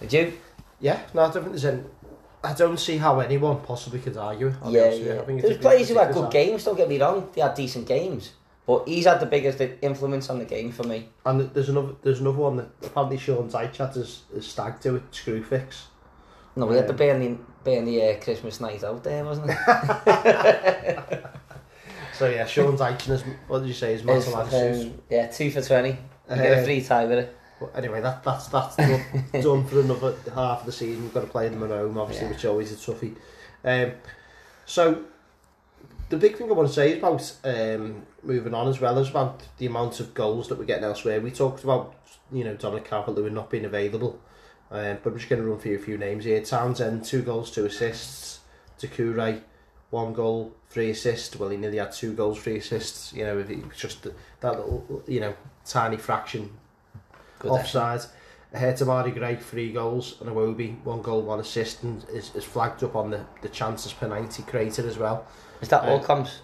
Did 0.00 0.12
you? 0.12 0.32
Yeah, 0.80 0.98
no, 1.14 1.22
I 1.22 1.24
don't 1.30 1.44
think 1.44 1.48
there's 1.50 1.64
any. 1.64 1.82
I 2.44 2.52
don't 2.54 2.78
see 2.78 2.96
how 2.96 3.20
anyone 3.20 3.60
possibly 3.60 4.00
could 4.00 4.16
argue. 4.16 4.52
I'll 4.62 4.72
Yeah, 4.72 4.82
honest 4.82 4.98
with 4.98 5.06
you. 5.08 5.14
yeah. 5.14 5.20
I 5.20 5.24
think 5.24 5.42
There's 5.42 5.58
players 5.58 5.88
who 5.88 5.98
had 5.98 6.12
good 6.12 6.30
games. 6.30 6.64
Don't 6.64 6.76
get 6.76 6.88
me 6.88 7.00
wrong; 7.00 7.28
they 7.34 7.40
had 7.40 7.54
decent 7.54 7.86
games, 7.86 8.32
but 8.66 8.88
he's 8.88 9.04
had 9.06 9.20
the 9.20 9.26
biggest 9.26 9.60
influence 9.80 10.28
on 10.28 10.38
the 10.40 10.44
game 10.44 10.72
for 10.72 10.82
me. 10.84 11.08
And 11.24 11.40
there's 11.54 11.68
another, 11.68 11.94
there's 12.02 12.20
another 12.20 12.38
one 12.38 12.56
that 12.56 12.68
apparently 12.82 13.18
Sean 13.18 13.48
Dychat 13.48 13.96
is, 13.96 14.22
is 14.34 14.46
stag 14.46 14.80
to 14.80 14.92
with 14.94 15.10
Screwfix. 15.12 15.82
No, 16.56 16.66
we 16.66 16.76
had 16.76 16.86
the 16.86 16.92
Um, 16.92 16.96
Burnley 16.98 17.38
Burnley 17.64 18.10
uh, 18.10 18.20
Christmas 18.20 18.60
night 18.60 18.82
out 18.84 19.02
there, 19.04 19.24
wasn't 19.24 19.50
it? 19.50 21.24
So 22.14 22.28
yeah, 22.28 22.44
Sean 22.46 22.74
is, 22.74 23.24
what 23.48 23.60
did 23.60 23.68
you 23.68 23.74
say, 23.74 23.94
is 23.94 24.00
It's 24.02 24.06
mathematics. 24.26 24.52
fucking- 24.52 25.02
yeah, 25.10 25.26
two 25.28 25.50
for 25.50 25.62
twenty. 25.62 25.96
You 26.30 26.36
get 26.36 26.58
a 26.58 26.60
Uh, 26.60 26.64
free 26.64 26.82
tie 26.82 27.06
with 27.06 27.18
it. 27.20 27.36
But 27.62 27.78
anyway, 27.78 28.00
that, 28.00 28.22
that's 28.24 28.46
that's 28.48 28.76
done, 28.76 29.04
done 29.32 29.64
for 29.66 29.80
another 29.80 30.14
half 30.34 30.60
of 30.60 30.66
the 30.66 30.72
season. 30.72 31.02
We've 31.04 31.14
got 31.14 31.20
to 31.22 31.26
play 31.26 31.48
them 31.48 31.62
at 31.62 31.70
home, 31.70 31.98
obviously, 31.98 32.26
Yeah. 32.26 32.32
which 32.32 32.44
always 32.44 32.72
a 32.72 32.76
toughie. 32.76 33.16
Um, 33.64 33.92
so, 34.66 35.04
the 36.08 36.16
big 36.16 36.36
thing 36.36 36.48
I 36.50 36.54
want 36.54 36.68
to 36.68 36.74
say 36.74 36.92
is 36.92 36.98
about 36.98 37.32
um, 37.44 38.02
moving 38.22 38.54
on 38.54 38.68
as 38.68 38.80
well 38.80 38.98
as 38.98 39.08
about 39.10 39.42
the 39.58 39.66
amount 39.66 40.00
of 40.00 40.14
goals 40.14 40.48
that 40.48 40.58
we're 40.58 40.64
getting 40.64 40.84
elsewhere. 40.84 41.20
We 41.20 41.30
talked 41.30 41.64
about, 41.64 41.94
you 42.30 42.44
know, 42.44 42.54
Dominic 42.54 42.88
Calvert-Lewin 42.88 43.34
not 43.34 43.50
being 43.50 43.64
available, 43.64 44.20
um, 44.70 44.98
but 45.02 45.10
I'm 45.10 45.18
just 45.18 45.28
going 45.28 45.42
to 45.42 45.48
run 45.48 45.58
through 45.58 45.76
a 45.76 45.78
few 45.78 45.98
names 45.98 46.24
here. 46.24 46.42
Townsend, 46.42 47.04
two 47.04 47.22
goals, 47.22 47.50
two 47.50 47.64
assists. 47.66 48.40
Doucouré, 48.80 49.40
one 49.90 50.12
goal, 50.12 50.54
three 50.70 50.90
assists. 50.90 51.36
Well, 51.36 51.50
he 51.50 51.56
nearly 51.56 51.78
had 51.78 51.92
two 51.92 52.12
goals, 52.14 52.40
three 52.40 52.56
assists. 52.58 53.12
You 53.12 53.24
know, 53.24 53.38
if 53.38 53.76
just 53.76 54.02
that 54.02 54.56
little, 54.56 55.02
you 55.06 55.20
know, 55.20 55.34
tiny 55.64 55.96
fraction 55.96 56.50
offside. 57.50 58.00
Ahead 58.54 58.76
Demarai 58.76 59.14
Gray, 59.14 59.36
three 59.36 59.72
goals, 59.72 60.16
and 60.20 60.28
Iwobi, 60.28 60.82
one 60.84 61.00
goal, 61.00 61.22
one 61.22 61.40
assist, 61.40 61.82
and 61.84 62.04
is, 62.10 62.34
is 62.34 62.44
flagged 62.44 62.82
up 62.84 62.94
on 62.94 63.10
the, 63.10 63.24
the 63.40 63.48
chances 63.48 63.94
per 63.94 64.06
90 64.06 64.42
created 64.42 64.84
as 64.84 64.98
well. 64.98 65.26
Is 65.62 65.68
that 65.68 65.84
all 65.84 66.00
comes? 66.00 66.42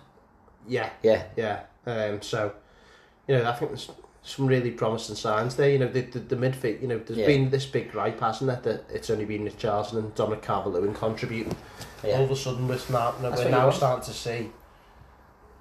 Yeah, 0.66 0.88
Yeah. 1.02 1.24
yeah. 1.36 1.64
Um, 1.84 2.22
so, 2.22 2.52
you 3.26 3.36
know, 3.36 3.46
I 3.50 3.52
think 3.54 3.72
there's 3.72 3.90
some 4.22 4.46
really 4.46 4.70
promising 4.70 5.16
signs 5.16 5.56
there. 5.56 5.68
You 5.68 5.78
know, 5.80 5.88
the, 5.88 6.00
the, 6.00 6.18
the 6.20 6.36
midfield, 6.36 6.80
you 6.80 6.88
know, 6.88 6.98
there's 6.98 7.18
Yeah. 7.18 7.26
been 7.26 7.50
this 7.50 7.66
big 7.66 7.92
gripe, 7.92 8.20
hasn't 8.20 8.50
it, 8.50 8.62
that 8.62 8.84
it's 8.90 9.10
only 9.10 9.26
been 9.26 9.46
Richarlison 9.46 9.98
and 9.98 10.14
Dominic 10.14 10.42
Calvert-Lewin 10.42 10.94
contributing. 10.94 11.54
All 12.04 12.24
of 12.24 12.30
a 12.30 12.36
sudden, 12.36 12.68
we're, 12.68 12.78
now, 12.90 13.12
That's 13.20 13.44
we're 13.44 13.50
now 13.50 13.70
starting 13.70 14.04
to 14.04 14.12
see 14.12 14.50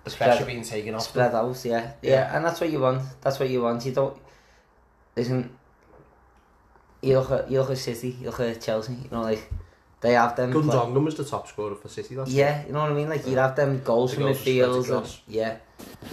the 0.06 0.12
pressure 0.12 0.46
being 0.46 0.64
taken 0.64 0.96
off. 0.96 1.04
Spread 1.04 1.36
out, 1.36 1.66
yeah. 1.66 1.92
yeah. 2.02 2.12
Yeah. 2.12 2.36
and 2.38 2.46
that's 2.46 2.62
what 2.62 2.70
you 2.70 2.80
want. 2.80 3.02
That's 3.22 3.38
what 3.40 3.50
you 3.50 3.64
want. 3.64 3.86
You 3.86 3.92
don't. 3.92 4.18
You 7.02 7.60
look 7.60 7.70
at 7.70 7.78
City, 7.78 8.18
at 8.26 8.62
Chelsea, 8.62 8.94
you 8.94 9.10
know, 9.12 9.22
like, 9.22 9.52
they 10.02 10.14
have 10.14 10.36
them. 10.36 10.52
Gundogan 10.54 11.04
was 11.06 11.16
the 11.16 11.24
top 11.26 11.48
scorer 11.48 11.76
for 11.76 11.90
City 11.90 12.16
last 12.16 12.32
yeah, 12.32 12.66
you 12.66 12.74
know 12.74 12.82
what 12.82 12.92
I 12.92 12.94
mean? 12.94 13.10
Like, 13.10 13.26
you'd 13.28 13.38
have 13.38 13.56
them 13.56 13.82
goals 13.84 14.12
The 14.12 14.16
from 14.18 14.24
goals 14.26 14.40
midfield. 14.40 14.98
and-. 14.98 15.18
Yeah, 15.28 15.58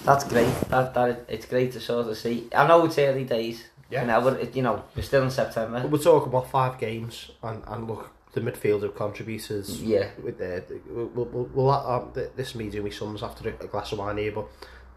that's 0.05 0.24
great. 0.24 0.52
That, 0.68 0.94
that 0.94 1.24
It's 1.28 1.46
great 1.46 1.72
to 1.72 1.80
sort 1.80 2.07
of 2.09 2.16
see. 2.16 2.48
I 2.55 2.66
know 2.66 2.84
it's 2.84 2.98
early 2.98 3.24
days. 3.24 3.64
Yeah. 3.90 4.02
You 4.02 4.07
know, 4.09 4.28
it, 4.28 4.57
you 4.57 4.62
know, 4.62 4.82
we're 4.96 5.02
still 5.02 5.22
in 5.22 5.30
September. 5.30 5.80
But 5.80 5.90
we're 5.90 5.98
talking 5.98 6.28
about 6.28 6.50
five 6.50 6.78
games, 6.78 7.30
and, 7.42 7.62
and 7.66 7.86
look, 7.88 8.11
the 8.32 8.40
midfield 8.40 8.82
have 8.82 8.94
contributed 8.96 9.68
Yeah. 9.68 10.09
with 10.22 10.38
the, 10.38 10.64
we'll, 10.90 11.07
we'll, 11.26 11.44
we'll, 11.55 11.70
um, 11.70 12.11
th- 12.14 12.30
this 12.36 12.55
me 12.55 12.70
doing 12.70 12.84
me 12.84 12.90
sums 12.90 13.22
after 13.22 13.48
a, 13.48 13.52
glass 13.66 13.92
of 13.92 13.98
wine 13.98 14.16
here, 14.18 14.32
but 14.32 14.46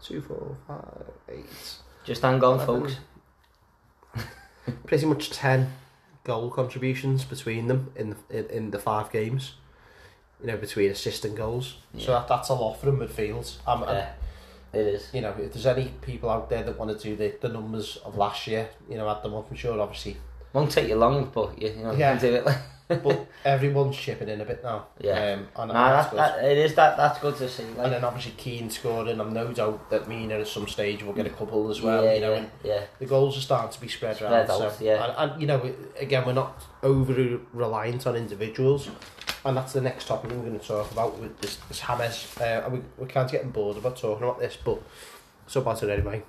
two, 0.02 0.20
four, 0.22 0.56
five, 0.66 1.04
eight, 1.28 1.44
Just 2.04 2.22
hang 2.22 2.42
on, 2.42 2.64
folks. 2.64 2.96
Pretty 4.86 5.06
much 5.06 5.30
ten 5.30 5.72
goal 6.24 6.50
contributions 6.50 7.24
between 7.24 7.68
them 7.68 7.92
in 7.96 8.10
the, 8.10 8.38
in, 8.38 8.46
in 8.50 8.70
the 8.70 8.78
five 8.78 9.10
games. 9.10 9.54
You 10.40 10.46
know, 10.48 10.56
between 10.56 10.90
assist 10.90 11.24
and 11.24 11.36
goals. 11.36 11.78
So 11.98 12.12
that, 12.12 12.28
that's 12.28 12.48
a 12.48 12.54
lot 12.54 12.74
for 12.80 12.92
midfield. 12.92 13.56
Um, 13.66 13.82
Yeah, 13.82 14.12
it 14.72 14.78
is. 14.86 15.08
you 15.12 15.20
know, 15.20 15.30
if 15.36 15.52
there's 15.52 15.66
any 15.66 15.88
people 16.00 16.30
out 16.30 16.48
there 16.48 16.62
that 16.62 16.78
want 16.78 16.96
to 16.96 17.02
do 17.02 17.16
the, 17.16 17.34
the 17.40 17.48
numbers 17.48 17.96
of 18.04 18.16
last 18.16 18.46
year, 18.46 18.68
you 18.88 18.96
know, 18.96 19.08
add 19.10 19.22
them 19.24 19.34
up. 19.34 19.50
I'm 19.50 19.56
sure, 19.56 19.80
obviously, 19.80 20.16
Won't 20.52 20.70
take 20.70 20.88
you 20.88 20.94
long, 20.96 21.30
but 21.34 21.60
you, 21.60 21.70
you 21.70 21.82
know, 21.82 21.92
Yeah. 21.92 22.14
you 22.14 22.20
can 22.20 22.30
do 22.30 22.34
it. 22.36 22.56
But 22.88 23.26
everyone's 23.44 23.96
chipping 23.96 24.28
in 24.30 24.40
a 24.40 24.44
bit 24.46 24.62
now. 24.64 24.86
Yeah. 24.98 25.34
um, 25.34 25.48
and 25.56 25.72
nah, 25.72 25.90
that's 25.90 26.14
that, 26.14 26.42
it 26.44 26.56
is 26.56 26.74
that. 26.76 26.96
That's 26.96 27.18
good 27.18 27.36
to 27.36 27.48
see. 27.48 27.64
Like, 27.64 27.78
And 27.84 27.92
then 27.92 28.04
obviously 28.04 28.32
Keane 28.32 28.70
scoring, 28.70 29.20
and 29.20 29.34
no 29.34 29.52
doubt 29.52 29.90
that 29.90 30.08
Mina 30.08 30.34
at 30.36 30.48
some 30.48 30.66
stage 30.66 31.02
will 31.02 31.12
get 31.12 31.26
a 31.26 31.30
couple 31.30 31.70
as 31.70 31.82
well. 31.82 32.02
yeah, 32.02 32.14
you 32.14 32.20
know, 32.20 32.34
yeah, 32.34 32.46
yeah. 32.64 32.80
the 32.98 33.04
goals 33.06 33.36
are 33.36 33.42
starting 33.42 33.72
to 33.72 33.80
be 33.80 33.88
spread, 33.88 34.16
Spread 34.16 34.32
around. 34.32 34.50
out, 34.50 34.72
so, 34.72 34.84
yeah. 34.84 35.04
and, 35.18 35.32
and 35.32 35.40
you 35.40 35.46
know, 35.46 35.74
again, 36.00 36.24
we're 36.24 36.32
not 36.32 36.64
over 36.82 37.40
reliant 37.52 38.06
on 38.06 38.16
individuals. 38.16 38.88
and 39.44 39.56
that's 39.56 39.74
the 39.74 39.80
next 39.82 40.06
topic 40.06 40.30
we're 40.30 40.38
going 40.38 40.58
to 40.58 40.66
talk 40.66 40.90
about 40.90 41.18
with 41.18 41.38
this, 41.40 41.56
this 41.68 41.80
James. 41.80 42.26
Uh, 42.40 42.62
and 42.64 42.72
we, 42.72 42.80
we 42.96 43.06
can't 43.06 43.30
get 43.30 43.52
bored 43.52 43.76
about 43.76 43.96
talking 43.98 44.24
about 44.24 44.40
this, 44.40 44.56
but 44.64 44.80
so 45.46 45.60
about 45.60 45.82
it 45.82 45.90
anyway. 45.90 46.22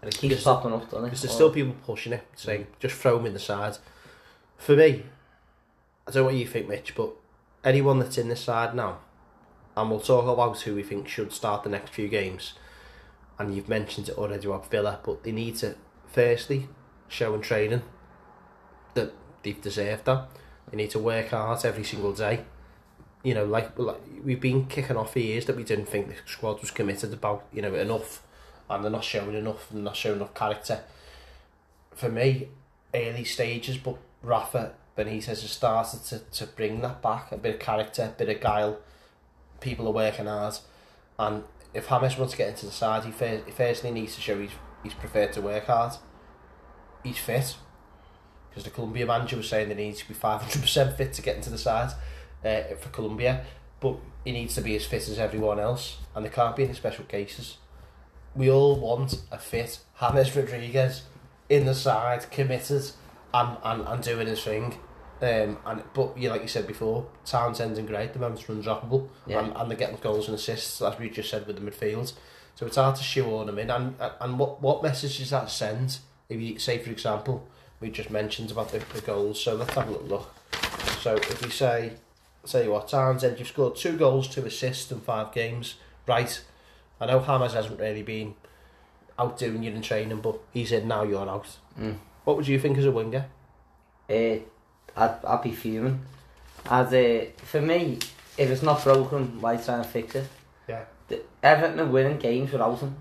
And 0.00 0.14
it 0.14 0.16
keeps 0.18 0.44
popping 0.44 0.72
up, 0.72 0.84
doesn't 0.84 1.00
it? 1.00 1.02
because 1.08 1.22
there's 1.22 1.34
still 1.34 1.50
people 1.50 1.74
pushing 1.84 2.12
it, 2.12 2.24
saying 2.36 2.68
just 2.78 2.94
throw 2.94 3.18
him 3.18 3.26
in 3.26 3.32
the 3.32 3.40
side. 3.40 3.78
For 4.56 4.76
me, 4.76 5.04
I 6.08 6.10
don't 6.10 6.22
know 6.22 6.28
what 6.28 6.36
you 6.36 6.46
think, 6.46 6.66
Mitch, 6.66 6.94
but 6.94 7.10
anyone 7.62 7.98
that's 7.98 8.16
in 8.16 8.28
this 8.28 8.40
side 8.40 8.74
now, 8.74 9.00
and 9.76 9.90
we'll 9.90 10.00
talk 10.00 10.26
about 10.26 10.58
who 10.62 10.74
we 10.74 10.82
think 10.82 11.06
should 11.06 11.34
start 11.34 11.64
the 11.64 11.68
next 11.68 11.90
few 11.92 12.08
games. 12.08 12.54
And 13.38 13.54
you've 13.54 13.68
mentioned 13.68 14.08
it 14.08 14.16
already 14.16 14.46
about 14.46 14.70
Villa, 14.70 15.00
but 15.04 15.22
they 15.22 15.32
need 15.32 15.56
to 15.56 15.76
firstly 16.10 16.70
show 17.08 17.34
in 17.34 17.42
training 17.42 17.82
that 18.94 19.12
they've 19.42 19.60
deserved 19.60 20.06
that. 20.06 20.30
They 20.70 20.78
need 20.78 20.90
to 20.92 20.98
work 20.98 21.28
hard 21.28 21.62
every 21.66 21.84
single 21.84 22.14
day. 22.14 22.46
You 23.22 23.34
know, 23.34 23.44
like, 23.44 23.78
like 23.78 24.00
we've 24.24 24.40
been 24.40 24.64
kicking 24.64 24.96
off 24.96 25.12
for 25.12 25.18
years 25.18 25.44
that 25.44 25.56
we 25.56 25.62
didn't 25.62 25.90
think 25.90 26.08
the 26.08 26.14
squad 26.24 26.62
was 26.62 26.70
committed 26.70 27.12
about 27.12 27.44
you 27.52 27.60
know 27.60 27.74
enough, 27.74 28.22
and 28.70 28.82
they're 28.82 28.90
not 28.90 29.04
showing 29.04 29.34
enough, 29.34 29.70
and 29.70 29.84
not 29.84 29.94
showing 29.94 30.16
enough 30.16 30.32
character. 30.32 30.80
For 31.94 32.08
me, 32.08 32.48
early 32.94 33.24
stages, 33.24 33.76
but 33.76 33.98
Rafa 34.22 34.72
Benitez 34.98 35.26
has 35.26 35.50
started 35.50 36.02
to, 36.06 36.18
to 36.18 36.46
bring 36.46 36.80
that 36.80 37.00
back, 37.00 37.30
a 37.30 37.38
bit 37.38 37.54
of 37.54 37.60
character, 37.60 38.02
a 38.02 38.18
bit 38.18 38.28
of 38.28 38.40
guile. 38.40 38.80
People 39.60 39.86
are 39.86 39.92
working 39.92 40.26
hard, 40.26 40.58
and 41.18 41.44
if 41.72 41.88
James 41.88 42.18
wants 42.18 42.32
to 42.32 42.38
get 42.38 42.48
into 42.48 42.66
the 42.66 42.72
side, 42.72 43.04
he, 43.04 43.12
first, 43.12 43.46
he 43.46 43.52
firstly 43.52 43.92
needs 43.92 44.14
to 44.16 44.20
show 44.20 44.40
he's 44.40 44.50
he's 44.82 44.94
prepared 44.94 45.32
to 45.34 45.40
work 45.40 45.66
hard. 45.66 45.92
He's 47.04 47.18
fit, 47.18 47.56
because 48.50 48.64
the 48.64 48.70
Colombia 48.70 49.06
manager 49.06 49.36
was 49.36 49.48
saying 49.48 49.68
that 49.68 49.78
he 49.78 49.84
needs 49.84 50.00
to 50.00 50.08
be 50.08 50.14
five 50.14 50.42
hundred 50.42 50.62
percent 50.62 50.96
fit 50.96 51.12
to 51.14 51.22
get 51.22 51.36
into 51.36 51.50
the 51.50 51.58
side 51.58 51.92
uh, 52.44 52.74
for 52.80 52.88
Colombia, 52.90 53.44
but 53.80 53.96
he 54.24 54.32
needs 54.32 54.54
to 54.56 54.60
be 54.60 54.74
as 54.76 54.84
fit 54.84 55.08
as 55.08 55.18
everyone 55.18 55.60
else, 55.60 55.98
and 56.14 56.24
there 56.24 56.32
can't 56.32 56.56
be 56.56 56.64
any 56.64 56.74
special 56.74 57.04
cases. 57.04 57.58
We 58.34 58.50
all 58.50 58.78
want 58.78 59.22
a 59.30 59.38
fit 59.38 59.80
James 60.00 60.36
Rodriguez 60.36 61.02
in 61.48 61.66
the 61.66 61.74
side, 61.74 62.30
committed, 62.30 62.90
and, 63.32 63.56
and, 63.64 63.88
and 63.88 64.02
doing 64.02 64.26
his 64.26 64.42
thing. 64.42 64.78
Um, 65.20 65.58
and 65.66 65.82
but 65.94 66.16
you 66.16 66.30
like 66.30 66.42
you 66.42 66.48
said 66.48 66.66
before, 66.66 67.06
Townsend 67.24 67.76
and 67.78 67.88
Gray, 67.88 68.06
the 68.06 68.18
moments 68.20 68.48
are 68.48 68.52
undroppable, 68.52 69.08
Yeah. 69.26 69.40
and, 69.44 69.52
and 69.56 69.70
they're 69.70 69.76
getting 69.78 69.96
goals 69.96 70.28
and 70.28 70.34
assists 70.36 70.80
as 70.80 70.98
we 70.98 71.10
just 71.10 71.28
said 71.30 71.46
with 71.46 71.56
the 71.62 71.70
midfield. 71.70 72.12
So 72.54 72.66
it's 72.66 72.76
hard 72.76 72.96
to 72.96 73.02
shoehorn 73.02 73.46
them 73.46 73.58
in. 73.58 73.70
And 73.70 73.94
and 74.20 74.38
what 74.38 74.62
what 74.62 74.82
message 74.82 75.18
does 75.18 75.30
that 75.30 75.50
send? 75.50 75.98
If 76.28 76.40
you 76.40 76.58
say, 76.58 76.78
for 76.78 76.90
example, 76.90 77.46
we 77.80 77.90
just 77.90 78.10
mentioned 78.10 78.50
about 78.50 78.70
the, 78.70 78.78
the 78.94 79.00
goals. 79.00 79.40
So 79.42 79.54
let's 79.54 79.74
have 79.74 79.88
a 79.88 79.92
little 79.92 80.06
look. 80.06 80.34
So 81.00 81.14
if 81.16 81.42
we 81.44 81.50
say, 81.50 81.92
say 82.44 82.68
what 82.68 82.88
Townsend, 82.88 83.38
you've 83.38 83.48
scored 83.48 83.76
two 83.76 83.96
goals, 83.96 84.28
two 84.28 84.44
assists 84.44 84.90
in 84.92 85.00
five 85.00 85.32
games. 85.32 85.76
Right. 86.06 86.40
I 87.00 87.06
know 87.06 87.20
Hammers 87.20 87.54
hasn't 87.54 87.78
really 87.80 88.02
been 88.02 88.34
out 89.18 89.38
doing 89.38 89.62
you 89.62 89.70
in 89.72 89.82
training, 89.82 90.20
but 90.20 90.38
he's 90.52 90.70
in 90.72 90.86
now. 90.88 91.02
You're 91.04 91.28
out. 91.28 91.56
Mm. 91.80 91.96
What 92.24 92.36
would 92.36 92.48
you 92.48 92.58
think 92.58 92.76
as 92.78 92.84
a 92.84 92.90
winger? 92.90 93.26
Uh, 94.10 94.40
I'd, 94.96 95.24
I'd 95.24 95.42
be 95.42 95.52
fuming. 95.52 96.00
I'd, 96.68 96.92
uh, 96.92 97.24
for 97.44 97.60
me, 97.60 97.98
if 98.36 98.50
it's 98.50 98.62
not 98.62 98.82
broken, 98.84 99.40
why 99.40 99.56
try 99.56 99.76
and 99.76 99.86
fix 99.86 100.14
it? 100.14 100.28
Yeah. 100.68 100.84
The, 101.08 101.22
Everton 101.42 101.80
are 101.80 101.86
winning 101.86 102.18
games 102.18 102.52
without 102.52 102.78
him. 102.80 102.96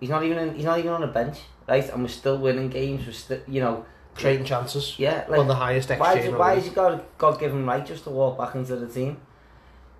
He's 0.00 0.10
not 0.10 0.22
even 0.24 0.38
in, 0.38 0.54
he's 0.54 0.64
not 0.64 0.78
even 0.78 0.92
on 0.92 1.02
a 1.02 1.08
bench, 1.08 1.38
right? 1.66 1.88
And 1.90 2.02
we're 2.02 2.08
still 2.08 2.38
winning 2.38 2.68
games. 2.70 3.06
We're 3.06 3.12
still, 3.12 3.40
you 3.48 3.60
know, 3.60 3.84
Creating 4.14 4.46
chances. 4.46 4.98
yeah. 4.98 5.24
Like, 5.28 5.46
the 5.46 5.54
highest 5.54 5.88
XG. 5.90 5.98
why, 6.00 6.14
is, 6.18 6.34
why 6.34 6.54
has 6.56 6.64
he 6.64 6.70
got 6.70 7.18
God 7.18 7.38
given 7.38 7.64
right 7.64 7.84
just 7.86 8.02
to 8.04 8.10
walk 8.10 8.36
back 8.38 8.54
into 8.56 8.74
the 8.76 8.88
team? 8.88 9.16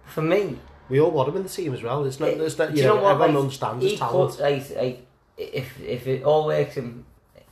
For 0.07 0.23
me, 0.23 0.59
We 0.89 1.01
all 1.01 1.11
want 1.13 1.29
him 1.29 1.37
in 1.37 1.43
the 1.45 1.49
team 1.49 1.73
as 1.75 1.83
well. 1.83 2.05
It's 2.05 2.19
not. 2.19 2.31
It- 2.31 2.39
there's 2.39 2.59
no, 2.59 2.69
you 2.69 2.77
you 2.77 2.83
know, 2.83 2.97
know 2.97 3.03
what, 3.03 3.13
everyone 3.13 3.35
like, 3.35 3.43
understands 3.45 3.85
his 3.85 3.99
talent. 3.99 4.31
could, 4.33 4.41
like, 4.41 4.71
like, 4.77 5.07
if 5.37 5.81
if 5.81 6.07
it 6.09 6.25
all 6.25 6.47
works 6.47 6.77
in, 6.77 7.05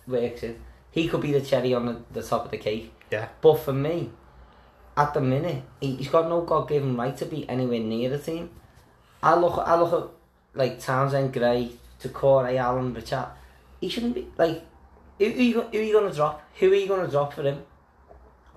works 0.09 0.43
in, 0.43 0.59
he 0.91 1.07
could 1.07 1.21
be 1.21 1.33
the 1.33 1.41
cherry 1.41 1.73
on 1.75 1.87
the, 1.87 2.01
the 2.13 2.23
top 2.23 2.45
of 2.47 2.51
the 2.51 2.57
cake. 2.59 2.93
Yeah. 3.11 3.29
But 3.41 3.57
for 3.61 3.73
me, 3.73 4.11
at 4.97 5.15
the 5.15 5.21
minute, 5.21 5.63
he, 5.81 5.97
he's 5.97 6.09
got 6.09 6.29
no 6.29 6.41
God 6.43 6.69
given 6.69 6.97
right 6.97 7.17
to 7.19 7.27
be 7.27 7.49
anywhere 7.49 7.81
near 7.81 8.11
the 8.11 8.19
team. 8.19 8.51
I 9.23 9.35
look, 9.37 9.59
I 9.59 9.79
look 9.81 9.93
at 9.93 10.09
like 10.59 10.81
Townsend, 10.81 11.33
Gray, 11.33 11.71
Doucouré, 12.03 12.57
Allen, 12.57 12.95
Richard. 12.95 13.27
He 13.81 13.89
shouldn't 13.89 14.15
be 14.15 14.29
like. 14.39 14.65
Who, 15.19 15.25
who, 15.31 15.53
who 15.63 15.79
are 15.79 15.83
you 15.83 15.93
going 15.95 16.11
to 16.11 16.15
drop? 16.15 16.43
Who 16.59 16.71
are 16.71 16.75
you 16.75 16.87
going 16.87 17.07
to 17.07 17.11
drop 17.11 17.33
for 17.33 17.43
him? 17.43 17.63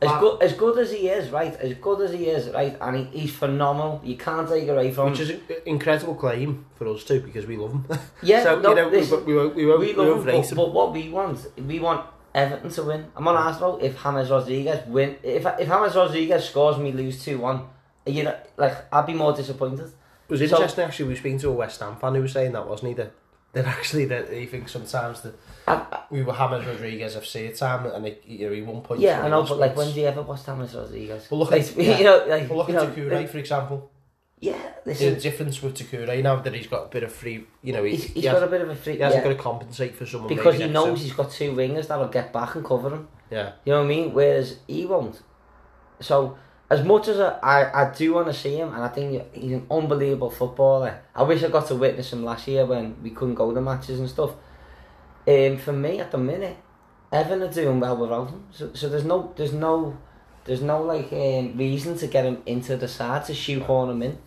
As 0.01 0.09
Wow. 0.09 0.19
good 0.19 0.41
as 0.43 0.53
good 0.53 0.77
as 0.79 0.91
he 0.91 1.07
is, 1.09 1.29
right? 1.29 1.53
As 1.55 1.73
good 1.75 2.01
as 2.01 2.11
he 2.11 2.25
is, 2.27 2.49
right? 2.53 2.75
And 2.81 2.97
he, 3.07 3.19
he's 3.21 3.33
phenomenal. 3.35 4.01
You 4.03 4.15
can't 4.17 4.47
take 4.47 4.67
away 4.67 4.91
from 4.91 5.11
Which 5.11 5.21
is 5.21 5.29
an 5.29 5.41
incredible 5.65 6.15
claim 6.15 6.65
for 6.75 6.87
us 6.87 7.03
too, 7.05 7.19
because 7.21 7.45
we 7.45 7.55
love 7.57 7.71
him. 7.73 7.85
Yeah, 8.21 8.43
so 8.43 8.59
no, 8.59 8.69
you 8.69 8.75
know, 8.75 8.87
listen, 8.89 9.25
we, 9.25 9.33
we, 9.33 9.37
won't- 9.39 9.55
we 9.55 9.65
won't, 9.65 9.79
we 9.81 9.85
we 9.87 9.93
love 9.93 10.07
won't 10.07 10.19
him, 10.19 10.25
but, 10.41 10.45
him. 10.49 10.55
but 10.57 10.73
what 10.73 10.93
we 10.93 11.09
want, 11.09 11.47
we 11.67 11.79
want 11.79 12.05
Everton 12.35 12.69
to 12.71 12.83
win. 12.83 13.05
I'm 13.15 13.27
on 13.27 13.35
Arsenal. 13.35 13.79
If 13.81 14.01
James 14.01 14.29
Rodriguez 14.29 14.85
win, 14.87 15.15
if 15.23 15.45
if 15.45 15.67
James 15.67 15.95
Rodriguez 15.95 16.47
scores 16.49 16.75
and 16.75 16.85
we 16.85 16.91
lose 16.91 17.23
two 17.23 17.39
one, 17.39 17.63
you 18.05 18.23
know, 18.23 18.35
like 18.57 18.75
I'd 18.93 19.05
be 19.07 19.13
more 19.13 19.33
disappointed. 19.33 19.85
It 20.27 20.31
was 20.31 20.39
So- 20.41 20.45
interesting 20.57 20.85
actually. 20.85 21.05
We 21.05 21.13
were 21.13 21.19
speaking 21.19 21.39
to 21.39 21.49
a 21.49 21.53
West 21.53 21.79
Ham 21.79 21.95
fan 21.97 22.15
who 22.15 22.21
was 22.21 22.31
saying 22.31 22.51
that 22.53 22.67
wasn't 22.67 22.89
he? 22.89 22.93
That, 22.95 23.11
that 23.53 23.65
actually 23.65 24.05
that 24.05 24.31
he 24.31 24.45
thinks 24.45 24.71
sometimes 24.71 25.21
that 25.21 25.33
I, 25.67 26.03
we 26.11 26.21
were 26.21 26.33
James 26.33 26.67
Rodriguez 26.67 27.15
FC 27.15 27.49
at 27.49 27.55
time 27.55 27.87
and 27.87 28.05
he, 28.05 28.17
you 28.37 28.47
know 28.47 28.53
he 28.53 28.61
won 28.61 28.81
points. 28.81 29.01
yeah, 29.01 29.23
I 29.23 29.27
know, 29.29 29.41
but 29.43 29.57
like 29.57 29.75
when 29.75 29.91
do 29.91 29.99
you 29.99 30.05
ever 30.05 30.21
watch 30.21 30.45
James 30.45 30.75
Rodriguez? 30.75 31.27
Well, 31.31 31.39
look 31.39 31.49
like, 31.51 31.61
at- 31.67 31.75
yeah. 31.77 31.97
you 31.97 32.03
know, 32.03 32.25
like 32.27 32.47
Well, 32.47 32.59
look 32.59 32.69
you 32.69 32.77
at 32.77 32.95
know, 32.95 33.03
Doucouré, 33.09 33.27
for 33.27 33.39
example. 33.39 33.89
Yeah, 34.41 34.57
There's 34.85 35.01
listen, 35.01 35.17
a 35.17 35.19
difference 35.19 35.61
with 35.61 35.75
Doucouré 35.75 36.23
now 36.23 36.37
that 36.37 36.53
he's 36.53 36.67
got 36.67 36.85
a 36.85 36.87
bit 36.87 37.03
of 37.03 37.11
free. 37.11 37.45
You 37.61 37.73
know, 37.73 37.83
he, 37.83 37.91
he's, 37.91 38.03
he, 38.05 38.13
he's 38.13 38.25
has, 38.25 38.35
got 38.35 38.43
a 38.43 38.47
bit 38.47 38.61
of 38.61 38.69
a 38.69 38.75
free. 38.75 38.93
he 38.93 38.99
hasn't 38.99 39.23
yeah, 39.23 39.31
got 39.31 39.37
to 39.37 39.43
compensate 39.43 39.95
for 39.95 40.05
someone 40.05 40.29
because 40.29 40.53
maybe 40.53 40.67
he 40.67 40.69
knows 40.69 40.99
him. 40.99 41.05
he's 41.05 41.13
got 41.13 41.29
two 41.29 41.53
wingers 41.53 41.87
that'll 41.87 42.07
get 42.07 42.31
back 42.31 42.55
and 42.55 42.63
cover 42.63 42.89
him. 42.89 43.07
Yeah, 43.29 43.51
You 43.65 43.73
know 43.73 43.79
what 43.79 43.85
I 43.85 43.87
mean? 43.89 44.13
Whereas 44.13 44.59
he 44.65 44.85
won't. 44.85 45.21
So 45.99 46.37
as 46.69 46.83
much 46.85 47.07
as 47.07 47.19
I, 47.19 47.37
I, 47.41 47.83
I 47.83 47.93
do 47.93 48.13
want 48.13 48.27
to 48.27 48.33
see 48.33 48.55
him, 48.55 48.73
and 48.73 48.83
I 48.83 48.87
think 48.89 49.23
he's 49.33 49.53
an 49.53 49.65
unbelievable 49.71 50.29
footballer. 50.29 51.01
I 51.15 51.23
wish 51.23 51.43
I 51.43 51.49
got 51.49 51.67
to 51.67 51.75
witness 51.75 52.13
him 52.13 52.23
last 52.23 52.47
year 52.47 52.65
when 52.65 53.01
we 53.01 53.09
couldn't 53.09 53.35
go 53.35 53.53
to 53.53 53.59
matches 53.59 53.99
and 53.99 54.09
stuff. 54.09 54.31
Um, 55.27 55.57
for 55.57 55.73
me, 55.73 55.99
at 55.99 56.11
the 56.11 56.17
minute, 56.17 56.57
Evan 57.11 57.41
are 57.41 57.51
doing 57.51 57.79
well 57.79 57.97
without 57.97 58.29
him. 58.29 58.45
So, 58.51 58.73
so 58.73 58.87
there's 58.87 59.03
no, 59.03 59.33
there's 59.35 59.53
no, 59.53 59.97
there's 60.45 60.61
no 60.61 60.81
like 60.81 61.11
um, 61.11 61.57
reason 61.57 61.97
to 61.97 62.07
get 62.07 62.25
him 62.25 62.41
into 62.45 62.75
the 62.77 62.87
side 62.87 63.25
to 63.25 63.33
shoehorn 63.33 63.89
him 63.89 64.01
in. 64.03 64.17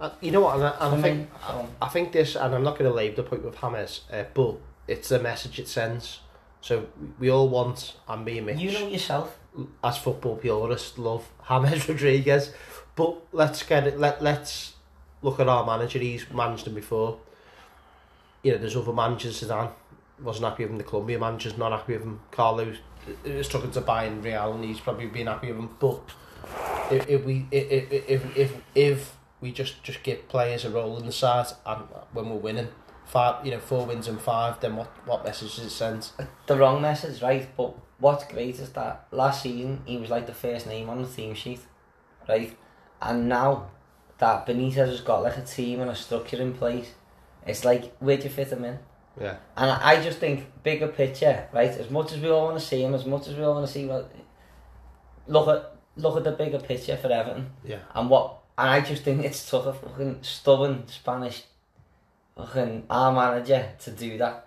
Uh, 0.00 0.10
you 0.20 0.30
know 0.32 0.40
what? 0.40 0.56
And 0.56 0.64
I, 0.64 0.70
and 0.80 0.94
I 0.96 1.02
think 1.02 1.30
so- 1.46 1.68
I 1.80 1.88
think 1.88 2.12
this, 2.12 2.34
and 2.36 2.54
I'm 2.54 2.62
not 2.64 2.78
going 2.78 2.90
to 2.90 2.94
labour 2.96 3.16
the 3.16 3.22
point 3.22 3.44
with 3.44 3.60
James, 3.60 4.00
uh, 4.12 4.24
but 4.34 4.56
it's 4.88 5.08
the 5.08 5.20
message 5.20 5.58
it 5.60 5.68
sends. 5.68 6.20
So 6.60 6.86
we 7.18 7.30
all 7.30 7.48
want, 7.48 7.96
and 8.08 8.24
me 8.24 8.38
and 8.38 8.46
Mitch, 8.46 8.58
You 8.58 8.72
know 8.72 8.88
yourself. 8.88 9.38
as 9.84 9.98
football 9.98 10.36
purists, 10.36 10.98
love 10.98 11.28
James 11.48 11.88
Rodriguez. 11.88 12.52
But 12.96 13.16
let's 13.32 13.62
get 13.62 13.86
it. 13.86 13.98
Let 13.98 14.22
let's 14.22 14.74
look 15.22 15.38
at 15.40 15.48
our 15.48 15.64
manager. 15.64 15.98
He's 15.98 16.28
managed 16.30 16.66
him 16.66 16.74
before. 16.74 17.18
You 18.42 18.52
know, 18.52 18.58
there's 18.58 18.76
other 18.76 18.92
managers. 18.92 19.40
Zidane 19.42 19.70
wasn't 20.20 20.46
happy 20.46 20.64
with 20.64 20.72
him. 20.72 20.78
The 20.78 20.84
Colombia 20.84 21.18
manager's 21.18 21.56
not 21.56 21.72
happy 21.72 21.94
with 21.94 22.02
him. 22.02 22.20
Carlos 22.30 22.76
talking 23.48 23.70
to 23.72 23.80
Bayern 23.80 24.22
Real, 24.22 24.52
and 24.54 24.64
he's 24.64 24.80
probably 24.80 25.06
been 25.06 25.26
happy 25.26 25.48
with 25.48 25.58
him. 25.58 25.70
But 25.78 26.00
if, 26.90 27.08
if 27.08 27.24
we 27.24 27.46
if, 27.50 27.92
if 28.10 28.36
if 28.36 28.56
if 28.74 29.16
we 29.40 29.52
just 29.52 29.82
just 29.82 30.02
give 30.02 30.28
players 30.28 30.64
a 30.64 30.70
role 30.70 30.96
in 30.98 31.06
the 31.06 31.12
side, 31.12 31.46
and 31.66 31.82
when 32.12 32.30
we're 32.30 32.36
winning 32.36 32.68
five, 33.06 33.44
you 33.44 33.52
know, 33.52 33.58
four 33.58 33.86
wins 33.86 34.08
and 34.08 34.20
five, 34.20 34.60
then 34.60 34.76
what 34.76 34.88
what 35.06 35.24
message 35.24 35.56
does 35.56 35.66
it 35.66 35.70
send? 35.70 36.10
The 36.46 36.56
wrong 36.56 36.80
message, 36.80 37.22
right? 37.22 37.48
But 37.56 37.74
what's 37.98 38.24
great 38.24 38.58
is 38.58 38.70
that 38.72 39.06
last 39.10 39.42
season 39.42 39.82
he 39.84 39.96
was 39.96 40.10
like 40.10 40.26
the 40.26 40.34
first 40.34 40.66
name 40.66 40.88
on 40.88 41.02
the 41.02 41.08
team 41.08 41.34
sheet, 41.34 41.60
right? 42.28 42.56
And 43.00 43.28
now 43.28 43.70
that 44.18 44.46
Benitez 44.46 44.74
has 44.74 45.00
got 45.00 45.22
like 45.22 45.36
a 45.36 45.42
team 45.42 45.80
and 45.80 45.90
a 45.90 45.94
structure 45.94 46.40
in 46.40 46.54
place, 46.54 46.92
it's 47.46 47.64
like 47.64 47.96
where 47.98 48.16
do 48.16 48.24
you 48.24 48.30
fit 48.30 48.48
him 48.48 48.64
in? 48.64 48.78
Yeah, 49.20 49.36
And 49.56 49.70
I 49.70 49.92
I 49.92 50.02
just 50.02 50.18
think 50.18 50.46
bigger 50.62 50.88
picture, 50.88 51.48
right? 51.52 51.70
As 51.70 51.90
much 51.90 52.12
as 52.12 52.20
we 52.20 52.30
all 52.30 52.44
want 52.44 52.58
to 52.58 52.64
see 52.64 52.82
him, 52.82 52.94
as 52.94 53.04
much 53.04 53.28
as 53.28 53.36
we 53.36 53.42
all 53.42 53.54
want 53.54 53.66
to 53.66 53.72
see, 53.72 53.86
well, 53.86 54.08
look 55.26 55.48
at 55.48 55.76
look 55.96 56.16
at 56.16 56.24
the 56.24 56.32
bigger 56.32 56.58
picture 56.58 56.96
for 56.96 57.12
Everton 57.12 57.50
yeah. 57.64 57.80
and 57.94 58.08
what. 58.08 58.38
And 58.56 58.68
I 58.68 58.80
just 58.80 59.02
think 59.02 59.24
it's 59.24 59.48
tough 59.48 59.66
a 59.66 59.72
fucking 59.72 60.18
stubborn 60.22 60.86
Spanish 60.86 61.44
fucking 62.36 62.84
our 62.88 63.12
manager 63.12 63.70
to 63.80 63.90
do 63.90 64.18
that. 64.18 64.46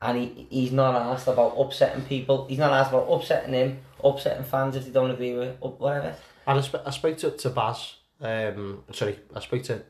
And 0.00 0.18
he 0.18 0.46
he's 0.50 0.72
not 0.72 0.94
asked 0.94 1.26
about 1.26 1.54
upsetting 1.58 2.02
people. 2.02 2.46
He's 2.48 2.58
not 2.58 2.72
asked 2.72 2.90
about 2.90 3.06
upsetting 3.10 3.54
him, 3.54 3.78
upsetting 4.02 4.44
fans 4.44 4.76
if 4.76 4.84
they 4.84 4.90
don't 4.90 5.10
agree 5.10 5.34
with 5.34 5.56
whatever. 5.60 6.14
And 6.46 6.58
I, 6.58 6.62
sp- 6.62 6.84
I 6.86 6.90
spoke 6.90 7.16
to, 7.18 7.30
to 7.30 7.50
Baz, 7.50 7.96
um, 8.20 8.84
sorry, 8.92 9.18
I 9.34 9.40
spoke 9.40 9.62
to 9.64 9.82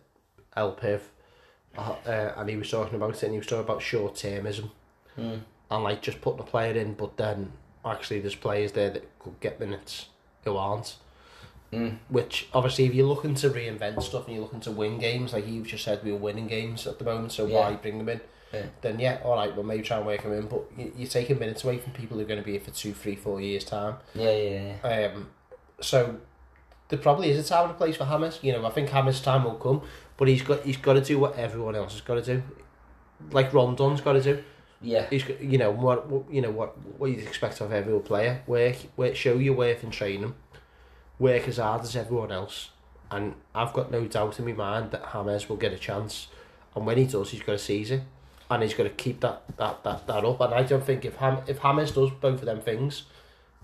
El 0.56 0.74
Piv, 0.74 1.00
uh, 1.78 2.32
and 2.36 2.48
he 2.48 2.56
was 2.56 2.70
talking 2.70 2.94
about 2.96 3.14
it, 3.14 3.22
and 3.24 3.32
he 3.32 3.38
was 3.38 3.46
talking 3.46 3.64
about 3.64 3.82
short-termism, 3.82 4.70
Mm. 5.18 5.40
and 5.70 5.82
like 5.84 6.02
just 6.02 6.20
putting 6.20 6.40
a 6.40 6.44
player 6.44 6.74
in, 6.74 6.94
but 6.94 7.16
then 7.16 7.52
actually 7.84 8.20
there's 8.20 8.34
players 8.34 8.72
there 8.72 8.90
that 8.90 9.18
could 9.18 9.38
get 9.40 9.58
minutes 9.58 10.06
who 10.44 10.56
aren't. 10.56 10.96
Mm. 11.72 11.98
Which 12.08 12.48
obviously, 12.52 12.84
if 12.84 12.94
you're 12.94 13.06
looking 13.08 13.34
to 13.36 13.50
reinvent 13.50 14.00
stuff 14.02 14.26
and 14.26 14.34
you're 14.34 14.42
looking 14.44 14.60
to 14.60 14.70
win 14.70 14.98
games, 14.98 15.32
like 15.32 15.46
you've 15.48 15.66
just 15.66 15.84
said, 15.84 16.00
we're 16.04 16.14
winning 16.16 16.46
games 16.46 16.86
at 16.86 16.98
the 16.98 17.04
moment, 17.04 17.32
so 17.32 17.46
Yeah. 17.46 17.60
why 17.70 17.74
bring 17.76 17.98
them 17.98 18.08
in? 18.08 18.20
Yeah. 18.52 18.66
Then 18.80 19.00
yeah, 19.00 19.18
all 19.24 19.34
right, 19.34 19.52
well 19.54 19.64
maybe 19.64 19.82
try 19.82 19.96
and 19.96 20.06
work 20.06 20.22
them 20.22 20.32
in, 20.32 20.46
but 20.46 20.62
you, 20.78 20.92
you're 20.96 21.08
taking 21.08 21.38
minutes 21.38 21.64
away 21.64 21.78
from 21.78 21.92
people 21.92 22.16
who 22.18 22.22
are 22.22 22.26
going 22.26 22.38
to 22.40 22.44
be 22.44 22.52
here 22.52 22.60
for 22.60 22.70
two, 22.70 22.92
three, 22.94 23.16
four 23.16 23.40
years 23.40 23.64
time. 23.64 23.96
Yeah, 24.14 24.30
yeah, 24.36 24.74
yeah. 24.84 25.06
Um, 25.14 25.30
so 25.80 26.16
there 26.88 26.98
probably 27.00 27.30
is 27.30 27.44
a 27.44 27.48
time 27.48 27.64
and 27.64 27.72
a 27.72 27.74
place 27.74 27.96
for 27.96 28.04
Hammers. 28.04 28.38
You 28.42 28.52
know, 28.52 28.64
I 28.64 28.70
think 28.70 28.90
Hammers' 28.90 29.20
time 29.20 29.42
will 29.44 29.54
come, 29.56 29.82
but 30.16 30.28
he's 30.28 30.42
got 30.42 30.64
he's 30.64 30.76
got 30.76 30.94
to 30.94 31.00
do 31.00 31.18
what 31.18 31.36
everyone 31.36 31.74
else 31.74 31.92
has 31.92 32.00
got 32.00 32.14
to 32.14 32.22
do, 32.22 32.42
like 33.30 33.50
Rondon's 33.52 34.00
got 34.00 34.14
to 34.14 34.22
do. 34.22 34.42
Yeah, 34.82 35.06
He's 35.08 35.24
got, 35.24 35.40
you 35.40 35.56
know 35.56 35.70
what, 35.70 36.06
what 36.08 36.30
you 36.30 36.42
know 36.42 36.50
what 36.50 36.76
what 36.98 37.10
you 37.10 37.18
expect 37.18 37.60
of 37.60 37.72
every 37.72 37.98
player. 38.00 38.42
Work, 38.46 38.76
work, 38.96 39.16
show 39.16 39.34
your 39.34 39.54
worth 39.54 39.82
in 39.82 39.90
training. 39.90 40.34
Work 41.18 41.48
as 41.48 41.56
hard 41.56 41.82
as 41.82 41.96
everyone 41.96 42.30
else, 42.30 42.70
and 43.10 43.34
I've 43.54 43.72
got 43.72 43.90
no 43.90 44.04
doubt 44.06 44.38
in 44.38 44.44
my 44.44 44.52
mind 44.52 44.90
that 44.90 45.06
Hammers 45.06 45.48
will 45.48 45.56
get 45.56 45.72
a 45.72 45.78
chance. 45.78 46.28
And 46.74 46.84
when 46.84 46.98
he 46.98 47.06
does, 47.06 47.30
he's 47.30 47.40
got 47.40 47.52
to 47.52 47.58
seize 47.58 47.90
it, 47.90 48.02
and 48.50 48.62
he's 48.62 48.74
got 48.74 48.82
to 48.84 48.90
keep 48.90 49.20
that 49.20 49.42
that 49.56 49.82
that, 49.82 50.06
that 50.06 50.24
up. 50.24 50.40
And 50.42 50.52
I 50.54 50.62
don't 50.62 50.84
think 50.84 51.06
if 51.06 51.16
Ham 51.16 51.38
if 51.46 51.58
Hammers 51.58 51.92
does 51.92 52.10
both 52.10 52.40
of 52.40 52.44
them 52.44 52.60
things, 52.60 53.04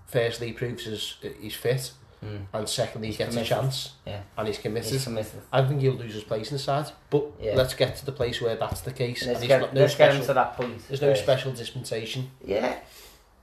firstly 0.07 0.47
he 0.47 0.53
proves 0.53 0.85
his, 0.85 1.15
he's 1.39 1.55
fit, 1.55 1.91
Mm. 2.23 2.45
and 2.53 2.69
secondly 2.69 3.09
he 3.11 3.15
gets 3.17 3.31
committed. 3.35 3.51
a 3.51 3.61
chance, 3.61 3.91
Yeah. 4.05 4.21
and 4.37 4.47
he's 4.47 4.57
committed. 4.57 4.91
he's 4.91 5.03
committed. 5.03 5.41
I 5.51 5.63
think 5.65 5.81
he'll 5.81 5.93
lose 5.93 6.13
his 6.13 6.23
place 6.23 6.49
in 6.51 6.55
the 6.57 6.63
side, 6.63 6.91
but 7.09 7.25
Yeah. 7.39 7.55
let's 7.55 7.73
get 7.73 7.95
to 7.97 8.05
the 8.05 8.11
place 8.11 8.41
where 8.41 8.55
that's 8.55 8.81
the 8.81 8.91
case. 8.91 9.25
Let's 9.25 9.39
and 9.39 9.47
get, 9.47 9.73
no 9.73 9.81
let's 9.81 9.95
get 9.95 10.05
special, 10.11 10.21
him 10.21 10.27
to 10.27 10.33
that 10.33 10.55
point. 10.57 10.87
there's 10.87 11.01
no 11.01 11.13
special 11.13 11.51
dispensation. 11.51 12.31
Yeah, 12.45 12.75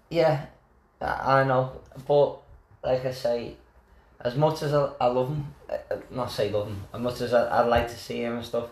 yeah, 0.09 0.47
I, 1.01 1.41
I 1.41 1.45
know, 1.45 1.72
but 2.07 2.39
like 2.83 3.05
I 3.05 3.12
say, 3.12 3.55
as 4.22 4.35
much 4.37 4.62
as 4.62 4.74
I, 4.74 4.91
I 5.01 5.07
love 5.07 5.28
him, 5.28 5.55
uh, 5.70 5.76
uh, 5.91 5.97
not 6.11 6.31
say 6.31 6.51
love 6.51 6.68
him, 6.68 6.83
as 6.93 7.01
much 7.01 7.20
as 7.20 7.33
I, 7.35 7.61
I'd 7.61 7.68
like 7.68 7.89
to 7.89 7.97
see 7.97 8.22
him 8.22 8.37
and 8.37 8.45
stuff, 8.45 8.68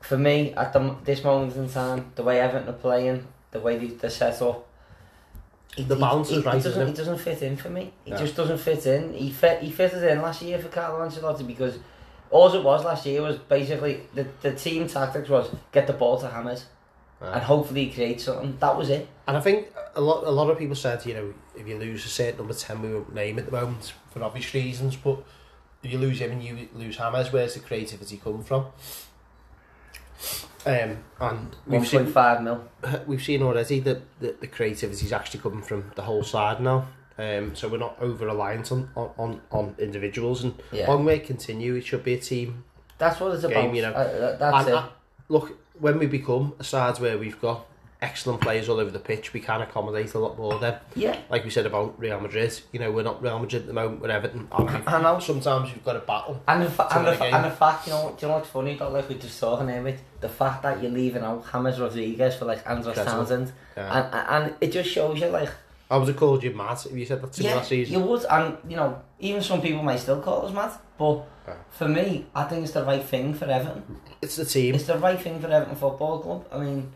for 0.00 0.18
me 0.18 0.52
at 0.54 0.72
the, 0.72 0.94
this 1.04 1.22
moment 1.24 1.56
in 1.56 1.68
time, 1.68 2.12
the 2.14 2.22
way 2.22 2.40
Everton 2.40 2.68
are 2.68 2.72
playing, 2.72 3.26
the 3.50 3.60
way 3.60 3.76
they, 3.78 3.86
they're 3.88 4.10
set 4.10 4.40
up, 4.42 4.65
he, 5.74 5.82
The 5.84 5.94
he- 5.94 6.00
balance 6.00 6.30
is 6.30 6.44
right, 6.44 6.62
doesn't, 6.62 6.80
it? 6.82 6.86
he 6.88 6.92
doesn't 6.94 7.18
fit 7.18 7.42
in 7.42 7.56
for 7.56 7.68
me. 7.70 7.92
He 8.04 8.10
No. 8.12 8.16
just 8.18 8.36
doesn't 8.36 8.58
fit 8.58 8.86
in. 8.86 9.12
He 9.12 9.30
fit 9.30 9.62
he 9.62 9.70
fitted 9.70 10.02
in 10.04 10.22
last 10.22 10.42
year 10.42 10.58
for 10.58 10.68
Carlo 10.68 11.06
Ancelotti 11.06 11.46
because 11.46 11.78
all 12.30 12.52
it 12.52 12.62
was 12.62 12.84
last 12.84 13.06
year 13.06 13.22
was 13.22 13.36
basically 13.38 14.00
the, 14.14 14.26
the 14.42 14.52
team 14.54 14.86
tactics 14.88 15.28
was 15.28 15.50
get 15.72 15.86
the 15.86 15.92
ball 15.92 16.18
to 16.20 16.28
Hammers 16.28 16.66
and 17.20 17.42
hopefully 17.42 17.88
create 17.90 18.20
something. 18.20 18.56
That 18.60 18.76
was 18.76 18.90
it. 18.90 19.08
And 19.26 19.36
I 19.36 19.40
think 19.40 19.72
a 19.94 20.00
lot 20.00 20.24
a 20.24 20.30
lot 20.30 20.50
of 20.50 20.58
people 20.58 20.76
said, 20.76 21.04
you 21.06 21.14
know, 21.14 21.34
if 21.54 21.66
you 21.66 21.76
lose 21.78 22.04
a 22.04 22.08
certain 22.08 22.38
number 22.38 22.54
10, 22.54 22.82
we 22.82 22.92
won't 22.94 23.14
name 23.14 23.38
at 23.38 23.46
the 23.46 23.52
moment 23.52 23.92
for 24.10 24.22
obvious 24.22 24.52
reasons, 24.54 24.96
but 24.96 25.18
if 25.82 25.92
you 25.92 25.98
lose 25.98 26.20
him 26.20 26.32
and 26.32 26.42
you 26.42 26.68
lose 26.74 26.96
Hammers, 26.96 27.32
where's 27.32 27.54
the 27.54 27.60
creativity 27.60 28.16
come 28.22 28.42
from? 28.42 28.66
Um, 30.66 31.04
and 31.20 31.56
we've 31.66 31.86
seen, 31.86 32.06
five 32.06 32.42
mil. 32.42 32.64
we've 33.06 33.22
seen 33.22 33.42
already 33.42 33.80
that 33.80 34.02
the, 34.20 34.36
the 34.40 34.46
creativity 34.48 35.06
is 35.06 35.12
actually 35.12 35.40
coming 35.40 35.62
from 35.62 35.92
the 35.94 36.02
whole 36.02 36.24
side 36.24 36.60
now. 36.60 36.88
Um, 37.18 37.54
so 37.54 37.68
we're 37.68 37.78
not 37.78 37.96
over 38.00 38.26
reliant 38.26 38.70
on, 38.72 38.90
on, 38.94 39.40
on, 39.50 39.74
individuals, 39.78 40.42
and 40.44 40.54
Yeah. 40.72 40.88
long 40.88 41.08
it 41.08 41.24
continue. 41.24 41.74
It 41.76 41.86
should 41.86 42.04
be 42.04 42.14
a 42.14 42.18
team. 42.18 42.64
That's 42.98 43.20
what 43.20 43.32
it's 43.32 43.42
game, 43.46 43.52
about. 43.52 43.74
you 43.74 43.82
know. 43.82 43.92
Uh, 43.92 44.36
that's 44.36 44.56
and, 44.58 44.68
it. 44.68 44.74
uh, 44.74 44.88
look, 45.28 45.56
when 45.78 45.98
we 45.98 46.06
become 46.06 46.54
a 46.58 46.64
side 46.64 46.98
where 46.98 47.16
we've 47.16 47.40
got 47.40 47.66
excellent 48.02 48.40
players 48.40 48.68
all 48.68 48.78
over 48.78 48.90
the 48.90 48.98
pitch, 48.98 49.32
we 49.32 49.40
can 49.40 49.62
accommodate 49.62 50.12
a 50.14 50.18
lot 50.18 50.36
more. 50.38 50.58
Then, 50.58 50.76
yeah. 50.94 51.18
like 51.30 51.44
we 51.44 51.50
said 51.50 51.66
about 51.66 51.98
Real 51.98 52.20
Madrid, 52.20 52.58
you 52.72 52.78
know, 52.78 52.90
we're 52.92 53.02
not 53.02 53.22
Real 53.22 53.38
Madrid 53.38 53.62
at 53.62 53.68
the 53.68 53.72
moment. 53.74 54.00
We're 54.02 54.10
Everton. 54.10 54.48
And 54.52 54.70
we've, 54.70 54.88
I 54.88 55.00
know. 55.02 55.18
Sometimes 55.18 55.70
you've 55.70 55.84
got 55.84 55.94
to 55.94 56.00
battle. 56.00 56.42
And 56.46 56.62
the, 56.62 56.70
fa- 56.70 56.88
and, 56.96 57.06
the, 57.06 57.12
fa- 57.14 57.24
and 57.24 57.44
the 57.44 57.50
fact, 57.50 57.86
you 57.86 57.92
know, 57.92 58.14
do 58.18 58.26
you 58.26 58.30
know 58.30 58.38
what's 58.38 58.50
funny 58.50 58.74
though, 58.76 58.90
like 58.90 59.08
we 59.08 59.14
were 59.14 59.20
just 59.22 59.40
talking 59.40 59.68
here 59.68 59.82
with 59.82 60.00
the 60.20 60.28
fact 60.28 60.62
that 60.62 60.82
you're 60.82 60.92
leaving 60.92 61.22
out 61.22 61.44
James 61.50 61.80
Rodriguez 61.80 62.36
for 62.36 62.44
like 62.44 62.66
Andros 62.68 62.86
Incredible. 62.88 63.16
Townsend, 63.18 63.52
Yeah. 63.76 64.08
and, 64.30 64.46
and 64.46 64.54
it 64.60 64.72
just 64.72 64.90
shows 64.90 65.20
you 65.20 65.28
like 65.28 65.48
I 65.90 65.96
would 65.98 66.08
have 66.08 66.16
called 66.16 66.42
you 66.42 66.50
mad 66.52 66.78
if 66.84 66.92
you 66.96 67.06
said 67.06 67.22
that 67.22 67.32
to 67.32 67.42
me 67.42 67.48
yeah, 67.48 67.54
last 67.56 67.68
season. 67.68 67.94
you 67.94 68.00
would, 68.00 68.24
and 68.24 68.56
you 68.68 68.76
know, 68.76 69.00
even 69.20 69.40
some 69.40 69.62
people 69.62 69.82
might 69.84 70.00
still 70.00 70.20
call 70.20 70.44
us 70.46 70.52
mad, 70.52 70.72
but 70.98 71.24
Yeah. 71.46 71.54
for 71.70 71.86
me, 71.88 72.26
I 72.34 72.42
think 72.44 72.64
it's 72.64 72.72
the 72.72 72.82
right 72.84 73.04
thing 73.04 73.34
for 73.34 73.44
Everton. 73.44 74.00
It's 74.20 74.34
the 74.34 74.44
team. 74.44 74.74
It's 74.74 74.84
the 74.84 74.98
right 74.98 75.20
thing 75.20 75.38
for 75.40 75.46
Everton 75.46 75.76
Football 75.76 76.18
Club. 76.18 76.46
I 76.50 76.58
mean, 76.58 76.92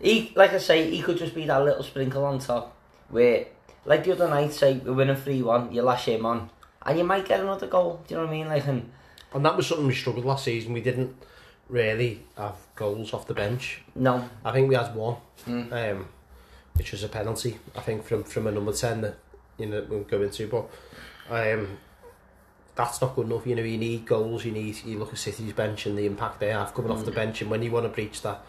he, 0.00 0.32
like 0.36 0.52
I 0.52 0.58
say, 0.58 0.90
he 0.90 1.00
could 1.02 1.16
just 1.18 1.34
be 1.34 1.44
that 1.46 1.64
little 1.64 1.82
sprinkle 1.82 2.24
on 2.24 2.38
top 2.38 2.74
where, 3.08 3.46
like 3.84 4.04
the 4.04 4.12
other 4.12 4.28
night, 4.28 4.52
say 4.52 4.74
we're 4.84 4.92
winning 4.92 5.16
3 5.16 5.42
1, 5.42 5.72
you 5.72 5.82
lash 5.82 6.06
him 6.06 6.24
on, 6.26 6.50
and 6.84 6.98
you 6.98 7.04
might 7.04 7.26
get 7.26 7.40
another 7.40 7.66
goal. 7.66 8.00
Do 8.06 8.14
you 8.14 8.20
know 8.20 8.26
what 8.26 8.32
I 8.32 8.36
mean? 8.36 8.48
Like, 8.48 8.66
and 8.66 8.90
And 9.32 9.44
that 9.44 9.56
was 9.56 9.66
something 9.66 9.86
we 9.86 9.94
struggled 9.94 10.24
last 10.24 10.44
season. 10.44 10.72
We 10.72 10.80
didn't 10.80 11.14
really 11.68 12.20
have 12.36 12.56
goals 12.76 13.12
off 13.14 13.26
the 13.26 13.34
bench. 13.34 13.82
no, 13.94 14.28
I 14.44 14.52
think 14.52 14.68
we 14.68 14.74
had 14.74 14.94
one, 14.94 15.16
Mm. 15.46 15.72
um, 15.92 16.08
which 16.74 16.92
was 16.92 17.02
a 17.02 17.08
penalty. 17.08 17.58
I 17.76 17.80
think 17.80 18.04
from 18.04 18.22
from 18.24 18.46
a 18.46 18.50
number 18.52 18.72
ten 18.72 19.00
that 19.02 19.16
you 19.58 19.66
know 19.66 19.84
we'll 19.88 20.00
go 20.04 20.20
into, 20.22 20.46
but 20.48 20.68
um, 21.30 21.78
that's 22.74 23.00
not 23.00 23.14
good 23.14 23.26
enough. 23.26 23.46
You 23.46 23.54
know, 23.56 23.62
you 23.62 23.78
need 23.78 24.04
goals. 24.06 24.44
You 24.44 24.52
need 24.52 24.76
you 24.84 24.98
look 24.98 25.12
at 25.12 25.18
City's 25.18 25.52
bench 25.52 25.86
and 25.86 25.96
the 25.96 26.06
impact 26.06 26.40
they 26.40 26.50
have 26.50 26.74
coming 26.74 26.90
off 26.90 27.04
the 27.04 27.12
Mm. 27.12 27.14
bench, 27.16 27.42
and 27.42 27.50
when 27.50 27.62
you 27.62 27.70
want 27.70 27.84
to 27.86 27.90
breach 27.90 28.22
that 28.22 28.44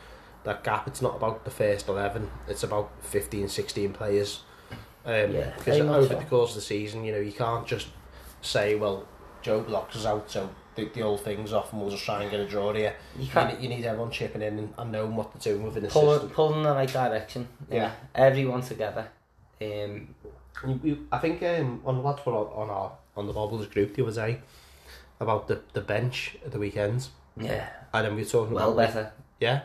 that 0.45 0.63
gap, 0.63 0.87
it's 0.87 1.01
not 1.01 1.15
about 1.17 1.43
the 1.45 1.51
first 1.51 1.87
eleven. 1.89 2.31
It's 2.47 2.63
about 2.63 2.91
15, 3.01 3.47
16 3.49 3.93
players. 3.93 4.41
Um, 5.05 5.31
Yeah, 5.33 5.53
because 5.57 5.79
over 5.81 6.07
so. 6.07 6.15
the 6.19 6.25
course 6.25 6.51
of 6.51 6.55
the 6.55 6.61
season, 6.61 7.03
you 7.03 7.11
know, 7.11 7.19
you 7.19 7.31
can't 7.33 7.67
just 7.67 7.87
say, 8.41 8.75
well, 8.75 9.07
Joe 9.41 9.61
blocks 9.61 9.95
us 9.95 10.05
out, 10.05 10.29
so 10.31 10.49
the, 10.75 10.85
the 10.93 11.01
old 11.03 11.21
thing's 11.21 11.53
off, 11.53 11.71
and 11.73 11.81
we'll 11.81 11.91
just 11.91 12.03
try 12.03 12.21
and 12.21 12.31
get 12.31 12.39
a 12.39 12.47
draw 12.47 12.73
here. 12.73 12.95
you 13.17 13.25
You 13.25 13.31
can't. 13.31 13.53
need, 13.59 13.63
you 13.63 13.75
need 13.75 13.85
everyone 13.85 14.09
chipping 14.11 14.41
in 14.41 14.57
and, 14.59 14.73
and 14.77 14.91
knowing 14.91 15.15
what 15.15 15.31
they're 15.33 15.53
doing 15.53 15.63
within 15.65 15.83
the 15.83 15.89
pull, 15.89 16.11
system. 16.13 16.29
pull 16.31 16.53
in 16.55 16.63
the 16.63 16.71
right 16.73 16.91
direction. 16.91 17.47
Yeah. 17.69 17.91
Everyone 18.15 18.61
together. 18.61 19.07
Um, 19.61 20.15
We, 20.65 20.73
we, 20.75 20.99
I 21.11 21.17
think 21.19 21.43
um, 21.43 21.81
on 21.85 22.03
lads 22.03 22.21
put 22.21 22.33
on, 22.33 22.47
on 22.63 22.69
our 22.69 22.91
on 23.17 23.27
the 23.27 23.33
Bobbles 23.33 23.67
group 23.67 23.93
the 23.95 24.03
other 24.05 24.13
day 24.27 24.41
about 25.19 25.47
the, 25.47 25.61
the 25.73 25.81
bench 25.81 26.37
at 26.45 26.51
the 26.51 26.59
weekend, 26.59 27.07
yeah. 27.37 27.67
and 27.93 28.05
then 28.05 28.15
we 28.15 28.23
were 28.23 28.27
talking 28.27 28.53
Well 28.53 28.71
about 28.73 28.87
better. 28.93 29.11
yeah, 29.39 29.61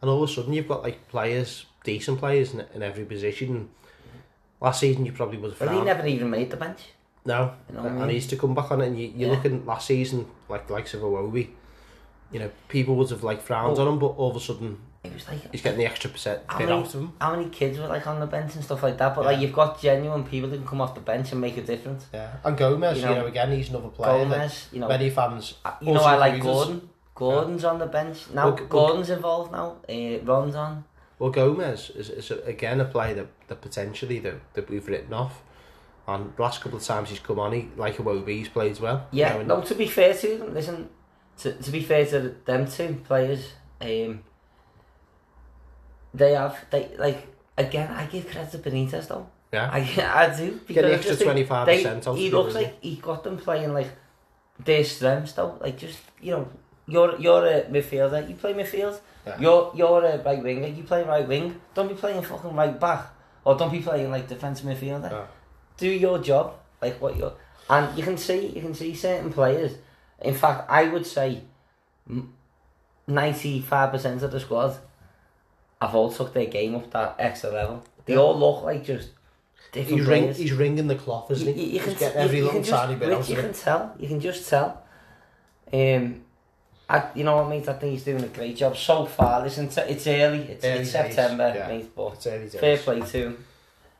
and 0.00 0.10
all 0.10 0.22
of 0.22 0.30
a 0.30 0.32
sudden 0.32 0.52
you've 0.52 0.68
got 0.68 0.82
like 0.82 1.08
players, 1.08 1.66
decent 1.84 2.18
players 2.18 2.54
in, 2.54 2.64
in 2.74 2.82
every 2.82 3.04
position. 3.04 3.68
Last 4.60 4.80
season 4.80 5.06
you 5.06 5.12
probably 5.12 5.38
would 5.38 5.52
have 5.52 5.60
Well, 5.60 5.78
he 5.78 5.84
never 5.84 6.06
even 6.06 6.28
made 6.30 6.50
the 6.50 6.56
bench. 6.56 6.80
no, 7.24 7.54
You 7.68 7.74
know 7.76 7.82
what 7.82 7.86
I 7.86 7.94
and 7.94 8.00
mean? 8.02 8.10
he's 8.10 8.26
to 8.28 8.36
come 8.36 8.54
back 8.54 8.70
on 8.70 8.80
it. 8.82 8.88
And 8.88 8.98
you, 9.00 9.12
you're 9.16 9.28
Yeah. 9.30 9.36
looking 9.36 9.64
last 9.66 9.86
season 9.86 10.26
like 10.48 10.66
the 10.66 10.72
likes 10.74 10.92
of 10.94 11.00
Iwobi, 11.02 11.48
you 12.32 12.38
know, 12.40 12.50
people 12.68 12.94
would 12.96 13.10
have 13.10 13.22
like 13.24 13.40
frowned 13.42 13.78
on 13.78 13.88
him, 13.88 13.98
but 13.98 14.08
all 14.08 14.30
of 14.30 14.36
a 14.36 14.40
sudden 14.40 14.78
It 15.02 15.14
was 15.14 15.26
like 15.28 15.50
he's 15.50 15.62
getting 15.62 15.78
the 15.78 15.86
extra 15.86 16.10
percent 16.10 16.42
How 16.46 16.58
many- 16.58 16.72
out 16.72 16.84
of 16.84 16.92
him. 16.92 17.12
how 17.20 17.34
many 17.34 17.48
kids 17.48 17.78
were 17.78 17.86
like 17.88 18.06
on 18.06 18.20
the 18.20 18.26
bench 18.26 18.54
and 18.54 18.62
stuff 18.62 18.82
like 18.82 18.98
that. 18.98 19.14
But 19.16 19.24
like 19.24 19.40
you've 19.40 19.54
got 19.54 19.80
genuine 19.80 20.24
people 20.24 20.50
that 20.50 20.58
can 20.58 20.66
come 20.66 20.82
off 20.82 20.94
the 20.94 21.00
bench 21.00 21.32
and 21.32 21.40
make 21.40 21.56
a 21.56 21.62
difference. 21.62 22.06
Yeah, 22.12 22.30
and 22.44 22.54
Gomes, 22.56 22.98
You 22.98 23.02
you 23.02 23.14
know, 23.14 23.20
know, 23.22 23.26
again, 23.28 23.50
he's 23.52 23.70
another 23.70 23.88
player. 23.88 24.26
that 24.26 24.38
Gomes, 24.38 24.68
you 24.72 24.80
know, 24.80 24.88
Many 24.88 25.08
fans 25.08 25.54
You 25.80 25.94
know, 25.94 26.02
I 26.02 26.16
like. 26.16 26.42
Gordon. 26.42 26.89
Gordon's 27.20 27.64
on 27.64 27.78
the 27.78 27.86
bench 27.86 28.18
now. 28.34 28.50
Well, 28.50 28.66
Gordon's 28.66 29.10
involved 29.10 29.52
now. 29.52 29.76
Uh, 29.88 30.18
Ron's 30.24 30.54
on. 30.54 30.84
Well, 31.18 31.30
Gomes 31.30 31.90
is, 31.90 32.08
is 32.10 32.30
again 32.30 32.80
a 32.80 32.84
player 32.86 33.14
that, 33.14 33.28
that 33.48 33.60
potentially 33.60 34.18
that, 34.20 34.40
that 34.54 34.68
we've 34.70 34.86
written 34.88 35.12
off. 35.12 35.42
And 36.08 36.32
the 36.34 36.42
last 36.42 36.60
couple 36.62 36.78
of 36.78 36.84
times 36.84 37.10
he's 37.10 37.18
come 37.20 37.38
on, 37.38 37.52
he 37.52 37.68
like 37.76 37.98
Iwobi, 37.98 38.28
he's 38.38 38.48
played 38.48 38.72
as 38.72 38.80
well. 38.80 39.06
you 39.12 39.20
Yeah. 39.20 39.34
know, 39.42 39.42
no, 39.42 39.60
to 39.60 39.74
be 39.74 39.86
fair 39.86 40.14
to 40.14 40.38
them, 40.38 40.54
listen. 40.54 40.88
To, 41.38 41.52
to 41.52 41.70
be 41.70 41.82
fair 41.82 42.04
to 42.06 42.34
them 42.44 42.66
two 42.66 43.00
players, 43.04 43.52
um, 43.80 44.22
they 46.12 46.32
have 46.34 46.56
they 46.70 46.90
like 46.98 47.26
again. 47.56 47.90
I 47.90 48.06
give 48.06 48.28
credit 48.30 48.50
to 48.52 48.58
Benitez 48.58 49.08
though. 49.08 49.26
yeah. 49.52 49.70
I 49.72 49.78
I 49.78 50.36
do 50.36 50.50
Get 50.52 50.66
because 50.68 50.84
the 50.84 50.94
extra 50.94 51.16
twenty 51.16 51.44
five 51.44 51.66
percent 51.66 52.04
he 52.16 52.30
looks 52.30 52.54
like 52.54 52.82
he 52.82 52.96
got 52.96 53.24
them 53.24 53.36
playing 53.38 53.72
like 53.72 53.90
their 54.58 54.84
strengths 54.84 55.32
though. 55.32 55.56
Like 55.60 55.78
just 55.78 55.98
you 56.20 56.32
know, 56.32 56.48
you're 56.90 57.18
you're 57.18 57.46
a 57.46 57.62
midfielder. 57.64 58.28
You 58.28 58.34
play 58.34 58.52
midfield. 58.54 59.00
Yeah. 59.26 59.38
You're 59.40 59.72
you're 59.74 60.04
a 60.04 60.22
right 60.22 60.42
winger. 60.42 60.68
You 60.68 60.82
play 60.82 61.02
right 61.04 61.26
wing. 61.26 61.60
Don't 61.74 61.88
be 61.88 61.94
playing 61.94 62.22
fucking 62.22 62.54
right 62.54 62.78
back, 62.78 63.06
or 63.44 63.56
don't 63.56 63.70
be 63.72 63.80
playing 63.80 64.10
like 64.10 64.28
defensive 64.28 64.66
midfielder. 64.66 65.10
Yeah. 65.10 65.26
Do 65.76 65.88
your 65.88 66.18
job 66.18 66.54
like 66.82 67.00
what 67.00 67.16
you're. 67.16 67.32
And 67.68 67.96
you 67.96 68.02
can 68.02 68.16
see 68.16 68.46
you 68.48 68.60
can 68.60 68.74
see 68.74 68.94
certain 68.94 69.32
players. 69.32 69.72
In 70.20 70.34
fact, 70.34 70.68
I 70.70 70.84
would 70.84 71.06
say 71.06 71.42
ninety 73.06 73.60
five 73.60 73.90
percent 73.90 74.22
of 74.22 74.30
the 74.30 74.40
squad 74.40 74.76
have 75.80 75.94
all 75.94 76.12
took 76.12 76.32
their 76.34 76.46
game 76.46 76.74
up 76.74 76.90
that 76.90 77.16
extra 77.18 77.50
level. 77.50 77.82
They 78.04 78.16
all 78.16 78.36
look 78.38 78.64
like 78.64 78.84
just 78.84 79.10
different 79.72 79.98
He's, 80.00 80.08
ring, 80.08 80.34
he's 80.34 80.52
ringing 80.52 80.88
the 80.88 80.94
cloth, 80.96 81.30
isn't 81.30 81.54
he? 81.54 81.64
You, 81.64 81.72
you 81.74 81.80
can 81.80 81.92
you- 81.92 82.06
every 82.14 82.38
you 82.38 82.44
little 82.44 82.60
can 82.60 82.68
just, 82.68 82.82
tiny 82.82 82.98
bit 82.98 83.08
Rich, 83.08 83.28
you 83.28 83.36
can 83.36 83.52
tell. 83.52 83.94
You 83.98 84.08
can 84.08 84.20
just 84.20 84.48
tell. 84.48 84.82
Um, 85.72 86.22
I, 86.90 87.10
you 87.14 87.24
know 87.24 87.36
what, 87.36 87.48
mate? 87.48 87.68
I 87.68 87.72
think 87.74 87.92
he's 87.92 88.04
doing 88.04 88.24
a 88.24 88.28
great 88.28 88.56
job 88.56 88.76
so 88.76 89.06
far. 89.06 89.42
Listen, 89.42 89.68
t- 89.68 89.80
it's 89.82 90.06
early. 90.06 90.40
It's, 90.40 90.64
Early 90.64 90.80
it's 90.80 90.90
September, 90.90 91.52
yeah. 91.54 91.68
mate. 91.68 91.94
But 91.94 92.14
It's 92.14 92.26
early 92.26 92.48
days. 92.48 92.60
fair 92.60 92.76
play 92.78 93.00
to 93.00 93.18
him. 93.18 93.44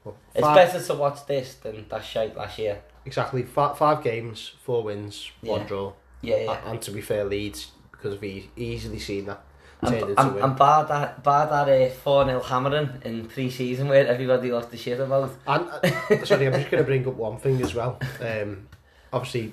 Well, 0.05 0.17
It's 0.35 0.41
five- 0.43 0.57
better 0.57 0.85
to 0.85 0.95
watch 0.95 1.27
this 1.27 1.55
than 1.55 1.87
that 1.89 2.05
shite 2.05 2.37
last 2.37 2.59
year. 2.59 2.81
Exactly. 3.07 3.43
Five, 3.45 3.79
five 3.79 4.03
games, 4.03 4.53
four 4.65 4.83
wins, 4.83 5.31
one 5.41 5.61
Yeah. 5.63 5.67
draw. 5.67 5.93
Yeah, 6.23 6.37
yeah. 6.37 6.59
And, 6.65 6.71
and 6.73 6.83
to 6.83 6.91
be 6.91 7.01
fair, 7.01 7.25
Leeds, 7.25 7.71
because 7.93 8.21
we've 8.21 8.49
easily 8.57 8.99
seen 8.99 9.27
that, 9.27 9.43
And, 9.83 9.95
and, 10.19 10.37
and 10.39 10.57
bar 10.57 10.85
that, 10.87 11.23
bar 11.23 11.47
that 11.49 11.69
uh, 11.69 11.89
4 11.95 12.25
0 12.27 12.41
hammering 12.43 12.91
in 13.05 13.27
pre 13.27 13.49
season 13.51 13.89
where 13.89 14.07
everybody 14.07 14.51
lost 14.53 14.71
the 14.71 14.77
shit 14.77 15.01
about. 15.01 15.31
And 15.47 15.67
uh, 15.69 16.25
sorry, 16.27 16.47
I'm 16.49 16.53
just 16.55 16.71
going 16.71 16.83
to 16.83 16.85
bring 16.85 17.07
up 17.07 17.15
one 17.15 17.39
thing 17.39 17.63
as 17.63 17.75
well. 17.75 17.99
Um, 18.21 18.69
obviously, 19.13 19.53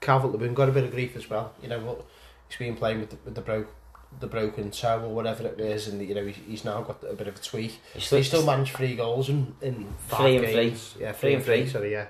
Calvert 0.00 0.32
Lewin 0.32 0.54
got 0.54 0.68
a 0.68 0.72
bit 0.72 0.84
of 0.84 0.90
grief 0.90 1.14
as 1.16 1.28
well. 1.30 1.52
You 1.62 1.68
know 1.68 1.80
what? 1.80 2.04
He's 2.48 2.58
been 2.58 2.76
playing 2.76 3.00
with 3.00 3.10
the, 3.10 3.16
with 3.24 3.34
the 3.34 3.40
broke 3.40 3.74
the 4.20 4.26
broken 4.26 4.70
toe 4.70 5.02
or 5.02 5.08
whatever 5.14 5.46
it 5.46 5.60
is, 5.60 5.88
and 5.88 6.00
you 6.06 6.14
know 6.14 6.24
he's, 6.26 6.64
now 6.64 6.80
got 6.82 7.02
a 7.08 7.14
bit 7.14 7.26
of 7.28 7.36
a 7.36 7.38
tweak. 7.38 7.80
He's 7.92 8.08
He 8.08 8.22
still 8.22 8.44
managed 8.46 8.74
three 8.76 8.94
goals 8.96 9.28
in 9.28 9.54
in 9.60 9.92
five 10.08 10.20
Three 10.20 10.36
and 10.36 10.44
three. 10.44 10.54
games. 10.54 10.94
Yeah, 10.98 11.12
Three 11.12 11.34
and 11.34 11.44
three. 11.44 11.66
Sorry, 11.68 11.92
yeah. 11.92 12.06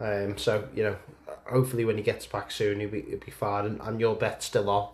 Um, 0.00 0.38
so 0.38 0.68
you 0.74 0.82
know, 0.84 0.96
hopefully 1.50 1.84
when 1.84 1.96
he 1.96 2.02
gets 2.02 2.26
back 2.26 2.50
soon, 2.50 2.80
he'll 2.80 2.88
be 2.90 3.02
he'll 3.02 3.18
be 3.18 3.30
fine, 3.32 3.66
and, 3.66 3.80
and 3.82 4.00
your 4.00 4.14
bet's 4.14 4.46
still 4.46 4.70
on 4.70 4.88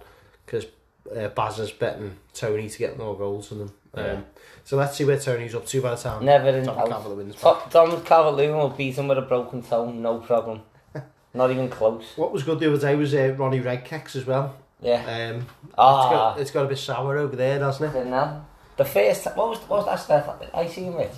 because 0.46 0.66
uh, 1.14 1.28
Baz 1.28 1.58
is 1.58 1.70
betting 1.70 2.16
Tony 2.34 2.68
to 2.68 2.78
get 2.78 2.98
more 2.98 3.16
goals 3.16 3.50
than 3.50 3.58
them. 3.58 3.72
Um, 3.94 4.04
Yeah. 4.04 4.20
So 4.64 4.76
let's 4.76 4.96
see 4.96 5.04
where 5.04 5.18
Tony's 5.18 5.54
up 5.54 5.66
to 5.66 5.82
by 5.82 5.90
the 5.90 5.96
time 5.96 6.24
Never 6.24 6.48
in 6.48 6.64
Tom 6.64 6.76
doubt. 6.76 6.88
Calvert-Lewin's 6.88 7.34
back. 7.36 7.68
Tom- 7.70 7.90
will 7.90 8.68
beat 8.70 8.96
him 8.96 9.08
with 9.08 9.18
a 9.18 9.22
broken 9.22 9.60
toe, 9.62 9.90
no 9.90 10.18
problem. 10.18 10.62
Not 11.34 11.50
even 11.50 11.68
close. 11.68 12.04
What 12.16 12.32
was 12.32 12.44
good 12.44 12.60
the 12.60 12.72
other 12.72 12.80
day 12.80 12.94
was 12.94 13.12
uh, 13.12 13.34
Ronnie 13.36 13.60
Redkecks 13.60 14.14
as 14.14 14.24
well. 14.24 14.56
Yeah. 14.82 15.00
Um, 15.30 15.36
it's, 15.64 15.74
Ah, 15.78 16.10
got, 16.10 16.40
it's 16.40 16.50
got 16.50 16.64
a 16.66 16.68
bit 16.68 16.78
sour 16.78 17.16
over 17.16 17.36
there, 17.36 17.58
doesn't 17.60 17.94
it? 17.96 18.06
now. 18.06 18.44
The 18.76 18.84
first, 18.84 19.24
what 19.36 19.48
was, 19.50 19.58
what 19.60 19.78
was 19.78 19.86
that 19.86 20.00
stuff 20.00 20.36
I 20.52 20.66
seen, 20.66 20.94
Rich? 20.94 21.12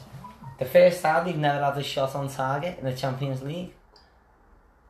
The 0.59 0.65
first 0.67 1.01
time 1.03 1.25
they've 1.25 1.37
never 1.37 1.65
had 1.65 1.77
a 1.79 1.83
shot 1.83 2.15
on 2.15 2.29
target 2.29 2.79
in 2.79 2.85
the 2.85 2.93
Champions 2.95 3.43
League. 3.43 3.73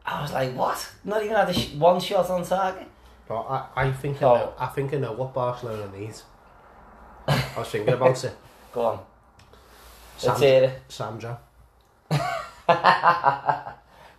I 0.05 0.20
was 0.22 0.33
like, 0.33 0.55
what? 0.55 0.91
Not 1.05 1.22
even 1.22 1.37
had 1.37 1.49
a 1.49 1.53
sh- 1.55 1.75
one 1.75 2.01
shot 2.01 2.29
on 2.31 2.45
target? 2.45 2.87
But 3.29 3.41
I, 3.43 3.66
I 3.77 3.93
think 3.93 4.22
I 4.22 4.27
Oh. 4.27 4.35
know, 4.35 4.53
I 4.59 4.66
think 4.66 4.93
I 4.93 4.99
know 4.99 5.12
what 5.12 5.33
Barcelona 5.33 5.89
needs. 5.97 6.25
I 7.29 7.43
was 7.57 7.68
thinking 7.68 7.95
about 7.95 8.22
it. 8.25 8.37
Go 8.72 8.81
on. 8.83 8.99
Let's 10.22 10.41
hear 10.41 10.64
it. 10.64 10.83
Sandro. 10.89 11.39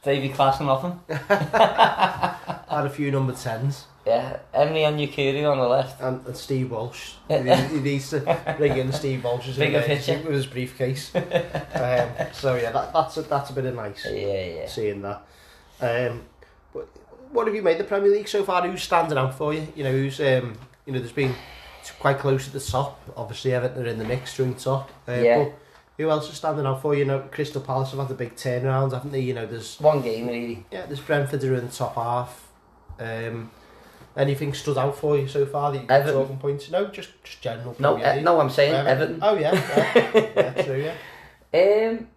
Davy 0.06 0.30
Klaassen 0.30 0.68
off 0.68 0.84
him. 0.84 1.00
Had 2.70 2.86
a 2.86 2.90
few 2.90 3.12
number 3.12 3.34
tens. 3.34 3.88
Yeah, 4.06 4.38
Henry 4.54 4.82
Onyekuru 4.82 5.52
on 5.52 5.58
the 5.58 5.68
left. 5.68 6.00
And, 6.00 6.26
and 6.28 6.38
Steve 6.38 6.70
Walsh. 6.72 7.14
He, 7.28 7.38
he 7.38 7.80
needs 7.80 8.12
to 8.12 8.20
bring 8.58 8.78
in 8.78 8.94
Steve 8.94 9.24
Walsh 9.24 9.48
as 9.48 9.58
Bigger 9.58 9.82
picture. 9.82 10.22
with 10.24 10.36
his 10.36 10.46
briefcase. 10.46 11.14
um, 11.16 11.24
so 12.34 12.56
yeah, 12.56 12.72
that, 12.72 12.94
that's 12.94 13.18
a, 13.18 13.24
that's 13.24 13.50
a 13.50 13.54
bit 13.54 13.66
of 13.66 13.76
nice 13.76 14.06
Yeah, 14.06 14.46
yeah. 14.46 14.68
seeing 14.68 15.02
that. 15.02 15.22
Um, 15.82 16.22
but 16.72 16.88
what 17.32 17.48
have 17.48 17.56
you 17.56 17.64
made 17.64 17.80
the 17.80 17.84
Premier 17.84 18.12
League 18.12 18.28
so 18.28 18.44
far? 18.44 18.62
Who's 18.68 18.84
standing 18.84 19.18
out 19.18 19.34
for 19.34 19.54
you? 19.56 19.68
You 19.76 19.84
know, 19.86 19.92
who's 19.92 20.20
um, 20.20 20.54
you 20.86 20.94
know, 20.94 21.00
there's 21.00 21.12
been 21.12 21.34
quite 22.00 22.20
close 22.20 22.46
at 22.48 22.54
the 22.54 22.60
top. 22.60 23.02
Obviously, 23.18 23.54
Everton 23.54 23.84
are 23.84 23.88
in 23.90 23.98
the 23.98 24.06
mix, 24.06 24.38
joint 24.38 24.60
top. 24.60 24.92
Uh, 25.08 25.14
Yeah. 25.14 25.44
But 25.46 25.54
who 25.98 26.10
else 26.10 26.30
is 26.30 26.36
standing 26.38 26.66
out 26.66 26.82
for 26.82 26.94
you? 26.94 27.00
You 27.02 27.06
know, 27.06 27.20
Crystal 27.32 27.62
Palace 27.62 27.92
have 27.92 28.00
had 28.02 28.12
a 28.12 28.16
big 28.16 28.36
turnaround, 28.36 28.92
haven't 28.94 29.12
they? 29.12 29.22
You 29.22 29.34
know, 29.34 29.46
there's 29.46 29.80
One 29.80 30.02
game, 30.02 30.28
really. 30.28 30.66
yeah, 30.72 30.86
there's 30.86 31.00
Brentford 31.00 31.44
are 31.44 31.56
in 31.56 31.68
the 31.68 31.72
top 31.72 31.96
half. 31.96 32.48
Um, 33.00 33.52
anything 34.18 34.54
stood 34.54 34.78
out 34.78 34.98
for 34.98 35.18
you 35.18 35.28
so 35.28 35.46
far? 35.46 35.72
The 35.72 35.80
Everton. 35.92 36.14
talking 36.22 36.38
points? 36.38 36.70
No, 36.72 36.88
just 36.88 37.10
just 37.24 37.42
general. 37.42 37.76
No, 37.80 37.98
uh, 37.98 38.20
no, 38.22 38.40
I'm 38.40 38.50
saying 38.50 38.74
Everton. 38.74 39.20
Everton. 39.20 39.20
Oh 39.22 39.36
yeah, 39.38 39.54
yeah, 39.54 40.32
yeah, 40.56 40.64
true, 40.64 40.84
yeah. 41.54 41.90
Um, 41.90 42.08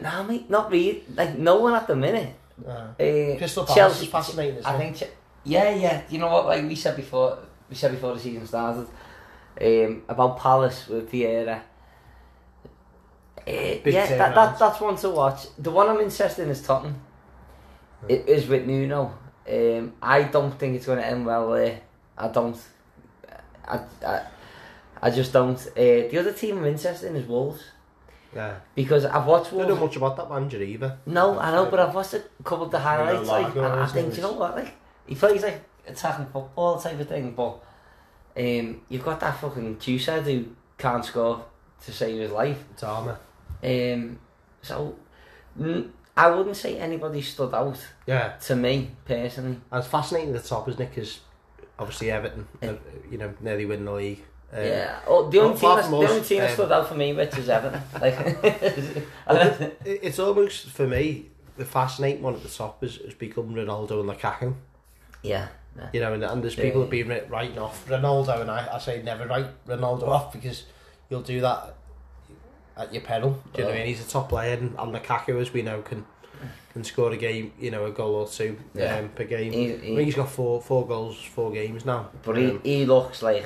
no, 0.00 0.24
mate, 0.24 0.48
not 0.50 0.70
really. 0.70 1.04
Like, 1.14 1.36
no 1.38 1.56
one 1.60 1.74
at 1.74 1.86
the 1.86 1.96
minute. 1.96 2.34
Uh, 2.66 2.70
Uh, 2.70 3.36
Crystal 3.38 3.64
Palace 3.64 3.74
Chelsea- 3.76 4.06
is 4.06 4.10
fascinating, 4.12 4.56
isn't 4.56 4.66
I 4.66 4.74
it? 4.74 4.78
think, 4.96 5.10
yeah, 5.44 5.74
yeah. 5.74 6.02
You 6.10 6.18
know 6.18 6.28
what? 6.28 6.46
Like 6.46 6.62
we 6.64 6.74
said 6.74 6.96
before, 6.96 7.38
we 7.68 7.74
said 7.76 7.90
before 7.92 8.14
the 8.14 8.20
season 8.20 8.46
started, 8.46 8.86
um, 9.60 10.02
about 10.08 10.38
Palace 10.38 10.88
with 10.88 11.10
Vieira. 11.10 11.60
Uh, 13.48 13.80
yeah, 13.90 14.06
that, 14.18 14.34
that 14.34 14.58
that's 14.58 14.80
one 14.80 14.96
to 14.96 15.08
watch. 15.10 15.46
The 15.58 15.70
one 15.70 15.88
I'm 15.88 16.00
interested 16.00 16.42
in 16.42 16.50
is 16.50 16.62
Tottenham. 16.62 17.00
It 18.08 18.28
is 18.28 18.46
with 18.46 18.66
Nuno. 18.66 19.14
Um, 19.50 19.94
I 20.02 20.24
don't 20.24 20.52
think 20.58 20.76
it's 20.76 20.86
going 20.86 20.98
to 20.98 21.06
end 21.06 21.24
well 21.24 21.50
there. 21.52 21.80
I 22.16 22.28
don't. 22.28 22.56
I, 23.66 23.80
I, 24.06 24.22
I 25.00 25.10
just 25.10 25.32
don't. 25.32 25.58
Uh, 25.58 25.72
the 26.10 26.18
other 26.18 26.32
team 26.32 26.58
I'm 26.58 26.66
interested 26.66 27.08
in 27.08 27.16
is 27.16 27.26
Wolves 27.26 27.62
Yeah. 28.34 28.56
because 28.74 29.04
I've 29.04 29.26
watched 29.26 29.52
I 29.52 29.58
Don't 29.58 29.68
know 29.68 29.76
much 29.76 29.96
about 29.96 30.16
that 30.16 30.28
manager 30.28 30.60
either. 30.62 30.98
No, 31.06 31.38
I 31.38 31.50
know, 31.50 31.66
but 31.66 31.80
I've 31.80 31.94
watched 31.94 32.14
a 32.14 32.22
couple 32.44 32.66
of 32.66 32.70
the 32.70 32.78
highlights, 32.80 33.28
like, 33.28 33.54
and 33.56 33.64
I 33.64 33.86
think, 33.86 34.16
you 34.16 34.22
know 34.22 34.32
what, 34.32 34.56
like, 34.56 34.74
he 35.06 35.14
plays 35.14 35.42
like 35.42 35.62
attacking 35.86 36.26
football 36.26 36.78
type 36.80 37.00
of 37.00 37.08
thing, 37.08 37.32
but 37.32 37.62
um, 38.36 38.82
you've 38.88 39.04
got 39.04 39.20
that 39.20 39.40
fucking 39.40 39.76
Juicehead 39.76 40.22
who 40.24 40.46
can't 40.76 41.04
score 41.04 41.44
to 41.84 41.92
save 41.92 42.20
his 42.20 42.30
life. 42.30 42.62
Adama. 42.76 43.16
Um, 43.62 44.18
so, 44.62 44.96
mm, 45.58 45.90
I 46.16 46.30
wouldn't 46.30 46.56
say 46.56 46.78
anybody 46.78 47.22
stood 47.22 47.54
out 47.54 47.78
Yeah. 48.06 48.32
to 48.46 48.56
me 48.56 48.90
personally. 49.04 49.60
And 49.70 49.78
it's 49.78 49.88
fascinating 49.88 50.34
at 50.34 50.42
the 50.42 50.48
top, 50.48 50.68
isn't 50.68 50.80
it? 50.80 50.90
Because 50.94 51.20
obviously 51.78 52.10
Everton, 52.10 52.46
uh, 52.62 52.74
you 53.10 53.18
know, 53.18 53.32
nearly 53.40 53.66
win 53.66 53.84
the 53.84 53.92
league. 53.92 54.24
Um, 54.52 54.64
yeah, 54.64 54.98
oh, 55.06 55.28
the 55.28 55.40
only 55.40 55.58
team, 55.58 55.76
that's, 55.76 55.88
the 55.88 55.96
only 55.96 56.22
team 56.22 56.38
that 56.38 56.48
um, 56.48 56.54
stood 56.54 56.72
out 56.72 56.88
for 56.88 56.94
me, 56.94 57.12
which 57.12 57.36
is 57.36 57.48
Everton. 57.50 57.82
Like, 59.28 59.78
it's 59.84 60.18
almost 60.18 60.70
for 60.70 60.86
me 60.86 61.26
the 61.58 61.64
fascinating 61.64 62.22
one 62.22 62.34
at 62.34 62.42
the 62.42 62.48
top 62.48 62.82
is 62.82 62.96
has 62.96 63.14
become 63.14 63.54
Ronaldo 63.54 64.00
and 64.00 64.08
Lukaku. 64.08 64.54
yeah, 65.22 65.48
yeah. 65.76 65.88
You 65.92 66.00
know, 66.00 66.14
and, 66.14 66.24
and 66.24 66.42
there's 66.42 66.54
people 66.54 66.80
yeah. 66.80 67.04
have 67.04 67.08
been 67.20 67.30
writing 67.30 67.58
off 67.58 67.86
Ronaldo, 67.88 68.40
and 68.40 68.50
I, 68.50 68.68
I 68.72 68.78
say 68.78 69.02
never 69.02 69.26
write 69.26 69.66
Ronaldo 69.66 70.08
off 70.08 70.32
because 70.32 70.64
you'll 71.10 71.20
do 71.22 71.40
that 71.42 71.74
at 72.78 72.92
your 72.92 73.02
peril. 73.02 73.30
Do 73.52 73.58
you 73.58 73.64
know 73.64 73.70
what 73.70 73.74
I 73.74 73.78
mean? 73.78 73.86
He's 73.88 74.06
a 74.06 74.08
top 74.08 74.28
player, 74.28 74.54
and, 74.54 74.74
and 74.78 74.94
Lukaku, 74.94 75.40
as 75.40 75.52
we 75.52 75.62
know, 75.62 75.82
can 75.82 76.04
can 76.72 76.84
score 76.84 77.10
a 77.12 77.16
game, 77.16 77.52
you 77.58 77.70
know, 77.70 77.86
a 77.86 77.90
goal 77.90 78.14
or 78.14 78.28
two 78.28 78.56
Yeah. 78.74 78.96
um, 78.98 79.08
per 79.10 79.24
game. 79.24 79.52
He, 79.52 79.64
I 79.72 79.76
he, 79.76 79.78
think 79.96 80.00
he's 80.00 80.14
got 80.14 80.30
four 80.30 80.60
four 80.62 80.86
goals, 80.86 81.20
four 81.22 81.50
games 81.50 81.84
now. 81.84 82.10
but 82.22 82.36
he, 82.36 82.46
Um, 82.50 82.60
he 82.62 82.84
looks 82.86 83.22
like 83.22 83.44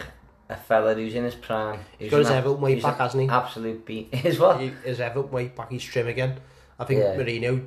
a 0.49 0.57
fella 0.57 0.95
who's 0.95 1.15
in 1.15 1.25
his 1.25 1.35
prime. 1.35 1.81
he's 1.99 2.11
got 2.11 2.19
his 2.19 2.29
an 2.31 2.37
Everton 2.37 2.61
weight 2.61 2.75
he's 2.75 2.83
back, 2.83 2.99
hasn't 2.99 3.23
he? 3.23 3.29
absolute 3.29 3.87
beat. 3.87 4.09
Is 4.25 4.39
what? 4.39 4.61
He- 4.61 4.73
His 4.85 5.01
Everton 5.01 5.31
weight 5.31 5.57
back, 5.57 5.71
he's 5.71 5.83
trim 5.85 6.09
again. 6.09 6.41
I 6.79 6.85
think 6.85 7.01
Yeah. 7.01 7.17
Mourinho 7.17 7.65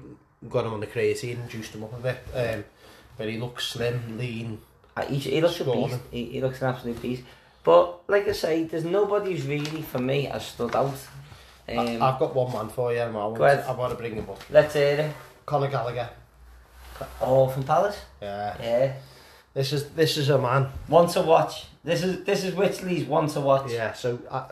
got 0.49 0.65
him 0.65 0.73
on 0.73 0.81
the 0.81 0.87
crazy 0.87 1.31
and 1.31 1.49
juiced 1.49 1.73
him 1.73 1.83
up 1.85 1.93
a 1.97 2.01
bit. 2.01 2.17
Um, 2.35 2.63
but 3.17 3.27
he 3.29 3.39
looks 3.39 3.65
slim, 3.69 4.17
lean. 4.19 4.59
Uh, 4.95 5.05
He, 5.05 5.17
he 5.17 5.41
looks 5.41 5.59
a 5.61 5.63
beast. 5.65 5.97
He, 6.11 6.25
he 6.25 6.41
looks 6.41 6.61
an 6.61 6.67
absolute 6.67 7.01
beast. 7.01 7.23
But 7.63 8.07
like 8.07 8.27
I 8.27 8.33
say, 8.33 8.65
there's 8.65 8.83
nobody 8.85 9.31
who's 9.31 9.47
really 9.47 9.81
for 9.81 9.97
me 9.99 10.25
has 10.25 10.45
stood 10.45 10.75
out. 10.75 10.93
Um, 11.67 11.79
I, 11.79 12.11
I've 12.11 12.19
got 12.19 12.35
one 12.35 12.51
man 12.53 12.69
for 12.69 12.93
you, 12.93 12.99
and 12.99 13.15
I 13.15 13.25
want, 13.25 13.41
ahead. 13.41 13.65
I 13.67 13.71
want 13.71 13.91
to 13.91 13.97
bring 13.97 14.15
him 14.15 14.29
up. 14.29 14.39
let's 14.51 14.73
hear 14.73 14.99
it. 14.99 15.15
Conor 15.45 15.67
Gallagher. 15.69 16.09
Oh, 17.21 17.47
from 17.47 17.63
Palace. 17.63 17.99
Yeah. 18.21 18.55
Yeah. 18.61 18.93
This 19.53 19.73
is 19.73 19.89
this 19.91 20.17
is 20.17 20.29
a 20.29 20.37
man. 20.37 20.67
One 20.87 21.07
to 21.09 21.21
watch. 21.21 21.65
This 21.83 22.03
is 22.03 22.23
this 22.25 22.43
is 22.43 22.53
Witchley's 22.53 23.05
one 23.05 23.27
to 23.27 23.41
watch. 23.41 23.71
Yeah. 23.71 23.93
So 23.93 24.19
uh, 24.29 24.49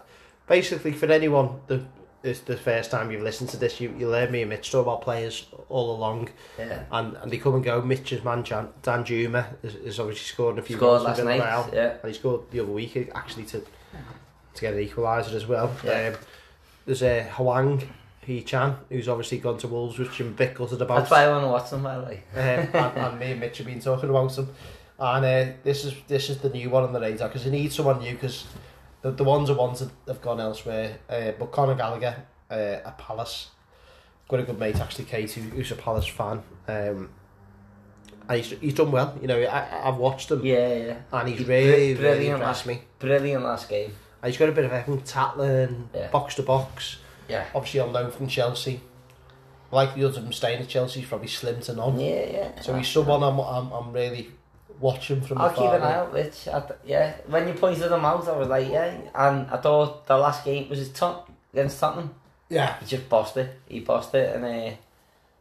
basically, 0.48 0.94
for 0.94 1.06
anyone 1.12 1.60
the 1.68 1.84
it's 2.24 2.40
the 2.40 2.56
first 2.56 2.90
time 2.90 3.12
you've 3.12 3.22
listened 3.22 3.50
to 3.50 3.58
this, 3.58 3.82
you 3.82 3.94
you 3.98 4.10
heard 4.10 4.32
me 4.32 4.42
and 4.42 4.50
Mitch 4.50 4.72
talk 4.72 4.84
about 4.84 5.02
players 5.02 5.46
all 5.70 5.96
along, 5.96 6.30
Yeah. 6.58 6.84
and, 6.92 7.18
and 7.18 7.30
they 7.32 7.38
come 7.38 7.56
and 7.56 7.64
go. 7.64 7.82
Mitch's 7.82 8.24
man, 8.24 8.44
Jan, 8.46 8.70
Danjuma, 8.82 9.46
has, 9.62 9.74
has 9.74 10.00
obviously 10.00 10.24
scored 10.26 10.58
a 10.58 10.62
few 10.62 10.78
Scored 10.78 11.00
goals 11.00 11.04
last 11.04 11.24
night. 11.24 11.42
Villarreal, 11.42 11.74
Yeah. 11.74 11.94
and 12.02 12.08
he 12.08 12.14
scored 12.18 12.50
the 12.52 12.62
other 12.62 12.72
week 12.72 13.12
actually 13.14 13.44
to 13.46 13.60
to 13.60 14.62
get 14.62 14.74
an 14.74 14.80
equaliser 14.88 15.34
as 15.34 15.46
well. 15.48 15.74
Yeah. 15.84 16.14
Um, 16.14 16.16
there's 16.86 17.02
a 17.02 17.22
uh, 17.22 17.24
Hwang 17.34 17.82
Hee-chan, 18.22 18.78
who's 18.90 19.10
obviously 19.10 19.40
gone 19.40 19.58
to 19.60 19.68
Wolves, 19.68 19.98
which 20.00 20.20
I'm 20.20 20.28
a 20.28 20.32
bit 20.32 20.56
gutted 20.56 20.82
about. 20.82 21.00
That's 21.00 21.12
why 21.12 21.24
I 21.24 21.30
want 21.30 21.44
to 21.44 21.50
watch 21.50 21.70
them, 21.70 21.84
by 21.84 21.98
the 21.98 22.04
way. 22.04 22.24
um, 22.34 22.40
and, 22.40 22.98
and 22.98 23.20
me 23.20 23.32
and 23.32 23.40
Mitch 23.40 23.58
have 23.58 23.68
been 23.68 23.80
talking 23.80 24.10
about 24.10 24.34
them. 24.36 24.50
And 25.00 25.26
uh, 25.26 25.54
this 25.64 25.86
is 25.86 25.96
this 26.08 26.30
is 26.30 26.38
the 26.38 26.50
new 26.50 26.70
one 26.70 26.84
on 26.84 26.94
the 26.94 27.00
radar 27.00 27.28
because 27.28 27.44
they 27.44 27.52
need 27.52 27.74
someone 27.74 28.00
new 28.00 28.14
because 28.14 28.46
the, 29.02 29.12
the 29.12 29.24
ones 29.24 29.50
are 29.50 29.56
ones 29.56 29.80
that 29.80 29.90
have 30.08 30.22
gone 30.22 30.40
elsewhere. 30.40 31.00
Uh, 31.10 31.32
but 31.38 31.52
Conor 31.52 31.76
Gallagher, 31.76 32.16
uh, 32.50 32.78
a 32.86 32.94
Palace, 32.98 33.50
got 34.28 34.40
a 34.40 34.44
good 34.44 34.60
mate 34.60 34.80
actually, 34.80 35.06
Kate, 35.06 35.32
who, 35.32 35.42
who's 35.42 35.72
a 35.72 35.76
Palace 35.76 36.08
fan. 36.08 36.42
Um, 36.68 37.10
and 38.30 38.38
he's, 38.38 38.58
he's 38.60 38.74
done 38.74 38.92
well. 38.92 39.18
You 39.22 39.28
know, 39.28 39.42
I, 39.42 39.90
I've 39.90 39.98
watched 39.98 40.32
him 40.32 40.46
Yeah, 40.46 40.76
yeah. 40.76 40.98
and 41.12 41.28
he's 41.28 41.46
really, 41.46 41.94
br- 41.94 42.02
really 42.02 42.14
brilliant 42.16 42.36
impressed 42.40 42.66
me. 42.66 42.82
Brilliant 43.00 43.44
last 43.44 43.68
game. 43.68 43.92
He's 44.24 44.38
got 44.38 44.50
a 44.50 44.52
bit 44.54 44.66
of 44.66 44.72
everything, 44.72 45.04
tackling, 45.04 45.90
Yeah. 45.94 46.10
box 46.10 46.36
to 46.36 46.44
box. 46.44 46.98
Yeah. 47.28 47.46
Obviously 47.54 47.80
on 47.82 47.92
loan 47.94 48.12
from 48.12 48.28
Chelsea. 48.28 48.82
like 49.72 49.90
Likelihood 49.90 50.18
of 50.18 50.24
him 50.26 50.34
staying 50.34 50.62
at 50.62 50.68
Chelsea 50.68 51.02
is 51.02 51.08
probably 51.08 51.28
slim 51.28 51.60
to 51.62 51.74
none. 51.74 52.00
Yeah, 52.00 52.26
yeah. 52.32 52.62
So 52.62 52.76
he's 52.76 52.88
someone 52.88 53.24
I'm, 53.24 53.40
I'm, 53.40 53.72
I'm 53.72 53.92
really 53.92 54.30
watching 54.80 55.22
from 55.22 55.40
I'll 55.40 55.50
keep 55.50 55.60
an 55.72 55.82
eye 55.82 55.94
out, 55.96 56.14
Rich. 56.14 56.48
I 56.48 56.64
yeah, 56.86 57.14
when 57.28 57.48
you 57.48 57.54
pointed 57.56 57.90
them 57.90 58.06
out, 58.06 58.28
I 58.28 58.38
was 58.38 58.48
like, 58.50 58.70
yeah. 58.70 58.96
And 59.16 59.50
I 59.50 59.58
thought 59.58 60.06
the 60.06 60.18
last 60.18 60.46
game 60.46 60.70
was 60.70 60.80
his 60.80 60.90
top 60.90 61.30
against 61.54 61.80
Tottenham. 61.80 62.14
Yeah. 62.50 62.78
he 62.80 62.86
just 62.86 63.10
bossed 63.10 63.36
it. 63.38 63.50
He 63.68 63.80
bossed 63.80 64.14
it, 64.14 64.36
and 64.36 64.46
uh, 64.46 64.76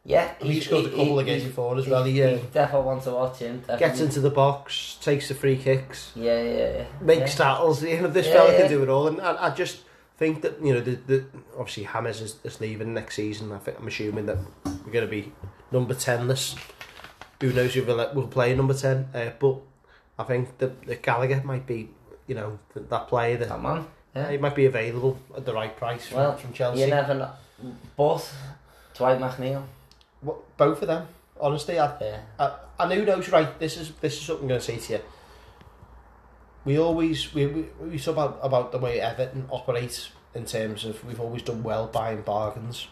yeah, 0.05 0.33
He 0.41 0.59
scored 0.59 0.85
a 0.85 0.89
couple 0.89 1.19
he- 1.19 1.45
before 1.45 1.77
as 1.77 1.87
well. 1.87 2.03
He 2.03 2.21
uh, 2.21 2.37
definitely 2.51 2.85
wants 2.85 3.05
to 3.05 3.11
watch 3.11 3.39
him. 3.39 3.63
gets 3.79 4.01
into 4.01 4.19
the 4.19 4.29
box, 4.29 4.97
takes 5.01 5.27
the 5.29 5.33
free 5.35 5.57
kicks, 5.57 6.11
Yeah, 6.15 6.41
yeah, 6.41 6.71
yeah. 6.77 6.83
makes 7.01 7.37
yeah. 7.39 7.45
tackles. 7.45 7.83
You 7.83 8.01
know, 8.01 8.07
this 8.09 8.27
Yeah, 8.27 8.33
fella 8.33 8.51
yeah. 8.51 8.59
can 8.61 8.69
do 8.69 8.83
it 8.83 8.89
all. 8.89 9.07
And 9.07 9.21
I, 9.21 9.47
I 9.47 9.49
just 9.55 9.81
think 10.17 10.41
that, 10.41 10.61
you 10.63 10.73
know, 10.73 10.81
the, 10.81 10.95
the 10.95 11.25
obviously 11.57 11.83
Hammers 11.83 12.19
is, 12.21 12.35
is 12.43 12.59
leaving 12.59 12.93
next 12.93 13.15
season. 13.15 13.51
I 13.51 13.59
think 13.59 13.79
I'm 13.79 13.87
assuming 13.87 14.25
that 14.25 14.37
we're 14.65 14.91
going 14.91 15.05
to 15.05 15.11
be 15.11 15.31
number 15.71 15.93
10 15.93 16.27
this. 16.27 16.55
Who 17.41 17.51
knows 17.53 17.75
if 17.75 17.87
we'll, 17.87 18.11
we'll 18.13 18.27
play 18.27 18.53
number 18.55 18.73
10. 18.73 19.07
Uh, 19.13 19.29
but 19.39 19.55
I 20.19 20.23
think 20.23 20.57
that, 20.57 20.85
that 20.85 21.01
Gallagher 21.01 21.41
might 21.45 21.65
be, 21.65 21.89
you 22.27 22.35
know, 22.35 22.59
that, 22.73 22.89
that 22.89 23.07
player 23.07 23.37
that 23.37 23.49
That 23.49 23.61
man. 23.61 23.85
Yeah. 24.15 24.29
he 24.31 24.37
might 24.37 24.53
be 24.55 24.65
available 24.65 25.17
at 25.35 25.45
the 25.45 25.53
right 25.53 25.75
price 25.75 26.07
from, 26.07 26.17
Well, 26.17 26.37
from 26.37 26.53
Chelsea. 26.53 26.81
You 26.81 26.87
never 26.87 27.13
know. 27.15 27.31
Both 27.95 28.35
Dwight 28.95 29.17
McNeil. 29.19 29.63
Both 30.65 30.81
of 30.81 30.87
them, 30.87 31.07
honestly. 31.39 31.79
I, 31.79 31.97
Yeah. 31.99 32.19
I, 32.39 32.51
and 32.79 32.91
who 32.93 33.05
knows, 33.05 33.29
right? 33.29 33.57
This 33.59 33.77
is 33.77 33.91
this 34.01 34.13
is 34.13 34.21
something 34.21 34.43
I'm 34.43 34.47
going 34.49 34.59
to 34.61 34.65
say 34.65 34.77
to 34.77 34.93
you. 34.93 34.99
We 36.65 36.79
always 36.79 37.33
we 37.33 37.45
we, 37.47 37.61
we 37.91 37.99
talk 37.99 38.13
about 38.13 38.39
about 38.41 38.71
the 38.71 38.77
way 38.79 38.99
Everton 38.99 39.47
operates 39.51 40.11
in 40.33 40.45
terms 40.45 40.85
of 40.85 41.03
we've 41.05 41.19
always 41.19 41.41
done 41.43 41.61
well 41.63 41.87
buying 41.87 42.21
bargains. 42.21 42.87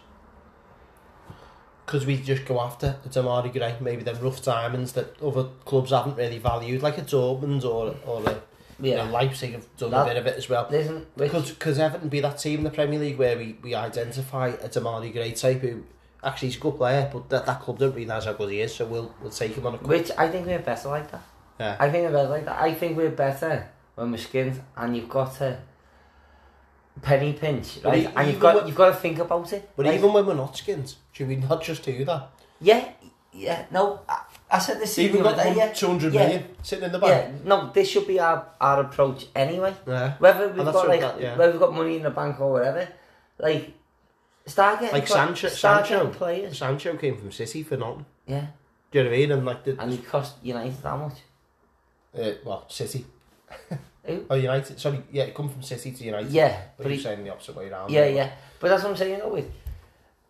Because 1.85 2.05
we 2.05 2.17
just 2.17 2.45
go 2.45 2.61
after 2.61 2.95
a 3.05 3.09
Demarai 3.09 3.51
Gray, 3.51 3.75
maybe 3.81 4.03
them 4.03 4.17
rough 4.21 4.41
diamonds 4.43 4.93
that 4.93 5.21
other 5.21 5.45
clubs 5.65 5.91
haven't 5.91 6.15
really 6.15 6.37
valued, 6.37 6.81
like 6.81 6.97
a 6.97 7.01
Dortmund 7.01 7.65
or 7.65 7.95
or 8.05 8.23
a, 8.29 8.41
you 8.79 8.95
know, 8.95 9.05
Leipzig 9.05 9.53
have 9.53 9.65
done 9.77 9.91
That- 9.91 10.03
a 10.05 10.09
bit 10.09 10.17
of 10.17 10.27
it 10.27 10.37
as 10.37 10.47
well. 10.49 10.65
Which, 11.15 11.31
Could, 11.31 11.59
could 11.59 11.77
Everton 11.79 12.07
be 12.09 12.19
that 12.21 12.37
team 12.37 12.59
in 12.59 12.63
the 12.63 12.69
Premier 12.69 12.99
League 12.99 13.17
where 13.17 13.37
we, 13.37 13.57
we 13.61 13.73
identify 13.75 14.49
a 14.49 14.69
Demarai 14.69 15.11
Gray 15.11 15.31
type 15.33 15.61
who 15.61 15.83
actually 16.23 16.49
he's 16.49 16.57
a 16.57 16.59
good 16.59 16.77
player, 16.77 17.09
but 17.11 17.29
that, 17.29 17.45
that 17.45 17.59
club 17.61 17.79
don't 17.79 17.95
realise 17.95 18.25
how 18.25 18.33
good 18.33 18.51
he 18.51 18.61
is, 18.61 18.75
so 18.75 18.85
we'll 18.85 19.13
we'll 19.21 19.31
take 19.31 19.53
him 19.55 19.65
on 19.65 19.75
a 19.75 19.77
which 19.77 20.11
I 20.17 20.27
think 20.29 20.45
we're 20.47 20.59
better 20.59 20.89
like 20.89 21.11
that. 21.11 21.23
Yeah. 21.59 21.77
I 21.79 21.89
think 21.89 22.05
we're 22.05 22.11
better 22.13 22.29
like 22.29 22.45
that. 22.45 22.61
I 22.61 22.73
think 22.73 22.97
we're 22.97 23.09
better 23.11 23.69
when 23.95 24.11
we're 24.11 24.17
skinned 24.17 24.61
and 24.77 24.95
you've 24.95 25.09
got 25.09 25.35
to 25.35 25.59
penny 27.01 27.33
pinch, 27.33 27.79
right? 27.83 28.11
and 28.15 28.27
you've 28.29 28.39
got 28.39 28.55
when- 28.55 28.67
you've 28.67 28.75
got 28.75 28.89
to 28.89 28.95
think 28.95 29.19
about 29.19 29.51
it. 29.53 29.69
But 29.75 29.85
right? 29.85 29.95
even 29.95 30.13
when 30.13 30.25
we're 30.25 30.33
not 30.35 30.55
skins, 30.57 30.97
should 31.11 31.27
we 31.27 31.35
not 31.37 31.63
just 31.63 31.83
do 31.83 32.03
that? 32.05 32.29
yeah, 32.59 32.89
yeah, 33.33 33.65
no, 33.71 34.01
I, 34.09 34.23
I 34.51 34.59
said 34.59 34.81
this 34.81 34.99
Even 34.99 35.23
got 35.23 35.37
day, 35.37 35.55
yeah, 35.55 35.71
200 35.71 36.13
yeah. 36.13 36.19
million 36.21 36.47
sitting 36.63 36.83
in 36.85 36.91
the 36.91 36.99
bank. 36.99 37.11
yeah, 37.13 37.47
no, 37.47 37.71
this 37.71 37.87
should 37.89 38.05
be 38.05 38.19
our, 38.19 38.45
our 38.59 38.81
approach 38.81 39.27
anyway. 39.33 39.73
Yeah. 39.87 40.15
Whether 40.19 40.49
we've 40.49 40.65
got 40.65 40.87
like 40.87 40.99
that- 40.99 41.21
yeah. 41.21 41.37
whether 41.37 41.51
we've 41.53 41.61
got 41.61 41.73
money 41.73 41.95
in 41.95 42.03
the 42.03 42.09
bank 42.09 42.41
or 42.41 42.51
whatever, 42.51 42.89
like 43.39 43.73
start 44.51 44.79
getting 44.79 44.93
Like 44.95 45.05
pla- 45.07 45.15
Sancho, 45.15 45.47
start 45.49 45.87
Sancho, 45.87 46.03
getting 46.05 46.17
players. 46.17 46.57
Sancho 46.57 46.95
came 46.97 47.17
from 47.17 47.31
City 47.31 47.63
for 47.63 47.77
nothing. 47.77 48.05
Yeah, 48.27 48.47
Do 48.91 48.99
you 48.99 49.03
know 49.03 49.09
what 49.09 49.15
I 49.15 49.19
mean? 49.19 49.31
And 49.31 49.45
like 49.45 49.63
the, 49.63 49.81
and 49.81 49.91
he 49.91 49.97
cost 49.99 50.35
United 50.43 50.75
how 50.83 50.97
much? 50.97 51.17
uh, 52.17 52.31
well, 52.45 52.65
City. 52.69 53.05
Who? 54.03 54.25
Oh, 54.29 54.35
United. 54.35 54.79
Sorry, 54.79 55.01
yeah, 55.11 55.23
it 55.23 55.35
come 55.35 55.49
from 55.49 55.61
City 55.63 55.91
to 55.91 56.03
United. 56.03 56.31
Yeah, 56.31 56.59
but 56.77 56.83
but 56.83 56.87
you're 56.87 56.97
he, 56.97 57.03
saying 57.03 57.23
the 57.23 57.29
opposite 57.31 57.55
way 57.55 57.69
around. 57.69 57.91
yeah, 57.91 58.05
yeah. 58.05 58.31
But 58.59 58.69
that's 58.69 58.83
what 58.83 58.89
I'm 58.91 58.95
saying. 58.97 59.19
Though, 59.19 59.29
with 59.33 59.49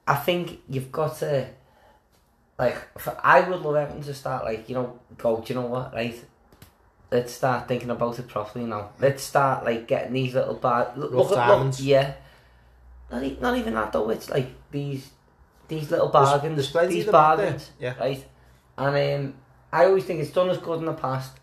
I 0.08 0.16
think 0.16 0.62
you've 0.70 0.92
got 0.92 1.18
to 1.20 1.48
like. 2.60 3.00
For, 3.00 3.18
I 3.24 3.42
would 3.42 3.62
love 3.62 3.76
Everton 3.76 4.02
to 4.04 4.14
start 4.14 4.44
like 4.46 4.68
you 4.68 4.76
know 4.76 5.00
go. 5.18 5.40
Do 5.42 5.54
you 5.54 5.60
know 5.60 5.68
what? 5.68 5.94
Right. 5.94 6.22
Let's 7.12 7.34
start 7.34 7.68
thinking 7.68 7.90
about 7.90 8.20
it 8.20 8.28
properly 8.30 8.66
now. 8.66 8.92
Let's 9.00 9.24
start 9.24 9.66
like 9.66 9.86
getting 9.88 10.14
these 10.14 10.34
little 10.34 10.54
bar. 10.56 10.94
Look, 10.96 11.12
Rough 11.12 11.30
look, 11.30 11.38
at- 11.40 11.48
diamonds. 11.48 11.80
look, 11.80 11.88
yeah. 11.88 12.14
Not, 13.12 13.24
e- 13.24 13.38
not 13.42 13.58
even 13.58 13.74
that 13.74 13.92
though. 13.92 14.10
It's 14.10 14.30
like 14.30 14.50
these 14.72 15.10
these 15.68 15.90
little 15.92 16.10
bargains. 16.10 16.72
there's 16.74 16.90
these 16.90 17.02
of 17.08 17.12
them 17.14 17.16
out 17.16 17.38
there. 17.38 17.46
bargains. 17.48 17.72
Yeah. 17.80 17.94
right? 18.00 18.26
And 18.78 19.26
um, 19.28 19.34
I 19.72 19.86
always 19.86 20.04
think 20.06 20.20
it's 20.22 20.32
done 20.32 20.50
us 20.50 20.58
good 20.58 20.80
in 20.80 20.86
the 20.86 20.94
past. 20.94 21.34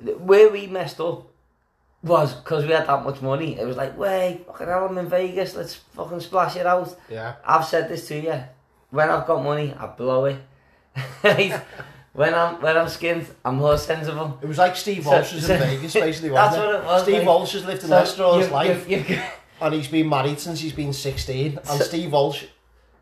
Where 0.00 0.50
we 0.50 0.66
messed 0.66 1.00
up 1.00 1.26
was 2.02 2.34
because 2.34 2.64
we 2.66 2.72
had 2.72 2.86
that 2.86 3.04
much 3.04 3.22
money. 3.22 3.58
It 3.58 3.66
was 3.66 3.76
like, 3.76 3.96
wait, 3.96 4.44
fucking 4.46 4.66
hell, 4.66 4.86
I'm 4.86 4.98
in 4.98 5.08
Vegas, 5.08 5.54
let's 5.54 5.74
fucking 5.74 6.20
splash 6.20 6.56
it 6.56 6.66
out. 6.66 6.94
Yeah. 7.08 7.36
I've 7.44 7.64
said 7.64 7.88
this 7.88 8.06
to 8.08 8.18
you. 8.20 8.42
When 8.90 9.08
I've 9.08 9.26
got 9.26 9.42
money, 9.42 9.74
I 9.78 9.86
blow 9.86 10.26
it. 10.26 10.38
When 12.12 12.32
I'm 12.32 12.60
when 12.62 12.76
I'm 12.78 12.88
skinned, 12.88 13.26
I'm 13.44 13.56
more 13.56 13.76
sensible. 13.76 14.38
It 14.40 14.46
was 14.46 14.56
like 14.58 14.76
Steve 14.76 15.04
Walsh 15.04 15.32
was 15.32 15.46
so- 15.48 15.54
in 15.54 15.60
Vegas, 15.60 15.94
basically, 15.94 16.28
That's 16.34 16.56
what 16.56 16.74
it 16.76 16.84
was. 16.84 17.02
Steve 17.02 17.14
like, 17.18 17.26
Walsh 17.26 17.52
has 17.54 17.64
lived 17.66 17.82
in 17.82 17.88
so 17.88 17.94
Leicester 17.96 18.22
all 18.22 18.38
his 18.38 18.50
life, 18.50 18.88
you've- 18.88 19.12
you've- 19.14 19.22
and 19.64 19.74
he's 19.74 19.88
been 19.88 20.08
married 20.08 20.38
since 20.38 20.60
he's 20.60 20.72
been 20.72 20.92
16. 20.92 21.58
And 21.68 21.82
Steve 21.82 22.12
Walsh, 22.12 22.44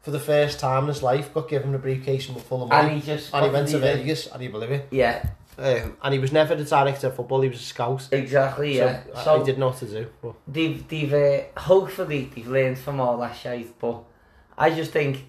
for 0.00 0.10
the 0.12 0.20
first 0.20 0.58
time 0.60 0.84
in 0.84 0.88
his 0.88 1.02
life, 1.02 1.34
got 1.34 1.48
given 1.48 1.74
a 1.74 1.78
briefcase 1.78 2.28
and 2.28 2.40
full 2.40 2.62
of 2.64 2.68
money. 2.70 2.88
and 2.94 3.00
he 3.00 3.06
just 3.06 3.34
And 3.34 3.44
he 3.44 3.50
went 3.50 3.68
to 3.68 3.78
did. 3.80 3.98
Vegas, 3.98 4.26
and 4.28 4.40
he 4.42 4.48
believe 4.48 4.70
it. 4.70 4.88
Yeah, 4.90 5.26
Um, 5.58 5.96
and 6.02 6.12
he 6.14 6.18
was 6.18 6.32
never 6.32 6.54
the 6.54 6.64
director 6.64 7.08
of 7.08 7.16
football, 7.16 7.40
he 7.42 7.48
was 7.48 7.60
a 7.60 7.64
scout. 7.64 8.08
exactly. 8.12 8.76
Yeah. 8.78 9.02
So, 9.14 9.22
So, 9.24 9.40
I 9.42 9.44
didn't 9.44 9.58
know 9.58 9.72
to 9.72 9.86
do. 9.86 10.06
But 10.22 10.34
they've 10.48 10.86
they've 10.88 11.12
uh, 11.12 11.60
hopefully 11.60 12.30
they've 12.34 12.48
learned 12.48 12.78
from 12.78 13.00
all 13.00 13.18
that 13.18 13.36
shit, 13.36 13.78
but 13.78 14.02
I 14.56 14.70
just 14.70 14.92
think 14.92 15.24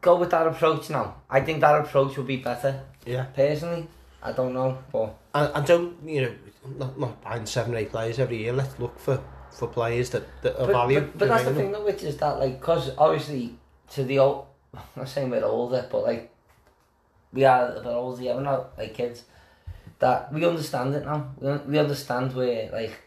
go 0.00 0.16
with 0.16 0.30
that 0.30 0.46
approach 0.46 0.90
now. 0.90 1.16
I 1.30 1.40
think 1.40 1.60
that 1.60 1.74
approach 1.80 2.16
would 2.16 2.26
be 2.26 2.36
better. 2.38 2.80
yeah. 3.06 3.24
Personally, 3.36 3.86
I 4.22 4.32
don't 4.32 4.54
know, 4.54 4.78
but 4.92 5.14
And, 5.34 5.50
and 5.54 5.66
don't, 5.66 6.08
you 6.08 6.22
know, 6.22 6.34
not, 6.78 6.98
not 6.98 7.22
buying 7.22 7.44
seven, 7.46 7.74
eight 7.76 7.90
players 7.90 8.18
every 8.18 8.38
year. 8.38 8.52
Let's 8.54 8.78
look 8.78 8.98
for, 8.98 9.22
for 9.54 9.68
players 9.68 10.10
that, 10.10 10.24
that 10.42 10.60
are 10.60 10.66
but, 10.66 10.72
valued. 10.72 11.12
but, 11.12 11.18
but 11.20 11.28
that's 11.28 11.44
the 11.44 11.54
thing 11.54 11.72
though, 11.72 11.84
which 11.84 12.02
is 12.02 12.16
that 12.18 12.38
like, 12.38 12.60
cause 12.60 12.90
obviously 12.98 13.54
to 13.92 14.04
the 14.04 14.18
old, 14.18 14.46
I'm 14.74 14.82
not 14.96 15.08
saying 15.08 15.30
we're 15.30 15.44
older, 15.44 15.86
but 15.90 16.02
like 16.02 16.30
we 17.32 17.44
are 17.44 17.68
a 17.68 17.80
bit 17.80 17.86
older, 17.86 18.22
yeah, 18.22 18.34
we're 18.34 18.42
not 18.42 18.76
like 18.76 18.94
kids. 18.94 19.24
That 20.00 20.32
we 20.32 20.44
understand 20.44 20.94
it 20.94 21.04
now. 21.04 21.32
We, 21.38 21.56
we 21.56 21.78
understand 21.78 22.34
where 22.34 22.70
like. 22.70 23.00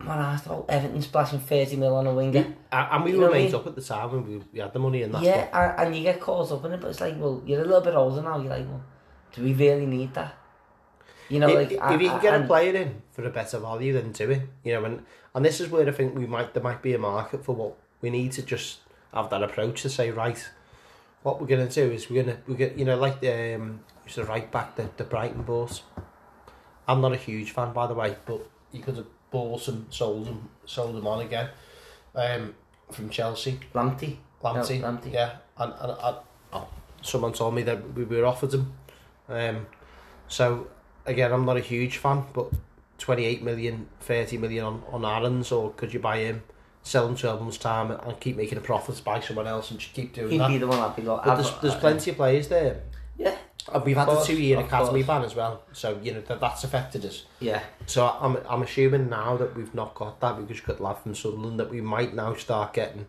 Man 0.00 0.18
asked 0.18 0.46
about 0.46 0.64
Everton 0.70 1.02
splashing 1.02 1.40
30 1.40 1.76
mil 1.76 1.94
on 1.94 2.06
a 2.06 2.14
winger. 2.14 2.54
And 2.72 2.88
and 2.90 3.04
we 3.04 3.12
were 3.12 3.18
know 3.18 3.26
what 3.26 3.36
I 3.36 3.44
made 3.44 3.54
up 3.54 3.66
at 3.66 3.74
the 3.74 3.82
time 3.82 4.10
when 4.10 4.26
we, 4.26 4.42
we 4.50 4.58
had 4.58 4.72
the 4.72 4.78
money 4.78 5.02
and 5.02 5.12
that's 5.12 5.24
yeah, 5.24 5.48
and, 5.52 5.88
and 5.88 5.96
you 5.96 6.02
get 6.02 6.20
caught 6.20 6.50
up 6.50 6.64
in 6.64 6.72
it, 6.72 6.80
but 6.80 6.88
it's 6.88 7.02
like, 7.02 7.16
well, 7.18 7.42
you're 7.44 7.60
a 7.60 7.64
little 7.64 7.82
bit 7.82 7.94
older 7.94 8.22
now. 8.22 8.38
You're 8.38 8.48
like, 8.48 8.66
well, 8.66 8.82
do 9.34 9.44
we 9.44 9.52
really 9.52 9.84
need 9.84 10.14
that? 10.14 10.39
You 11.30 11.38
know, 11.38 11.48
if, 11.48 11.54
like 11.54 11.72
if 11.72 11.80
I- 11.80 11.92
you 11.94 12.08
can 12.10 12.18
I- 12.18 12.22
get 12.22 12.40
a 12.42 12.46
player 12.46 12.74
in 12.74 13.02
for 13.12 13.24
a 13.24 13.30
better 13.30 13.58
value, 13.58 13.92
then 13.92 14.12
do 14.12 14.30
it. 14.30 14.42
You 14.64 14.74
know, 14.74 14.84
and 14.84 15.04
and 15.34 15.44
this 15.44 15.60
is 15.60 15.68
where 15.70 15.88
I 15.88 15.92
think 15.92 16.14
we 16.14 16.26
might 16.26 16.52
there 16.54 16.62
might 16.62 16.82
be 16.82 16.92
a 16.94 16.98
market 16.98 17.44
for 17.44 17.54
what 17.54 17.74
we 18.02 18.10
need 18.10 18.32
to 18.32 18.42
just 18.42 18.80
have 19.14 19.30
that 19.30 19.42
approach 19.42 19.82
to 19.82 19.88
say 19.88 20.10
right. 20.10 20.48
What 21.22 21.40
we're 21.40 21.46
gonna 21.46 21.68
do 21.68 21.90
is 21.90 22.10
we're 22.10 22.22
gonna 22.24 22.38
we 22.46 22.54
get 22.54 22.76
you 22.76 22.84
know 22.84 22.96
like 22.96 23.20
the 23.20 23.54
um, 23.54 23.80
used 24.04 24.16
to 24.16 24.24
right 24.24 24.50
back 24.50 24.76
the 24.76 24.88
the 24.96 25.04
Brighton 25.04 25.42
boss. 25.42 25.82
I'm 26.88 27.00
not 27.00 27.12
a 27.12 27.16
huge 27.16 27.52
fan 27.52 27.72
by 27.72 27.86
the 27.86 27.94
way, 27.94 28.16
but 28.26 28.40
you 28.72 28.82
could 28.82 28.96
have 28.96 29.06
bought 29.30 29.68
and 29.68 29.86
sold 29.90 30.26
them 30.26 30.48
sold 30.64 30.96
them 30.96 31.06
on 31.06 31.20
again. 31.20 31.50
Um, 32.14 32.54
from 32.90 33.08
Chelsea, 33.08 33.60
Lamptey. 33.72 34.16
Lamptey, 34.42 34.80
No, 34.80 34.88
Lamptey. 34.92 35.12
yeah, 35.12 35.36
and 35.58 35.72
and, 35.80 35.92
and 36.02 36.16
oh, 36.52 36.68
someone 37.02 37.32
told 37.32 37.54
me 37.54 37.62
that 37.62 37.94
we 37.94 38.04
were 38.04 38.24
offered 38.26 38.52
him. 38.54 38.72
Um, 39.28 39.66
so 40.26 40.66
again, 41.06 41.32
I'm 41.32 41.44
not 41.44 41.56
a 41.56 41.60
huge 41.60 41.96
fan, 41.98 42.24
but 42.32 42.50
28 42.98 43.42
million, 43.42 43.88
30 44.00 44.38
million 44.38 44.64
on, 44.64 44.82
on 44.90 45.04
Aarons, 45.04 45.50
or 45.52 45.70
could 45.72 45.92
you 45.94 46.00
buy 46.00 46.18
him, 46.18 46.42
sell 46.82 47.06
him 47.08 47.16
12 47.16 47.40
months' 47.40 47.58
time, 47.58 47.90
and 47.90 48.20
keep 48.20 48.36
making 48.36 48.58
a 48.58 48.60
profit, 48.60 49.00
buy 49.04 49.20
someone 49.20 49.46
else, 49.46 49.70
and 49.70 49.80
just 49.80 49.92
keep 49.94 50.12
doing 50.14 50.30
He'd 50.30 50.40
that? 50.40 50.48
be 50.48 50.58
the 50.58 50.66
one 50.66 50.78
I'd 50.78 50.96
be 50.96 51.02
like. 51.02 51.24
But 51.24 51.36
there's, 51.36 51.58
there's 51.60 51.74
plenty 51.76 52.10
of 52.10 52.16
players 52.16 52.48
there. 52.48 52.82
Yeah, 53.18 53.36
And 53.72 53.84
we've 53.84 53.96
had 53.96 54.06
course, 54.06 54.26
the 54.26 54.32
two 54.34 54.42
year 54.42 54.58
academy 54.60 55.02
course. 55.02 55.06
ban 55.06 55.24
as 55.24 55.34
well, 55.34 55.62
so 55.72 55.98
you 56.02 56.12
know 56.14 56.22
that 56.22 56.40
that's 56.40 56.64
affected 56.64 57.04
us. 57.04 57.24
yeah. 57.40 57.60
So 57.86 58.06
I'm 58.06 58.38
I'm 58.48 58.62
assuming 58.62 59.10
now 59.10 59.36
that 59.36 59.54
we've 59.54 59.74
not 59.74 59.94
got 59.94 60.20
that, 60.20 60.38
we've 60.38 60.48
just 60.48 60.64
got 60.64 60.80
lad 60.80 60.94
from 60.98 61.14
Sunderland, 61.14 61.60
that 61.60 61.68
we 61.68 61.82
might 61.82 62.14
now 62.14 62.32
start 62.34 62.72
getting, 62.72 63.06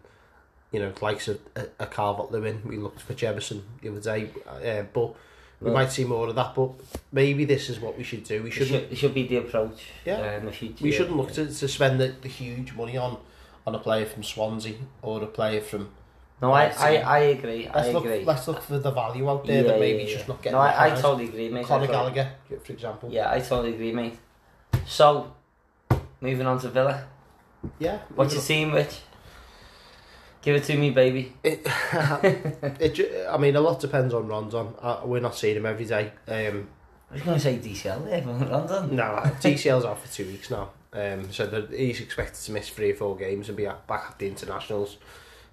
you 0.73 0.79
know, 0.81 0.91
likes 1.01 1.29
of 1.29 1.39
a, 1.55 1.67
a 1.79 1.85
Calvert 1.87 2.29
Lewin. 2.31 2.61
We 2.65 2.75
looked 2.77 3.01
for 3.01 3.13
Jefferson 3.13 3.63
the 3.81 3.89
other 3.89 4.01
day, 4.01 4.31
uh, 4.45 4.83
but 4.93 5.15
we 5.61 5.65
Well- 5.65 5.73
might 5.75 5.91
see 5.91 6.03
more 6.03 6.27
of 6.27 6.35
that. 6.35 6.55
But 6.55 6.71
maybe 7.11 7.45
this 7.45 7.69
is 7.69 7.79
what 7.79 7.97
we 7.97 8.03
should 8.03 8.23
do. 8.23 8.41
We 8.43 8.51
shouldn't 8.51 8.69
should, 8.83 8.91
it 8.91 8.95
should 8.97 9.13
be 9.13 9.27
the 9.27 9.37
approach. 9.37 9.85
Yeah. 10.05 10.17
Uh, 10.19 10.39
the 10.45 10.51
future. 10.51 10.83
we 10.83 10.91
shouldn't 10.91 11.15
look 11.17 11.31
to, 11.33 11.45
to 11.45 11.67
spend 11.67 11.99
the, 11.99 12.13
the 12.21 12.27
huge 12.29 12.73
money 12.73 12.97
on 12.97 13.17
on 13.67 13.75
a 13.75 13.79
player 13.79 14.05
from 14.05 14.23
Swansea 14.23 14.73
or 15.01 15.21
a 15.23 15.27
player 15.27 15.61
from. 15.61 15.89
No, 16.41 16.51
I, 16.51 16.65
I. 16.69 16.95
I 16.97 17.19
agree. 17.19 17.67
I 17.67 17.75
Let's 17.81 17.93
look. 17.93 18.05
agree. 18.05 18.25
Let's 18.25 18.47
look 18.47 18.61
for 18.63 18.79
the 18.79 18.89
value 18.91 19.29
out 19.29 19.45
there 19.45 19.61
Yeah, 19.61 19.67
that 19.71 19.79
maybe 19.79 19.99
yeah, 20.03 20.09
yeah. 20.09 20.15
just 20.15 20.27
not 20.27 20.41
getting. 20.41 20.53
No, 20.57 20.63
I, 20.63 20.87
I 20.87 20.89
totally 20.95 21.25
agree, 21.25 21.49
mate. 21.49 21.65
I 21.65 21.67
Conor 21.67 21.87
Gallagher, 21.87 22.31
for 22.63 22.73
example. 22.73 23.09
Yeah, 23.11 23.29
I 23.29 23.39
totally 23.39 23.75
agree, 23.75 23.91
mate. 23.91 24.17
So, 24.87 25.31
moving 26.19 26.47
on 26.47 26.59
to 26.61 26.69
Villa. 26.69 27.05
Yeah. 27.77 27.99
What's 28.15 28.33
your 28.33 28.41
team, 28.41 28.73
Rich? 28.73 28.95
Give 30.41 30.55
it 30.55 30.63
to 30.65 30.77
me, 30.77 30.89
baby. 30.89 31.33
It, 31.43 31.61
it, 32.79 33.27
I 33.29 33.37
mean, 33.37 33.55
a 33.55 33.61
lot 33.61 33.79
depends 33.79 34.13
on 34.13 34.27
Rondon. 34.27 34.69
Uh, 34.81 35.01
we're 35.05 35.19
not 35.21 35.35
seeing 35.35 35.57
him 35.57 35.65
every 35.65 35.85
day. 35.85 36.11
Um, 36.27 36.67
I 37.11 37.15
was 37.15 37.23
going 37.23 37.37
to 37.37 37.43
say 37.43 37.57
DCL 37.59 38.05
there, 38.05 38.21
but 38.21 38.49
Rondon. 38.49 38.95
no, 38.95 39.21
DCL's 39.41 39.85
out 39.85 39.99
for 39.99 40.11
two 40.11 40.25
weeks 40.25 40.49
now. 40.49 40.69
Um, 40.93 41.31
so 41.31 41.45
that 41.45 41.69
he's 41.71 42.01
expected 42.01 42.41
to 42.43 42.51
miss 42.51 42.69
three 42.69 42.91
or 42.91 42.95
four 42.95 43.15
games 43.15 43.47
and 43.49 43.55
be 43.57 43.65
at, 43.67 43.85
back 43.87 44.05
at 44.09 44.19
the 44.19 44.27
internationals. 44.27 44.97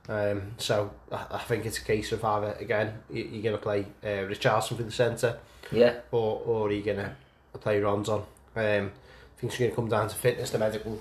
Um, 0.09 0.53
so 0.57 0.91
I, 1.12 1.26
I 1.32 1.39
think 1.39 1.66
it's 1.66 1.78
a 1.78 1.84
case 1.84 2.11
of 2.12 2.24
either 2.24 2.57
again 2.59 2.95
you, 3.11 3.24
you're 3.24 3.43
going 3.43 3.57
to 3.57 3.62
play 3.62 3.80
uh, 4.03 4.26
Richarlison 4.26 4.76
for 4.78 4.82
the 4.82 4.91
centre, 4.91 5.39
Yeah. 5.70 5.97
or 6.11 6.41
or 6.47 6.72
you're 6.72 6.82
going 6.82 6.97
to 7.07 7.12
play 7.59 7.78
Rondon. 7.80 8.22
Um, 8.57 8.91
I 9.36 9.41
think 9.41 9.53
it's 9.53 9.59
going 9.59 9.70
to 9.70 9.76
come 9.76 9.89
down 9.89 10.09
to 10.09 10.14
fitness. 10.16 10.51
The 10.51 10.59
medical 10.59 10.99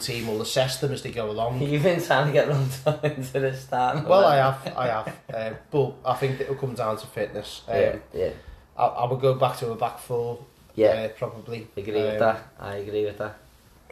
team 0.00 0.26
will 0.26 0.40
assess 0.42 0.80
them 0.80 0.92
as 0.92 1.02
they 1.02 1.10
go 1.10 1.30
along. 1.30 1.60
You've 1.62 1.82
been 1.82 2.02
trying 2.02 2.26
to 2.26 2.32
get 2.32 2.48
Rondon 2.48 2.98
into 3.16 3.40
the 3.40 3.54
start. 3.54 4.06
Well, 4.06 4.24
I 4.24 4.36
have, 4.36 4.72
I 4.76 4.86
have, 4.88 5.16
uh, 5.34 5.50
but 5.70 5.92
I 6.04 6.14
think 6.14 6.40
it'll 6.40 6.56
come 6.56 6.74
down 6.74 6.96
to 6.96 7.06
fitness. 7.06 7.62
Um, 7.68 7.76
Yeah, 7.76 7.96
yeah. 8.14 8.30
I, 8.76 8.86
I 8.86 9.10
would 9.10 9.20
go 9.20 9.34
back 9.34 9.56
to 9.58 9.70
a 9.70 9.76
back 9.76 9.98
four, 9.98 10.44
Yeah, 10.74 10.88
uh, 10.88 11.08
probably. 11.08 11.68
I 11.76 11.80
agree 11.80 11.94
with 12.02 12.12
Um, 12.14 12.18
that. 12.18 12.48
I 12.58 12.74
agree 12.76 13.04
with 13.04 13.18
that. 13.18 13.36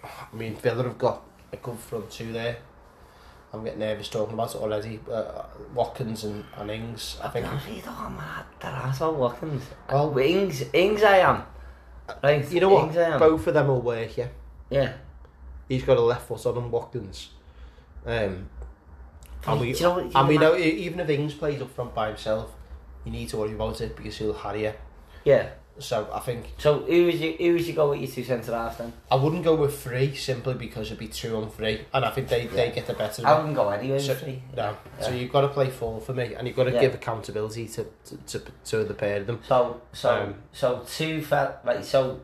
I 0.02 0.36
mean, 0.36 0.56
Villa 0.56 0.82
have 0.84 0.98
got 0.98 1.22
a 1.52 1.56
good 1.56 1.78
front 1.78 2.10
two 2.10 2.32
there. 2.32 2.56
I'm 3.52 3.64
getting 3.64 3.80
nervous 3.80 4.08
talking 4.10 4.34
about 4.34 4.54
it 4.54 4.58
already. 4.60 5.00
Uh, 5.10 5.42
Watkins 5.74 6.24
and, 6.24 6.44
and 6.56 6.70
Ings, 6.70 7.16
I 7.22 7.28
think. 7.28 7.46
No, 7.46 7.52
you 7.74 7.80
don't 7.82 7.96
want 7.96 8.18
that, 8.60 8.74
asshole 8.74 9.14
Watkins. 9.14 9.62
Well- 9.90 10.16
Ings, 10.18 10.62
Ings 10.72 11.02
I 11.02 11.18
am. 11.18 11.42
Right, 12.22 12.50
You 12.50 12.60
know 12.60 12.68
what? 12.70 12.94
Ings. 12.94 13.18
Both 13.18 13.46
of 13.46 13.54
them 13.54 13.68
will 13.68 13.80
work, 13.82 14.16
yeah. 14.16 14.28
Yeah. 14.70 14.92
He's 15.68 15.82
got 15.84 15.96
a 15.96 16.00
left 16.02 16.28
foot 16.28 16.44
on 16.46 16.56
him, 16.56 16.70
Watkins. 16.70 17.30
Um, 18.06 18.48
and 19.46 19.60
we, 19.60 19.74
you 19.74 19.80
know 19.80 19.94
what- 19.94 20.14
and 20.14 20.28
we 20.28 20.38
know, 20.38 20.56
even 20.56 21.00
if 21.00 21.08
Ings 21.08 21.34
plays 21.34 21.60
up 21.60 21.70
front 21.70 21.94
by 21.94 22.08
himself, 22.08 22.50
you 23.04 23.12
need 23.12 23.28
to 23.30 23.36
worry 23.36 23.52
about 23.52 23.80
it 23.80 23.96
because 23.96 24.16
he'll 24.16 24.32
harry 24.32 24.62
you. 24.64 24.72
Yeah. 25.24 25.50
So 25.80 26.08
I 26.12 26.18
think 26.18 26.46
So 26.58 26.80
who 26.80 27.04
would 27.04 27.14
you 27.14 27.34
who 27.38 27.52
would 27.52 27.64
you 27.64 27.72
go 27.72 27.90
with 27.90 28.00
your 28.00 28.10
two 28.10 28.24
centre 28.24 28.52
halves 28.52 28.78
then? 28.78 28.92
I 29.12 29.14
wouldn't 29.14 29.44
go 29.44 29.54
with 29.54 29.80
three 29.80 30.12
simply 30.12 30.54
because 30.54 30.86
it'd 30.88 30.98
be 30.98 31.06
two 31.06 31.36
on 31.36 31.50
three, 31.50 31.82
and 31.94 32.04
I 32.04 32.10
think 32.10 32.26
they, 32.28 32.46
they 32.48 32.72
get 32.72 32.88
the 32.88 32.94
better. 32.94 33.24
I 33.24 33.36
wouldn't 33.38 33.54
go 33.54 33.68
anywhere 33.68 34.00
So, 34.00 34.08
with 34.14 34.22
three. 34.24 34.42
no, 34.56 34.76
so 35.00 35.10
you've 35.10 35.30
got 35.30 35.42
to 35.42 35.48
play 35.48 35.70
four 35.70 36.00
for 36.00 36.12
me, 36.14 36.34
and 36.34 36.48
you've 36.48 36.56
got 36.56 36.64
to 36.64 36.72
Yeah. 36.72 36.80
give 36.80 36.94
accountability 36.94 37.68
to 37.68 37.86
to, 38.06 38.16
to, 38.26 38.42
to 38.64 38.84
the 38.84 38.94
pair 38.94 39.20
of 39.20 39.28
them. 39.28 39.38
So 39.46 39.80
so 39.92 40.10
Um, 40.10 40.34
so 40.52 40.82
two 40.84 41.22
fel 41.22 41.60
right 41.62 41.84
so 41.84 42.18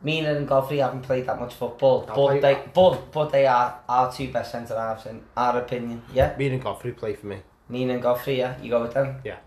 Mina 0.00 0.34
and 0.34 0.46
Godfrey 0.46 0.78
haven't 0.78 1.02
played 1.02 1.26
that 1.26 1.40
much 1.40 1.54
football, 1.54 2.06
I'll 2.08 2.28
but 2.28 2.40
they 2.40 2.62
but 2.72 3.12
but 3.12 3.30
they 3.30 3.46
are 3.46 3.80
our 3.88 4.12
two 4.12 4.30
best 4.32 4.52
centre 4.52 4.78
halves 4.78 5.06
in 5.06 5.22
our 5.36 5.58
opinion. 5.58 6.02
Yeah, 6.12 6.36
Me 6.38 6.46
and 6.48 6.62
Godfrey 6.62 6.92
play 6.92 7.14
for 7.14 7.26
me. 7.26 7.38
Mina 7.68 7.94
and 7.94 8.02
Godfrey. 8.02 8.38
Yeah, 8.38 8.60
you 8.62 8.70
go 8.70 8.82
with 8.82 8.94
them. 8.94 9.16
Yeah. 9.24 9.38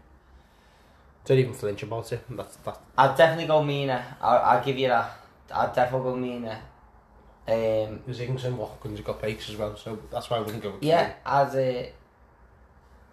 Don't 1.24 1.38
even 1.38 1.54
flinch 1.54 1.84
about 1.84 2.12
it. 2.12 2.24
That's 2.30 2.56
that. 2.58 2.82
I'd 2.98 3.16
definitely 3.16 3.48
go 3.48 3.64
Mina. 3.64 4.18
I'll, 4.22 4.40
I'll 4.40 4.64
give 4.66 4.78
you 4.78 4.88
that. 4.90 5.12
I'd 5.54 5.74
definitely 5.74 6.12
go 6.12 6.16
Mina. 6.18 6.62
Um, 7.48 7.98
Because 8.06 8.22
Ings 8.22 8.44
and 8.46 8.58
Watkins 8.58 8.98
have 8.98 9.06
got 9.06 9.22
bakes 9.22 9.50
as 9.50 9.56
well, 9.56 9.76
so 9.76 10.00
that's 10.12 10.30
why 10.30 10.38
I 10.38 10.40
wouldn't 10.42 10.64
go 10.64 10.76
yeah, 10.82 11.14
I'd. 11.26 11.56
Uh, 11.56 11.84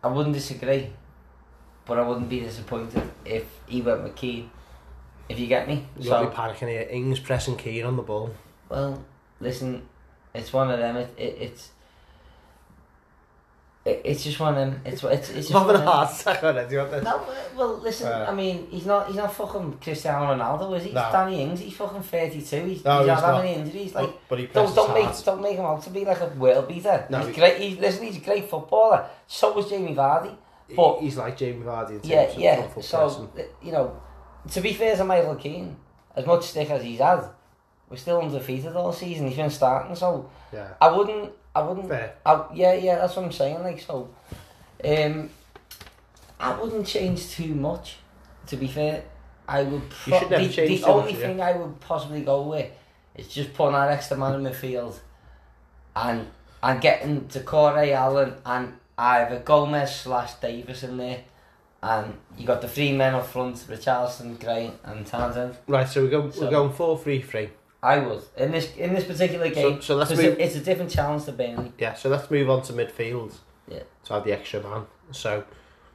I 0.03 0.09
wouldn't 0.09 0.35
disagree, 0.35 0.91
but 1.85 1.99
I 1.99 2.03
wouldn't 2.07 2.29
be 2.29 2.41
disappointed 2.41 3.03
if 3.25 3.45
he 3.67 3.83
went 3.83 4.03
with 4.03 4.15
Keane. 4.15 4.51
If 5.29 5.39
you 5.39 5.47
get 5.47 5.69
me. 5.69 5.87
You 5.99 6.09
so 6.11 6.27
be 6.27 6.35
panicking 6.35 6.69
here. 6.69 6.87
Ings 6.91 7.19
pressing 7.21 7.57
Keane 7.57 7.85
on 7.85 7.97
the 7.97 8.03
ball. 8.03 8.31
Well, 8.69 9.05
listen, 9.41 9.87
it's 10.35 10.53
one 10.53 10.71
of 10.71 10.79
them. 10.79 10.97
It, 10.97 11.15
it 11.19 11.37
it's 11.41 11.71
it, 13.85 14.03
it's 14.05 14.25
just 14.25 14.39
one 14.41 14.55
of 14.57 14.57
them. 14.57 14.81
It's 14.85 15.03
it's 15.03 15.31
it's 15.31 15.49
just 15.49 15.53
having 15.53 15.77
a 15.77 15.81
heart 15.91 16.11
attack 16.21 16.43
already. 16.43 16.77
aren't 16.77 16.93
I? 16.93 17.01
them. 17.01 17.05
No, 17.05 17.27
well, 17.57 17.77
listen. 17.79 18.09
Uh, 18.11 18.27
I 18.29 18.35
mean, 18.35 18.67
he's 18.71 18.85
not 18.87 19.07
he's 19.07 19.17
not 19.17 19.33
fucking 19.33 19.79
Cristiano 19.81 20.35
Ronaldo, 20.35 20.77
is 20.77 20.85
he? 20.85 20.93
No. 20.93 21.03
He's 21.03 21.13
Danny 21.13 21.43
Ings. 21.43 21.61
He's 21.61 21.77
fucking 21.77 22.03
thirty 22.03 22.43
two. 22.43 22.65
He's, 22.65 22.85
No, 22.85 22.99
he's 23.01 23.09
he's 23.11 23.21
had 23.21 23.35
that 23.35 23.45
many 23.45 23.55
injuries. 23.55 23.95
Like, 23.95 24.07
But, 24.07 24.21
but 24.29 24.39
he 24.41 24.47
don't 24.47 24.75
don't 24.75 24.95
make 24.95 25.05
hard. 25.05 25.25
don't 25.25 25.43
make 25.43 25.57
him 25.57 25.65
out 25.65 25.83
to 25.85 25.91
be 25.91 26.05
like 26.05 26.21
a 26.21 26.27
world 26.29 26.69
beater. 26.69 27.07
No, 27.11 27.19
he's 27.19 27.29
he- 27.29 27.33
great. 27.35 27.61
He's 27.61 27.79
listen. 27.79 28.05
He's 28.05 28.17
a 28.17 28.21
great 28.21 28.49
footballer. 28.49 29.07
So 29.27 29.53
was 29.53 29.69
Jamie 29.69 29.95
Vardy. 29.95 30.37
But- 30.75 30.99
He- 30.99 31.07
he's 31.07 31.17
like 31.17 31.37
Jamie 31.39 31.65
Vardy 31.65 31.91
in 31.91 32.01
terms 32.01 32.07
Yeah, 32.09 32.23
of 32.23 32.39
yeah. 32.39 32.81
So 32.81 33.31
uh, 33.39 33.43
you 33.63 33.73
know, 33.73 33.99
to 34.51 34.61
be 34.61 34.73
fair 34.73 34.97
to 34.97 35.05
Michael 35.05 35.37
Keane, 35.37 35.77
as 36.17 36.27
much 36.27 36.45
stick 36.45 36.71
as 36.71 36.83
he's 36.83 36.99
had, 37.01 37.25
we're 37.89 37.97
still 37.97 38.21
undefeated 38.21 38.75
all 38.77 38.93
season. 38.93 39.29
He's 39.29 39.37
been 39.37 39.51
starting, 39.51 39.95
so 39.97 40.29
Yeah, 40.53 40.75
I 40.81 40.91
wouldn't. 40.91 41.33
I 41.55 41.63
wouldn't. 41.63 41.89
fair. 41.89 42.15
I, 42.25 42.45
yeah, 42.55 42.75
yeah. 42.75 42.97
That's 42.97 43.17
what 43.17 43.25
I'm 43.25 43.33
saying. 43.33 43.63
Like 43.63 43.81
so, 43.81 44.09
um, 44.85 45.31
I 46.39 46.59
wouldn't 46.61 46.87
change 46.87 47.31
too 47.31 47.55
much. 47.55 47.97
To 48.49 48.57
be 48.57 48.67
fair, 48.67 49.05
I 49.47 49.63
would. 49.63 49.83
You 50.07 50.19
Pro- 50.19 50.29
the, 50.29 50.49
change 50.49 50.81
the 50.83 50.87
only 50.87 51.13
much, 51.13 51.21
yeah. 51.21 51.27
thing 51.27 51.41
I 51.41 51.53
would 51.57 51.81
possibly 51.81 52.23
go 52.23 52.43
with 52.43 52.71
is 53.15 53.29
just 53.29 53.53
putting 53.55 53.73
that 53.73 53.91
extra 53.91 54.17
man 54.17 54.35
in 54.35 54.43
midfield, 54.43 54.99
and 55.97 56.27
and 56.63 56.81
getting 56.81 57.27
to 57.29 57.41
Corey 57.41 57.93
Allen 57.93 58.35
and 58.45 58.75
either 58.97 59.39
Gomes 59.41 59.95
slash 59.95 60.35
Davies 60.35 60.83
in 60.83 60.97
there, 60.97 61.21
and 61.83 62.15
you 62.37 62.47
got 62.47 62.61
the 62.61 62.69
three 62.69 62.93
men 62.93 63.15
up 63.15 63.27
front: 63.27 63.57
Richarlison, 63.69 64.39
Gray, 64.41 64.73
and 64.85 65.07
Townsend. 65.07 65.57
Right, 65.67 65.89
so 65.89 66.03
we're 66.03 66.11
going 66.11 66.33
So- 66.33 66.43
we're 66.45 66.51
going 66.51 66.73
four 66.73 66.99
three 66.99 67.23
three. 67.23 67.51
I 67.83 67.99
was 67.99 68.27
in 68.37 68.51
this 68.51 68.75
in 68.77 68.93
this 68.95 69.05
particular 69.05 69.49
game. 69.51 69.77
So, 69.77 69.81
so 69.81 69.97
let's 69.97 70.11
move. 70.11 70.21
it- 70.21 70.41
it's 70.41 70.57
a 70.57 70.61
different 70.61 70.91
challenge 70.91 71.25
to 71.27 71.33
Burnley. 71.33 71.73
Yeah, 71.79 71.95
so 71.95 72.09
let's 72.09 72.31
move 72.31 72.51
on 72.51 72.63
to 72.63 72.73
midfield. 72.73 73.35
Yeah. 73.69 73.81
To 74.07 74.15
have 74.15 74.25
the 74.25 74.33
extra 74.33 74.61
man. 74.63 74.87
So 75.13 75.45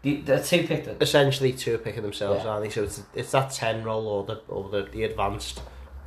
The, 0.03 0.17
the 0.21 0.41
two 0.41 0.63
picked 0.67 1.01
essentially 1.01 1.51
two 1.53 1.75
are 1.75 1.77
picking 1.79 2.03
themselves, 2.03 2.43
Yeah. 2.43 2.51
aren't 2.51 2.63
they? 2.65 2.69
So 2.69 2.83
it's 2.83 3.01
it's 3.13 3.31
that 3.31 3.51
ten 3.51 3.83
role 3.83 4.07
or 4.07 4.23
the 4.23 4.41
or 4.47 4.69
the, 4.69 4.83
the 4.83 5.03
advanced 5.03 5.61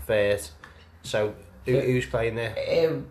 third. 0.06 0.40
So 1.02 1.34
who, 1.66 1.78
who's 1.80 2.06
playing 2.06 2.36
there? 2.36 2.54
Um, 2.88 3.08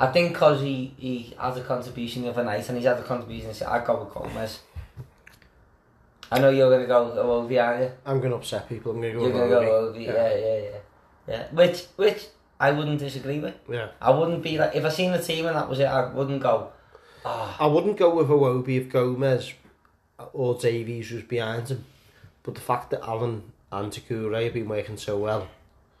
I 0.00 0.06
think 0.06 0.32
because 0.32 0.62
he, 0.62 0.94
he 0.96 1.34
had 1.38 1.58
a 1.58 1.62
contribution 1.62 2.22
the 2.22 2.30
other 2.30 2.42
night 2.42 2.66
and 2.68 2.78
he's 2.78 2.86
had 2.86 2.98
a 2.98 3.02
contribution, 3.02 3.52
so 3.52 3.66
I'd 3.68 3.84
go 3.84 4.02
with 4.02 4.14
Gomes. 4.14 4.60
I 6.32 6.38
know 6.38 6.48
you're 6.48 6.70
going 6.70 6.80
to 6.80 6.86
go 6.86 7.10
Ovi, 7.10 7.62
aren't 7.62 7.82
you? 7.82 7.90
I'm 8.06 8.18
going 8.18 8.30
to 8.30 8.38
upset 8.38 8.66
people. 8.66 8.92
I'm 8.92 9.02
going 9.02 9.12
to 9.12 9.18
go. 9.18 9.24
You're 9.26 9.32
going 9.32 9.50
to 9.50 9.56
go 9.56 9.92
Ovi, 9.92 10.06
yeah. 10.06 10.34
yeah, 10.34 10.58
yeah, 10.58 10.78
yeah. 11.28 11.46
Which, 11.52 11.84
which 11.96 12.28
I 12.58 12.70
wouldn't 12.70 12.98
disagree 12.98 13.40
with. 13.40 13.54
Yeah. 13.68 13.88
I 14.00 14.10
wouldn't 14.10 14.42
be 14.42 14.56
like, 14.56 14.74
if 14.74 14.86
I 14.86 14.88
seen 14.88 15.12
the 15.12 15.22
team 15.22 15.44
and 15.44 15.54
that 15.54 15.68
was 15.68 15.80
it, 15.80 15.84
I 15.84 16.10
wouldn't 16.10 16.42
go, 16.42 16.72
ah, 17.26 17.56
I 17.60 17.66
wouldn't 17.66 17.98
go 17.98 18.14
with 18.14 18.28
Iwobi 18.28 18.80
if 18.80 18.88
Gomes 18.88 19.52
or 20.32 20.54
Davies 20.54 21.10
was 21.10 21.24
behind 21.24 21.68
him. 21.68 21.84
But 22.42 22.54
the 22.54 22.62
fact 22.62 22.88
that 22.90 23.02
Allen 23.02 23.42
and 23.70 23.92
Doucouré 23.92 24.44
have 24.44 24.54
been 24.54 24.68
working 24.68 24.96
so 24.96 25.18
well, 25.18 25.48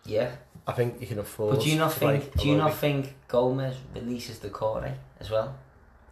yeah. 0.06 0.36
I 0.70 0.72
think 0.72 1.00
you 1.00 1.06
can 1.06 1.18
afford. 1.18 1.56
But 1.56 1.64
do 1.64 1.70
you 1.70 1.78
not 1.78 1.92
think, 1.92 2.36
do 2.36 2.48
you 2.48 2.56
not 2.56 2.74
think 2.74 3.14
Gomes 3.28 3.76
releases 3.94 4.38
the 4.38 4.50
core 4.50 4.88
as 5.20 5.30
well? 5.30 5.56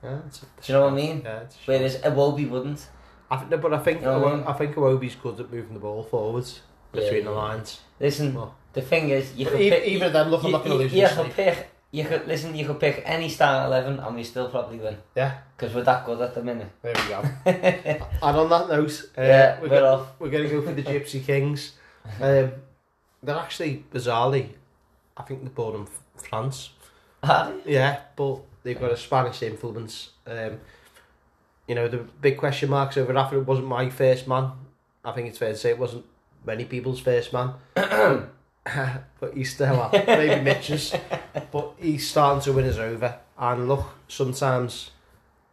Yeah, 0.02 0.18
it's- 0.18 0.40
Do 0.40 0.46
you 0.72 0.78
know 0.78 0.84
what 0.86 0.92
I 0.92 0.96
mean? 0.96 1.22
Yeah, 1.24 1.40
it's 1.40 1.56
Whereas 1.66 1.96
Iwobi 1.98 2.48
wouldn't. 2.48 2.86
I 3.30 3.36
think, 3.36 3.50
no, 3.50 3.56
but 3.58 3.74
I 3.74 3.78
think 3.78 4.00
You 4.00 4.06
know 4.06 4.26
I 4.28 4.34
mean? 4.36 4.44
I 4.46 4.52
think 4.54 4.74
Iwobi's 4.74 5.14
good 5.16 5.38
at 5.40 5.50
moving 5.52 5.74
the 5.74 5.80
ball 5.80 6.02
forwards 6.02 6.60
between 6.92 7.24
Yeah, 7.24 7.30
the 7.30 7.30
lines. 7.32 7.80
Listen, 8.00 8.34
Well, 8.34 8.54
the 8.72 8.80
thing 8.82 9.10
is, 9.10 9.34
you 9.36 9.46
could 9.46 9.60
even, 9.60 9.78
pick, 9.80 9.88
even 9.88 10.12
then, 10.12 10.28
look, 10.30 10.40
I'm 10.42 10.46
you, 10.46 10.52
not 10.52 10.64
going 10.64 10.78
to 10.78 10.84
you- 10.84 11.02
lose. 11.02 11.12
you 11.16 11.22
could 11.24 11.32
pick. 11.34 11.68
You 11.90 12.04
could 12.04 12.26
listen. 12.28 12.54
You 12.54 12.66
could 12.66 12.78
pick 12.80 13.02
any 13.06 13.30
start 13.30 13.66
eleven, 13.66 13.98
and 13.98 14.14
we 14.14 14.22
still 14.22 14.50
probably 14.50 14.76
win 14.78 14.98
Yeah, 15.16 15.38
because 15.56 15.74
we're 15.74 15.84
that 15.84 16.04
good 16.04 16.20
at 16.20 16.34
the 16.34 16.42
minute. 16.42 16.68
there 16.82 16.92
we 16.94 17.08
go. 17.08 17.22
and 17.46 18.02
on 18.36 18.48
that 18.50 18.68
note, 18.68 19.10
uh, 19.16 19.22
Yeah, 19.22 19.58
we're, 19.60 19.68
we're 19.70 19.80
go- 19.80 19.94
off. 19.94 20.06
we're 20.18 20.28
going 20.30 20.44
to 20.44 20.50
go 20.50 20.60
for 20.62 20.72
the 20.74 20.82
Gypsy 20.90 21.24
Kings. 21.24 21.72
Um, 22.20 22.52
they're 23.22 23.36
actually 23.36 23.84
bizarrely, 23.92 24.50
I 25.16 25.22
think 25.22 25.42
they're 25.42 25.50
born 25.50 25.80
in 25.80 25.86
France. 26.22 26.70
Yeah, 27.66 28.00
but 28.16 28.40
they've 28.62 28.78
got 28.78 28.92
a 28.92 28.96
Spanish 28.96 29.42
influence. 29.42 30.10
Um, 30.26 30.60
you 31.66 31.74
know, 31.74 31.88
the 31.88 31.98
big 31.98 32.38
question 32.38 32.70
marks 32.70 32.96
over 32.96 33.12
Rafa 33.12 33.38
it 33.38 33.46
wasn't 33.46 33.68
my 33.68 33.90
first 33.90 34.26
man. 34.26 34.52
I 35.04 35.12
think 35.12 35.28
it's 35.28 35.38
fair 35.38 35.52
to 35.52 35.56
say 35.56 35.70
it 35.70 35.78
wasn't 35.78 36.04
many 36.44 36.64
people's 36.64 37.00
first 37.00 37.32
man. 37.32 37.54
but 37.74 39.34
he's 39.34 39.54
still 39.54 39.80
up. 39.80 39.92
Maybe 39.92 40.42
Mitch's. 40.42 40.94
But 41.50 41.74
he's 41.78 42.08
starting 42.08 42.42
to 42.42 42.52
win 42.52 42.66
us 42.66 42.78
over. 42.78 43.18
And 43.38 43.68
look, 43.68 43.86
sometimes 44.08 44.90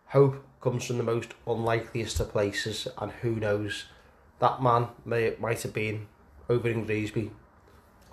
hope 0.08 0.44
comes 0.62 0.86
from 0.86 0.98
the 0.98 1.04
most 1.04 1.34
unlikeliest 1.46 2.20
of 2.20 2.32
places. 2.32 2.88
And 2.98 3.12
who 3.12 3.36
knows, 3.36 3.86
that 4.40 4.62
man 4.62 4.88
may 5.06 5.36
might 5.40 5.62
have 5.64 5.74
been 5.74 6.08
over 6.50 6.70
in 6.70 6.86
Greasby 6.86 7.30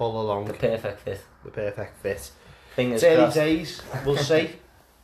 all 0.03 0.21
along. 0.21 0.47
the 0.47 0.55
perfect 0.55 1.01
fit. 1.01 1.21
The 1.45 1.51
perfect 1.51 2.03
fit. 2.03 2.31
Fingers 2.77 3.03
It's 3.03 3.05
early 3.05 3.17
crossed. 3.23 3.35
days, 3.37 3.83
we'll 4.05 4.17
see. 4.33 4.51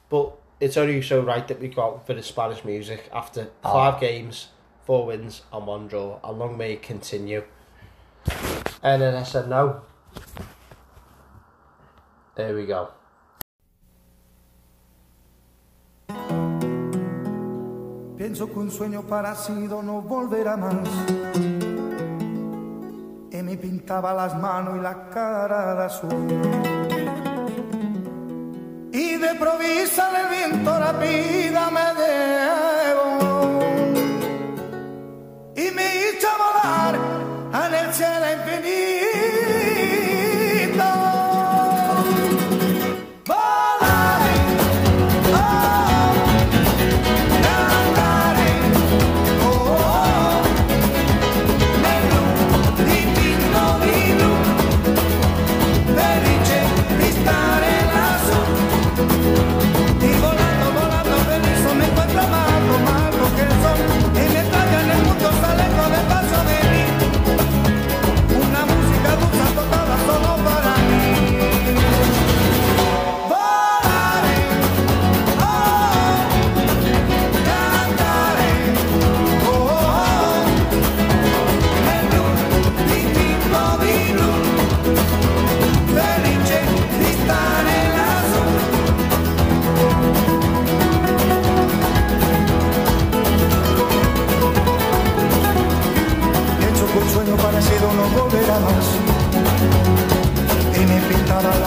But 0.09 0.33
it's 0.61 0.77
only 0.77 1.01
so 1.03 1.21
right 1.23 1.47
that 1.49 1.61
we 1.61 1.69
got 1.69 2.07
for 2.07 2.15
the 2.15 2.23
Spanish 2.23 2.65
music 2.65 3.09
after 3.13 3.49
Oh. 3.65 3.73
five 3.73 4.01
games, 4.01 4.49
four 4.85 5.07
wins, 5.07 5.43
and 5.53 5.67
one 5.67 5.87
draw. 5.89 6.19
And 6.25 6.39
long 6.39 6.57
may 6.57 6.73
it 6.75 6.83
continue. 6.83 7.45
And 8.83 9.03
then 9.03 9.15
I 9.15 9.23
said 9.23 9.49
no. 9.49 9.83
There 12.37 12.55
we 12.55 12.67
go. 12.67 12.91
Pienso 18.17 18.49
que 18.49 18.59
un 18.59 18.71
sueño 18.71 19.03
parecido 19.03 19.83
no 19.83 20.03
volverá 20.03 20.57
más. 20.57 20.89
Me 23.49 23.57
pintaba 23.57 24.13
las 24.13 24.37
manos 24.39 24.77
y 24.77 24.81
la 24.83 25.09
cara 25.09 25.75
de 25.75 25.85
azul. 25.85 26.11
Y 28.93 29.17
de 29.17 29.35
provisa 29.37 30.11
el 30.21 30.29
viento 30.37 30.79
rápida 30.79 31.71
me 31.71 31.87
llevó 31.99 33.09
y 35.57 35.71
me 35.71 35.87
hizo 35.97 36.29
volar 36.45 36.95
en 37.55 37.75
el 37.75 37.95
cielo 37.95 38.27
infinito 38.37 38.98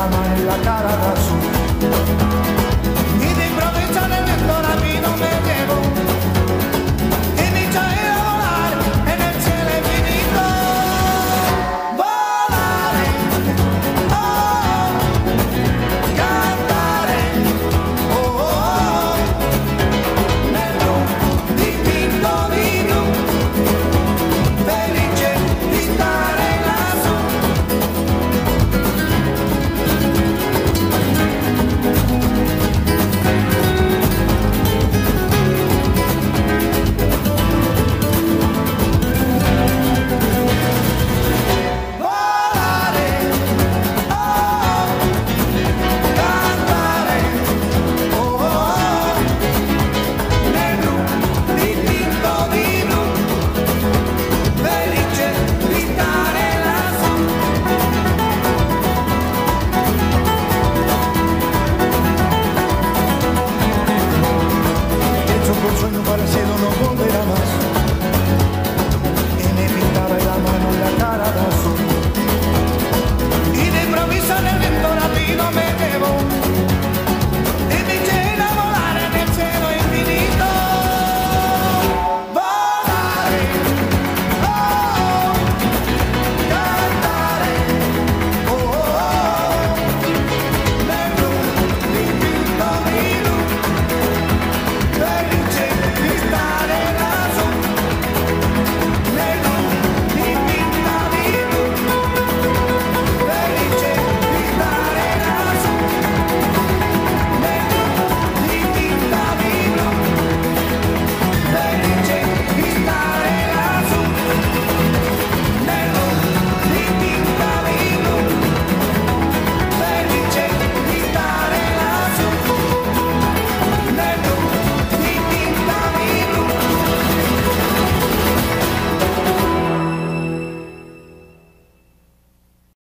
la 0.02 0.08
mano 0.08 0.36
en 0.36 0.48
la. 0.48 0.61